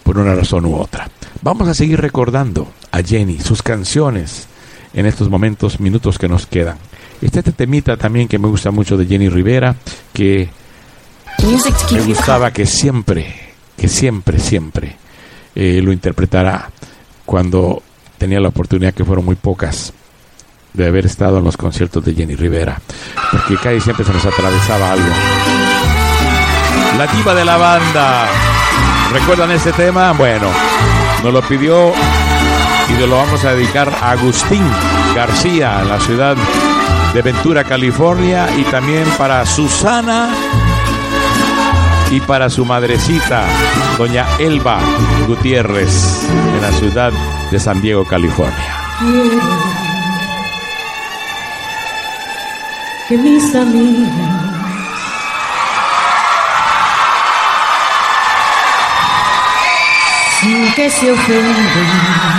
por 0.09 0.17
una 0.17 0.33
razón 0.33 0.65
u 0.65 0.75
otra. 0.75 1.07
Vamos 1.43 1.67
a 1.67 1.75
seguir 1.75 2.01
recordando 2.01 2.67
a 2.91 3.03
Jenny, 3.03 3.39
sus 3.41 3.61
canciones 3.61 4.47
en 4.91 5.05
estos 5.05 5.29
momentos, 5.29 5.79
minutos 5.79 6.17
que 6.17 6.27
nos 6.27 6.47
quedan. 6.47 6.79
Este 7.21 7.43
temita 7.43 7.95
también 7.95 8.27
que 8.27 8.39
me 8.39 8.47
gusta 8.47 8.71
mucho 8.71 8.97
de 8.97 9.05
Jenny 9.05 9.29
Rivera, 9.29 9.75
que 10.11 10.49
me 11.91 12.01
gustaba 12.01 12.49
que 12.49 12.65
siempre, 12.65 13.35
que 13.77 13.87
siempre, 13.87 14.39
siempre 14.39 14.95
eh, 15.53 15.79
lo 15.83 15.93
interpretara 15.93 16.71
cuando 17.23 17.83
tenía 18.17 18.39
la 18.39 18.47
oportunidad, 18.47 18.95
que 18.95 19.05
fueron 19.05 19.25
muy 19.25 19.35
pocas, 19.35 19.93
de 20.73 20.87
haber 20.87 21.05
estado 21.05 21.37
en 21.37 21.43
los 21.43 21.55
conciertos 21.55 22.03
de 22.03 22.15
Jenny 22.15 22.33
Rivera, 22.33 22.81
porque 23.31 23.57
casi 23.57 23.79
siempre 23.79 24.03
se 24.03 24.11
nos 24.11 24.25
atravesaba 24.25 24.91
algo. 24.91 25.13
La 26.97 27.05
diva 27.05 27.35
de 27.35 27.45
la 27.45 27.57
banda. 27.57 28.58
¿Recuerdan 29.11 29.51
este 29.51 29.71
tema? 29.73 30.11
Bueno, 30.13 30.47
nos 31.23 31.33
lo 31.33 31.41
pidió 31.41 31.91
y 32.89 33.07
lo 33.07 33.17
vamos 33.17 33.43
a 33.43 33.53
dedicar 33.53 33.89
a 34.01 34.11
Agustín 34.11 34.63
García, 35.15 35.81
en 35.81 35.89
la 35.89 35.99
ciudad 35.99 36.37
de 37.13 37.21
Ventura, 37.21 37.63
California, 37.63 38.47
y 38.57 38.63
también 38.63 39.05
para 39.17 39.45
Susana 39.45 40.29
y 42.11 42.19
para 42.21 42.49
su 42.49 42.65
madrecita, 42.65 43.45
doña 43.97 44.25
Elba 44.37 44.79
Gutiérrez, 45.27 46.27
en 46.55 46.61
la 46.61 46.71
ciudad 46.71 47.11
de 47.51 47.59
San 47.59 47.81
Diego, 47.81 48.05
California. 48.05 48.75
que 53.07 53.17
mis 53.17 53.55
amigos 53.55 54.48
que 60.75 60.89
se 60.89 61.11
ofendan 61.11 62.29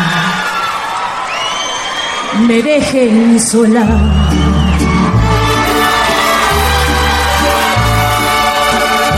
me 2.46 2.62
dejen 2.62 3.40
sola. 3.40 3.86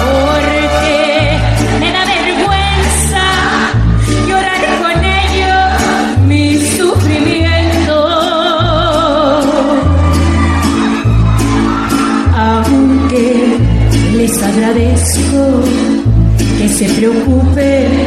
Porque 0.05 1.39
me 1.81 1.93
da 1.93 2.05
vergüenza 2.05 3.25
llorar 4.29 4.63
con 4.83 5.05
ellos 5.05 6.27
mi 6.27 6.59
sufrimiento. 6.77 7.97
Aunque 12.37 13.59
les 14.17 14.43
agradezco 14.43 15.63
que 16.59 16.69
se 16.69 16.87
preocupen 16.95 18.02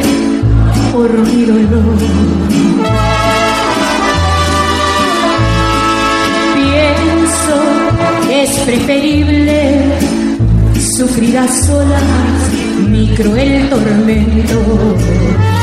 Pienso 6.54 7.56
que 8.26 8.42
es 8.44 8.50
preferible 8.60 9.98
sufrir 10.96 11.38
a 11.38 11.48
solas 11.48 12.02
mi 12.88 13.08
cruel 13.14 13.68
tormento. 13.68 15.55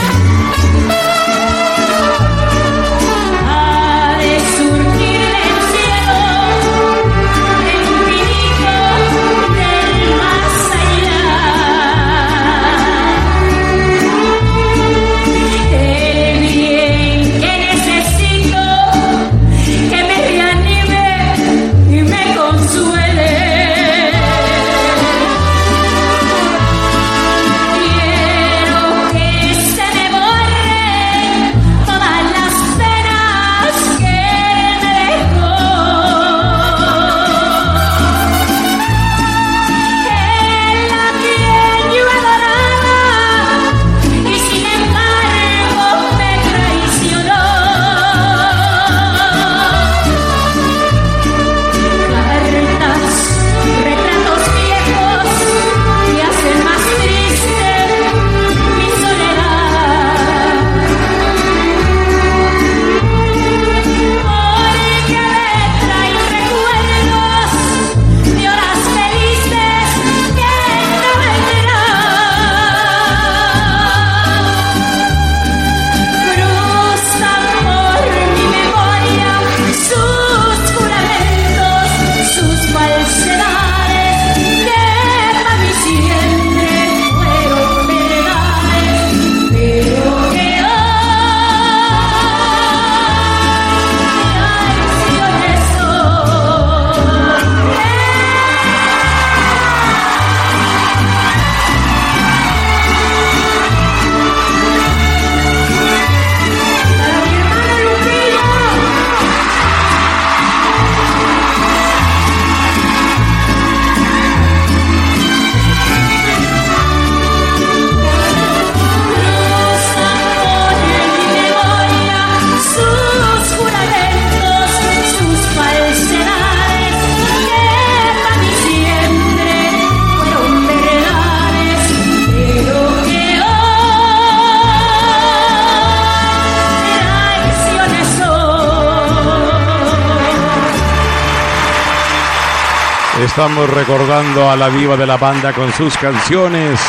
La 144.56 144.70
diva 144.70 144.96
de 144.98 145.08
la 145.08 145.18
banda 145.18 145.52
con 145.54 145.72
sus 145.74 145.98
canciones 145.98 146.80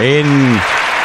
en 0.00 0.60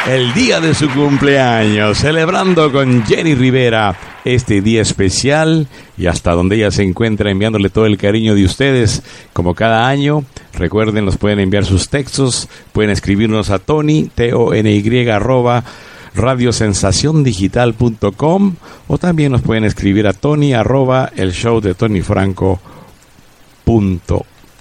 el 0.06 0.32
día 0.34 0.60
de 0.60 0.74
su 0.74 0.90
cumpleaños, 0.90 1.96
celebrando 1.98 2.70
con 2.70 3.04
Jenny 3.06 3.34
Rivera 3.34 3.96
este 4.24 4.60
día 4.60 4.82
especial 4.82 5.66
y 5.96 6.04
hasta 6.06 6.32
donde 6.32 6.56
ella 6.56 6.70
se 6.70 6.82
encuentra 6.82 7.30
enviándole 7.30 7.70
todo 7.70 7.86
el 7.86 7.96
cariño 7.96 8.34
de 8.34 8.44
ustedes 8.44 9.02
como 9.32 9.54
cada 9.54 9.88
año. 9.88 10.24
Recuerden, 10.52 11.06
nos 11.06 11.16
pueden 11.16 11.40
enviar 11.40 11.64
sus 11.64 11.88
textos, 11.88 12.50
pueden 12.72 12.90
escribirnos 12.90 13.48
a 13.50 13.58
Tony, 13.58 14.10
T-O-N-Y, 14.14 15.08
arroba 15.08 15.64
radiosensaciondigital.com 16.14 18.54
o 18.88 18.98
también 18.98 19.32
nos 19.32 19.40
pueden 19.42 19.64
escribir 19.64 20.06
a 20.06 20.12
Tony, 20.12 20.52
arroba 20.52 21.10
el 21.16 21.32
show 21.32 21.60
de 21.60 21.74
Tony 21.74 22.02
Franco 22.02 22.60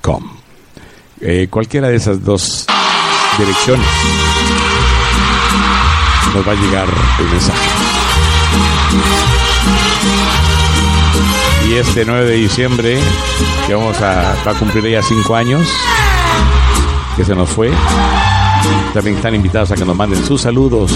com. 0.02 0.37
Eh, 1.20 1.48
cualquiera 1.50 1.88
de 1.88 1.96
esas 1.96 2.24
dos 2.24 2.66
direcciones 3.40 3.86
nos 6.34 6.48
va 6.48 6.52
a 6.52 6.56
llegar 6.56 6.88
el 7.20 7.26
mensaje. 7.26 7.68
Y 11.68 11.74
este 11.74 12.06
9 12.06 12.26
de 12.26 12.36
diciembre, 12.36 13.00
que 13.66 13.74
vamos 13.74 14.00
a, 14.02 14.36
cumplir 14.60 14.92
ya 14.92 15.02
cinco 15.02 15.36
años, 15.36 15.68
que 17.16 17.26
se 17.26 17.36
nos 17.36 17.50
fue, 17.50 17.72
también 18.94 19.18
están 19.18 19.34
invitados 19.36 19.72
a 19.72 19.76
que 19.76 19.86
nos 19.86 19.96
manden 19.96 20.24
sus 20.24 20.42
saludos 20.42 20.92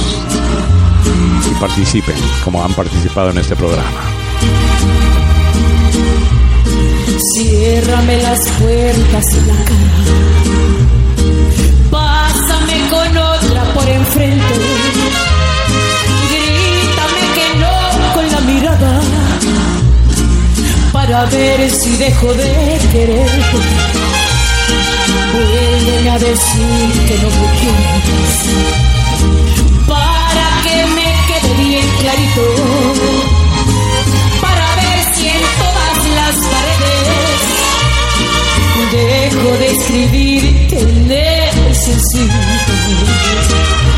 y 1.49 1.59
participen, 1.59 2.15
como 2.43 2.63
han 2.63 2.73
participado 2.73 3.31
en 3.31 3.39
este 3.39 3.55
programa. 3.55 4.10
Ciérrame 7.21 8.17
las 8.23 8.39
puertas 8.59 9.25
y 9.31 9.41
la 9.45 9.63
cama. 9.63 10.01
Pásame 11.91 12.89
con 12.89 13.15
otra 13.15 13.63
por 13.75 13.87
enfrente. 13.87 14.55
Grítame 16.31 17.23
que 17.35 17.47
no 17.59 18.13
con 18.15 18.31
la 18.31 18.41
mirada. 18.41 19.01
Para 20.91 21.25
ver 21.25 21.69
si 21.69 21.95
dejo 21.97 22.33
de 22.33 22.79
quererte. 22.91 23.57
Vuelven 25.33 26.07
a 26.09 26.17
decir 26.17 26.91
que 27.07 27.15
no 27.21 27.29
me 27.29 27.47
quieres. 27.59 28.31
Para 29.87 30.47
que 30.63 30.85
me 30.95 31.09
quede 31.27 31.53
bien 31.69 31.87
clarito 31.99 33.30
dejo 39.31 39.57
de 39.57 39.67
escribir 39.67 40.67
necesito. 41.07 42.33
Ya 43.85 43.90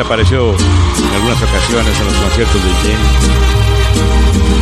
apareció 0.00 0.50
en 0.50 1.14
algunas 1.14 1.42
ocasiones 1.42 1.98
en 2.00 2.06
los 2.06 2.14
conciertos 2.16 2.64
de 2.64 2.70
Jenny. 2.82 4.59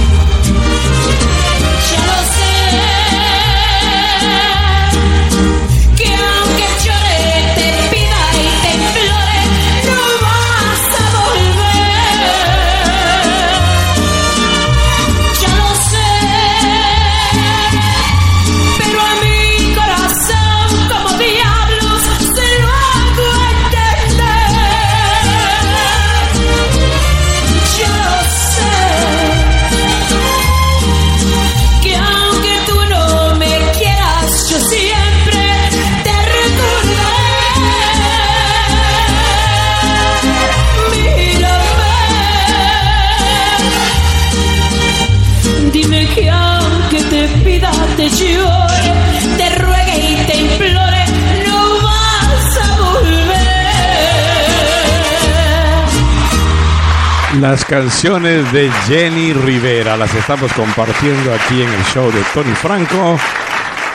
Las 57.40 57.64
canciones 57.64 58.52
de 58.52 58.68
Jenny 58.88 59.32
Rivera 59.32 59.96
las 59.96 60.12
estamos 60.12 60.52
compartiendo 60.54 61.32
aquí 61.32 61.62
en 61.62 61.68
el 61.72 61.84
show 61.84 62.10
de 62.10 62.20
Tony 62.34 62.52
Franco 62.54 63.16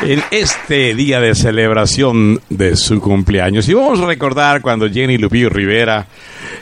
en 0.01 0.23
este 0.31 0.95
día 0.95 1.19
de 1.19 1.35
celebración 1.35 2.41
de 2.49 2.77
su 2.77 3.01
cumpleaños. 3.01 3.67
Y 3.67 3.73
vamos 3.73 3.99
a 3.99 4.05
recordar 4.05 4.61
cuando 4.61 4.89
Jenny 4.89 5.17
Lupillo 5.17 5.49
Rivera 5.49 6.07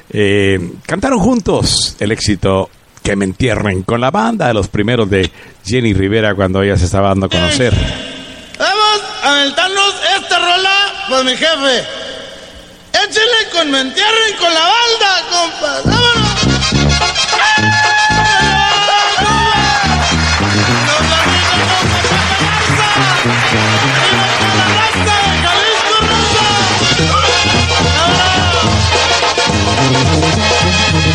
eh, 0.10 0.60
cantaron 0.88 1.20
juntos 1.20 1.98
el 2.00 2.12
éxito 2.12 2.70
Que 3.04 3.16
me 3.16 3.26
entierren 3.26 3.84
con 3.84 4.02
la 4.02 4.10
banda 4.10 4.48
de 4.48 4.56
los 4.56 4.68
primeros 4.68 5.08
de 5.08 5.30
Jenny 5.64 5.94
Rivera 5.94 6.34
cuando 6.34 6.64
ella 6.64 6.78
se 6.78 6.86
estaba 6.86 7.10
dando 7.10 7.28
a 7.28 7.30
conocer. 7.30 7.76
Vamos 8.58 9.02
a 9.22 9.40
aventarnos 9.40 9.96
esta 10.20 10.40
rola, 10.40 10.76
pues 11.10 11.26
mi 11.26 11.32
jefe. 11.32 11.84
Échenle 12.94 13.50
con 13.52 13.70
me 13.70 13.82
entierren 13.82 14.36
con 14.40 14.52
la 14.52 14.62
balda, 14.62 15.22
compas. 15.30 15.86
¡Vámonos! 15.86 16.31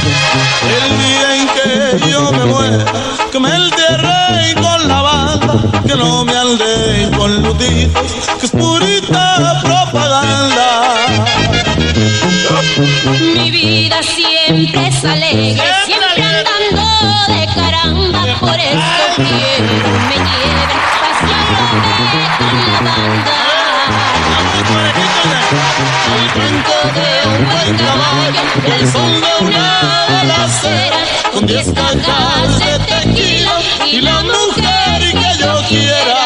El 0.06 0.98
día 0.98 1.36
en 1.36 1.48
que 1.48 2.10
yo 2.10 2.32
me 2.32 2.44
muera, 2.46 2.84
que 3.30 3.38
me 3.40 3.54
entierren 3.54 4.54
con 4.62 4.88
la 4.88 5.02
banda, 5.02 5.54
que 5.86 5.94
no 5.96 6.24
me 6.24 6.36
anden 6.36 7.12
con 7.12 7.42
lutitos, 7.42 8.02
que 8.38 8.46
es 8.46 8.52
purita 8.52 9.60
propaganda. 9.62 11.06
Mi 13.34 13.50
vida 13.50 14.02
siempre 14.02 14.88
es 14.88 15.04
alegre, 15.04 15.62
siempre 15.86 16.22
andando 16.22 16.84
de 17.28 17.46
caramba, 17.54 18.20
por 18.40 18.58
eso 18.58 19.04
quiero 19.16 19.90
me 20.08 20.16
lleven 20.16 20.80
paseándome 21.00 21.88
con 22.38 22.84
la 22.84 22.94
banda. 22.96 23.46
El 25.26 26.26
brinco 26.34 26.78
de 26.94 27.08
un 27.28 27.40
buen 27.50 27.74
el 28.80 28.92
son 28.92 29.12
de 29.20 29.32
una 29.40 29.66
con 31.32 31.46
diez 31.46 31.66
cajas 31.72 32.58
de 32.60 32.78
tequila 32.78 33.60
y 33.90 34.00
la 34.00 34.22
mujer 34.22 35.00
que 35.00 35.38
yo 35.38 35.52
quiera. 35.68 36.22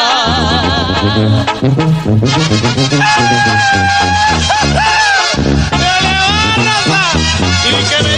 Y 7.65 7.83
que 7.89 8.03
me 8.03 8.15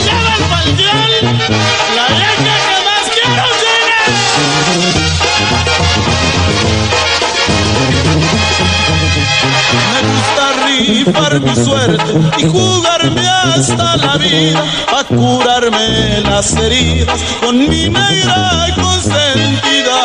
rifar 10.80 11.40
mi 11.40 11.56
suerte 11.56 12.14
y 12.38 12.44
jugarme 12.44 13.28
hasta 13.28 13.98
la 13.98 14.18
vida 14.18 14.64
a 14.98 15.04
curarme 15.04 16.22
las 16.22 16.56
heridas 16.56 17.20
con 17.42 17.58
mi 17.58 17.90
negra 17.90 18.68
consentida. 18.76 20.00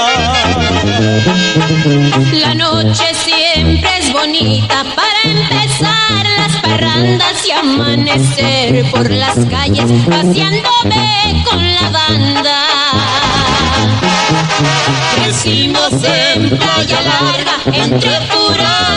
La 2.33 2.55
noche 2.55 3.05
siempre 3.15 3.91
es 4.01 4.13
bonita 4.13 4.85
para 4.95 5.21
empezar 5.25 6.27
las 6.37 6.57
parrandas 6.63 7.47
y 7.47 7.51
amanecer 7.53 8.91
por 8.91 9.11
las 9.11 9.37
calles 9.47 9.91
paseándome 10.09 11.45
con 11.49 11.75
la 11.75 11.91
banda. 11.91 12.59
Crecimos 15.15 15.93
en 16.05 16.59
playa 16.59 17.01
larga 17.03 17.55
entre 17.67 18.21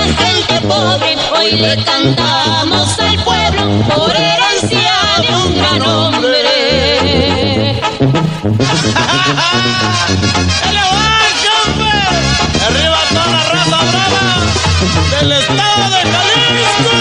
gente 0.04 0.62
pobre, 0.68 1.18
hoy 1.38 1.52
le 1.54 1.84
cantamos 1.84 3.00
al 3.00 3.24
pueblo 3.24 3.84
por 3.96 4.16
herencia 4.16 4.94
de 5.22 5.36
un 5.36 5.58
gran 5.58 5.82
hombre. 5.82 6.42
del 15.22 15.32
estado 15.34 15.90
de 15.90 16.02
Jalisco. 16.12 16.92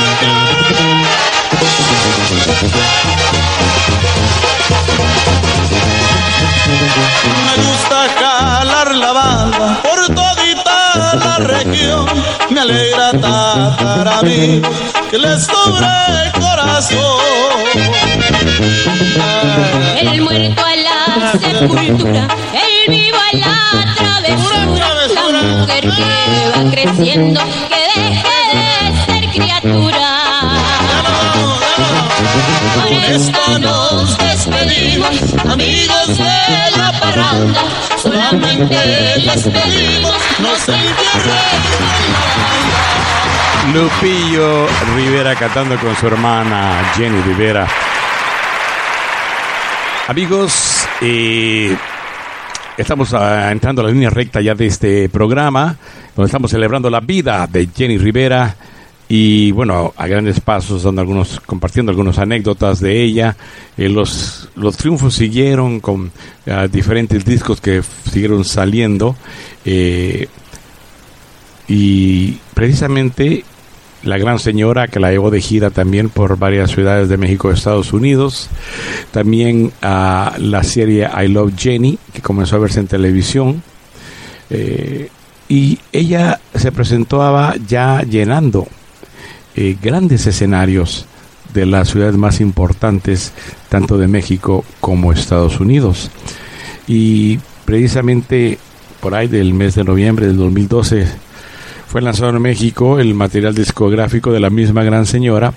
Me 7.47 7.55
gusta 7.65 7.99
jalar 8.19 8.89
la 8.95 9.13
banda 9.13 9.67
por 9.83 9.99
todita 10.15 10.70
la 10.97 11.37
región. 11.39 12.07
Me 12.51 12.61
alegra 12.61 13.11
tratar 13.13 14.09
a 14.09 14.23
mí 14.23 14.61
que 15.11 15.19
les 15.19 15.45
sobre 15.47 15.87
corazón. 16.41 17.21
El 20.01 20.23
muerto 20.23 20.63
a 20.65 20.77
la 20.77 21.33
sepultura, 21.33 22.29
el 22.53 22.91
vivo 22.91 23.19
a 23.19 23.37
la 23.37 23.95
travesura. 23.95 24.77
La 25.33 25.43
mujer 25.43 25.81
que 25.83 26.51
va 26.57 26.71
creciendo, 26.71 27.41
que 27.69 28.01
deje 28.01 28.35
de 28.53 29.05
ser 29.05 29.31
criatura. 29.31 30.20
Con 31.81 33.05
esta 33.15 33.59
nos 33.59 34.19
despedimos, 34.19 35.35
amigos 35.47 36.09
de 36.09 36.77
la 36.77 36.93
parranda. 37.01 37.61
Solamente 37.97 38.77
les 39.19 39.43
pedimos, 39.45 40.15
Lupillo 43.73 44.67
Rivera 44.97 45.35
cantando 45.37 45.77
con 45.79 45.95
su 45.97 46.07
hermana 46.07 46.93
Jenny 46.97 47.21
Rivera. 47.23 47.67
Amigos, 50.09 50.89
eh, 51.01 51.77
estamos 52.77 53.15
ah, 53.15 53.53
entrando 53.53 53.83
a 53.83 53.85
la 53.87 53.91
línea 53.93 54.11
recta 54.11 54.41
ya 54.41 54.55
de 54.55 54.67
este 54.67 55.09
programa, 55.09 55.77
donde 56.17 56.27
estamos 56.27 56.51
celebrando 56.51 56.91
la 56.91 57.01
vida 57.01 57.47
de 57.47 57.69
Jenny 57.75 57.97
Rivera 57.97 58.57
y 59.13 59.51
bueno, 59.51 59.93
a 59.97 60.07
grandes 60.07 60.39
pasos, 60.39 60.85
dando 60.85 61.01
algunos, 61.01 61.41
compartiendo 61.41 61.91
algunas 61.91 62.21
anécdotas 62.21 62.79
de 62.79 63.03
ella. 63.03 63.37
Eh, 63.77 63.89
los, 63.89 64.49
los 64.55 64.77
triunfos 64.77 65.15
siguieron 65.15 65.81
con 65.81 66.13
ah, 66.47 66.69
diferentes 66.69 67.25
discos 67.25 67.61
que 67.61 67.83
siguieron 68.09 68.45
saliendo. 68.45 69.17
eh, 69.65 70.29
y 71.67 72.39
precisamente 72.55 73.45
la 74.05 74.17
gran 74.17 74.39
señora 74.39 74.87
que 74.87 75.01
la 75.01 75.11
llevó 75.11 75.33
de 75.33 75.41
gira 75.41 75.71
también 75.71 76.09
por 76.09 76.39
varias 76.39 76.71
ciudades 76.71 77.09
de 77.09 77.17
México 77.17 77.51
y 77.51 77.55
Estados 77.55 77.93
Unidos. 77.93 78.49
También 79.11 79.73
a 79.83 80.37
la 80.39 80.63
serie 80.63 81.09
I 81.21 81.27
Love 81.27 81.55
Jenny, 81.57 81.99
que 82.13 82.23
comenzó 82.23 82.55
a 82.55 82.61
verse 82.61 82.79
en 82.79 82.87
televisión. 82.87 83.61
Eh, 84.51 85.09
y 85.49 85.81
ella 85.91 86.41
se 86.55 86.71
presentaba 86.71 87.57
ya 87.67 88.03
llenando 88.03 88.69
eh, 89.57 89.77
grandes 89.81 90.27
escenarios 90.27 91.07
de 91.53 91.67
las 91.67 91.89
ciudades 91.89 92.17
más 92.17 92.41
importantes, 92.41 93.33
tanto 93.69 93.99
de 93.99 94.09
México 94.09 94.65
como 94.81 95.13
Estados 95.13 95.61
Unidos. 95.61 96.11
Y 96.87 97.39
precisamente 97.65 98.59
por 99.01 99.15
ahí 99.15 99.29
del 99.29 99.55
mes 99.55 99.75
de 99.75 99.85
noviembre 99.85 100.27
del 100.27 100.37
2012 100.37 101.07
fue 101.87 102.03
lanzado 102.03 102.31
en 102.31 102.43
México 102.43 103.01
el 103.01 103.15
material 103.15 103.55
discográfico 103.55 104.31
de 104.31 104.41
la 104.41 104.51
misma 104.51 104.85
gran 104.85 105.07
señora 105.07 105.53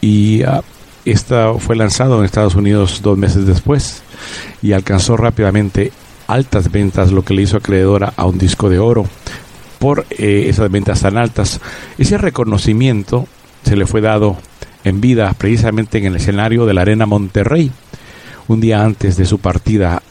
y 0.00 0.42
ah, 0.42 0.62
esta 1.04 1.54
fue 1.54 1.76
lanzado 1.76 2.18
en 2.18 2.24
Estados 2.24 2.54
Unidos 2.54 3.00
dos 3.02 3.16
meses 3.16 3.46
después 3.46 4.02
y 4.62 4.72
alcanzó 4.72 5.16
rápidamente 5.16 5.92
altas 6.26 6.70
ventas, 6.70 7.12
lo 7.12 7.24
que 7.24 7.34
le 7.34 7.42
hizo 7.42 7.56
acreedora 7.56 8.12
a 8.16 8.26
un 8.26 8.38
disco 8.38 8.68
de 8.68 8.78
oro 8.78 9.06
por 9.78 10.06
eh, 10.10 10.46
esas 10.48 10.70
ventas 10.70 11.00
tan 11.00 11.16
altas. 11.16 11.60
Ese 11.98 12.18
reconocimiento 12.18 13.26
se 13.64 13.76
le 13.76 13.86
fue 13.86 14.00
dado 14.00 14.36
en 14.84 15.00
vida 15.00 15.34
precisamente 15.36 15.98
en 15.98 16.06
el 16.06 16.16
escenario 16.16 16.66
de 16.66 16.74
la 16.74 16.82
Arena 16.82 17.06
Monterrey, 17.06 17.70
un 18.48 18.60
día 18.60 18.84
antes 18.84 19.16
de 19.16 19.26
su 19.26 19.38
partida 19.38 20.02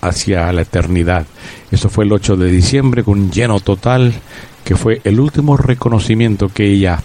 hacia 0.00 0.52
la 0.52 0.62
eternidad. 0.62 1.26
Eso 1.70 1.88
fue 1.88 2.04
el 2.04 2.12
8 2.12 2.36
de 2.36 2.50
diciembre 2.50 3.04
con 3.04 3.18
un 3.18 3.30
lleno 3.30 3.60
total 3.60 4.14
que 4.64 4.76
fue 4.76 5.00
el 5.04 5.18
último 5.18 5.56
reconocimiento 5.56 6.48
que 6.48 6.66
ella 6.66 7.00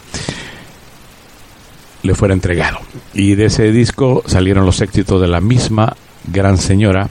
le 2.04 2.16
fuera 2.16 2.34
entregado. 2.34 2.80
Y 3.14 3.36
de 3.36 3.46
ese 3.46 3.72
disco 3.72 4.24
salieron 4.26 4.66
los 4.66 4.82
éxitos 4.82 5.20
de 5.22 5.28
la 5.28 5.42
misma 5.42 5.96
gran 6.32 6.58
señora 6.58 7.10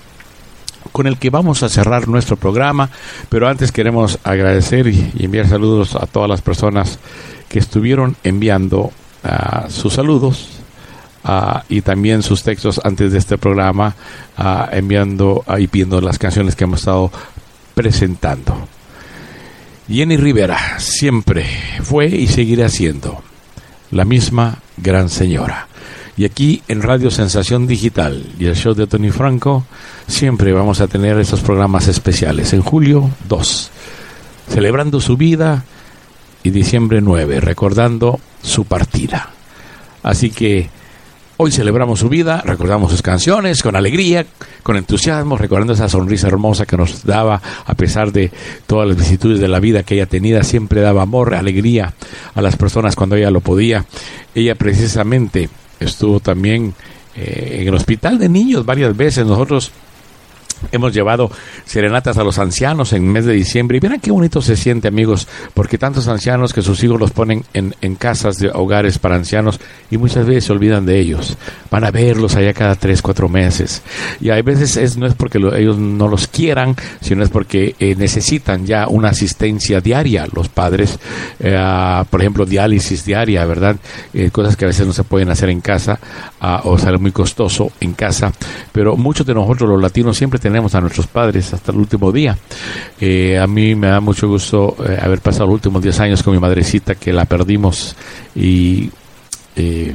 con 0.96 1.06
el 1.06 1.18
que 1.18 1.28
vamos 1.28 1.62
a 1.62 1.68
cerrar 1.68 2.08
nuestro 2.08 2.38
programa, 2.38 2.88
pero 3.28 3.48
antes 3.48 3.70
queremos 3.70 4.18
agradecer 4.24 4.86
y, 4.86 5.12
enviar 5.18 5.46
saludos 5.46 5.94
a 5.94 6.06
todas 6.06 6.26
las 6.26 6.40
personas 6.40 6.98
que 7.50 7.58
estuvieron 7.58 8.16
enviando 8.24 8.90
ah, 9.22 9.66
sus 9.68 9.92
saludos 9.92 10.48
ah, 11.22 11.64
y 11.68 11.82
también 11.82 12.22
sus 12.22 12.42
textos 12.42 12.80
antes 12.82 13.12
de 13.12 13.18
este 13.18 13.36
programa, 13.36 13.94
ah, 14.38 14.70
enviando 14.72 15.44
y 15.58 15.66
pidiendo 15.66 16.00
las 16.00 16.18
canciones 16.18 16.56
que 16.56 16.64
hemos 16.64 16.80
estado 16.80 17.12
presentando. 17.74 18.66
Jenny 19.90 20.16
Rivera 20.16 20.78
siempre 20.78 21.44
fue 21.82 22.06
y 22.06 22.26
seguirá 22.26 22.70
siendo 22.70 23.22
la 23.90 24.06
misma 24.06 24.60
gran 24.78 25.10
señora. 25.10 25.68
Y 26.16 26.24
aquí 26.24 26.62
en 26.68 26.82
Radio 26.82 27.10
Sensación 27.10 27.66
Digital 27.66 28.24
y 28.38 28.46
el 28.46 28.56
show 28.56 28.74
de 28.74 28.86
Tony 28.86 29.10
Franco, 29.10 29.66
siempre 30.06 30.52
vamos 30.52 30.80
a 30.80 30.86
tener 30.86 31.18
estos 31.18 31.40
programas 31.40 31.88
especiales. 31.88 32.52
En 32.52 32.62
julio 32.62 33.10
2, 33.28 33.70
celebrando 34.48 35.00
su 35.00 35.16
vida, 35.16 35.64
y 36.46 36.50
diciembre 36.50 37.00
9, 37.00 37.40
recordando 37.40 38.20
su 38.40 38.66
partida. 38.66 39.30
Así 40.04 40.30
que 40.30 40.70
hoy 41.38 41.50
celebramos 41.50 41.98
su 41.98 42.08
vida, 42.08 42.40
recordamos 42.44 42.92
sus 42.92 43.02
canciones 43.02 43.64
con 43.64 43.74
alegría, 43.74 44.24
con 44.62 44.76
entusiasmo, 44.76 45.36
recordando 45.36 45.72
esa 45.72 45.88
sonrisa 45.88 46.28
hermosa 46.28 46.64
que 46.64 46.76
nos 46.76 47.02
daba 47.04 47.42
a 47.64 47.74
pesar 47.74 48.12
de 48.12 48.30
todas 48.68 48.86
las 48.86 48.96
vicisitudes 48.96 49.40
de 49.40 49.48
la 49.48 49.58
vida 49.58 49.82
que 49.82 49.96
ella 49.96 50.06
tenía, 50.06 50.44
siempre 50.44 50.80
daba 50.82 51.02
amor, 51.02 51.34
alegría 51.34 51.94
a 52.36 52.40
las 52.40 52.56
personas 52.56 52.94
cuando 52.94 53.16
ella 53.16 53.32
lo 53.32 53.40
podía. 53.40 53.84
Ella 54.32 54.54
precisamente 54.54 55.48
estuvo 55.80 56.20
también 56.20 56.74
eh, 57.14 57.58
en 57.60 57.68
el 57.68 57.74
hospital 57.74 58.18
de 58.18 58.28
niños 58.28 58.64
varias 58.64 58.96
veces. 58.96 59.26
Nosotros 59.26 59.70
Hemos 60.72 60.92
llevado 60.92 61.30
serenatas 61.64 62.18
a 62.18 62.24
los 62.24 62.38
ancianos 62.38 62.92
en 62.92 63.06
mes 63.06 63.24
de 63.24 63.32
diciembre 63.32 63.76
y 63.76 63.80
verán 63.80 64.00
qué 64.00 64.10
bonito 64.10 64.42
se 64.42 64.56
siente 64.56 64.88
amigos, 64.88 65.28
porque 65.54 65.78
tantos 65.78 66.08
ancianos 66.08 66.52
que 66.52 66.62
sus 66.62 66.82
hijos 66.82 66.98
los 66.98 67.10
ponen 67.10 67.44
en, 67.52 67.74
en, 67.80 67.94
casas 67.94 68.38
de 68.38 68.50
hogares 68.50 68.98
para 68.98 69.16
ancianos 69.16 69.60
y 69.90 69.96
muchas 69.96 70.26
veces 70.26 70.44
se 70.44 70.52
olvidan 70.52 70.86
de 70.86 70.98
ellos. 70.98 71.36
Van 71.70 71.84
a 71.84 71.90
verlos 71.90 72.36
allá 72.36 72.52
cada 72.52 72.74
tres, 72.74 73.02
cuatro 73.02 73.28
meses. 73.28 73.82
Y 74.20 74.30
hay 74.30 74.42
veces 74.42 74.76
es, 74.76 74.96
no 74.96 75.06
es 75.06 75.14
porque 75.14 75.38
lo, 75.38 75.54
ellos 75.54 75.78
no 75.78 76.08
los 76.08 76.26
quieran, 76.28 76.74
sino 77.00 77.22
es 77.22 77.30
porque 77.30 77.74
eh, 77.78 77.94
necesitan 77.96 78.66
ya 78.66 78.86
una 78.88 79.08
asistencia 79.10 79.80
diaria 79.80 80.26
los 80.32 80.48
padres, 80.48 80.98
eh, 81.40 82.04
por 82.10 82.20
ejemplo, 82.20 82.44
diálisis 82.44 83.04
diaria, 83.04 83.44
¿verdad? 83.44 83.76
Eh, 84.14 84.30
cosas 84.30 84.56
que 84.56 84.64
a 84.64 84.68
veces 84.68 84.86
no 84.86 84.92
se 84.92 85.04
pueden 85.04 85.30
hacer 85.30 85.50
en 85.50 85.60
casa 85.60 85.98
uh, 86.40 86.68
o 86.68 86.78
sale 86.78 86.98
muy 86.98 87.12
costoso 87.12 87.72
en 87.80 87.94
casa, 87.94 88.32
pero 88.72 88.96
muchos 88.96 89.26
de 89.26 89.34
nosotros 89.34 89.68
los 89.68 89.80
latinos 89.80 90.16
siempre 90.16 90.38
tenemos 90.46 90.76
a 90.76 90.80
nuestros 90.80 91.08
padres 91.08 91.52
hasta 91.52 91.72
el 91.72 91.78
último 91.78 92.12
día. 92.12 92.38
Eh, 93.00 93.36
a 93.36 93.48
mí 93.48 93.74
me 93.74 93.88
da 93.88 93.98
mucho 93.98 94.28
gusto 94.28 94.76
eh, 94.88 94.96
haber 95.02 95.20
pasado 95.20 95.46
los 95.46 95.54
últimos 95.54 95.82
10 95.82 95.98
años 95.98 96.22
con 96.22 96.34
mi 96.34 96.38
madrecita 96.38 96.94
que 96.94 97.12
la 97.12 97.24
perdimos 97.24 97.96
y 98.32 98.88
eh, 99.56 99.92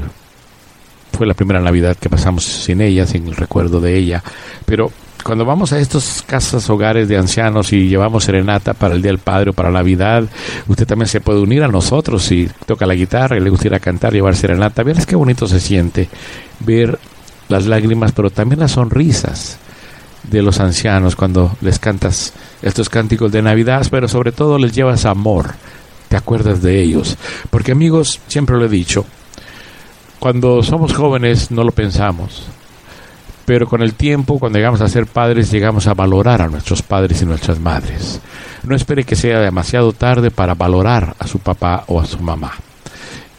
fue 1.13 1.25
la 1.25 1.35
primera 1.35 1.61
Navidad 1.61 1.95
que 1.95 2.09
pasamos 2.09 2.43
sin 2.43 2.81
ella, 2.81 3.07
sin 3.07 3.27
el 3.27 3.37
recuerdo 3.37 3.79
de 3.79 3.95
ella. 3.97 4.21
Pero 4.65 4.91
cuando 5.23 5.45
vamos 5.45 5.71
a 5.71 5.79
estas 5.79 6.21
casas, 6.27 6.69
hogares 6.69 7.07
de 7.07 7.15
ancianos 7.15 7.71
y 7.71 7.87
llevamos 7.87 8.25
serenata 8.25 8.73
para 8.73 8.95
el 8.95 9.01
Día 9.01 9.11
del 9.11 9.19
Padre 9.19 9.51
o 9.51 9.53
para 9.53 9.71
Navidad, 9.71 10.25
usted 10.67 10.85
también 10.85 11.07
se 11.07 11.21
puede 11.21 11.39
unir 11.39 11.63
a 11.63 11.69
nosotros 11.69 12.23
si 12.23 12.49
toca 12.65 12.85
la 12.85 12.93
guitarra 12.93 13.37
y 13.37 13.39
le 13.39 13.49
gustaría 13.49 13.79
cantar, 13.79 14.11
llevar 14.11 14.35
serenata. 14.35 14.83
Verás 14.83 15.05
qué 15.05 15.15
bonito 15.15 15.47
se 15.47 15.61
siente 15.61 16.09
ver 16.59 16.99
las 17.47 17.67
lágrimas, 17.67 18.11
pero 18.11 18.29
también 18.29 18.59
las 18.59 18.71
sonrisas 18.71 19.57
de 20.23 20.41
los 20.41 20.59
ancianos 20.59 21.15
cuando 21.15 21.55
les 21.61 21.79
cantas 21.79 22.33
estos 22.61 22.89
cánticos 22.89 23.31
de 23.31 23.41
Navidad, 23.41 23.85
pero 23.89 24.07
sobre 24.07 24.31
todo 24.31 24.57
les 24.57 24.73
llevas 24.73 25.05
amor, 25.05 25.53
te 26.09 26.17
acuerdas 26.17 26.61
de 26.61 26.81
ellos. 26.81 27.17
Porque 27.49 27.71
amigos, 27.71 28.19
siempre 28.27 28.57
lo 28.57 28.65
he 28.65 28.69
dicho, 28.69 29.05
cuando 30.19 30.61
somos 30.61 30.93
jóvenes 30.93 31.51
no 31.51 31.63
lo 31.63 31.71
pensamos, 31.71 32.43
pero 33.45 33.67
con 33.67 33.81
el 33.81 33.95
tiempo, 33.95 34.39
cuando 34.39 34.59
llegamos 34.59 34.81
a 34.81 34.87
ser 34.87 35.07
padres, 35.07 35.51
llegamos 35.51 35.87
a 35.87 35.93
valorar 35.93 36.41
a 36.41 36.47
nuestros 36.47 36.81
padres 36.81 37.21
y 37.21 37.25
nuestras 37.25 37.59
madres. 37.59 38.21
No 38.63 38.75
espere 38.75 39.03
que 39.03 39.15
sea 39.15 39.39
demasiado 39.39 39.93
tarde 39.93 40.29
para 40.29 40.53
valorar 40.53 41.15
a 41.17 41.27
su 41.27 41.39
papá 41.39 41.83
o 41.87 41.99
a 41.99 42.05
su 42.05 42.19
mamá. 42.19 42.53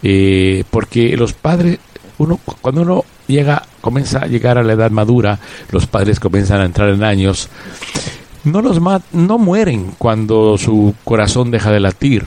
Eh, 0.03 0.65
porque 0.71 1.17
los 1.17 1.33
padres, 1.33 1.79
uno, 2.23 2.41
cuando 2.61 2.83
uno 2.83 3.05
llega, 3.27 3.63
comienza 3.81 4.21
a 4.21 4.27
llegar 4.27 4.59
a 4.59 4.63
la 4.63 4.73
edad 4.73 4.91
madura, 4.91 5.39
los 5.71 5.87
padres 5.87 6.21
comienzan 6.21 6.61
a 6.61 6.65
entrar 6.65 6.89
en 6.91 7.03
años, 7.03 7.49
no 8.45 8.61
los 8.61 8.81
no 9.13 9.39
mueren 9.39 9.95
cuando 9.99 10.59
su 10.59 10.95
corazón 11.05 11.51
deja 11.51 11.71
de 11.71 11.81
latir, 11.81 12.27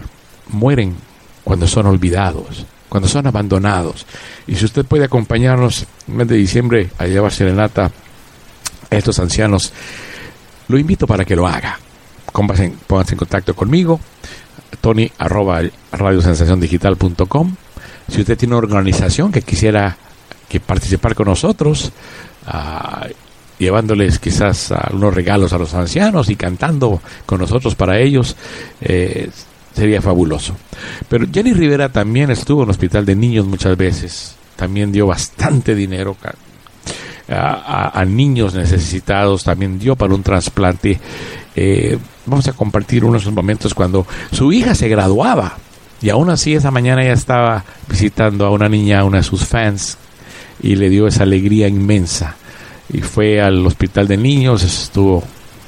mueren 0.49 0.95
cuando 1.43 1.67
son 1.67 1.88
olvidados, 1.88 2.65
cuando 2.89 3.07
son 3.09 3.27
abandonados. 3.27 4.05
Y 4.47 4.55
si 4.55 4.65
usted 4.65 4.85
puede 4.85 5.05
acompañarnos 5.05 5.85
en 6.07 6.13
el 6.13 6.17
mes 6.17 6.27
de 6.27 6.35
diciembre 6.35 6.89
a 6.97 7.05
llevar 7.05 7.31
serenata 7.31 7.91
a 8.89 8.95
estos 8.95 9.19
ancianos, 9.19 9.73
lo 10.67 10.77
invito 10.77 11.05
para 11.05 11.26
que 11.26 11.35
lo 11.35 11.47
haga. 11.47 11.80
Pónganse 12.31 12.65
en, 12.65 12.72
pónganse 12.88 13.13
en 13.13 13.19
contacto 13.19 13.55
conmigo, 13.55 13.99
tony 14.81 15.11
arroba 15.17 15.61
radiosensaciondigital.com. 15.91 17.55
Si 18.07 18.22
usted 18.22 18.38
tiene 18.38 18.56
una 18.56 18.65
organización 18.65 19.32
que 19.32 19.41
quisiera 19.41 19.98
que 20.48 20.60
participar 20.60 21.15
con 21.15 21.27
nosotros, 21.27 21.91
ah, 22.45 23.07
llevándoles 23.57 24.19
quizás 24.19 24.72
algunos 24.72 25.14
regalos 25.14 25.53
a 25.53 25.57
los 25.57 25.73
ancianos 25.73 26.30
y 26.30 26.36
cantando 26.36 27.02
con 27.26 27.40
nosotros 27.40 27.76
para 27.76 27.99
ellos, 27.99 28.36
eh, 28.82 29.30
sería 29.73 30.02
fabuloso. 30.02 30.56
Pero 31.10 31.26
Jenny 31.32 31.53
Rivera 31.53 31.90
también 31.90 32.32
estuvo 32.32 32.61
en 32.61 32.69
el 32.69 32.72
hospital 32.72 33.06
de 33.06 33.15
niños 33.15 33.45
muchas 33.45 33.76
veces, 33.76 34.36
también 34.56 34.91
dio 34.91 35.07
bastante 35.07 35.76
dinero 35.76 36.15
a 37.27 38.06
niños 38.06 38.53
necesitados, 38.53 39.44
también 39.44 39.80
dio 39.80 39.95
para 39.95 40.14
un 40.14 40.22
trasplante. 40.22 40.99
Eh, 41.56 41.98
vamos 42.26 42.48
a 42.48 42.53
compartir 42.53 43.06
unos 43.06 43.32
momentos 43.32 43.73
cuando 43.73 44.06
su 44.32 44.52
hija 44.52 44.76
se 44.76 44.90
graduaba 44.90 45.57
y 46.06 46.11
aún 46.11 46.30
así 46.30 46.53
esa 46.53 46.69
mañana 46.69 47.02
ella 47.02 47.14
estaba 47.14 47.64
visitando 47.90 48.45
a 48.45 48.52
una 48.52 48.69
niña, 48.69 48.99
a 48.99 49.06
una 49.06 49.18
de 49.18 49.23
sus 49.23 49.44
fans, 49.44 49.98
y 50.61 50.76
le 50.76 50.88
dio 50.88 51.07
esa 51.07 51.23
alegría 51.23 51.68
inmensa. 51.68 52.36
Y 52.94 53.02
fue 53.02 53.41
al 53.41 53.65
hospital 53.65 54.07
de 54.07 54.15
niños, 54.15 54.61
estuvo 54.61 55.23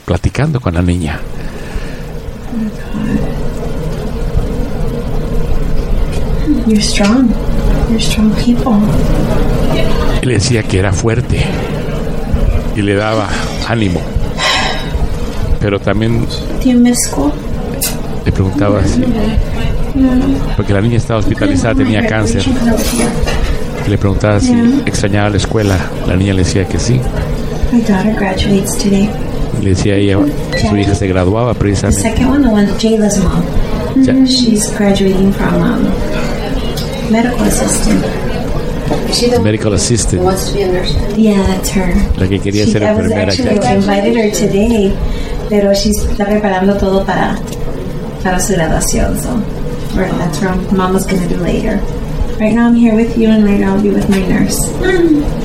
platicando 0.05 0.59
con 0.59 0.75
la 0.75 0.83
niña. 0.83 1.19
You're 6.67 6.83
strong. 6.83 7.29
You're 7.89 7.99
strong 7.99 8.31
people. 8.35 8.77
Y 10.21 10.25
le 10.27 10.33
decía 10.35 10.61
que 10.61 10.77
era 10.77 10.93
fuerte 10.93 11.43
y 12.75 12.81
le 12.83 12.93
daba 12.93 13.27
ánimo. 13.67 14.01
Pero 15.59 15.79
también 15.79 16.27
le 18.23 18.31
preguntaba 18.31 18.83
si. 18.85 19.01
Porque 20.55 20.73
la 20.73 20.81
niña 20.81 20.97
estaba 20.97 21.19
hospitalizada, 21.19 21.75
tenía 21.75 22.05
cáncer. 22.05 22.43
Y 23.85 23.89
le 23.89 23.97
preguntaba 23.97 24.39
si 24.39 24.53
extrañaba 24.85 25.29
la 25.29 25.37
escuela. 25.37 25.77
La 26.07 26.15
niña 26.15 26.33
le 26.33 26.43
decía 26.43 26.65
que 26.65 26.77
sí. 26.79 26.99
My 27.71 27.81
daughter 27.81 28.13
graduates 28.15 28.77
today. 28.77 29.09
Le 29.61 29.69
decía 29.71 29.93
a 29.93 29.97
ella 29.97 30.17
que 30.51 30.59
su 30.67 30.75
hija 30.77 30.93
se 30.95 31.07
graduaba 31.07 31.53
The 31.53 31.59
precisamente. 31.59 32.01
second 32.01 32.29
one, 32.29 32.41
the 32.43 32.49
one 32.53 32.67
Jayla's 32.79 33.17
mom. 33.19 33.43
Yeah. 34.03 34.25
She's 34.25 34.69
graduating 34.77 35.33
from 35.33 35.55
um, 35.61 35.83
medical 37.11 37.41
assistant. 37.47 38.05
Medical 39.43 39.73
assistant, 39.73 40.21
to 40.21 40.53
be 40.53 40.61
a 40.63 40.67
nurse. 40.71 40.95
Yeah, 41.17 41.41
that's 41.47 41.71
her. 41.75 41.93
la 42.17 42.27
que 42.27 42.39
quería 42.39 42.65
She- 42.65 42.71
ser 42.71 42.83
enfermera. 42.83 43.31
actually, 43.33 43.59
I 43.59 43.75
invited 43.75 44.15
her 44.15 44.31
today, 44.31 44.93
pero 45.49 45.71
está 45.71 46.25
preparando 46.25 46.75
todo 46.77 47.03
para, 47.03 47.35
para 48.23 48.39
su 48.39 48.53
graduación. 48.53 49.17
So 49.19 49.29
right, 49.97 50.13
that's 50.17 50.39
what 50.41 50.71
Mama's 50.71 51.05
gonna 51.05 51.27
do 51.27 51.37
later. 51.37 51.79
Right 52.39 52.53
now 52.53 52.67
I'm 52.67 52.75
here 52.75 52.93
with 52.95 53.17
you, 53.17 53.29
and 53.29 53.43
later 53.45 53.65
I'll 53.65 53.81
be 53.81 53.89
with 53.89 54.07
my 54.09 54.21
nurse. 54.27 54.55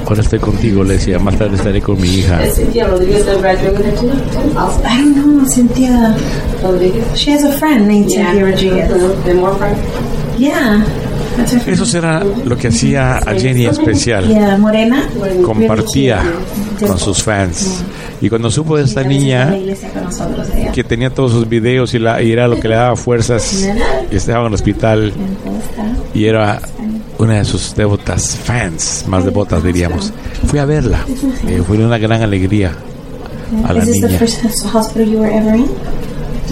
Ahora 0.06 0.20
estoy 0.20 0.38
contigo, 0.38 0.84
le 0.84 0.94
decía, 0.94 1.18
más 1.18 1.38
tarde 1.38 1.56
estaré 1.56 1.80
con 1.80 1.98
mi 1.98 2.08
hija. 2.08 2.38
Cynthia 2.52 2.86
Rodriguez? 2.86 3.26
I 3.26 3.34
don't 5.14 5.38
know, 5.38 5.46
Cynthia 5.46 6.14
Rodriguez. 6.62 7.04
She 7.16 7.30
has 7.32 7.44
a 7.44 7.52
friend 7.58 7.88
named 7.88 8.10
Cynthia 8.10 8.44
Rodriguez. 8.44 8.88
The 9.24 9.34
more 9.34 9.54
friend? 9.56 9.76
Yeah. 10.38 10.84
Eso 11.66 11.96
era 11.96 12.22
lo 12.44 12.58
que 12.58 12.68
hacía 12.68 13.16
a 13.16 13.34
Jenny 13.34 13.64
especial. 13.64 14.24
Compartía 15.42 16.22
con 16.86 16.98
sus 16.98 17.22
fans. 17.22 17.82
Y 18.22 18.28
cuando 18.30 18.50
supo 18.50 18.76
de 18.76 18.84
esta 18.84 19.02
niña 19.02 19.52
que 20.72 20.84
tenía 20.84 21.10
todos 21.10 21.32
sus 21.32 21.48
videos 21.48 21.92
y, 21.92 21.98
la, 21.98 22.22
y 22.22 22.30
era 22.32 22.46
lo 22.48 22.58
que 22.58 22.68
le 22.68 22.76
daba 22.76 22.94
fuerzas, 22.96 23.68
y 24.10 24.14
estaba 24.16 24.42
en 24.42 24.46
el 24.46 24.54
hospital 24.54 25.12
y 26.14 26.24
era 26.26 26.60
una 27.18 27.34
de 27.38 27.44
sus 27.44 27.74
devotas 27.74 28.36
fans, 28.36 29.04
más 29.08 29.24
devotas 29.24 29.62
diríamos. 29.64 30.12
Fui 30.46 30.58
a 30.60 30.64
verla. 30.64 31.04
Eh, 31.48 31.62
fue 31.66 31.78
una 31.78 31.98
gran 31.98 32.22
alegría 32.22 32.72
a 33.66 33.72
la 33.72 33.84
niña. 33.84 34.08
first 34.18 34.44
hos- 34.44 34.72
hospital 34.74 35.08
you 35.10 35.18
were 35.18 35.30
ever 35.36 35.56
in? 35.56 35.66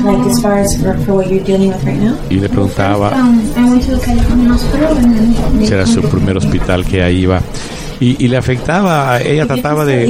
Like 0.05 0.31
as 0.31 0.41
far 0.41 0.59
as 0.59 0.77
for, 0.77 0.97
for 1.05 1.15
what 1.15 1.27
you're 1.29 1.45
dealing 1.45 1.69
with 1.69 1.85
right 1.85 2.01
now? 2.01 2.17
Y 2.31 2.37
le 2.37 2.49
preguntaba 2.49 3.11
Um, 3.13 3.41
I 3.57 3.69
went 3.71 3.85
to 3.87 3.97
the 3.97 4.05
California 4.05 4.51
hospital 4.53 4.97
and 4.97 5.15
then 5.15 5.67
si 5.67 5.73
era 5.75 5.87
su 5.87 6.01
primer 6.03 6.37
hospital 6.37 6.85
que 6.85 7.03
ahí 7.03 7.23
iba. 7.23 7.41
Y, 8.01 8.25
y 8.25 8.29
le 8.29 8.39
afectaba, 8.39 9.21
ella 9.21 9.47
trataba 9.47 9.85
de, 9.85 10.07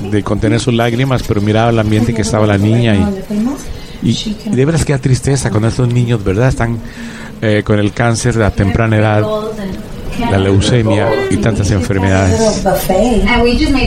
de 0.00 0.22
contener 0.22 0.60
sus 0.60 0.72
lágrimas, 0.72 1.24
pero 1.26 1.40
miraba 1.40 1.70
el 1.70 1.78
ambiente 1.80 2.14
que 2.14 2.22
estaba 2.22 2.46
la 2.46 2.58
niña 2.58 2.94
y, 2.94 4.10
y, 4.10 4.36
de 4.50 4.64
veras 4.64 4.84
que 4.84 4.96
tristeza 4.98 5.50
cuando 5.50 5.68
estos 5.68 5.92
niños, 5.92 6.22
¿verdad? 6.22 6.48
Están 6.48 6.78
eh, 7.42 7.62
con 7.64 7.78
el 7.78 7.92
cáncer 7.92 8.40
a 8.42 8.50
temprana 8.50 8.96
edad, 8.96 9.26
la 10.18 10.38
leucemia 10.38 11.08
y 11.30 11.36
tantas 11.36 11.70
enfermedades. 11.70 12.64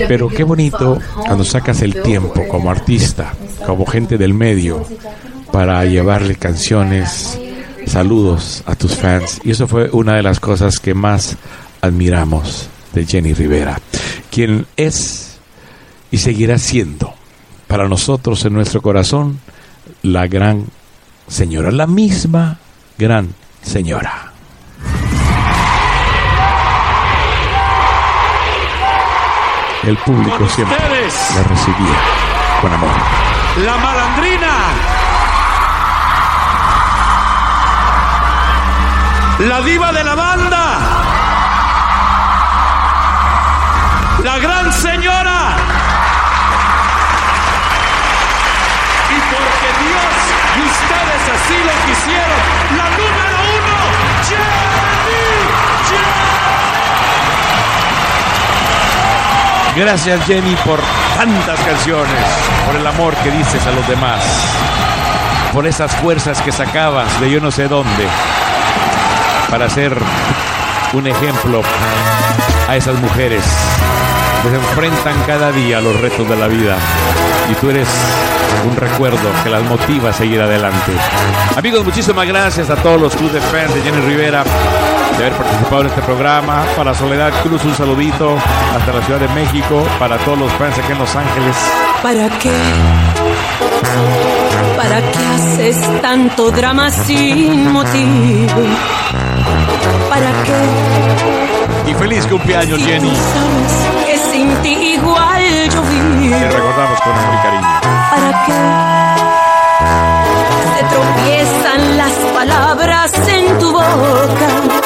Pero 0.07 0.27
qué 0.27 0.43
bonito 0.43 0.99
cuando 1.25 1.43
sacas 1.43 1.81
el 1.81 2.01
tiempo 2.01 2.47
como 2.47 2.69
artista, 2.69 3.33
como 3.65 3.85
gente 3.85 4.17
del 4.17 4.33
medio, 4.33 4.85
para 5.51 5.83
llevarle 5.85 6.35
canciones, 6.35 7.39
saludos 7.85 8.63
a 8.65 8.75
tus 8.75 8.95
fans. 8.95 9.39
Y 9.43 9.51
eso 9.51 9.67
fue 9.67 9.89
una 9.91 10.15
de 10.15 10.23
las 10.23 10.39
cosas 10.39 10.79
que 10.79 10.93
más 10.93 11.35
admiramos 11.81 12.69
de 12.93 13.05
Jenny 13.05 13.33
Rivera, 13.33 13.79
quien 14.31 14.65
es 14.77 15.39
y 16.11 16.17
seguirá 16.17 16.57
siendo 16.57 17.13
para 17.67 17.87
nosotros 17.87 18.43
en 18.45 18.53
nuestro 18.53 18.81
corazón 18.81 19.39
la 20.01 20.27
gran 20.27 20.65
señora, 21.27 21.71
la 21.71 21.87
misma 21.87 22.57
gran 22.97 23.33
señora. 23.61 24.33
El 29.83 29.97
público 29.97 30.47
siempre 30.49 30.77
la 30.77 31.43
recibía 31.43 31.97
con 32.61 32.73
amor. 32.73 32.89
La 33.63 33.77
malandrina. 33.77 34.57
La 39.39 39.61
diva 39.61 39.91
de 39.93 40.03
la 40.03 40.15
banda. 40.15 40.28
Gracias 59.79 60.25
Jenny 60.25 60.57
por 60.65 60.77
tantas 61.15 61.57
canciones, 61.61 62.25
por 62.67 62.75
el 62.75 62.85
amor 62.85 63.15
que 63.23 63.31
dices 63.31 63.65
a 63.65 63.71
los 63.71 63.87
demás, 63.87 64.21
por 65.53 65.65
esas 65.65 65.95
fuerzas 65.95 66.41
que 66.41 66.51
sacabas 66.51 67.17
de 67.21 67.31
yo 67.31 67.39
no 67.39 67.49
sé 67.49 67.69
dónde, 67.69 68.05
para 69.49 69.69
ser 69.69 69.97
un 70.91 71.07
ejemplo 71.07 71.61
a 72.67 72.75
esas 72.75 72.99
mujeres 72.99 73.41
que 74.43 74.49
se 74.49 74.55
enfrentan 74.57 75.15
cada 75.25 75.49
día 75.53 75.77
a 75.77 75.81
los 75.81 75.97
retos 76.01 76.27
de 76.27 76.35
la 76.35 76.47
vida. 76.47 76.75
Y 77.49 77.55
tú 77.55 77.69
eres 77.69 77.87
un 78.69 78.75
recuerdo 78.75 79.31
que 79.45 79.49
las 79.49 79.63
motiva 79.63 80.09
a 80.09 80.13
seguir 80.13 80.41
adelante. 80.41 80.91
Amigos, 81.55 81.85
muchísimas 81.85 82.27
gracias 82.27 82.69
a 82.69 82.75
todos 82.75 82.99
los 82.99 83.15
clubes 83.15 83.41
fans 83.45 83.73
de 83.73 83.81
Jenny 83.81 84.01
Rivera 84.01 84.43
de 85.19 85.25
haber 85.25 85.37
participado 85.37 85.81
en 85.81 85.87
este 85.87 86.01
programa. 86.01 86.65
Para 86.77 86.93
Soledad 86.93 87.31
Cruz, 87.43 87.63
un 87.65 87.75
saludito 87.75 88.37
hasta 88.75 88.93
la 88.93 89.01
Ciudad 89.03 89.19
de 89.19 89.27
México. 89.29 89.85
Para 89.99 90.17
todos 90.19 90.39
los 90.39 90.51
fans 90.53 90.77
aquí 90.77 90.91
en 90.91 90.97
Los 90.97 91.15
Ángeles. 91.15 91.55
¿Para 92.01 92.29
qué? 92.39 92.51
¿Para 94.77 95.01
qué 95.11 95.27
haces 95.35 96.01
tanto 96.01 96.51
drama 96.51 96.89
sin 96.89 97.71
motivo? 97.71 98.61
¿Para 100.09 100.31
qué? 100.43 101.91
Y 101.91 101.93
feliz 101.95 102.25
cumpleaños, 102.27 102.79
Jenny. 102.79 103.09
Sabes 103.09 104.05
que 104.05 104.17
sin 104.31 104.55
ti 104.61 104.93
igual 104.93 105.43
yo 105.69 105.81
vivo. 105.81 106.37
Te 106.37 106.49
recordamos 106.49 107.01
con 107.01 107.11
amor 107.11 107.33
y 107.33 107.37
cariño. 107.43 107.67
¿Para 108.09 108.45
qué? 108.45 108.53
Se 110.77 110.83
tropiezan 110.95 111.97
las 111.97 112.13
palabras 112.33 113.11
en 113.27 113.59
tu 113.59 113.71
boca 113.73 114.78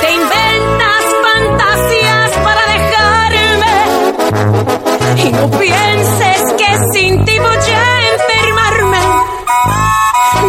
te 0.00 0.12
inventas 0.12 1.04
fantasías 1.22 2.30
para 2.42 2.62
dejarme. 2.74 3.74
Y 5.16 5.32
no 5.32 5.50
pienses 5.50 6.52
que 6.58 6.78
sin 6.92 7.24
ti 7.24 7.38
voy 7.38 7.56
a 7.56 8.00
enfermarme. 8.12 9.02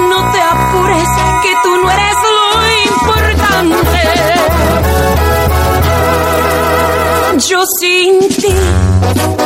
No 0.09 0.31
te 0.31 0.41
apures, 0.41 1.09
que 1.43 1.53
tú 1.63 1.71
no 1.81 1.91
eres 1.91 2.17
lo 2.37 2.47
importante. 2.91 4.01
Yo 7.47 7.59
sin 7.79 8.19
ti. 8.29 9.44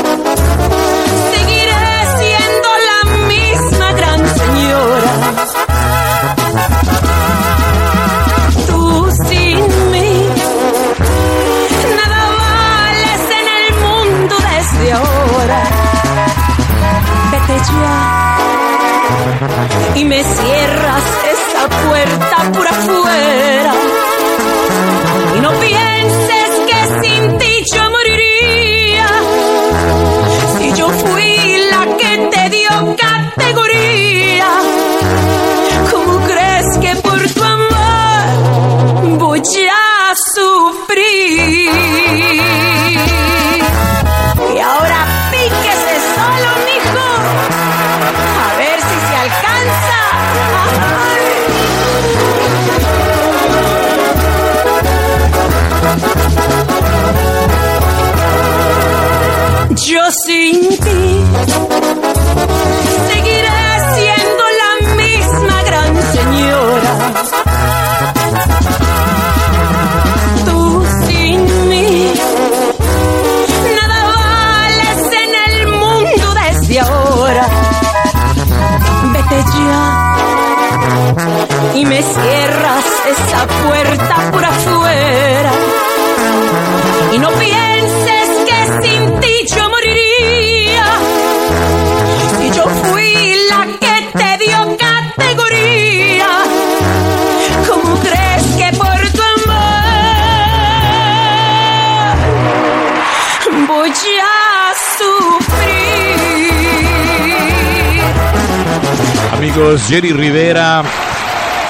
Jerry 109.59 110.13
Rivera 110.13 110.83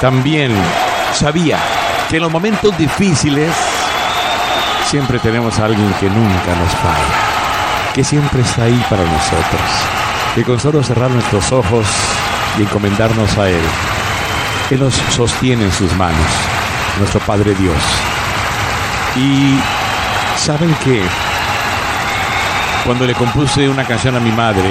también 0.00 0.52
sabía 1.12 1.58
que 2.08 2.16
en 2.16 2.22
los 2.22 2.30
momentos 2.30 2.76
difíciles 2.78 3.50
siempre 4.84 5.18
tenemos 5.18 5.58
a 5.58 5.64
alguien 5.64 5.92
que 5.98 6.08
nunca 6.08 6.54
nos 6.54 6.70
falla, 6.76 7.92
que 7.92 8.04
siempre 8.04 8.42
está 8.42 8.64
ahí 8.64 8.84
para 8.88 9.02
nosotros, 9.02 9.60
que 10.36 10.44
con 10.44 10.60
solo 10.60 10.84
cerrar 10.84 11.10
nuestros 11.10 11.50
ojos 11.50 11.84
y 12.58 12.62
encomendarnos 12.62 13.36
a 13.36 13.48
Él, 13.48 13.62
Él 14.70 14.78
nos 14.78 14.94
sostiene 15.10 15.64
en 15.64 15.72
sus 15.72 15.92
manos, 15.96 16.30
nuestro 16.98 17.18
Padre 17.20 17.54
Dios. 17.56 17.82
Y 19.16 19.58
saben 20.38 20.72
que 20.84 21.02
cuando 22.84 23.04
le 23.04 23.14
compuse 23.14 23.68
una 23.68 23.84
canción 23.84 24.14
a 24.14 24.20
mi 24.20 24.30
madre, 24.30 24.70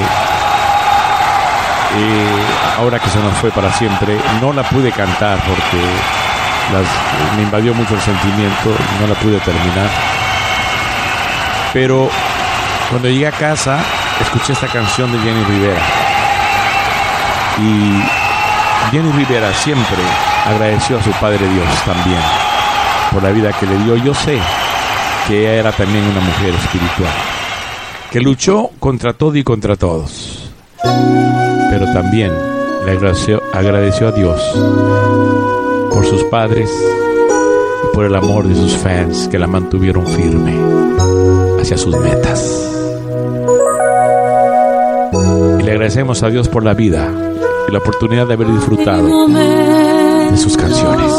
ahora 2.78 3.00
que 3.00 3.10
se 3.10 3.20
nos 3.20 3.34
fue 3.38 3.52
para 3.52 3.72
siempre, 3.74 4.18
no 4.42 4.54
la 4.54 4.64
pude 4.64 4.92
cantar 4.92 5.38
porque 5.40 5.86
me 7.36 7.44
invadió 7.44 7.74
mucho 7.74 7.96
el 7.96 8.02
sentimiento, 8.02 8.70
no 9.02 9.08
la 9.08 9.16
pude 9.16 9.40
terminar. 9.40 9.90
Pero 11.74 12.10
cuando 12.90 13.10
llegué 13.10 13.28
a 13.28 13.32
casa, 13.32 13.80
escuché 14.22 14.54
esta 14.54 14.68
canción 14.68 15.12
de 15.12 15.20
Jenny 15.20 15.44
Rivera. 15.44 15.82
Y 17.60 18.92
Jenny 18.92 19.12
Rivera 19.12 19.54
siempre 19.54 20.04
agradeció 20.48 20.98
a 21.00 21.04
su 21.04 21.12
Padre 21.12 21.48
Dios 21.48 21.68
también 21.86 22.22
por 23.12 23.24
la 23.24 23.30
vida 23.32 23.52
que 23.54 23.66
le 23.66 23.78
dio. 23.84 23.96
Yo 23.98 24.14
sé 24.14 24.40
que 25.28 25.42
ella 25.42 25.54
era 25.54 25.72
también 25.72 26.06
una 26.06 26.22
mujer 26.22 26.56
espiritual, 26.56 27.14
que 28.12 28.20
luchó 28.22 28.72
contra 28.80 29.14
todo 29.14 29.36
y 29.36 29.44
contra 29.44 29.76
todos, 29.76 30.52
pero 31.70 31.86
también 31.94 32.32
le 32.86 32.92
agradeció, 32.92 33.42
agradeció 33.54 34.08
a 34.08 34.12
Dios 34.12 34.42
por 35.92 36.06
sus 36.06 36.24
padres 36.26 36.70
y 37.84 37.96
por 37.96 38.06
el 38.06 38.16
amor 38.16 38.48
de 38.48 38.56
sus 38.56 38.76
fans 38.78 39.28
que 39.30 39.40
la 39.40 39.48
mantuvieron 39.48 40.06
firme 40.06 40.56
hacia 41.62 41.78
sus 41.78 41.96
metas. 41.98 42.66
Y 45.60 45.64
le 45.64 45.72
agradecemos 45.72 46.24
a 46.24 46.30
Dios 46.30 46.48
por 46.48 46.64
la 46.64 46.74
vida 46.74 47.12
y 47.68 47.72
la 47.72 47.80
oportunidad 47.80 48.28
de 48.28 48.34
haber 48.34 48.48
disfrutado 48.48 49.28
de 49.28 50.38
sus 50.38 50.58
canciones. 50.58 51.12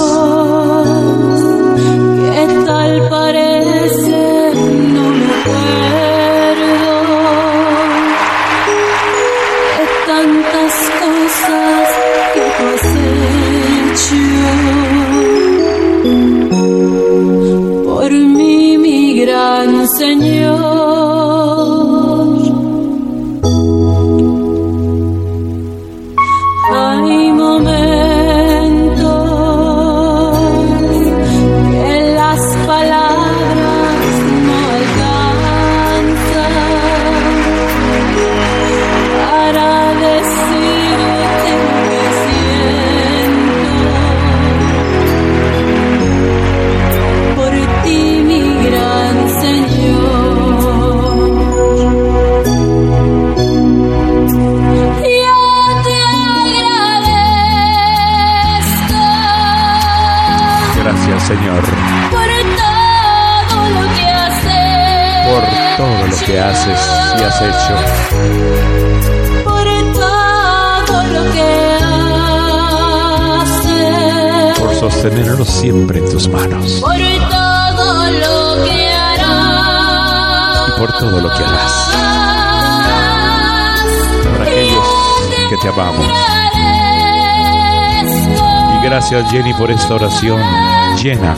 Haces 66.61 66.81
y 67.19 67.23
has 67.25 67.41
hecho. 67.43 67.75
Por 69.45 69.65
todo 69.95 71.03
lo 71.05 71.23
que 71.33 71.79
haces. 73.41 74.59
por 74.59 74.75
sostenernos 74.75 75.49
siempre 75.49 75.99
en 76.01 76.11
tus 76.11 76.29
manos 76.29 76.81
Por 76.81 76.97
todo 77.31 78.11
lo 78.13 78.65
que 78.65 78.89
harás. 78.93 80.69
y 80.69 80.71
por 80.79 80.93
todo 80.99 81.21
lo 81.21 81.29
que 81.31 81.45
harás. 81.45 81.91
Por 84.23 84.43
aquellos 84.43 84.87
que 85.49 85.57
te 85.57 85.69
amamos. 85.69 86.07
Y 88.75 88.85
gracias 88.85 89.31
Jenny 89.31 89.53
por 89.55 89.71
esta 89.71 89.95
oración 89.95 90.41
llena 91.03 91.35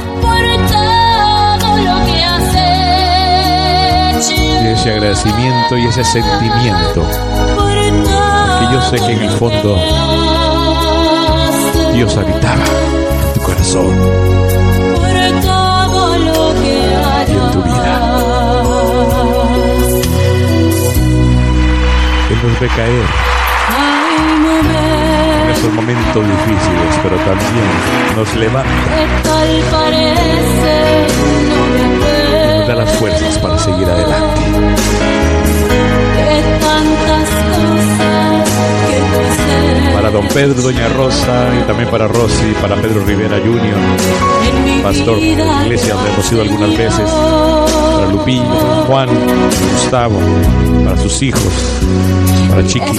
ese 4.83 4.91
agradecimiento 4.91 5.77
y 5.78 5.86
ese 5.86 6.02
sentimiento. 6.02 7.07
Que 8.59 8.73
yo 8.73 8.83
sé 8.83 8.97
que 8.97 9.12
en 9.12 9.23
el 9.23 9.31
fondo 9.31 9.77
Dios 11.94 12.17
habitaba 12.17 12.65
en 13.27 13.33
tu 13.33 13.41
corazón 13.43 13.97
y 17.28 17.33
en 17.33 17.51
tu 17.52 17.62
vida. 17.62 18.01
nos 22.43 22.61
ve 22.61 22.67
caer 22.75 23.07
en 25.44 25.51
esos 25.51 25.73
momentos 25.75 26.27
difíciles, 26.27 26.99
pero 27.05 27.17
también 27.19 27.70
nos 28.17 28.35
levanta 28.35 28.69
nos 32.59 32.69
da 32.69 32.75
las 32.75 32.91
fuerzrzas 32.99 33.39
para 33.39 33.59
seguir 33.59 33.89
adelante. 33.89 34.42
Para 39.94 40.10
don 40.10 40.26
Pedro, 40.28 40.62
doña 40.62 40.89
Rosa 40.89 41.48
y 41.60 41.66
también 41.66 41.89
para 41.89 42.08
Rosy, 42.08 42.55
para 42.60 42.76
Pedro 42.76 43.05
Rivera 43.05 43.39
Jr., 43.39 44.82
pastor 44.82 45.16
de 45.16 45.20
vida 45.20 45.44
la 45.44 45.62
iglesia 45.62 45.94
donde 45.94 46.10
hemos 46.10 46.32
ido 46.32 46.42
algunas 46.42 46.76
veces, 46.76 47.10
para 47.10 48.06
Lupillo, 48.10 48.84
Juan, 48.86 49.08
Gustavo, 49.74 50.18
para 50.84 50.97
sus 50.98 51.22
hijos, 51.22 51.52
para 52.50 52.66
Chiqui. 52.66 52.98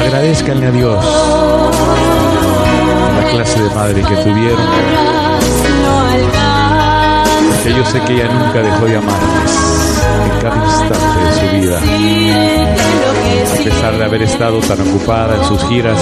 Agradezcanle 0.00 0.66
a 0.66 0.70
Dios 0.70 1.04
la 3.16 3.30
clase 3.30 3.62
de 3.62 3.70
madre 3.74 4.02
que 4.02 4.14
tuvieron, 4.16 4.66
que 7.66 7.74
yo 7.74 7.84
sé 7.84 8.00
que 8.02 8.12
ella 8.12 8.28
nunca 8.32 8.62
dejó 8.62 8.84
de 8.84 8.96
amarles 8.96 9.52
en 10.24 10.40
cada 10.40 10.64
instante 10.64 11.24
de 11.24 11.32
su 11.32 11.56
vida. 11.56 11.80
A 13.52 13.64
pesar 13.64 13.98
de 13.98 14.04
haber 14.04 14.22
estado 14.22 14.60
tan 14.60 14.88
ocupada 14.88 15.34
en 15.34 15.44
sus 15.44 15.60
giras, 15.68 15.98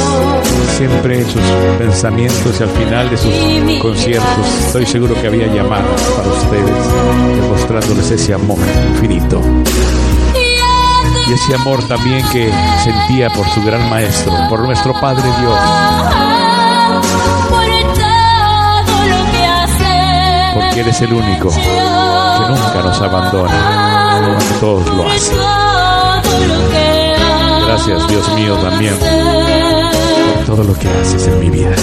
siempre 0.76 1.20
en 1.20 1.30
sus 1.30 1.40
pensamientos 1.78 2.60
y 2.60 2.62
al 2.62 2.68
final 2.68 3.08
de 3.08 3.16
sus 3.16 3.32
conciertos, 3.80 4.46
estoy 4.66 4.84
seguro 4.84 5.14
que 5.14 5.26
había 5.26 5.46
llamadas 5.46 6.02
para 6.16 6.28
ustedes, 6.28 7.40
demostrándoles 7.40 8.10
ese 8.10 8.34
amor 8.34 8.58
infinito. 8.90 9.40
Y 11.26 11.32
ese 11.32 11.54
amor 11.54 11.82
también 11.88 12.22
que 12.30 12.52
sentía 12.82 13.30
por 13.30 13.48
su 13.48 13.62
gran 13.64 13.88
maestro, 13.88 14.34
por 14.50 14.60
nuestro 14.60 14.92
Padre 15.00 15.24
Dios, 15.40 15.58
porque 20.74 20.80
Él 20.80 20.88
es 20.88 21.00
el 21.02 21.12
único 21.12 21.50
que 21.50 22.48
nunca 22.48 22.82
nos 22.82 23.00
abandona 23.00 24.18
cuando 24.26 24.54
todos 24.58 24.86
lo 24.96 25.08
hacen. 25.08 25.36
que 26.72 27.14
Gracias 27.64 28.08
Dios 28.08 28.28
mío 28.34 28.56
también 28.56 28.98
por 28.98 30.44
todo 30.46 30.64
lo 30.64 30.74
que 30.76 30.88
haces 30.88 31.28
en 31.28 31.38
mi 31.38 31.50
vida, 31.50 31.76
que 31.76 31.82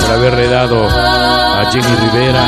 por 0.00 0.14
haberle 0.14 0.48
dado 0.48 0.88
a 0.88 1.70
Jenny 1.72 1.96
Rivera 1.96 2.44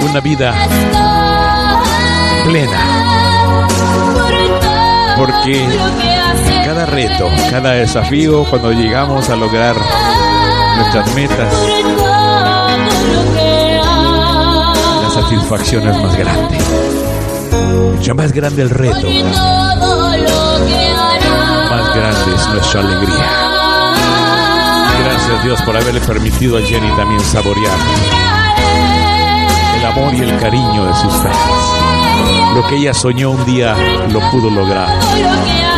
una 0.00 0.20
vida 0.20 0.54
plena, 2.46 3.31
porque 5.24 5.68
cada 6.64 6.84
reto, 6.84 7.28
cada 7.48 7.74
desafío, 7.74 8.44
cuando 8.50 8.72
llegamos 8.72 9.28
a 9.30 9.36
lograr 9.36 9.76
nuestras 10.76 11.14
metas, 11.14 11.54
la 15.00 15.10
satisfacción 15.10 15.88
es 15.88 15.96
más 16.02 16.16
grande. 16.16 16.58
Mucho 17.94 18.14
más 18.16 18.32
grande 18.32 18.62
el 18.62 18.70
reto, 18.70 19.08
más 21.70 21.94
grande 21.94 22.34
es 22.34 22.48
nuestra 22.48 22.80
alegría. 22.80 23.24
Gracias 25.04 25.44
Dios 25.44 25.62
por 25.62 25.76
haberle 25.76 26.00
permitido 26.00 26.58
a 26.58 26.62
Jenny 26.62 26.90
también 26.96 27.20
saborear 27.20 27.78
el 29.76 29.86
amor 29.86 30.14
y 30.14 30.22
el 30.22 30.36
cariño 30.40 30.84
de 30.84 30.94
sus 30.94 31.12
fans. 31.14 32.01
Lo 32.54 32.66
que 32.68 32.76
ella 32.76 32.92
soñó 32.92 33.30
un 33.30 33.44
día 33.44 33.74
lo 34.12 34.20
pudo 34.30 34.50
lograr. 34.50 34.88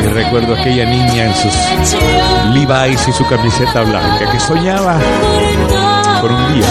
Y 0.02 0.06
recuerdo 0.06 0.54
aquella 0.54 0.84
niña 0.84 1.26
en 1.26 1.34
sus 1.34 1.52
Levi's 2.52 3.08
y 3.08 3.12
su 3.12 3.26
camiseta 3.26 3.82
blanca 3.82 4.30
que 4.30 4.40
soñaba 4.40 4.98
por 6.20 6.32
un 6.32 6.54
día 6.54 6.66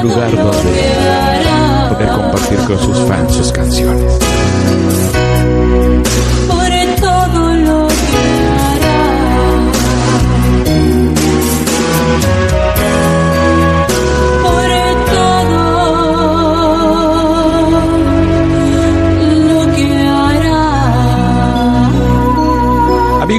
un 0.00 0.08
lugar 0.08 0.30
donde 0.30 1.88
poder 1.88 2.08
compartir 2.08 2.58
con 2.66 2.78
sus 2.78 2.98
fans 3.08 3.34
sus 3.34 3.52
canciones. 3.52 4.18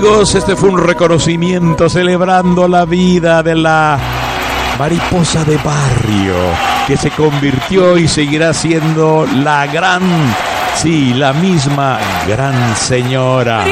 Amigos, 0.02 0.34
este 0.34 0.56
fue 0.56 0.70
un 0.70 0.78
reconocimiento 0.78 1.90
celebrando 1.90 2.70
la 2.70 2.86
vida 2.86 3.44
de 3.44 3.54
la 3.54 4.00
mariposa 4.80 5.44
de 5.44 5.58
barrio 5.58 6.36
que 6.88 6.96
se 6.96 7.12
convirtió 7.12 7.98
y 7.98 8.08
seguirá 8.08 8.54
siendo 8.54 9.28
la 9.44 9.68
gran, 9.68 10.02
sí, 10.76 11.14
la 11.14 11.34
misma 11.34 12.00
gran 12.26 12.78
señora. 12.78 13.66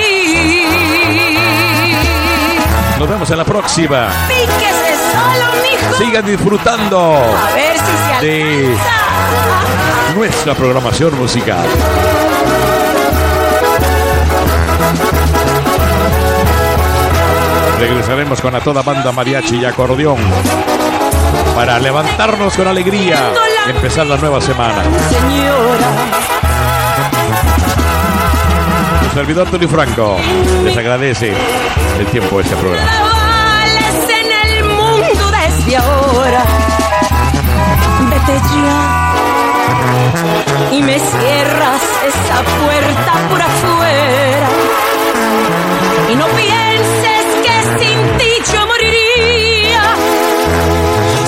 Nos 2.99 3.07
vemos 3.07 3.31
en 3.31 3.37
la 3.37 3.45
próxima. 3.45 4.09
Solo. 5.13 5.97
Sigan 5.97 6.25
disfrutando 6.25 7.15
A 7.15 7.53
ver 7.53 7.77
si 7.77 8.19
se 8.19 8.25
de 8.25 8.77
nuestra 10.13 10.53
programación 10.55 11.17
musical. 11.17 11.65
Regresaremos 17.79 18.41
con 18.41 18.55
a 18.55 18.59
toda 18.59 18.81
banda 18.81 19.11
mariachi 19.11 19.57
y 19.57 19.65
acordeón 19.65 20.17
para 21.55 21.79
levantarnos 21.79 22.55
con 22.55 22.67
alegría 22.67 23.31
y 23.67 23.69
empezar 23.71 24.05
la 24.07 24.17
nueva 24.17 24.41
semana. 24.41 24.83
Su 29.03 29.09
servidor 29.13 29.49
Tony 29.49 29.67
Franco 29.67 30.17
les 30.63 30.77
agradece 30.77 31.33
el 31.99 32.05
tiempo 32.07 32.37
de 32.37 32.43
este 32.43 32.55
programa. 32.55 32.91
En 34.09 34.31
el 34.49 34.63
mundo 34.65 35.31
desde 35.31 35.77
ahora. 35.77 36.45
Vete 38.09 38.39
ya 38.39 39.07
y 40.71 40.81
me 40.81 40.99
cierras 40.99 41.81
esa 42.05 42.43
puerta 42.63 43.13
por 43.29 43.41
afuera. 43.41 44.47
Y 46.09 46.15
no 46.15 46.25
pienses 46.27 47.06
sin 47.79 47.99
ti 48.17 48.31
yo 48.53 48.61
moriría. 48.71 49.83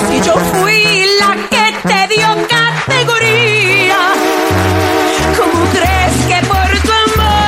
Si 0.08 0.16
yo 0.26 0.34
fui 0.52 0.82
la 1.20 1.30
que 1.52 1.66
te 1.88 2.00
dio 2.14 2.28
categoría. 2.48 4.00
¿Cómo 5.38 5.58
crees 5.74 6.14
que 6.30 6.38
por 6.48 6.70
tu 6.86 6.92
amor 7.06 7.46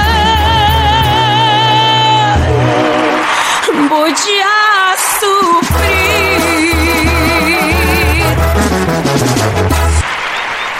voy 3.90 4.12
a 4.12 4.56
sufrir? 5.20 6.42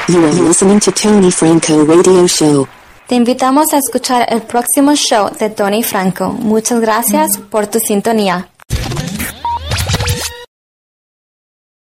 You 0.08 0.18
are 0.26 0.36
listening 0.48 0.80
to 0.80 0.90
Tony 0.92 1.30
Franco 1.30 1.84
Radio 1.84 2.26
Show. 2.26 2.66
Te 3.12 3.16
invitamos 3.16 3.74
a 3.74 3.76
escuchar 3.76 4.24
el 4.30 4.40
próximo 4.40 4.94
show 4.96 5.28
de 5.38 5.50
Tony 5.50 5.82
Franco. 5.82 6.30
Muchas 6.30 6.80
gracias 6.80 7.36
por 7.36 7.66
tu 7.66 7.78
sintonía. 7.78 8.48